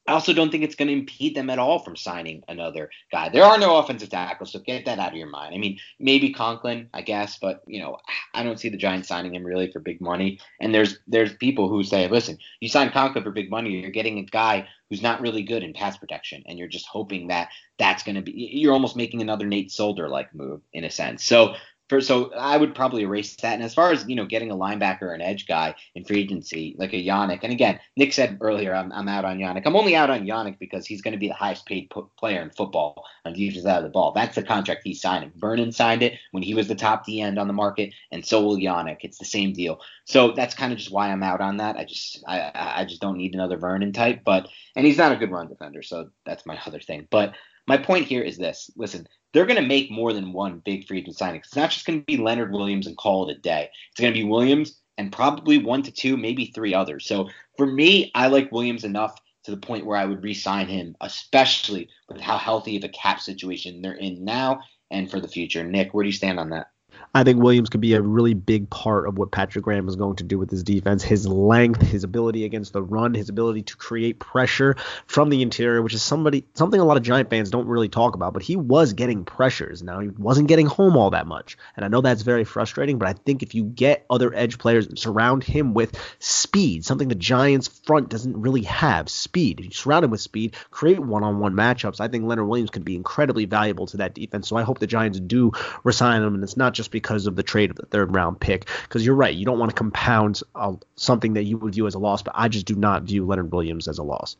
I 0.06 0.12
also 0.12 0.32
don't 0.32 0.50
think 0.50 0.64
it's 0.64 0.74
going 0.74 0.88
to 0.88 0.94
impede 0.94 1.36
them 1.36 1.50
at 1.50 1.58
all 1.58 1.78
from 1.78 1.94
signing 1.94 2.42
another 2.48 2.90
guy. 3.12 3.28
There 3.28 3.44
are 3.44 3.58
no 3.58 3.76
offensive 3.76 4.08
tackles, 4.08 4.52
so 4.52 4.58
get 4.58 4.86
that 4.86 4.98
out 4.98 5.12
of 5.12 5.16
your 5.18 5.28
mind. 5.28 5.54
I 5.54 5.58
mean, 5.58 5.78
maybe 5.98 6.32
Conklin, 6.32 6.88
I 6.92 7.02
guess, 7.02 7.38
but 7.38 7.62
you 7.66 7.80
know, 7.80 7.98
I 8.34 8.42
don't 8.42 8.58
see 8.58 8.70
the 8.70 8.76
Giants 8.76 9.08
signing 9.08 9.34
him 9.34 9.44
really 9.44 9.70
for 9.70 9.78
big 9.78 10.00
money. 10.00 10.40
And 10.60 10.74
there's 10.74 10.98
there's 11.06 11.34
people 11.34 11.68
who 11.68 11.84
say, 11.84 12.08
listen, 12.08 12.38
you 12.60 12.68
sign 12.68 12.90
Conklin 12.90 13.22
for 13.22 13.30
big 13.30 13.50
money, 13.50 13.70
you're 13.70 13.90
getting 13.90 14.18
a 14.18 14.24
guy 14.24 14.66
who's 14.88 15.02
not 15.02 15.20
really 15.20 15.42
good 15.42 15.62
in 15.62 15.74
pass 15.74 15.96
protection, 15.96 16.42
and 16.46 16.58
you're 16.58 16.66
just 16.66 16.86
hoping 16.86 17.28
that 17.28 17.48
that's 17.78 18.02
going 18.02 18.16
to 18.16 18.22
be. 18.22 18.32
You're 18.32 18.72
almost 18.72 18.96
making 18.96 19.20
another 19.20 19.46
Nate 19.46 19.70
Solder 19.70 20.08
like 20.08 20.34
move 20.34 20.62
in 20.72 20.84
a 20.84 20.90
sense. 20.90 21.24
So 21.24 21.54
so 21.98 22.32
I 22.34 22.56
would 22.56 22.74
probably 22.74 23.02
erase 23.02 23.34
that. 23.36 23.54
And 23.54 23.62
as 23.64 23.74
far 23.74 23.90
as 23.90 24.06
you 24.06 24.14
know, 24.14 24.26
getting 24.26 24.52
a 24.52 24.56
linebacker 24.56 25.02
or 25.02 25.12
an 25.12 25.20
edge 25.22 25.48
guy 25.48 25.74
in 25.96 26.04
free 26.04 26.20
agency 26.20 26.76
like 26.78 26.92
a 26.92 27.04
Yannick, 27.04 27.40
and 27.42 27.52
again, 27.52 27.80
Nick 27.96 28.12
said 28.12 28.38
earlier, 28.40 28.72
I'm, 28.72 28.92
I'm 28.92 29.08
out 29.08 29.24
on 29.24 29.38
Yannick. 29.38 29.62
I'm 29.64 29.74
only 29.74 29.96
out 29.96 30.10
on 30.10 30.26
Yannick 30.26 30.60
because 30.60 30.86
he's 30.86 31.02
going 31.02 31.12
to 31.12 31.18
be 31.18 31.26
the 31.26 31.34
highest 31.34 31.66
paid 31.66 31.90
player 32.16 32.42
in 32.42 32.50
football 32.50 33.04
on 33.24 33.32
defensive 33.32 33.64
side 33.64 33.78
of 33.78 33.82
the 33.82 33.90
ball. 33.90 34.12
That's 34.12 34.36
the 34.36 34.42
contract 34.44 34.82
he's 34.84 35.00
signing. 35.00 35.32
Vernon 35.36 35.72
signed 35.72 36.02
it 36.02 36.18
when 36.30 36.44
he 36.44 36.54
was 36.54 36.68
the 36.68 36.74
top 36.74 37.04
D 37.04 37.20
end 37.20 37.38
on 37.38 37.48
the 37.48 37.52
market, 37.52 37.92
and 38.12 38.24
so 38.24 38.42
will 38.42 38.56
Yannick. 38.56 38.98
It's 39.00 39.18
the 39.18 39.24
same 39.24 39.52
deal. 39.52 39.80
So 40.04 40.32
that's 40.32 40.54
kind 40.54 40.72
of 40.72 40.78
just 40.78 40.92
why 40.92 41.10
I'm 41.10 41.22
out 41.22 41.40
on 41.40 41.56
that. 41.56 41.76
I 41.76 41.84
just 41.84 42.22
I 42.28 42.52
I 42.54 42.84
just 42.84 43.00
don't 43.00 43.16
need 43.16 43.34
another 43.34 43.56
Vernon 43.56 43.92
type, 43.92 44.20
but 44.24 44.48
and 44.76 44.86
he's 44.86 44.98
not 44.98 45.12
a 45.12 45.16
good 45.16 45.30
run 45.30 45.48
defender, 45.48 45.82
so 45.82 46.10
that's 46.26 46.46
my 46.46 46.58
other 46.66 46.80
thing. 46.80 47.08
But 47.10 47.34
my 47.66 47.76
point 47.76 48.06
here 48.06 48.22
is 48.22 48.36
this: 48.36 48.70
listen, 48.76 49.06
they're 49.32 49.46
going 49.46 49.60
to 49.60 49.66
make 49.66 49.90
more 49.90 50.12
than 50.12 50.32
one 50.32 50.62
big 50.64 50.86
free 50.86 50.98
agent 50.98 51.16
signing. 51.16 51.40
It's 51.40 51.56
not 51.56 51.70
just 51.70 51.86
going 51.86 52.00
to 52.00 52.04
be 52.04 52.16
Leonard 52.16 52.52
Williams 52.52 52.86
and 52.86 52.96
call 52.96 53.28
it 53.28 53.36
a 53.36 53.40
day. 53.40 53.70
It's 53.90 54.00
going 54.00 54.12
to 54.12 54.18
be 54.18 54.24
Williams 54.24 54.80
and 54.98 55.12
probably 55.12 55.58
one 55.58 55.82
to 55.82 55.90
two, 55.90 56.16
maybe 56.16 56.46
three 56.46 56.74
others. 56.74 57.06
So 57.06 57.28
for 57.56 57.66
me, 57.66 58.10
I 58.14 58.26
like 58.26 58.52
Williams 58.52 58.84
enough 58.84 59.18
to 59.44 59.50
the 59.50 59.56
point 59.56 59.86
where 59.86 59.96
I 59.96 60.04
would 60.04 60.22
re-sign 60.22 60.66
him, 60.66 60.96
especially 61.00 61.88
with 62.08 62.20
how 62.20 62.36
healthy 62.36 62.76
of 62.76 62.84
a 62.84 62.88
cap 62.88 63.20
situation 63.20 63.80
they're 63.80 63.94
in 63.94 64.24
now 64.24 64.60
and 64.90 65.10
for 65.10 65.20
the 65.20 65.28
future. 65.28 65.64
Nick, 65.64 65.94
where 65.94 66.02
do 66.02 66.08
you 66.08 66.12
stand 66.12 66.38
on 66.38 66.50
that? 66.50 66.68
I 67.14 67.24
think 67.24 67.42
Williams 67.42 67.68
could 67.68 67.80
be 67.80 67.94
a 67.94 68.02
really 68.02 68.34
big 68.34 68.70
part 68.70 69.08
of 69.08 69.18
what 69.18 69.32
Patrick 69.32 69.64
Graham 69.64 69.88
is 69.88 69.96
going 69.96 70.16
to 70.16 70.24
do 70.24 70.38
with 70.38 70.50
his 70.50 70.62
defense. 70.62 71.02
His 71.02 71.26
length, 71.26 71.82
his 71.82 72.04
ability 72.04 72.44
against 72.44 72.72
the 72.72 72.82
run, 72.82 73.14
his 73.14 73.28
ability 73.28 73.62
to 73.62 73.76
create 73.76 74.20
pressure 74.20 74.76
from 75.06 75.28
the 75.28 75.42
interior, 75.42 75.82
which 75.82 75.94
is 75.94 76.02
somebody 76.02 76.44
something 76.54 76.80
a 76.80 76.84
lot 76.84 76.96
of 76.96 77.02
Giant 77.02 77.30
fans 77.30 77.50
don't 77.50 77.66
really 77.66 77.88
talk 77.88 78.14
about. 78.14 78.32
But 78.32 78.42
he 78.42 78.56
was 78.56 78.92
getting 78.92 79.24
pressures. 79.24 79.82
Now 79.82 80.00
he 80.00 80.08
wasn't 80.08 80.48
getting 80.48 80.66
home 80.66 80.96
all 80.96 81.10
that 81.10 81.26
much, 81.26 81.56
and 81.76 81.84
I 81.84 81.88
know 81.88 82.00
that's 82.00 82.22
very 82.22 82.44
frustrating. 82.44 82.98
But 82.98 83.08
I 83.08 83.12
think 83.14 83.42
if 83.42 83.54
you 83.54 83.64
get 83.64 84.06
other 84.08 84.32
edge 84.34 84.58
players 84.58 84.86
and 84.86 84.98
surround 84.98 85.42
him 85.42 85.74
with 85.74 85.98
speed, 86.20 86.84
something 86.84 87.08
the 87.08 87.14
Giants 87.14 87.66
front 87.68 88.08
doesn't 88.08 88.40
really 88.40 88.62
have, 88.62 89.08
speed. 89.08 89.58
If 89.58 89.66
you 89.66 89.72
surround 89.72 90.04
him 90.04 90.10
with 90.10 90.20
speed, 90.20 90.54
create 90.70 91.00
one-on-one 91.00 91.54
matchups. 91.54 92.00
I 92.00 92.08
think 92.08 92.24
Leonard 92.24 92.46
Williams 92.46 92.70
could 92.70 92.84
be 92.84 92.96
incredibly 92.96 93.46
valuable 93.46 93.86
to 93.88 93.96
that 93.96 94.14
defense. 94.14 94.48
So 94.48 94.56
I 94.56 94.62
hope 94.62 94.78
the 94.78 94.86
Giants 94.86 95.18
do 95.18 95.52
resign 95.82 96.22
him, 96.22 96.34
and 96.34 96.44
it's 96.44 96.56
not 96.56 96.74
just 96.74 96.89
because 96.90 97.20
because 97.20 97.26
of 97.26 97.36
the 97.36 97.42
trade 97.42 97.70
of 97.70 97.76
the 97.76 97.86
third 97.86 98.14
round 98.14 98.40
pick. 98.40 98.68
Because 98.82 99.04
you're 99.04 99.14
right, 99.14 99.34
you 99.34 99.44
don't 99.44 99.58
want 99.58 99.70
to 99.70 99.74
compound 99.74 100.42
uh, 100.54 100.74
something 100.96 101.34
that 101.34 101.44
you 101.44 101.58
would 101.58 101.74
view 101.74 101.86
as 101.86 101.94
a 101.94 101.98
loss, 101.98 102.22
but 102.22 102.34
I 102.36 102.48
just 102.48 102.66
do 102.66 102.74
not 102.74 103.02
view 103.02 103.26
Leonard 103.26 103.52
Williams 103.52 103.88
as 103.88 103.98
a 103.98 104.02
loss. 104.02 104.36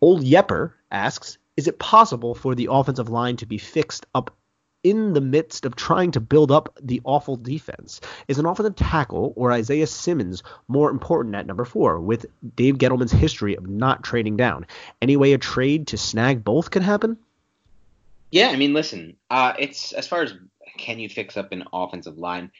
Old 0.00 0.22
Yepper 0.22 0.72
asks, 0.90 1.38
is 1.56 1.68
it 1.68 1.78
possible 1.78 2.34
for 2.34 2.54
the 2.54 2.68
offensive 2.70 3.08
line 3.08 3.36
to 3.36 3.46
be 3.46 3.56
fixed 3.56 4.04
up 4.14 4.34
in 4.82 5.14
the 5.14 5.20
midst 5.20 5.64
of 5.64 5.74
trying 5.74 6.10
to 6.10 6.20
build 6.20 6.50
up 6.50 6.76
the 6.82 7.00
awful 7.04 7.36
defense? 7.36 8.00
Is 8.28 8.38
an 8.38 8.46
offensive 8.46 8.76
tackle 8.76 9.32
or 9.36 9.52
Isaiah 9.52 9.86
Simmons 9.86 10.42
more 10.68 10.90
important 10.90 11.34
at 11.34 11.46
number 11.46 11.64
four 11.64 11.98
with 12.00 12.26
Dave 12.56 12.76
Gettleman's 12.76 13.12
history 13.12 13.56
of 13.56 13.68
not 13.68 14.02
trading 14.02 14.36
down? 14.36 14.66
Any 15.00 15.16
way 15.16 15.32
a 15.32 15.38
trade 15.38 15.86
to 15.88 15.96
snag 15.96 16.44
both 16.44 16.70
could 16.70 16.82
happen? 16.82 17.16
Yeah, 18.30 18.48
I 18.48 18.56
mean, 18.56 18.74
listen, 18.74 19.16
uh, 19.30 19.54
it's 19.58 19.92
as 19.92 20.06
far 20.06 20.22
as 20.22 20.34
can 20.78 20.98
you 20.98 21.08
fix 21.08 21.36
up 21.36 21.52
an 21.52 21.64
offensive 21.72 22.18
line? 22.18 22.50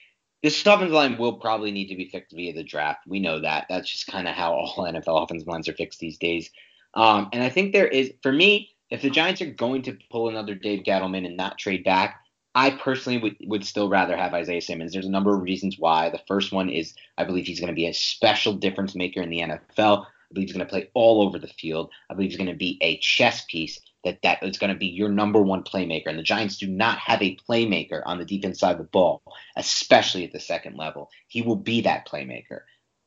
This 0.43 0.61
offensive 0.61 0.91
line 0.91 1.19
will 1.19 1.35
probably 1.35 1.71
need 1.71 1.89
to 1.89 1.97
be 1.97 2.09
fixed 2.09 2.35
via 2.35 2.53
the 2.53 2.63
draft. 2.63 3.01
We 3.07 3.21
know 3.21 3.41
that. 3.41 3.67
That's 3.69 3.91
just 3.91 4.07
kind 4.07 4.29
of 4.29 4.35
how 4.35 4.53
all 4.53 4.75
NFL 4.79 5.25
offensive 5.25 5.49
lines 5.49 5.69
are 5.69 5.75
fixed 5.75 5.99
these 5.99 6.19
days. 6.19 6.51
Um, 6.95 7.29
and 7.33 7.43
I 7.43 7.49
think 7.49 7.73
there 7.73 7.89
is, 7.89 8.13
for 8.23 8.33
me, 8.33 8.71
if 8.91 9.03
the 9.03 9.11
Giants 9.11 9.43
are 9.43 9.47
going 9.47 9.83
to 9.83 9.99
pull 10.11 10.29
another 10.29 10.55
Dave 10.55 10.85
Gettleman 10.85 11.27
and 11.27 11.37
not 11.37 11.59
trade 11.59 11.85
back, 11.85 12.21
I 12.55 12.71
personally 12.71 13.19
would, 13.19 13.37
would 13.43 13.65
still 13.67 13.89
rather 13.89 14.17
have 14.17 14.33
Isaiah 14.33 14.63
Simmons. 14.63 14.93
There's 14.93 15.07
a 15.07 15.11
number 15.11 15.35
of 15.35 15.43
reasons 15.43 15.79
why. 15.79 16.09
The 16.09 16.23
first 16.27 16.53
one 16.53 16.71
is 16.71 16.95
I 17.19 17.25
believe 17.25 17.47
he's 17.47 17.61
going 17.61 17.73
to 17.73 17.75
be 17.75 17.87
a 17.87 17.93
special 17.93 18.55
difference 18.55 18.95
maker 18.95 19.21
in 19.21 19.29
the 19.29 19.41
NFL. 19.41 20.07
I 20.07 20.35
believe 20.35 20.49
he's 20.49 20.57
going 20.57 20.67
to 20.67 20.71
play 20.71 20.91
all 20.95 21.23
over 21.23 21.39
the 21.39 21.49
field. 21.49 21.91
I 22.09 22.15
believe 22.15 22.31
he's 22.31 22.39
going 22.39 22.49
to 22.49 22.57
be 22.57 22.79
a 22.81 22.97
chess 22.99 23.45
piece 23.45 23.79
that 24.05 24.23
that 24.23 24.43
is 24.43 24.59
going 24.59 24.73
to 24.73 24.79
be 24.79 24.87
your 24.87 25.09
number 25.09 25.43
one 25.43 25.63
playmaker. 25.63 26.07
And 26.07 26.19
the 26.19 26.23
Giants 26.23 26.59
do 26.59 26.69
not 26.69 26.99
have 26.99 27.23
a 27.23 27.37
playmaker 27.49 28.03
on 28.05 28.19
the 28.19 28.25
defense 28.25 28.61
side 28.61 28.73
of 28.73 28.79
the 28.79 28.85
ball, 28.85 29.23
especially 29.57 30.25
at 30.25 30.33
the 30.33 30.41
second 30.41 30.77
level. 30.77 31.11
He 31.29 31.43
will 31.43 31.57
be 31.57 31.83
that 31.83 32.07
playmaker. 32.07 32.61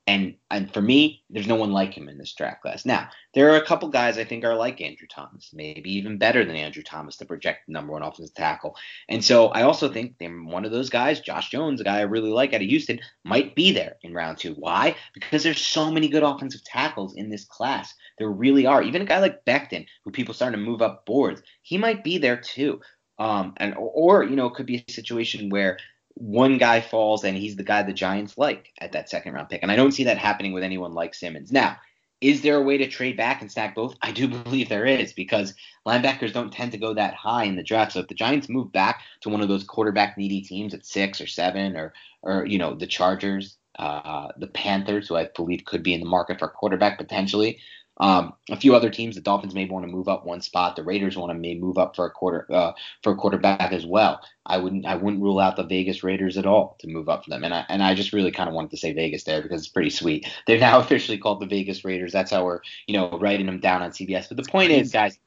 And 0.10 0.34
and 0.50 0.74
for 0.74 0.82
me, 0.82 1.22
there's 1.30 1.46
no 1.46 1.54
one 1.54 1.72
like 1.72 1.96
him 1.96 2.10
in 2.10 2.18
this 2.18 2.34
draft 2.34 2.64
class. 2.64 2.84
Now, 2.84 3.10
there 3.36 3.52
are 3.52 3.58
a 3.58 3.66
couple 3.66 3.90
guys 3.90 4.18
I 4.18 4.24
think 4.24 4.44
are 4.44 4.56
like 4.56 4.82
Andrew 4.82 5.06
Thomas, 5.08 5.52
maybe 5.54 5.92
even 5.98 6.18
better 6.18 6.44
than 6.44 6.56
Andrew 6.56 6.82
Thomas 6.82 7.18
to 7.18 7.26
project 7.26 7.70
number 7.70 7.94
one 7.94 8.02
offensive 8.02 8.34
tackle. 8.34 8.76
And 9.08 9.24
so 9.24 9.50
I 9.50 9.62
also 9.62 9.88
think 9.88 10.16
one 10.20 10.66
of 10.66 10.72
those 10.72 10.90
guys, 10.90 11.20
Josh 11.20 11.52
Jones, 11.52 11.80
a 11.80 11.84
guy 11.84 12.00
I 12.00 12.14
really 12.14 12.32
like 12.32 12.56
out 12.56 12.62
of 12.64 12.68
Houston, 12.68 13.00
might 13.24 13.54
be 13.54 13.72
there 13.72 13.98
in 14.02 14.16
round 14.16 14.40
two. 14.40 14.56
Why? 14.56 14.96
Because 15.14 15.44
there's 15.44 15.62
so 15.64 15.92
many 15.92 16.08
good 16.08 16.24
offensive 16.24 16.64
tackles 16.64 17.16
in 17.16 17.30
this 17.30 17.46
class. 17.46 17.94
There 18.18 18.32
really 18.32 18.66
are. 18.66 18.82
Even 18.82 19.04
a 19.04 19.06
guy 19.06 19.20
like 19.20 19.46
Becton, 19.46 19.86
who 20.04 20.10
people 20.10 20.34
starting 20.34 20.60
to 20.60 20.66
move 20.66 20.82
up 20.82 21.06
boards, 21.06 21.44
he 21.62 21.78
might 21.78 22.04
be 22.04 22.18
there 22.18 22.38
too. 22.38 22.82
Um, 23.20 23.54
and 23.58 23.76
or 23.78 24.24
you 24.24 24.36
know, 24.36 24.48
it 24.48 24.56
could 24.56 24.66
be 24.66 24.84
a 24.88 24.92
situation 24.92 25.52
where 25.52 25.78
one 26.16 26.58
guy 26.58 26.82
falls 26.82 27.24
and 27.24 27.38
he's 27.38 27.56
the 27.56 27.64
guy 27.64 27.84
the 27.84 27.94
Giants 27.94 28.38
like 28.38 28.74
at 28.80 28.92
that 28.92 29.10
second 29.10 29.34
round 29.34 29.50
pick. 29.50 29.62
And 29.62 29.72
I 29.72 29.76
don't 29.76 29.92
see 29.92 30.04
that 30.06 30.18
happening 30.18 30.54
with 30.54 30.64
anyone 30.64 30.94
like 30.94 31.14
Simmons. 31.14 31.52
Now, 31.52 31.78
is 32.22 32.42
there 32.42 32.58
a 32.58 32.62
way 32.62 32.78
to 32.78 32.88
trade 32.88 33.16
back 33.16 33.42
and 33.42 33.50
stack 33.50 33.76
both? 33.76 33.96
I 34.02 34.12
do 34.12 34.28
believe 34.44 34.70
there 34.70 34.86
is 34.86 35.14
because 35.14 35.54
linebackers 35.88 36.34
don't 36.34 36.52
tend 36.52 36.72
to 36.74 36.78
go 36.78 36.94
that 36.94 37.14
high 37.14 37.46
in 37.46 37.56
the 37.56 37.64
draft. 37.64 37.94
So 37.94 38.02
if 38.02 38.08
the 38.08 38.16
Giants 38.16 38.50
move 38.50 38.72
back 38.72 39.02
to 39.22 39.30
one 39.30 39.42
of 39.42 39.48
those 39.48 39.64
quarterback 39.64 40.18
needy 40.18 40.42
teams 40.42 40.74
at 40.74 40.86
six 40.86 41.22
or 41.22 41.28
seven, 41.28 41.76
or 41.76 41.94
or 42.22 42.46
you 42.46 42.58
know 42.58 42.76
the 42.76 42.88
Chargers, 42.88 43.58
uh, 43.78 44.28
the 44.38 44.48
Panthers, 44.48 45.08
who 45.08 45.16
I 45.16 45.30
believe 45.36 45.64
could 45.66 45.84
be 45.84 45.94
in 45.94 46.02
the 46.02 46.06
market 46.06 46.40
for 46.40 46.46
a 46.46 46.52
quarterback 46.52 46.98
potentially, 46.98 47.60
um, 48.00 48.34
a 48.50 48.56
few 48.56 48.76
other 48.76 48.90
teams, 48.90 49.16
the 49.16 49.22
Dolphins 49.22 49.54
may 49.54 49.66
want 49.66 49.86
to 49.86 49.92
move 49.92 50.08
up 50.08 50.26
one 50.26 50.42
spot. 50.42 50.76
The 50.76 50.84
Raiders 50.84 51.18
want 51.18 51.32
to 51.32 51.38
may 51.38 51.56
move 51.56 51.78
up 51.78 51.96
for 51.96 52.06
a 52.06 52.12
quarter 52.12 52.46
uh, 52.50 52.72
for 53.04 53.12
a 53.12 53.16
quarterback 53.16 53.74
as 53.74 53.86
well. 53.86 54.22
I 54.46 54.58
wouldn't 54.58 54.86
I 54.86 54.96
wouldn't 54.96 55.22
rule 55.22 55.40
out 55.40 55.58
the 55.58 55.66
Vegas 55.66 56.02
Raiders 56.02 56.38
at 56.38 56.46
all 56.46 56.78
to 56.80 56.88
move 56.88 57.10
up 57.10 57.26
for 57.26 57.30
them. 57.30 57.44
And 57.44 57.54
I 57.54 57.66
and 57.68 57.84
I 57.84 57.94
just 57.96 58.14
really 58.14 58.32
kind 58.32 58.48
of 58.48 58.56
wanted 58.56 58.72
to 58.72 58.78
say 58.78 58.94
Vegas 58.94 59.26
there 59.26 59.42
because 59.42 59.62
it's 59.62 59.70
pretty 59.70 59.90
sweet. 59.90 60.28
They're 60.48 60.60
now 60.60 60.80
officially 60.80 61.18
called 61.18 61.42
the 61.42 61.46
Vegas 61.46 61.84
Raiders. 61.84 62.14
That's 62.14 62.32
how 62.32 62.46
we're 62.46 62.62
you 62.88 62.96
know 62.96 63.10
writing 63.20 63.46
them 63.46 63.60
down 63.60 63.82
on 63.82 63.92
CBS. 63.92 64.30
But 64.30 64.38
the 64.38 64.50
point 64.50 64.72
is, 64.72 64.94
guys, 64.94 65.20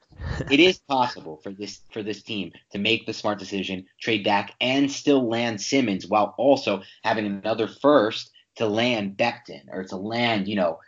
it 0.51 0.59
is 0.59 0.79
possible 0.79 1.41
for 1.43 1.51
this 1.51 1.83
for 1.93 2.03
this 2.03 2.23
team 2.23 2.53
to 2.71 2.79
make 2.79 3.05
the 3.05 3.13
smart 3.13 3.39
decision, 3.39 3.85
trade 4.01 4.25
back, 4.25 4.55
and 4.63 4.91
still 4.91 5.29
land 5.29 5.61
Simmons 5.61 6.07
while 6.07 6.35
also 6.39 6.83
having 7.05 7.27
another 7.27 7.69
first 7.69 8.31
to 8.57 8.67
land 8.67 9.17
Becton 9.17 9.65
or 9.71 9.85
to 9.85 9.97
land 9.97 10.49
you 10.49 10.57
know 10.57 10.79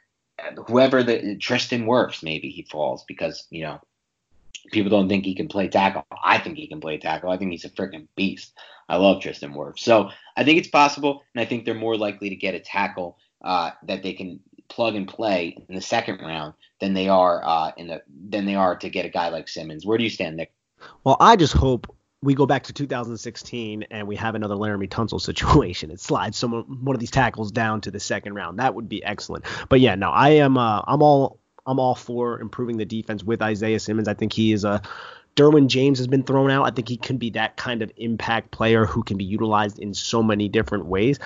whoever 0.66 1.02
the 1.02 1.36
Tristan 1.36 1.86
Wirfs, 1.86 2.22
maybe 2.22 2.50
he 2.50 2.62
falls 2.62 3.04
because 3.04 3.46
you 3.50 3.62
know 3.62 3.80
people 4.72 4.90
don't 4.90 5.08
think 5.08 5.24
he 5.24 5.34
can 5.34 5.48
play 5.48 5.68
tackle. 5.68 6.04
I 6.24 6.38
think 6.38 6.56
he 6.56 6.66
can 6.66 6.80
play 6.80 6.98
tackle. 6.98 7.30
I 7.30 7.36
think 7.36 7.50
he's 7.50 7.64
a 7.64 7.70
freaking 7.70 8.08
beast. 8.16 8.54
I 8.88 8.96
love 8.96 9.22
Tristan 9.22 9.52
Wirfs. 9.52 9.80
So 9.80 10.10
I 10.36 10.44
think 10.44 10.58
it's 10.58 10.68
possible, 10.68 11.22
and 11.34 11.40
I 11.40 11.44
think 11.44 11.64
they're 11.64 11.74
more 11.74 11.96
likely 11.96 12.30
to 12.30 12.36
get 12.36 12.54
a 12.54 12.60
tackle 12.60 13.18
uh, 13.44 13.70
that 13.86 14.02
they 14.02 14.12
can 14.12 14.40
plug 14.68 14.94
and 14.94 15.06
play 15.06 15.56
in 15.68 15.74
the 15.74 15.80
second 15.80 16.20
round 16.20 16.54
than 16.80 16.94
they 16.94 17.08
are 17.08 17.42
uh, 17.44 17.72
in 17.76 17.88
the 17.88 18.02
than 18.28 18.46
they 18.46 18.54
are 18.54 18.76
to 18.76 18.88
get 18.88 19.06
a 19.06 19.10
guy 19.10 19.28
like 19.28 19.48
Simmons. 19.48 19.86
Where 19.86 19.98
do 19.98 20.04
you 20.04 20.10
stand, 20.10 20.36
Nick? 20.36 20.52
Well, 21.04 21.16
I 21.20 21.36
just 21.36 21.54
hope 21.54 21.94
we 22.24 22.34
go 22.34 22.46
back 22.46 22.64
to 22.64 22.72
2016 22.72 23.84
and 23.90 24.08
we 24.08 24.16
have 24.16 24.34
another 24.34 24.54
Laremy 24.54 24.88
Tunsil 24.88 25.20
situation. 25.20 25.90
It 25.90 26.00
slides 26.00 26.38
someone 26.38 26.62
one 26.82 26.96
of 26.96 27.00
these 27.00 27.10
tackles 27.10 27.52
down 27.52 27.82
to 27.82 27.90
the 27.90 28.00
second 28.00 28.34
round. 28.34 28.58
That 28.58 28.74
would 28.74 28.88
be 28.88 29.04
excellent. 29.04 29.44
But 29.68 29.80
yeah, 29.80 29.94
no, 29.94 30.08
I 30.10 30.30
am 30.30 30.56
uh, 30.56 30.82
I'm 30.86 31.02
all 31.02 31.38
I'm 31.66 31.78
all 31.78 31.94
for 31.94 32.40
improving 32.40 32.78
the 32.78 32.86
defense 32.86 33.22
with 33.22 33.42
Isaiah 33.42 33.78
Simmons. 33.78 34.08
I 34.08 34.14
think 34.14 34.32
he 34.32 34.52
is 34.52 34.64
a 34.64 34.80
Derwin 35.36 35.66
James 35.66 35.98
has 35.98 36.06
been 36.06 36.22
thrown 36.22 36.50
out. 36.50 36.64
I 36.64 36.70
think 36.70 36.88
he 36.88 36.96
can 36.96 37.18
be 37.18 37.30
that 37.30 37.56
kind 37.56 37.82
of 37.82 37.92
impact 37.96 38.52
player 38.52 38.86
who 38.86 39.02
can 39.02 39.18
be 39.18 39.24
utilized 39.24 39.78
in 39.78 39.92
so 39.92 40.22
many 40.22 40.48
different 40.48 40.86
ways. 40.86 41.18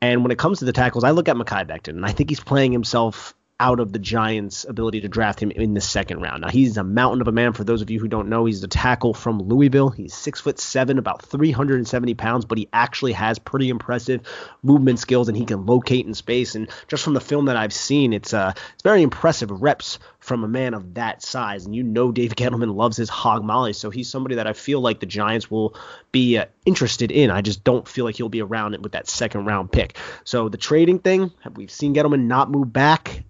And 0.00 0.22
when 0.22 0.30
it 0.30 0.38
comes 0.38 0.58
to 0.58 0.66
the 0.66 0.72
tackles, 0.72 1.02
I 1.02 1.12
look 1.12 1.28
at 1.28 1.36
Mekhi 1.36 1.66
Becton, 1.66 1.96
and 1.96 2.04
I 2.04 2.12
think 2.12 2.28
he's 2.28 2.40
playing 2.40 2.72
himself 2.72 3.34
out 3.60 3.78
of 3.78 3.92
the 3.92 3.98
Giants' 4.00 4.64
ability 4.68 5.02
to 5.02 5.08
draft 5.08 5.40
him 5.40 5.52
in 5.52 5.74
the 5.74 5.80
second 5.80 6.20
round. 6.20 6.42
Now 6.42 6.48
he's 6.48 6.76
a 6.76 6.82
mountain 6.84 7.20
of 7.20 7.28
a 7.28 7.32
man. 7.32 7.52
For 7.52 7.62
those 7.62 7.82
of 7.82 7.90
you 7.90 8.00
who 8.00 8.08
don't 8.08 8.28
know, 8.28 8.46
he's 8.46 8.62
a 8.64 8.68
tackle 8.68 9.14
from 9.14 9.40
Louisville. 9.40 9.90
He's 9.90 10.12
six 10.12 10.40
foot 10.40 10.58
seven, 10.58 10.98
about 10.98 11.22
370 11.22 12.14
pounds, 12.14 12.44
but 12.44 12.58
he 12.58 12.68
actually 12.72 13.12
has 13.12 13.38
pretty 13.38 13.68
impressive 13.68 14.22
movement 14.62 14.98
skills 14.98 15.28
and 15.28 15.36
he 15.36 15.44
can 15.44 15.66
locate 15.66 16.06
in 16.06 16.14
space. 16.14 16.56
And 16.56 16.68
just 16.88 17.04
from 17.04 17.14
the 17.14 17.20
film 17.20 17.44
that 17.44 17.56
I've 17.56 17.72
seen, 17.72 18.12
it's 18.12 18.34
uh 18.34 18.52
it's 18.56 18.82
very 18.82 19.02
impressive 19.02 19.50
reps 19.50 20.00
from 20.24 20.42
a 20.42 20.48
man 20.48 20.72
of 20.72 20.94
that 20.94 21.22
size. 21.22 21.66
And 21.66 21.76
you 21.76 21.82
know 21.82 22.10
Dave 22.10 22.34
Gettleman 22.34 22.74
loves 22.74 22.96
his 22.96 23.10
hog 23.10 23.44
molly, 23.44 23.74
so 23.74 23.90
he's 23.90 24.08
somebody 24.08 24.36
that 24.36 24.46
I 24.46 24.54
feel 24.54 24.80
like 24.80 24.98
the 24.98 25.04
Giants 25.04 25.50
will 25.50 25.76
be 26.12 26.38
uh, 26.38 26.46
interested 26.64 27.10
in. 27.10 27.30
I 27.30 27.42
just 27.42 27.62
don't 27.62 27.86
feel 27.86 28.06
like 28.06 28.16
he'll 28.16 28.30
be 28.30 28.40
around 28.40 28.72
it 28.72 28.80
with 28.80 28.92
that 28.92 29.06
second 29.06 29.44
round 29.44 29.70
pick. 29.70 29.98
So 30.24 30.48
the 30.48 30.56
trading 30.56 31.00
thing, 31.00 31.30
we've 31.54 31.70
seen 31.70 31.94
Gettleman 31.94 32.22
not 32.22 32.50
move 32.50 32.72
back. 32.72 33.22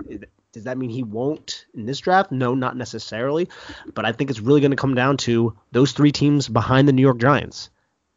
Does 0.53 0.65
that 0.65 0.79
mean 0.79 0.89
he 0.89 1.03
won't 1.03 1.67
in 1.75 1.85
this 1.85 1.99
draft? 1.99 2.31
No, 2.31 2.55
not 2.55 2.77
necessarily. 2.77 3.49
But 3.93 4.05
I 4.05 4.13
think 4.13 4.31
it's 4.31 4.39
really 4.39 4.61
going 4.61 4.71
to 4.71 4.77
come 4.77 4.95
down 4.95 5.17
to 5.17 5.59
those 5.73 5.91
three 5.91 6.13
teams 6.13 6.47
behind 6.47 6.87
the 6.87 6.93
New 6.93 7.03
York 7.03 7.19
Giants 7.19 7.71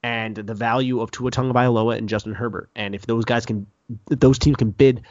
and 0.04 0.36
the 0.36 0.54
value 0.54 1.02
of 1.02 1.10
Tua 1.10 1.32
Tagovailoa 1.32 1.98
and 1.98 2.08
Justin 2.08 2.36
Herbert. 2.36 2.70
And 2.76 2.94
if 2.94 3.08
those 3.08 3.26
guys 3.26 3.48
can, 3.48 3.66
those 4.06 4.38
teams 4.38 4.58
can 4.58 4.70
bid 4.70 5.02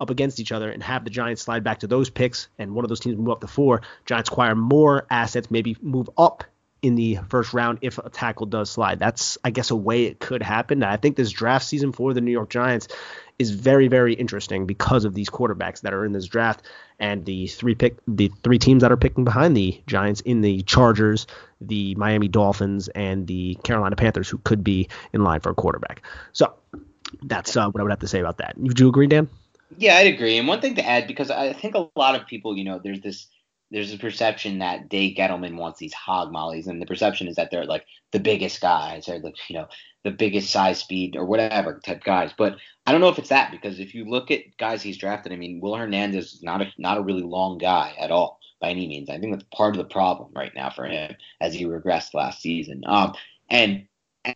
up 0.00 0.10
against 0.10 0.40
each 0.40 0.52
other 0.52 0.70
and 0.70 0.82
have 0.82 1.04
the 1.04 1.10
Giants 1.10 1.42
slide 1.42 1.64
back 1.64 1.80
to 1.80 1.86
those 1.86 2.10
picks 2.10 2.48
and 2.58 2.74
one 2.74 2.84
of 2.84 2.88
those 2.88 3.00
teams 3.00 3.16
move 3.16 3.30
up 3.30 3.40
to 3.40 3.46
four, 3.46 3.82
Giants 4.04 4.28
acquire 4.28 4.54
more 4.54 5.06
assets, 5.10 5.50
maybe 5.50 5.76
move 5.80 6.10
up 6.18 6.44
in 6.82 6.94
the 6.94 7.18
first 7.30 7.54
round 7.54 7.78
if 7.80 7.98
a 7.98 8.10
tackle 8.10 8.46
does 8.46 8.70
slide. 8.70 8.98
That's, 8.98 9.38
I 9.42 9.50
guess, 9.50 9.70
a 9.70 9.76
way 9.76 10.04
it 10.04 10.20
could 10.20 10.42
happen. 10.42 10.82
I 10.82 10.96
think 10.96 11.16
this 11.16 11.30
draft 11.30 11.66
season 11.66 11.92
for 11.92 12.12
the 12.12 12.20
New 12.20 12.30
York 12.30 12.50
Giants 12.50 12.88
is 13.38 13.50
very, 13.50 13.88
very 13.88 14.14
interesting 14.14 14.66
because 14.66 15.04
of 15.04 15.14
these 15.14 15.28
quarterbacks 15.28 15.82
that 15.82 15.92
are 15.92 16.04
in 16.04 16.12
this 16.12 16.26
draft 16.26 16.62
and 16.98 17.24
the 17.24 17.46
three 17.48 17.74
pick, 17.74 17.98
the 18.06 18.30
three 18.42 18.58
teams 18.58 18.82
that 18.82 18.92
are 18.92 18.96
picking 18.96 19.24
behind 19.24 19.56
the 19.56 19.80
Giants 19.86 20.20
in 20.20 20.42
the 20.42 20.62
Chargers, 20.62 21.26
the 21.60 21.94
Miami 21.96 22.28
Dolphins, 22.28 22.88
and 22.88 23.26
the 23.26 23.56
Carolina 23.64 23.96
Panthers, 23.96 24.28
who 24.28 24.38
could 24.38 24.62
be 24.62 24.88
in 25.12 25.24
line 25.24 25.40
for 25.40 25.50
a 25.50 25.54
quarterback. 25.54 26.02
So 26.32 26.54
that's 27.22 27.56
uh, 27.56 27.68
what 27.68 27.80
I 27.80 27.82
would 27.82 27.92
have 27.92 28.00
to 28.00 28.08
say 28.08 28.20
about 28.20 28.38
that. 28.38 28.56
Would 28.58 28.78
you 28.78 28.88
agree, 28.88 29.06
Dan? 29.06 29.28
Yeah, 29.78 29.96
I'd 29.96 30.14
agree. 30.14 30.38
And 30.38 30.46
one 30.46 30.60
thing 30.60 30.76
to 30.76 30.86
add, 30.86 31.06
because 31.06 31.30
I 31.30 31.52
think 31.52 31.74
a 31.74 31.88
lot 31.96 32.14
of 32.14 32.26
people, 32.26 32.56
you 32.56 32.64
know, 32.64 32.80
there's 32.82 33.00
this 33.00 33.26
there's 33.70 33.92
a 33.92 33.98
perception 33.98 34.60
that 34.60 34.88
Dave 34.88 35.16
Gettleman 35.16 35.56
wants 35.56 35.80
these 35.80 35.92
hog 35.92 36.30
mollies, 36.30 36.68
and 36.68 36.80
the 36.80 36.86
perception 36.86 37.26
is 37.26 37.34
that 37.36 37.50
they're 37.50 37.64
like 37.64 37.84
the 38.12 38.20
biggest 38.20 38.60
guys 38.60 39.08
or 39.08 39.18
the 39.18 39.32
you 39.48 39.56
know 39.56 39.66
the 40.04 40.12
biggest 40.12 40.50
size, 40.50 40.78
speed, 40.78 41.16
or 41.16 41.24
whatever 41.24 41.80
type 41.84 42.04
guys. 42.04 42.30
But 42.36 42.56
I 42.86 42.92
don't 42.92 43.00
know 43.00 43.08
if 43.08 43.18
it's 43.18 43.30
that 43.30 43.50
because 43.50 43.80
if 43.80 43.94
you 43.94 44.04
look 44.04 44.30
at 44.30 44.56
guys 44.56 44.82
he's 44.82 44.98
drafted, 44.98 45.32
I 45.32 45.36
mean, 45.36 45.60
Will 45.60 45.74
Hernandez 45.74 46.34
is 46.34 46.42
not 46.42 46.62
a 46.62 46.72
not 46.78 46.98
a 46.98 47.02
really 47.02 47.22
long 47.22 47.58
guy 47.58 47.94
at 47.98 48.12
all 48.12 48.38
by 48.60 48.70
any 48.70 48.86
means. 48.86 49.10
I 49.10 49.18
think 49.18 49.32
that's 49.32 49.46
part 49.52 49.74
of 49.74 49.78
the 49.78 49.92
problem 49.92 50.30
right 50.34 50.54
now 50.54 50.70
for 50.70 50.86
him 50.86 51.16
as 51.40 51.52
he 51.52 51.64
regressed 51.64 52.14
last 52.14 52.40
season. 52.40 52.84
Um, 52.86 53.14
and 53.50 53.86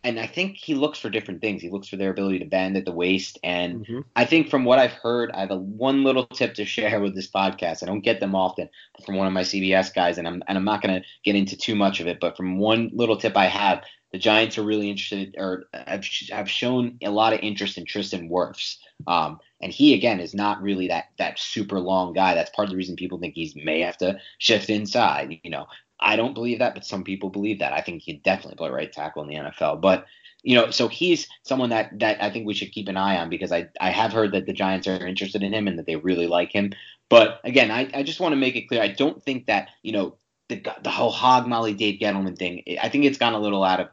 and 0.03 0.19
I 0.19 0.27
think 0.27 0.57
he 0.57 0.73
looks 0.73 0.99
for 0.99 1.09
different 1.09 1.41
things. 1.41 1.61
He 1.61 1.69
looks 1.69 1.87
for 1.87 1.97
their 1.97 2.11
ability 2.11 2.39
to 2.39 2.45
bend 2.45 2.77
at 2.77 2.85
the 2.85 2.91
waist, 2.91 3.39
and 3.43 3.85
mm-hmm. 3.85 3.99
I 4.15 4.25
think 4.25 4.49
from 4.49 4.63
what 4.63 4.79
I've 4.79 4.93
heard, 4.93 5.31
I 5.31 5.41
have 5.41 5.51
a 5.51 5.57
one 5.57 6.03
little 6.03 6.25
tip 6.33 6.55
to 6.55 6.65
share 6.65 6.99
with 6.99 7.15
this 7.15 7.29
podcast. 7.29 7.83
I 7.83 7.87
don't 7.87 8.01
get 8.01 8.19
them 8.19 8.35
often, 8.35 8.69
from 9.05 9.17
one 9.17 9.27
of 9.27 9.33
my 9.33 9.41
CBS 9.41 9.93
guys, 9.93 10.17
and 10.17 10.27
I'm 10.27 10.43
and 10.47 10.57
I'm 10.57 10.65
not 10.65 10.81
going 10.81 11.01
to 11.01 11.07
get 11.23 11.35
into 11.35 11.57
too 11.57 11.75
much 11.75 11.99
of 11.99 12.07
it, 12.07 12.19
but 12.19 12.37
from 12.37 12.57
one 12.57 12.91
little 12.93 13.17
tip 13.17 13.35
I 13.35 13.45
have, 13.45 13.83
the 14.11 14.17
Giants 14.17 14.57
are 14.57 14.63
really 14.63 14.89
interested, 14.89 15.35
or 15.37 15.65
have, 15.73 16.05
have 16.31 16.49
shown 16.49 16.97
a 17.01 17.09
lot 17.09 17.33
of 17.33 17.39
interest 17.41 17.77
in 17.77 17.85
Tristan 17.85 18.29
Wirfs. 18.29 18.77
Um, 19.07 19.39
and 19.61 19.71
he 19.71 19.93
again 19.93 20.19
is 20.19 20.33
not 20.33 20.61
really 20.61 20.87
that 20.87 21.05
that 21.17 21.39
super 21.39 21.79
long 21.79 22.13
guy. 22.13 22.33
That's 22.33 22.49
part 22.49 22.67
of 22.67 22.71
the 22.71 22.77
reason 22.77 22.95
people 22.95 23.19
think 23.19 23.35
he 23.35 23.51
may 23.63 23.81
have 23.81 23.97
to 23.97 24.19
shift 24.37 24.69
inside. 24.69 25.39
You 25.43 25.49
know, 25.49 25.67
I 26.01 26.15
don't 26.15 26.33
believe 26.33 26.59
that, 26.59 26.73
but 26.73 26.85
some 26.85 27.03
people 27.03 27.29
believe 27.29 27.59
that. 27.59 27.73
I 27.73 27.81
think 27.81 28.01
he 28.01 28.13
definitely 28.13 28.55
play 28.55 28.69
right 28.69 28.91
tackle 28.91 29.23
in 29.23 29.29
the 29.29 29.35
NFL. 29.35 29.81
But 29.81 30.05
you 30.43 30.55
know, 30.55 30.71
so 30.71 30.87
he's 30.87 31.27
someone 31.43 31.69
that 31.69 31.99
that 31.99 32.21
I 32.23 32.31
think 32.31 32.47
we 32.47 32.53
should 32.53 32.71
keep 32.71 32.87
an 32.87 32.97
eye 32.97 33.17
on 33.17 33.29
because 33.29 33.51
I 33.51 33.69
I 33.79 33.91
have 33.91 34.11
heard 34.11 34.31
that 34.31 34.45
the 34.45 34.53
Giants 34.53 34.87
are 34.87 35.05
interested 35.05 35.43
in 35.43 35.53
him 35.53 35.67
and 35.67 35.77
that 35.77 35.85
they 35.85 35.95
really 35.95 36.27
like 36.27 36.51
him. 36.51 36.73
But 37.09 37.41
again, 37.43 37.69
I, 37.69 37.89
I 37.93 38.03
just 38.03 38.19
want 38.19 38.31
to 38.33 38.37
make 38.37 38.55
it 38.55 38.67
clear 38.67 38.81
I 38.81 38.87
don't 38.87 39.23
think 39.23 39.45
that 39.47 39.69
you 39.83 39.91
know 39.91 40.15
the 40.49 40.63
the 40.83 40.89
whole 40.89 41.11
hog 41.11 41.47
molly 41.47 41.73
Dave 41.73 41.99
Gettleman 41.99 42.37
thing. 42.37 42.63
I 42.81 42.89
think 42.89 43.05
it's 43.05 43.19
gone 43.19 43.33
a 43.33 43.39
little 43.39 43.63
out 43.63 43.79
of 43.79 43.89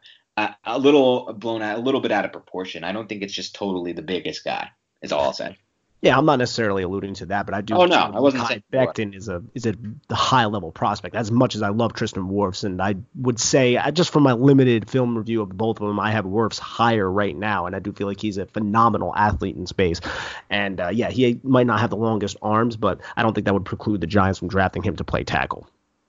a 0.64 0.78
little 0.78 1.32
blown 1.34 1.62
out, 1.62 1.78
a 1.78 1.82
little 1.82 2.00
bit 2.00 2.12
out 2.12 2.24
of 2.24 2.32
proportion. 2.32 2.84
I 2.84 2.92
don't 2.92 3.08
think 3.08 3.22
it's 3.22 3.34
just 3.34 3.54
totally 3.54 3.92
the 3.92 4.02
biggest 4.02 4.44
guy. 4.44 4.70
Is 5.02 5.12
all 5.12 5.24
I'll 5.24 5.32
say. 5.32 5.56
Yeah, 6.00 6.16
I'm 6.16 6.26
not 6.26 6.38
necessarily 6.38 6.84
alluding 6.84 7.14
to 7.14 7.26
that, 7.26 7.44
but 7.46 7.54
I 7.54 7.60
do. 7.60 7.74
Oh 7.74 7.84
no, 7.84 7.96
I 7.96 8.20
wasn't 8.20 8.46
saying 8.46 8.62
Becton 8.72 9.16
is 9.16 9.28
a 9.28 9.42
is 9.54 9.66
a 9.66 9.74
the 10.08 10.14
high 10.14 10.44
level 10.44 10.70
prospect. 10.70 11.16
As 11.16 11.32
much 11.32 11.56
as 11.56 11.62
I 11.62 11.70
love 11.70 11.92
Tristan 11.92 12.28
Wirfs, 12.28 12.62
and 12.62 12.80
I 12.80 12.96
would 13.16 13.40
say 13.40 13.80
just 13.92 14.12
from 14.12 14.22
my 14.22 14.32
limited 14.32 14.88
film 14.88 15.18
review 15.18 15.42
of 15.42 15.48
both 15.48 15.80
of 15.80 15.88
them, 15.88 15.98
I 15.98 16.12
have 16.12 16.24
Wirfs 16.24 16.60
higher 16.60 17.10
right 17.10 17.36
now, 17.36 17.66
and 17.66 17.74
I 17.74 17.80
do 17.80 17.92
feel 17.92 18.06
like 18.06 18.20
he's 18.20 18.38
a 18.38 18.46
phenomenal 18.46 19.12
athlete 19.14 19.56
in 19.56 19.66
space. 19.66 20.00
And 20.48 20.80
uh, 20.80 20.90
yeah, 20.92 21.10
he 21.10 21.40
might 21.42 21.66
not 21.66 21.80
have 21.80 21.90
the 21.90 21.96
longest 21.96 22.36
arms, 22.42 22.76
but 22.76 23.00
I 23.16 23.22
don't 23.22 23.34
think 23.34 23.46
that 23.46 23.54
would 23.54 23.64
preclude 23.64 24.00
the 24.00 24.06
Giants 24.06 24.38
from 24.38 24.48
drafting 24.48 24.84
him 24.84 24.94
to 24.96 25.04
play 25.04 25.24
tackle. 25.24 25.68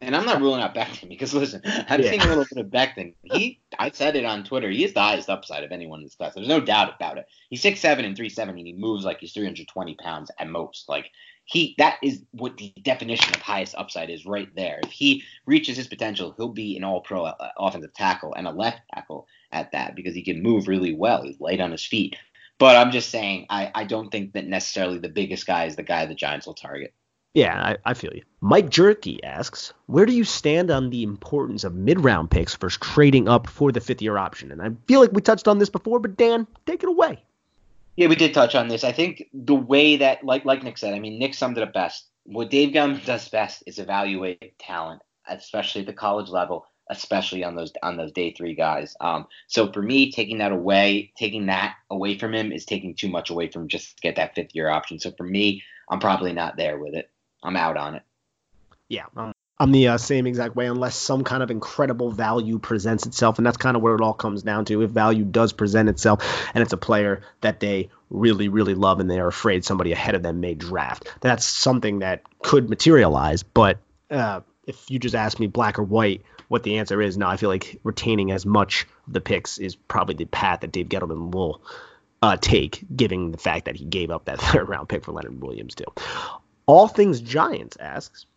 And 0.09 0.15
I'm 0.15 0.25
not 0.25 0.41
ruling 0.41 0.59
out 0.59 0.73
Becton 0.73 1.07
because 1.07 1.35
listen, 1.35 1.61
I've 1.87 1.99
yeah. 1.99 2.09
seen 2.09 2.21
a 2.21 2.25
little 2.25 2.43
bit 2.51 2.65
of 2.65 2.71
Becton. 2.71 3.13
He, 3.21 3.59
I 3.77 3.91
said 3.91 4.15
it 4.15 4.25
on 4.25 4.43
Twitter. 4.43 4.67
He 4.67 4.83
is 4.83 4.93
the 4.93 5.01
highest 5.01 5.29
upside 5.29 5.63
of 5.63 5.71
anyone 5.71 5.99
in 5.99 6.05
this 6.05 6.15
class. 6.15 6.33
There's 6.33 6.47
no 6.47 6.59
doubt 6.59 6.95
about 6.95 7.19
it. 7.19 7.27
He's 7.51 7.61
six 7.61 7.79
seven 7.79 8.05
and 8.05 8.17
three 8.17 8.29
seventy. 8.29 8.61
And 8.61 8.67
he 8.67 8.73
moves 8.73 9.05
like 9.05 9.19
he's 9.19 9.33
320 9.33 9.95
pounds 10.01 10.31
at 10.39 10.49
most. 10.49 10.89
Like 10.89 11.11
he, 11.45 11.75
that 11.77 11.99
is 12.01 12.23
what 12.31 12.57
the 12.57 12.73
definition 12.81 13.35
of 13.35 13.41
highest 13.43 13.75
upside 13.75 14.09
is 14.09 14.25
right 14.25 14.49
there. 14.55 14.79
If 14.81 14.91
he 14.91 15.21
reaches 15.45 15.77
his 15.77 15.87
potential, 15.87 16.33
he'll 16.35 16.49
be 16.49 16.75
an 16.75 16.83
All-Pro 16.83 17.25
uh, 17.25 17.49
offensive 17.59 17.93
tackle 17.93 18.33
and 18.33 18.47
a 18.47 18.51
left 18.51 18.81
tackle 18.95 19.27
at 19.51 19.73
that 19.73 19.95
because 19.95 20.15
he 20.15 20.23
can 20.23 20.41
move 20.41 20.67
really 20.67 20.95
well. 20.95 21.21
He's 21.21 21.39
light 21.39 21.61
on 21.61 21.71
his 21.71 21.85
feet. 21.85 22.15
But 22.57 22.77
I'm 22.77 22.89
just 22.89 23.11
saying, 23.11 23.45
I, 23.51 23.71
I 23.75 23.83
don't 23.83 24.09
think 24.09 24.33
that 24.33 24.47
necessarily 24.47 24.97
the 24.97 25.07
biggest 25.07 25.45
guy 25.45 25.65
is 25.65 25.75
the 25.75 25.83
guy 25.83 26.07
the 26.07 26.15
Giants 26.15 26.47
will 26.47 26.55
target. 26.55 26.95
Yeah, 27.33 27.61
I, 27.61 27.77
I, 27.85 27.93
feel 27.93 28.11
you. 28.13 28.23
Mike 28.41 28.69
Jerky 28.69 29.23
asks, 29.23 29.71
where 29.85 30.05
do 30.05 30.13
you 30.13 30.23
stand 30.23 30.71
on 30.71 30.89
the 30.89 31.03
importance 31.03 31.63
of 31.63 31.75
mid-round 31.75 32.31
picks 32.31 32.55
versus 32.55 32.79
trading 32.81 33.27
up 33.27 33.47
for 33.47 33.71
the 33.71 33.79
fifth-year 33.79 34.17
option? 34.17 34.51
And 34.51 34.61
I 34.61 34.71
feel 34.87 34.99
like 34.99 35.11
we 35.11 35.21
touched 35.21 35.47
on 35.47 35.59
this 35.59 35.69
before, 35.69 35.99
but 35.99 36.17
Dan, 36.17 36.47
take 36.65 36.81
it 36.81 36.89
away. 36.89 37.23
Yeah, 37.99 38.07
we 38.07 38.15
did 38.15 38.33
touch 38.33 38.55
on 38.55 38.67
this. 38.67 38.83
I 38.83 38.93
think 38.93 39.25
the 39.33 39.55
way 39.55 39.97
that, 39.97 40.23
like 40.23 40.45
like 40.45 40.63
Nick 40.63 40.77
said, 40.77 40.93
I 40.93 40.99
mean, 40.99 41.19
Nick 41.19 41.33
summed 41.33 41.57
it 41.57 41.63
up 41.63 41.73
best. 41.73 42.07
What 42.23 42.49
Dave 42.49 42.73
Gettleman 42.73 43.03
does 43.05 43.27
best 43.27 43.61
is 43.67 43.77
evaluate 43.77 44.57
talent, 44.57 45.01
especially 45.27 45.81
at 45.81 45.87
the 45.87 45.93
college 45.93 46.29
level, 46.29 46.65
especially 46.89 47.43
on 47.43 47.55
those 47.55 47.73
on 47.83 47.97
those 47.97 48.13
day 48.13 48.31
three 48.31 48.55
guys. 48.55 48.95
Um, 49.01 49.27
so 49.47 49.69
for 49.71 49.81
me, 49.81 50.13
taking 50.13 50.37
that 50.37 50.53
away, 50.53 51.11
taking 51.17 51.47
that 51.47 51.75
away 51.89 52.17
from 52.17 52.33
him 52.33 52.53
is 52.53 52.63
taking 52.63 52.95
too 52.95 53.09
much 53.09 53.31
away 53.31 53.49
from 53.49 53.67
just 53.67 53.99
get 54.01 54.15
that 54.15 54.33
fifth 54.33 54.55
year 54.55 54.69
option. 54.69 54.97
So 54.97 55.11
for 55.11 55.23
me, 55.23 55.61
I'm 55.89 55.99
probably 55.99 56.31
not 56.31 56.55
there 56.55 56.79
with 56.79 56.93
it. 56.93 57.09
I'm 57.43 57.55
out 57.55 57.77
on 57.77 57.95
it. 57.95 58.03
Yeah, 58.87 59.05
I'm 59.61 59.73
the 59.73 59.89
uh, 59.89 59.97
same 59.97 60.25
exact 60.25 60.55
way, 60.55 60.67
unless 60.67 60.95
some 60.95 61.25
kind 61.25 61.43
of 61.43 61.51
incredible 61.51 62.11
value 62.11 62.59
presents 62.59 63.05
itself, 63.05 63.37
and 63.37 63.45
that's 63.45 63.57
kind 63.57 63.75
of 63.75 63.83
where 63.83 63.93
it 63.93 64.01
all 64.01 64.13
comes 64.13 64.41
down 64.41 64.63
to. 64.65 64.81
If 64.81 64.91
value 64.91 65.25
does 65.25 65.51
present 65.51 65.89
itself, 65.89 66.23
and 66.53 66.61
it's 66.61 66.71
a 66.71 66.77
player 66.77 67.23
that 67.41 67.59
they 67.59 67.89
really, 68.09 68.47
really 68.47 68.73
love, 68.73 69.01
and 69.01 69.11
they 69.11 69.19
are 69.19 69.27
afraid 69.27 69.65
somebody 69.65 69.91
ahead 69.91 70.15
of 70.15 70.23
them 70.23 70.39
may 70.39 70.53
draft, 70.53 71.11
that's 71.19 71.43
something 71.43 71.99
that 71.99 72.23
could 72.41 72.69
materialize. 72.69 73.43
But 73.43 73.79
uh, 74.09 74.41
if 74.65 74.89
you 74.89 74.97
just 74.97 75.15
ask 75.15 75.37
me 75.39 75.47
black 75.47 75.77
or 75.77 75.83
white, 75.83 76.23
what 76.47 76.63
the 76.63 76.77
answer 76.77 77.01
is, 77.01 77.17
now 77.17 77.29
I 77.29 77.35
feel 77.35 77.49
like 77.49 77.79
retaining 77.83 78.31
as 78.31 78.45
much 78.45 78.87
of 79.07 79.13
the 79.13 79.21
picks 79.21 79.57
is 79.57 79.75
probably 79.75 80.15
the 80.15 80.25
path 80.25 80.61
that 80.61 80.71
Dave 80.71 80.87
Gettleman 80.87 81.31
will 81.31 81.61
uh, 82.21 82.37
take, 82.37 82.83
given 82.95 83.31
the 83.31 83.37
fact 83.37 83.65
that 83.65 83.75
he 83.75 83.83
gave 83.83 84.09
up 84.09 84.25
that 84.25 84.39
third 84.41 84.69
round 84.69 84.87
pick 84.87 85.03
for 85.03 85.11
Leonard 85.11 85.41
Williams 85.41 85.75
too. 85.75 85.85
All 86.69 86.87
Things 86.87 87.19
Giants 87.19 87.77
asks, 87.79 88.27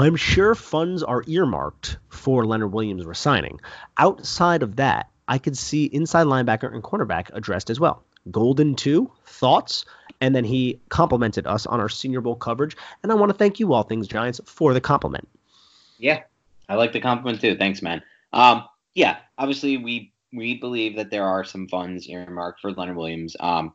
I'm 0.00 0.16
sure 0.16 0.56
funds 0.56 1.04
are 1.04 1.22
earmarked 1.28 1.98
for 2.08 2.44
Leonard 2.44 2.72
Williams 2.72 3.06
resigning. 3.06 3.60
Outside 3.96 4.64
of 4.64 4.74
that, 4.76 5.08
I 5.28 5.38
could 5.38 5.56
see 5.56 5.84
inside 5.84 6.26
linebacker 6.26 6.74
and 6.74 6.82
cornerback 6.82 7.30
addressed 7.32 7.70
as 7.70 7.78
well. 7.78 8.02
Golden 8.32 8.74
two 8.74 9.12
thoughts, 9.26 9.84
and 10.20 10.34
then 10.34 10.42
he 10.42 10.80
complimented 10.88 11.46
us 11.46 11.66
on 11.66 11.78
our 11.78 11.88
Senior 11.88 12.20
Bowl 12.20 12.34
coverage, 12.34 12.76
and 13.04 13.12
I 13.12 13.14
want 13.14 13.30
to 13.30 13.38
thank 13.38 13.60
you, 13.60 13.72
All 13.72 13.84
Things 13.84 14.08
Giants, 14.08 14.40
for 14.44 14.74
the 14.74 14.80
compliment. 14.80 15.28
Yeah, 15.98 16.24
I 16.68 16.74
like 16.74 16.92
the 16.92 17.00
compliment 17.00 17.40
too. 17.40 17.56
Thanks, 17.56 17.80
man. 17.80 18.02
Um, 18.32 18.64
yeah, 18.96 19.18
obviously 19.38 19.76
we 19.76 20.12
we 20.32 20.58
believe 20.58 20.96
that 20.96 21.12
there 21.12 21.26
are 21.26 21.44
some 21.44 21.68
funds 21.68 22.08
earmarked 22.08 22.60
for 22.60 22.72
Leonard 22.72 22.96
Williams. 22.96 23.36
Um, 23.38 23.72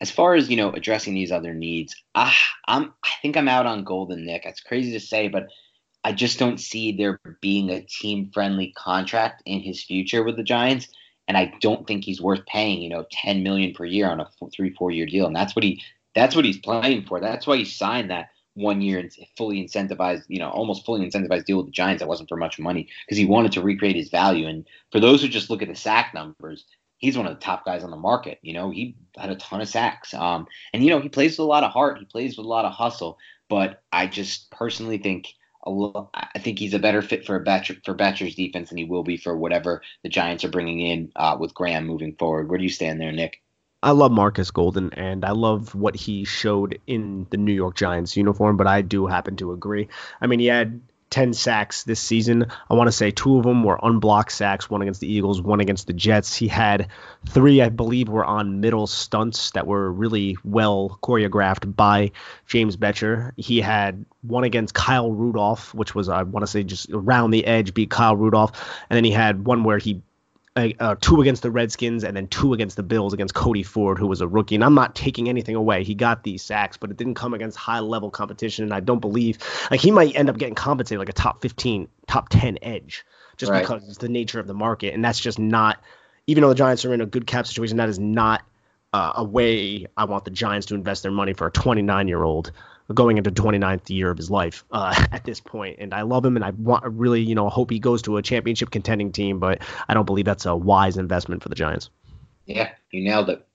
as 0.00 0.10
far 0.10 0.34
as 0.34 0.48
you 0.48 0.56
know 0.56 0.70
addressing 0.72 1.14
these 1.14 1.32
other 1.32 1.54
needs 1.54 1.94
ah, 2.14 2.36
i'm 2.66 2.92
i 3.04 3.10
think 3.22 3.36
i'm 3.36 3.48
out 3.48 3.66
on 3.66 3.84
golden 3.84 4.24
nick 4.24 4.44
it's 4.44 4.60
crazy 4.60 4.92
to 4.92 5.00
say 5.00 5.28
but 5.28 5.48
i 6.04 6.12
just 6.12 6.38
don't 6.38 6.60
see 6.60 6.92
there 6.92 7.20
being 7.40 7.70
a 7.70 7.82
team 7.82 8.30
friendly 8.32 8.72
contract 8.76 9.42
in 9.46 9.60
his 9.60 9.82
future 9.82 10.22
with 10.22 10.36
the 10.36 10.42
giants 10.42 10.88
and 11.28 11.36
i 11.36 11.52
don't 11.60 11.86
think 11.86 12.04
he's 12.04 12.20
worth 12.20 12.44
paying 12.46 12.80
you 12.82 12.88
know 12.88 13.04
10 13.10 13.42
million 13.42 13.74
per 13.74 13.84
year 13.84 14.08
on 14.08 14.20
a 14.20 14.28
three 14.52 14.74
four 14.74 14.90
year 14.90 15.06
deal 15.06 15.26
and 15.26 15.36
that's 15.36 15.54
what 15.54 15.62
he 15.62 15.82
that's 16.14 16.34
what 16.34 16.44
he's 16.44 16.58
playing 16.58 17.04
for 17.04 17.20
that's 17.20 17.46
why 17.46 17.56
he 17.56 17.64
signed 17.64 18.10
that 18.10 18.30
one 18.54 18.80
year 18.80 19.08
fully 19.36 19.64
incentivized, 19.64 20.24
you 20.28 20.38
know, 20.38 20.50
almost 20.50 20.84
fully 20.84 21.08
incentivized 21.08 21.44
deal 21.44 21.58
with 21.58 21.66
the 21.66 21.72
Giants 21.72 22.00
that 22.00 22.08
wasn't 22.08 22.28
for 22.28 22.36
much 22.36 22.58
money 22.58 22.88
because 23.06 23.18
he 23.18 23.24
wanted 23.24 23.52
to 23.52 23.62
recreate 23.62 23.96
his 23.96 24.10
value. 24.10 24.46
And 24.46 24.66
for 24.90 25.00
those 25.00 25.22
who 25.22 25.28
just 25.28 25.50
look 25.50 25.62
at 25.62 25.68
the 25.68 25.74
sack 25.74 26.12
numbers, 26.14 26.64
he's 27.00 27.16
one 27.16 27.26
of 27.26 27.34
the 27.34 27.40
top 27.40 27.64
guys 27.64 27.82
on 27.82 27.90
the 27.90 27.96
market. 27.96 28.38
You 28.42 28.52
know, 28.52 28.70
he 28.70 28.94
had 29.16 29.30
a 29.30 29.36
ton 29.36 29.60
of 29.60 29.68
sacks. 29.68 30.14
Um, 30.14 30.46
and 30.72 30.84
you 30.84 30.90
know, 30.90 31.00
he 31.00 31.08
plays 31.08 31.32
with 31.32 31.40
a 31.40 31.48
lot 31.48 31.64
of 31.64 31.72
heart. 31.72 31.98
He 31.98 32.04
plays 32.04 32.36
with 32.36 32.46
a 32.46 32.48
lot 32.48 32.64
of 32.64 32.72
hustle. 32.72 33.18
But 33.48 33.82
I 33.92 34.06
just 34.06 34.50
personally 34.52 34.98
think 34.98 35.34
little, 35.66 36.10
I 36.14 36.38
think 36.38 36.58
he's 36.58 36.74
a 36.74 36.78
better 36.78 37.02
fit 37.02 37.26
for 37.26 37.36
a 37.36 37.44
Bettcher, 37.44 37.84
for 37.84 37.94
Bettcher's 37.94 38.34
defense 38.34 38.68
than 38.68 38.78
he 38.78 38.84
will 38.84 39.02
be 39.02 39.16
for 39.16 39.36
whatever 39.36 39.82
the 40.02 40.08
Giants 40.08 40.44
are 40.44 40.50
bringing 40.50 40.80
in 40.80 41.12
uh, 41.16 41.36
with 41.38 41.54
Graham 41.54 41.86
moving 41.86 42.14
forward. 42.16 42.48
Where 42.48 42.58
do 42.58 42.64
you 42.64 42.70
stand 42.70 43.00
there, 43.00 43.12
Nick? 43.12 43.42
I 43.82 43.92
love 43.92 44.12
Marcus 44.12 44.50
Golden 44.50 44.92
and 44.92 45.24
I 45.24 45.30
love 45.30 45.74
what 45.74 45.96
he 45.96 46.24
showed 46.24 46.78
in 46.86 47.26
the 47.30 47.38
New 47.38 47.52
York 47.52 47.76
Giants 47.76 48.16
uniform, 48.16 48.58
but 48.58 48.66
I 48.66 48.82
do 48.82 49.06
happen 49.06 49.36
to 49.36 49.52
agree. 49.52 49.88
I 50.20 50.26
mean, 50.26 50.38
he 50.38 50.46
had 50.46 50.80
10 51.10 51.32
sacks 51.34 51.82
this 51.82 52.00
season. 52.00 52.46
I 52.70 52.74
want 52.74 52.88
to 52.88 52.92
say 52.92 53.10
two 53.10 53.36
of 53.36 53.44
them 53.44 53.64
were 53.64 53.78
unblocked 53.82 54.32
sacks, 54.32 54.70
one 54.70 54.80
against 54.80 55.00
the 55.00 55.12
Eagles, 55.12 55.42
one 55.42 55.60
against 55.60 55.86
the 55.86 55.92
Jets. 55.92 56.34
He 56.34 56.48
had 56.48 56.88
three, 57.28 57.60
I 57.60 57.68
believe, 57.68 58.08
were 58.08 58.24
on 58.24 58.60
middle 58.60 58.86
stunts 58.86 59.50
that 59.52 59.66
were 59.66 59.90
really 59.90 60.36
well 60.44 60.98
choreographed 61.02 61.74
by 61.74 62.12
James 62.46 62.76
Bettcher. 62.76 63.32
He 63.36 63.60
had 63.60 64.04
one 64.22 64.44
against 64.44 64.74
Kyle 64.74 65.10
Rudolph, 65.10 65.74
which 65.74 65.94
was, 65.94 66.08
I 66.08 66.22
want 66.22 66.44
to 66.44 66.50
say, 66.50 66.62
just 66.62 66.90
around 66.90 67.32
the 67.32 67.44
edge, 67.44 67.74
beat 67.74 67.90
Kyle 67.90 68.16
Rudolph. 68.16 68.52
And 68.88 68.96
then 68.96 69.04
he 69.04 69.10
had 69.10 69.44
one 69.44 69.64
where 69.64 69.78
he 69.78 70.02
uh, 70.80 70.96
two 71.00 71.20
against 71.20 71.42
the 71.42 71.50
Redskins 71.50 72.04
and 72.04 72.16
then 72.16 72.28
two 72.28 72.52
against 72.52 72.76
the 72.76 72.82
Bills 72.82 73.12
against 73.12 73.34
Cody 73.34 73.62
Ford, 73.62 73.98
who 73.98 74.06
was 74.06 74.20
a 74.20 74.28
rookie. 74.28 74.54
And 74.54 74.64
I'm 74.64 74.74
not 74.74 74.94
taking 74.94 75.28
anything 75.28 75.54
away. 75.54 75.84
He 75.84 75.94
got 75.94 76.22
these 76.22 76.42
sacks, 76.42 76.76
but 76.76 76.90
it 76.90 76.96
didn't 76.96 77.14
come 77.14 77.34
against 77.34 77.56
high 77.56 77.80
level 77.80 78.10
competition. 78.10 78.64
And 78.64 78.74
I 78.74 78.80
don't 78.80 79.00
believe 79.00 79.38
like 79.70 79.80
he 79.80 79.90
might 79.90 80.14
end 80.16 80.30
up 80.30 80.38
getting 80.38 80.54
compensated 80.54 80.98
like 80.98 81.08
a 81.08 81.12
top 81.12 81.42
15, 81.42 81.88
top 82.06 82.28
10 82.28 82.58
edge 82.62 83.04
just 83.36 83.50
right. 83.50 83.62
because 83.62 83.88
it's 83.88 83.98
the 83.98 84.08
nature 84.08 84.38
of 84.38 84.46
the 84.46 84.54
market. 84.54 84.94
And 84.94 85.04
that's 85.04 85.18
just 85.18 85.38
not, 85.38 85.82
even 86.26 86.42
though 86.42 86.50
the 86.50 86.54
Giants 86.54 86.84
are 86.84 86.94
in 86.94 87.00
a 87.00 87.06
good 87.06 87.26
cap 87.26 87.46
situation, 87.46 87.78
that 87.78 87.88
is 87.88 87.98
not 87.98 88.42
uh, 88.92 89.12
a 89.16 89.24
way 89.24 89.86
I 89.96 90.04
want 90.04 90.24
the 90.24 90.30
Giants 90.30 90.66
to 90.68 90.74
invest 90.74 91.02
their 91.02 91.12
money 91.12 91.32
for 91.32 91.46
a 91.46 91.50
29 91.50 92.08
year 92.08 92.22
old 92.22 92.52
going 92.94 93.18
into 93.18 93.30
29th 93.30 93.88
year 93.90 94.10
of 94.10 94.16
his 94.16 94.30
life 94.30 94.64
uh, 94.72 95.06
at 95.12 95.24
this 95.24 95.40
point. 95.40 95.76
And 95.78 95.94
I 95.94 96.02
love 96.02 96.24
him, 96.24 96.36
and 96.36 96.44
I 96.44 96.50
want 96.50 96.84
really, 96.84 97.20
you 97.20 97.34
know, 97.34 97.48
hope 97.48 97.70
he 97.70 97.78
goes 97.78 98.02
to 98.02 98.16
a 98.16 98.22
championship 98.22 98.70
contending 98.70 99.12
team. 99.12 99.38
But 99.38 99.62
I 99.88 99.94
don't 99.94 100.06
believe 100.06 100.24
that's 100.24 100.46
a 100.46 100.56
wise 100.56 100.96
investment 100.96 101.42
for 101.42 101.48
the 101.48 101.54
Giants. 101.54 101.90
Yeah, 102.46 102.70
you 102.90 103.02
nailed 103.02 103.30
it. 103.30 103.46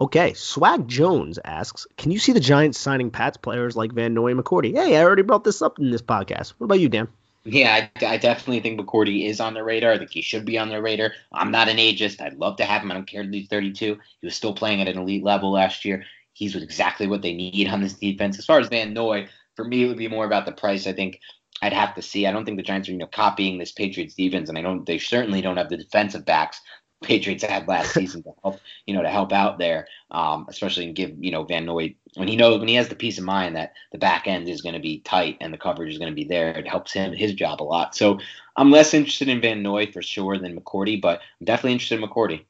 Okay, 0.00 0.32
Swag 0.34 0.86
Jones 0.86 1.40
asks, 1.44 1.86
can 1.96 2.12
you 2.12 2.20
see 2.20 2.32
the 2.32 2.38
Giants 2.38 2.78
signing 2.78 3.10
Pats 3.10 3.36
players 3.36 3.76
like 3.76 3.92
Van 3.92 4.14
Noy 4.14 4.30
and 4.30 4.40
McCourty? 4.40 4.72
Hey, 4.72 4.96
I 4.96 5.02
already 5.02 5.22
brought 5.22 5.42
this 5.42 5.60
up 5.60 5.80
in 5.80 5.90
this 5.90 6.02
podcast. 6.02 6.50
What 6.58 6.66
about 6.66 6.78
you, 6.78 6.88
Dan? 6.88 7.08
Yeah, 7.44 7.88
I, 8.00 8.06
I, 8.06 8.16
definitely 8.18 8.60
think 8.60 8.78
McCourty 8.78 9.26
is 9.26 9.40
on 9.40 9.54
the 9.54 9.64
radar. 9.64 9.92
I 9.92 9.98
think 9.98 10.10
he 10.10 10.22
should 10.22 10.44
be 10.44 10.58
on 10.58 10.68
the 10.68 10.82
radar. 10.82 11.12
I'm 11.32 11.50
not 11.50 11.68
an 11.68 11.78
ageist. 11.78 12.20
I'd 12.20 12.38
love 12.38 12.56
to 12.56 12.64
have 12.64 12.82
him. 12.82 12.90
I 12.90 12.94
don't 12.94 13.06
care 13.06 13.22
if 13.22 13.30
he's 13.30 13.48
32. 13.48 13.98
He 14.20 14.26
was 14.26 14.36
still 14.36 14.52
playing 14.52 14.82
at 14.82 14.88
an 14.88 14.98
elite 14.98 15.24
level 15.24 15.52
last 15.52 15.84
year. 15.84 16.04
He's 16.38 16.54
exactly 16.56 17.06
what 17.06 17.22
they 17.22 17.34
need 17.34 17.68
on 17.68 17.82
this 17.82 17.94
defense. 17.94 18.38
As 18.38 18.46
far 18.46 18.60
as 18.60 18.68
Van 18.68 18.94
Noy, 18.94 19.28
for 19.56 19.64
me, 19.64 19.84
it 19.84 19.88
would 19.88 19.98
be 19.98 20.08
more 20.08 20.24
about 20.24 20.46
the 20.46 20.52
price. 20.52 20.86
I 20.86 20.92
think 20.92 21.20
I'd 21.60 21.72
have 21.72 21.94
to 21.96 22.02
see. 22.02 22.26
I 22.26 22.32
don't 22.32 22.44
think 22.44 22.56
the 22.56 22.62
Giants 22.62 22.88
are, 22.88 22.92
you 22.92 22.98
know, 22.98 23.06
copying 23.06 23.58
this 23.58 23.72
Patriots 23.72 24.14
defense, 24.14 24.48
and 24.48 24.56
I 24.56 24.62
don't. 24.62 24.86
They 24.86 24.98
certainly 24.98 25.40
don't 25.40 25.56
have 25.56 25.68
the 25.68 25.76
defensive 25.76 26.24
backs 26.24 26.60
Patriots 27.02 27.44
had 27.44 27.68
last 27.68 27.92
season 27.94 28.22
to 28.24 28.32
help, 28.42 28.60
you 28.86 28.94
know, 28.94 29.02
to 29.02 29.10
help 29.10 29.32
out 29.32 29.58
there, 29.58 29.86
um, 30.10 30.46
especially 30.48 30.86
and 30.86 30.94
give, 30.94 31.12
you 31.18 31.30
know, 31.30 31.44
Van 31.44 31.64
Noy 31.64 31.94
when 32.14 32.28
he 32.28 32.36
knows 32.36 32.58
when 32.58 32.68
he 32.68 32.74
has 32.74 32.88
the 32.88 32.96
peace 32.96 33.18
of 33.18 33.24
mind 33.24 33.56
that 33.56 33.72
the 33.92 33.98
back 33.98 34.26
end 34.26 34.48
is 34.48 34.62
going 34.62 34.74
to 34.74 34.80
be 34.80 35.00
tight 35.00 35.36
and 35.40 35.52
the 35.52 35.58
coverage 35.58 35.92
is 35.92 35.98
going 35.98 36.10
to 36.10 36.16
be 36.16 36.24
there. 36.24 36.50
It 36.50 36.66
helps 36.66 36.92
him 36.92 37.12
his 37.12 37.34
job 37.34 37.62
a 37.62 37.64
lot. 37.64 37.94
So 37.94 38.18
I'm 38.56 38.70
less 38.70 38.94
interested 38.94 39.28
in 39.28 39.40
Van 39.40 39.62
Noy 39.62 39.90
for 39.92 40.02
sure 40.02 40.38
than 40.38 40.58
McCourty, 40.58 41.00
but 41.00 41.20
I'm 41.40 41.44
definitely 41.44 41.72
interested 41.72 42.00
in 42.00 42.08
McCourty. 42.08 42.44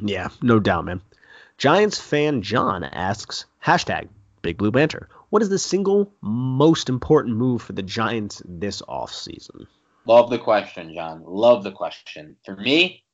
Yeah, 0.00 0.28
no 0.42 0.60
doubt, 0.60 0.84
man. 0.84 1.00
Giants 1.58 1.98
fan 1.98 2.42
John 2.42 2.84
asks 2.84 3.46
hashtag 3.64 4.08
Big 4.42 4.58
Blue 4.58 4.70
Banter. 4.70 5.08
What 5.30 5.40
is 5.40 5.48
the 5.48 5.58
single 5.58 6.12
most 6.20 6.90
important 6.90 7.36
move 7.36 7.62
for 7.62 7.72
the 7.72 7.82
Giants 7.82 8.42
this 8.44 8.82
offseason? 8.82 9.66
Love 10.04 10.28
the 10.28 10.38
question, 10.38 10.92
John. 10.94 11.22
Love 11.24 11.64
the 11.64 11.72
question. 11.72 12.36
For 12.44 12.56
me, 12.56 13.04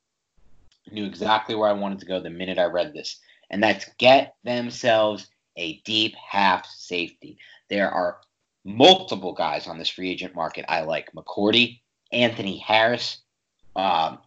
knew 0.91 1.07
exactly 1.07 1.55
where 1.55 1.69
I 1.69 1.75
wanted 1.75 2.01
to 2.01 2.07
go 2.07 2.19
the 2.19 2.31
minute 2.31 2.59
I 2.59 2.65
read 2.65 2.93
this, 2.93 3.21
and 3.49 3.63
that's 3.63 3.89
get 3.99 4.35
themselves 4.43 5.29
a 5.57 5.81
deep 5.85 6.17
half 6.17 6.67
safety. 6.67 7.39
There 7.71 7.91
are 7.91 8.19
multiple 8.65 9.35
guys 9.35 9.69
on 9.69 9.79
this 9.79 9.89
free 9.89 10.11
agent 10.11 10.35
market 10.35 10.65
I 10.69 10.83
like 10.83 11.13
McCourty, 11.13 11.81
Anthony 12.11 12.59
Harris. 12.59 13.19
Um, 13.77 14.19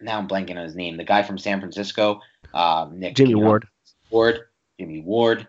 now 0.00 0.18
I'm 0.18 0.28
blanking 0.28 0.58
on 0.58 0.64
his 0.64 0.76
name. 0.76 0.96
The 0.96 1.04
guy 1.04 1.22
from 1.22 1.38
San 1.38 1.60
Francisco, 1.60 2.20
uh, 2.54 2.88
Nick 2.92 3.16
Jimmy 3.16 3.34
Ward. 3.34 3.66
Ward, 4.10 4.40
Jimmy 4.78 5.00
Ward. 5.00 5.46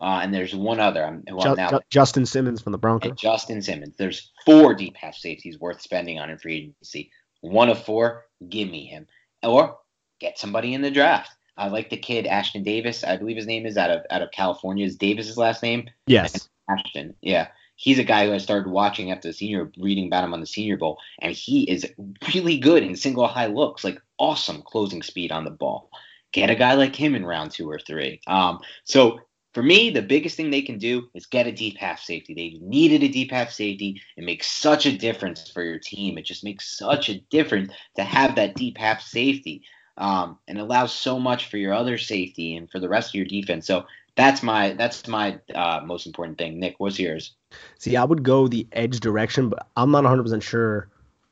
Uh, 0.00 0.20
and 0.22 0.32
there's 0.32 0.54
one 0.54 0.78
other. 0.78 1.04
I'm, 1.04 1.24
Just, 1.26 1.46
I'm 1.46 1.56
now, 1.56 1.80
Justin 1.90 2.24
Simmons 2.24 2.62
from 2.62 2.70
the 2.70 2.78
Broncos. 2.78 3.16
Justin 3.16 3.60
Simmons. 3.60 3.96
There's 3.96 4.30
four 4.46 4.74
deep 4.74 4.96
half 4.96 5.16
safeties 5.16 5.58
worth 5.58 5.80
spending 5.80 6.20
on 6.20 6.30
in 6.30 6.38
free 6.38 6.56
agency. 6.56 7.10
One 7.40 7.68
of 7.68 7.84
four, 7.84 8.24
give 8.48 8.70
me 8.70 8.86
him. 8.86 9.08
Or 9.42 9.76
get 10.20 10.38
somebody 10.38 10.74
in 10.74 10.82
the 10.82 10.90
draft. 10.90 11.32
I 11.56 11.68
like 11.68 11.90
the 11.90 11.96
kid 11.96 12.26
Ashtyn 12.26 12.64
Davis. 12.64 13.02
I 13.02 13.16
believe 13.16 13.36
his 13.36 13.46
name 13.46 13.66
is 13.66 13.76
out 13.76 13.90
of 13.90 14.02
out 14.10 14.22
of 14.22 14.30
California. 14.30 14.86
Is 14.86 14.96
Davis's 14.96 15.36
last 15.36 15.62
name? 15.64 15.90
Yes. 16.06 16.48
Ashtyn. 16.70 17.14
Yeah. 17.20 17.48
He's 17.74 17.98
a 17.98 18.04
guy 18.04 18.26
who 18.26 18.32
I 18.32 18.38
started 18.38 18.70
watching 18.70 19.12
after 19.12 19.28
the 19.28 19.34
senior, 19.34 19.70
reading 19.78 20.06
about 20.06 20.24
him 20.24 20.34
on 20.34 20.40
the 20.40 20.46
Senior 20.46 20.76
Bowl, 20.76 20.98
and 21.20 21.32
he 21.32 21.62
is 21.62 21.86
really 22.34 22.58
good 22.58 22.82
in 22.82 22.96
single 22.96 23.28
high 23.28 23.46
looks, 23.46 23.84
like 23.84 24.02
awesome 24.18 24.62
closing 24.62 25.00
speed 25.00 25.30
on 25.30 25.44
the 25.44 25.50
ball. 25.50 25.88
Get 26.32 26.50
a 26.50 26.54
guy 26.54 26.74
like 26.74 26.94
him 26.94 27.14
in 27.14 27.24
round 27.24 27.50
two 27.50 27.70
or 27.70 27.78
three. 27.78 28.20
Um, 28.26 28.58
so 28.84 29.20
for 29.54 29.62
me, 29.62 29.90
the 29.90 30.02
biggest 30.02 30.36
thing 30.36 30.50
they 30.50 30.62
can 30.62 30.78
do 30.78 31.08
is 31.14 31.26
get 31.26 31.46
a 31.46 31.52
deep 31.52 31.78
half 31.78 32.00
safety. 32.00 32.34
They 32.34 32.64
needed 32.64 33.02
a 33.02 33.08
deep 33.08 33.30
half 33.30 33.50
safety. 33.50 34.00
It 34.16 34.24
makes 34.24 34.46
such 34.46 34.86
a 34.86 34.96
difference 34.96 35.50
for 35.50 35.62
your 35.62 35.78
team. 35.78 36.18
It 36.18 36.26
just 36.26 36.44
makes 36.44 36.76
such 36.76 37.08
a 37.08 37.20
difference 37.30 37.72
to 37.96 38.04
have 38.04 38.36
that 38.36 38.54
deep 38.54 38.78
half 38.78 39.00
safety 39.00 39.62
um, 39.96 40.38
and 40.46 40.58
allows 40.58 40.92
so 40.92 41.18
much 41.18 41.46
for 41.46 41.56
your 41.56 41.74
other 41.74 41.98
safety 41.98 42.56
and 42.56 42.70
for 42.70 42.78
the 42.78 42.88
rest 42.88 43.10
of 43.10 43.14
your 43.14 43.24
defense. 43.24 43.66
So 43.66 43.84
that's 44.16 44.42
my 44.42 44.74
that's 44.74 45.08
my 45.08 45.38
uh, 45.54 45.80
most 45.84 46.06
important 46.06 46.38
thing. 46.38 46.60
Nick, 46.60 46.76
what's 46.78 46.98
yours? 46.98 47.34
See, 47.78 47.96
I 47.96 48.04
would 48.04 48.22
go 48.22 48.48
the 48.48 48.66
edge 48.72 49.00
direction, 49.00 49.48
but 49.48 49.66
I'm 49.76 49.90
not 49.90 50.04
100 50.04 50.22
percent 50.22 50.42
sure 50.42 50.88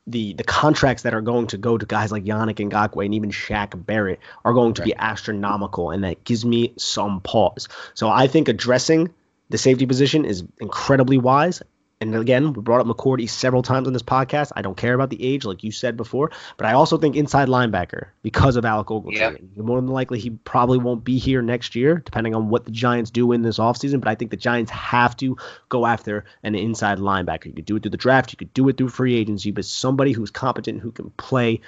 the 0.07 0.33
the 0.33 0.43
contracts 0.43 1.03
that 1.03 1.13
are 1.13 1.21
going 1.21 1.47
to 1.47 1.57
go 1.57 1.77
to 1.77 1.85
guys 1.85 2.11
like 2.11 2.23
Yannick 2.23 2.55
Ngakoue 2.69 3.05
and 3.05 3.13
even 3.13 3.29
Shaq 3.29 3.85
Barrett 3.85 4.19
are 4.43 4.53
going 4.53 4.73
to 4.75 4.81
right. 4.81 4.87
be 4.87 4.95
astronomical, 4.95 5.91
and 5.91 6.03
that 6.03 6.23
gives 6.23 6.45
me 6.45 6.73
some 6.77 7.21
pause. 7.21 7.67
So 7.93 8.09
I 8.09 8.27
think 8.27 8.47
addressing 8.47 9.13
the 9.49 9.57
safety 9.57 9.85
position 9.85 10.25
is 10.25 10.43
incredibly 10.59 11.17
wise 11.17 11.61
and 11.99 12.15
again, 12.15 12.53
we 12.53 12.61
brought 12.61 12.79
up 12.79 12.87
McCourty 12.87 13.27
several 13.27 13.63
times 13.63 13.87
on 13.87 13.93
this 13.93 14.03
podcast. 14.03 14.51
I 14.55 14.61
don't 14.61 14.77
care 14.77 14.93
about 14.93 15.09
the 15.09 15.23
age, 15.23 15.45
like 15.45 15.63
you 15.63 15.71
said 15.71 15.97
before, 15.97 16.31
but 16.55 16.67
I 16.67 16.73
also 16.73 16.97
think 16.97 17.15
inside 17.15 17.47
linebacker 17.47 18.09
because 18.21 18.55
of 18.55 18.65
Alec 18.65 18.87
Ogletree. 18.87 19.15
Yep. 19.15 19.41
More 19.57 19.81
than 19.81 19.89
likely, 19.89 20.19
he 20.19 20.29
probably 20.29 20.77
won't 20.77 21.03
be 21.03 21.17
here 21.17 21.41
next 21.41 21.75
year, 21.75 21.95
depending 21.95 22.35
on 22.35 22.49
what 22.49 22.65
the 22.65 22.71
Giants 22.71 23.09
do 23.09 23.31
in 23.31 23.41
this 23.41 23.57
offseason. 23.57 23.99
But 23.99 24.09
I 24.09 24.15
think 24.15 24.29
the 24.29 24.37
Giants 24.37 24.69
have 24.71 25.17
to 25.17 25.37
go 25.69 25.87
after 25.87 26.25
an 26.43 26.53
inside 26.53 26.99
linebacker. 26.99 27.45
You 27.45 27.53
could 27.53 27.65
do 27.65 27.77
it 27.77 27.83
through 27.83 27.91
the 27.91 27.97
draft, 27.97 28.31
you 28.31 28.37
could 28.37 28.53
do 28.53 28.69
it 28.69 28.77
through 28.77 28.89
free 28.89 29.15
agency, 29.15 29.49
but 29.49 29.65
somebody 29.65 30.11
who's 30.11 30.29
competent, 30.29 30.81
who 30.81 30.91
can 30.91 31.09
play 31.11 31.61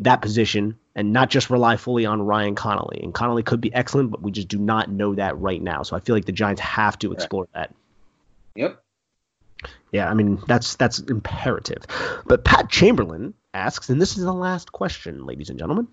that 0.00 0.22
position 0.22 0.78
and 0.96 1.12
not 1.12 1.30
just 1.30 1.50
rely 1.50 1.76
fully 1.76 2.06
on 2.06 2.22
Ryan 2.22 2.56
Connelly. 2.56 3.00
And 3.02 3.14
Connelly 3.14 3.44
could 3.44 3.60
be 3.60 3.72
excellent, 3.72 4.10
but 4.10 4.22
we 4.22 4.32
just 4.32 4.48
do 4.48 4.58
not 4.58 4.90
know 4.90 5.14
that 5.14 5.38
right 5.38 5.62
now. 5.62 5.84
So 5.84 5.94
I 5.94 6.00
feel 6.00 6.16
like 6.16 6.24
the 6.24 6.32
Giants 6.32 6.60
have 6.60 6.98
to 7.00 7.12
explore 7.12 7.46
that. 7.54 7.72
Yep. 8.56 8.82
Yeah, 9.92 10.10
I 10.10 10.14
mean 10.14 10.42
that's 10.46 10.76
that's 10.76 10.98
imperative. 11.00 11.84
But 12.26 12.44
Pat 12.44 12.68
Chamberlain 12.70 13.34
asks, 13.54 13.88
and 13.88 14.00
this 14.00 14.16
is 14.16 14.24
the 14.24 14.32
last 14.32 14.72
question, 14.72 15.26
ladies 15.26 15.50
and 15.50 15.58
gentlemen, 15.58 15.88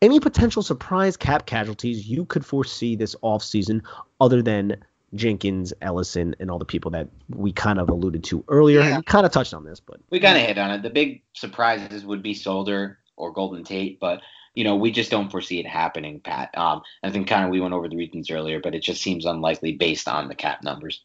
any 0.00 0.20
potential 0.20 0.62
surprise 0.62 1.16
cap 1.16 1.46
casualties 1.46 2.08
you 2.08 2.24
could 2.24 2.46
foresee 2.46 2.96
this 2.96 3.16
offseason 3.22 3.82
other 4.20 4.42
than 4.42 4.76
Jenkins, 5.14 5.72
Ellison, 5.82 6.36
and 6.38 6.50
all 6.50 6.58
the 6.58 6.64
people 6.64 6.92
that 6.92 7.08
we 7.28 7.52
kind 7.52 7.78
of 7.78 7.88
alluded 7.88 8.24
to 8.24 8.44
earlier. 8.48 8.80
Yeah. 8.80 8.98
We 8.98 9.02
kind 9.02 9.26
of 9.26 9.32
touched 9.32 9.54
on 9.54 9.64
this, 9.64 9.80
but 9.80 10.00
we 10.10 10.20
kind 10.20 10.38
of 10.38 10.44
hit 10.44 10.58
on 10.58 10.70
it. 10.70 10.82
The 10.82 10.90
big 10.90 11.22
surprises 11.32 12.04
would 12.04 12.22
be 12.22 12.34
Solder 12.34 12.98
or 13.16 13.32
Golden 13.32 13.64
Tate, 13.64 13.98
but 14.00 14.22
you 14.54 14.64
know 14.64 14.76
we 14.76 14.90
just 14.90 15.10
don't 15.10 15.30
foresee 15.30 15.58
it 15.58 15.66
happening, 15.66 16.20
Pat. 16.20 16.56
Um, 16.56 16.82
I 17.02 17.10
think 17.10 17.28
kind 17.28 17.44
of 17.44 17.50
we 17.50 17.60
went 17.60 17.74
over 17.74 17.88
the 17.88 17.96
reasons 17.96 18.30
earlier, 18.30 18.60
but 18.60 18.74
it 18.74 18.82
just 18.82 19.02
seems 19.02 19.26
unlikely 19.26 19.72
based 19.72 20.08
on 20.08 20.28
the 20.28 20.34
cap 20.34 20.62
numbers. 20.62 21.02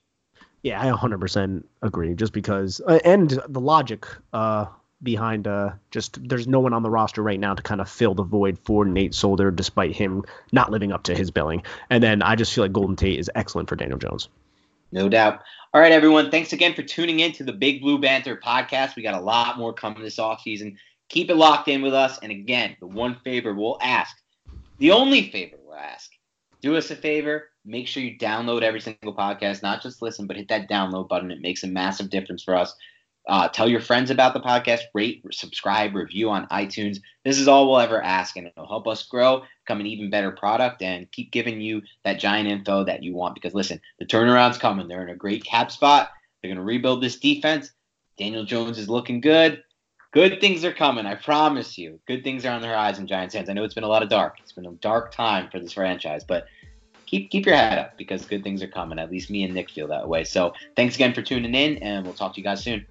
Yeah, 0.65 0.81
I 0.81 0.89
100% 0.89 1.63
agree. 1.83 2.15
Just 2.15 2.33
because, 2.33 2.81
uh, 2.87 2.97
and 3.05 3.29
the 3.47 3.61
logic 3.61 4.07
uh, 4.33 4.65
behind 5.03 5.47
uh, 5.47 5.73
just 5.91 6.27
there's 6.27 6.47
no 6.47 6.59
one 6.59 6.73
on 6.73 6.81
the 6.81 6.89
roster 6.89 7.21
right 7.21 7.39
now 7.39 7.53
to 7.53 7.61
kind 7.61 7.81
of 7.81 7.87
fill 7.87 8.15
the 8.15 8.23
void 8.23 8.57
for 8.57 8.83
Nate 8.83 9.13
Solder, 9.13 9.51
despite 9.51 9.95
him 9.95 10.25
not 10.51 10.71
living 10.71 10.91
up 10.91 11.03
to 11.03 11.13
his 11.13 11.29
billing. 11.29 11.61
And 11.91 12.01
then 12.01 12.23
I 12.23 12.35
just 12.35 12.51
feel 12.51 12.63
like 12.63 12.73
Golden 12.73 12.95
Tate 12.95 13.19
is 13.19 13.29
excellent 13.35 13.69
for 13.69 13.75
Daniel 13.75 13.99
Jones. 13.99 14.27
No 14.91 15.07
doubt. 15.07 15.41
All 15.71 15.81
right, 15.81 15.91
everyone. 15.91 16.31
Thanks 16.31 16.51
again 16.51 16.73
for 16.73 16.81
tuning 16.81 17.19
in 17.19 17.31
to 17.33 17.43
the 17.43 17.53
Big 17.53 17.79
Blue 17.79 17.99
Banter 17.99 18.35
podcast. 18.35 18.95
We 18.95 19.03
got 19.03 19.13
a 19.13 19.23
lot 19.23 19.59
more 19.59 19.71
coming 19.71 20.01
this 20.01 20.17
offseason. 20.17 20.77
Keep 21.09 21.29
it 21.29 21.35
locked 21.35 21.67
in 21.67 21.83
with 21.83 21.93
us. 21.93 22.17
And 22.23 22.31
again, 22.31 22.75
the 22.79 22.87
one 22.87 23.19
favor 23.23 23.53
we'll 23.53 23.77
ask, 23.83 24.17
the 24.79 24.93
only 24.93 25.29
favor 25.29 25.57
we'll 25.63 25.75
ask, 25.75 26.09
do 26.61 26.75
us 26.75 26.91
a 26.91 26.95
favor 26.95 27.49
make 27.65 27.87
sure 27.87 28.03
you 28.03 28.17
download 28.17 28.61
every 28.61 28.79
single 28.79 29.15
podcast, 29.15 29.63
not 29.63 29.81
just 29.81 30.01
listen, 30.01 30.27
but 30.27 30.37
hit 30.37 30.47
that 30.49 30.69
download 30.69 31.09
button. 31.09 31.31
It 31.31 31.41
makes 31.41 31.63
a 31.63 31.67
massive 31.67 32.09
difference 32.09 32.43
for 32.43 32.55
us. 32.55 32.75
Uh, 33.27 33.47
tell 33.47 33.67
your 33.67 33.81
friends 33.81 34.11
about 34.11 34.35
the 34.35 34.39
podcast, 34.39 34.81
rate, 34.93 35.23
subscribe, 35.31 35.95
review 35.95 36.29
on 36.29 36.47
iTunes. 36.49 36.99
This 37.23 37.39
is 37.39 37.47
all 37.47 37.67
we'll 37.67 37.79
ever 37.79 38.01
ask, 38.01 38.37
and 38.37 38.45
it'll 38.45 38.67
help 38.67 38.87
us 38.87 39.07
grow, 39.07 39.41
become 39.65 39.79
an 39.79 39.87
even 39.87 40.11
better 40.11 40.29
product, 40.29 40.83
and 40.83 41.11
keep 41.11 41.31
giving 41.31 41.59
you 41.59 41.81
that 42.03 42.19
giant 42.19 42.47
info 42.47 42.83
that 42.83 43.01
you 43.01 43.15
want. 43.15 43.33
Because 43.33 43.55
listen, 43.55 43.81
the 43.97 44.05
turnaround's 44.05 44.59
coming. 44.59 44.87
They're 44.87 45.01
in 45.01 45.09
a 45.09 45.15
great 45.15 45.43
cap 45.43 45.71
spot. 45.71 46.11
They're 46.41 46.49
going 46.49 46.57
to 46.57 46.63
rebuild 46.63 47.01
this 47.01 47.17
defense. 47.17 47.71
Daniel 48.19 48.45
Jones 48.45 48.77
is 48.77 48.89
looking 48.89 49.21
good. 49.21 49.63
Good 50.15 50.39
things 50.39 50.63
are 50.63 50.71
coming, 50.71 51.05
I 51.05 51.15
promise 51.15 51.77
you. 51.77 51.99
Good 52.07 52.23
things 52.23 52.45
are 52.45 52.51
on 52.51 52.61
the 52.61 52.69
horizon, 52.69 53.05
Giants 53.05 53.35
fans. 53.35 53.49
I 53.49 53.53
know 53.53 53.65
it's 53.65 53.73
been 53.73 53.83
a 53.83 53.89
lot 53.89 54.01
of 54.01 54.07
dark. 54.07 54.37
It's 54.41 54.53
been 54.53 54.65
a 54.65 54.71
dark 54.71 55.11
time 55.11 55.49
for 55.51 55.59
this 55.59 55.73
franchise, 55.73 56.23
but 56.23 56.45
keep 57.05 57.29
keep 57.29 57.45
your 57.45 57.57
head 57.57 57.77
up 57.77 57.97
because 57.97 58.25
good 58.25 58.41
things 58.41 58.63
are 58.63 58.67
coming. 58.69 58.97
At 58.97 59.11
least 59.11 59.29
me 59.29 59.43
and 59.43 59.53
Nick 59.53 59.69
feel 59.69 59.89
that 59.89 60.07
way. 60.07 60.23
So 60.23 60.53
thanks 60.77 60.95
again 60.95 61.13
for 61.13 61.21
tuning 61.21 61.53
in, 61.53 61.79
and 61.79 62.05
we'll 62.05 62.13
talk 62.13 62.33
to 62.35 62.39
you 62.39 62.45
guys 62.45 62.63
soon. 62.63 62.85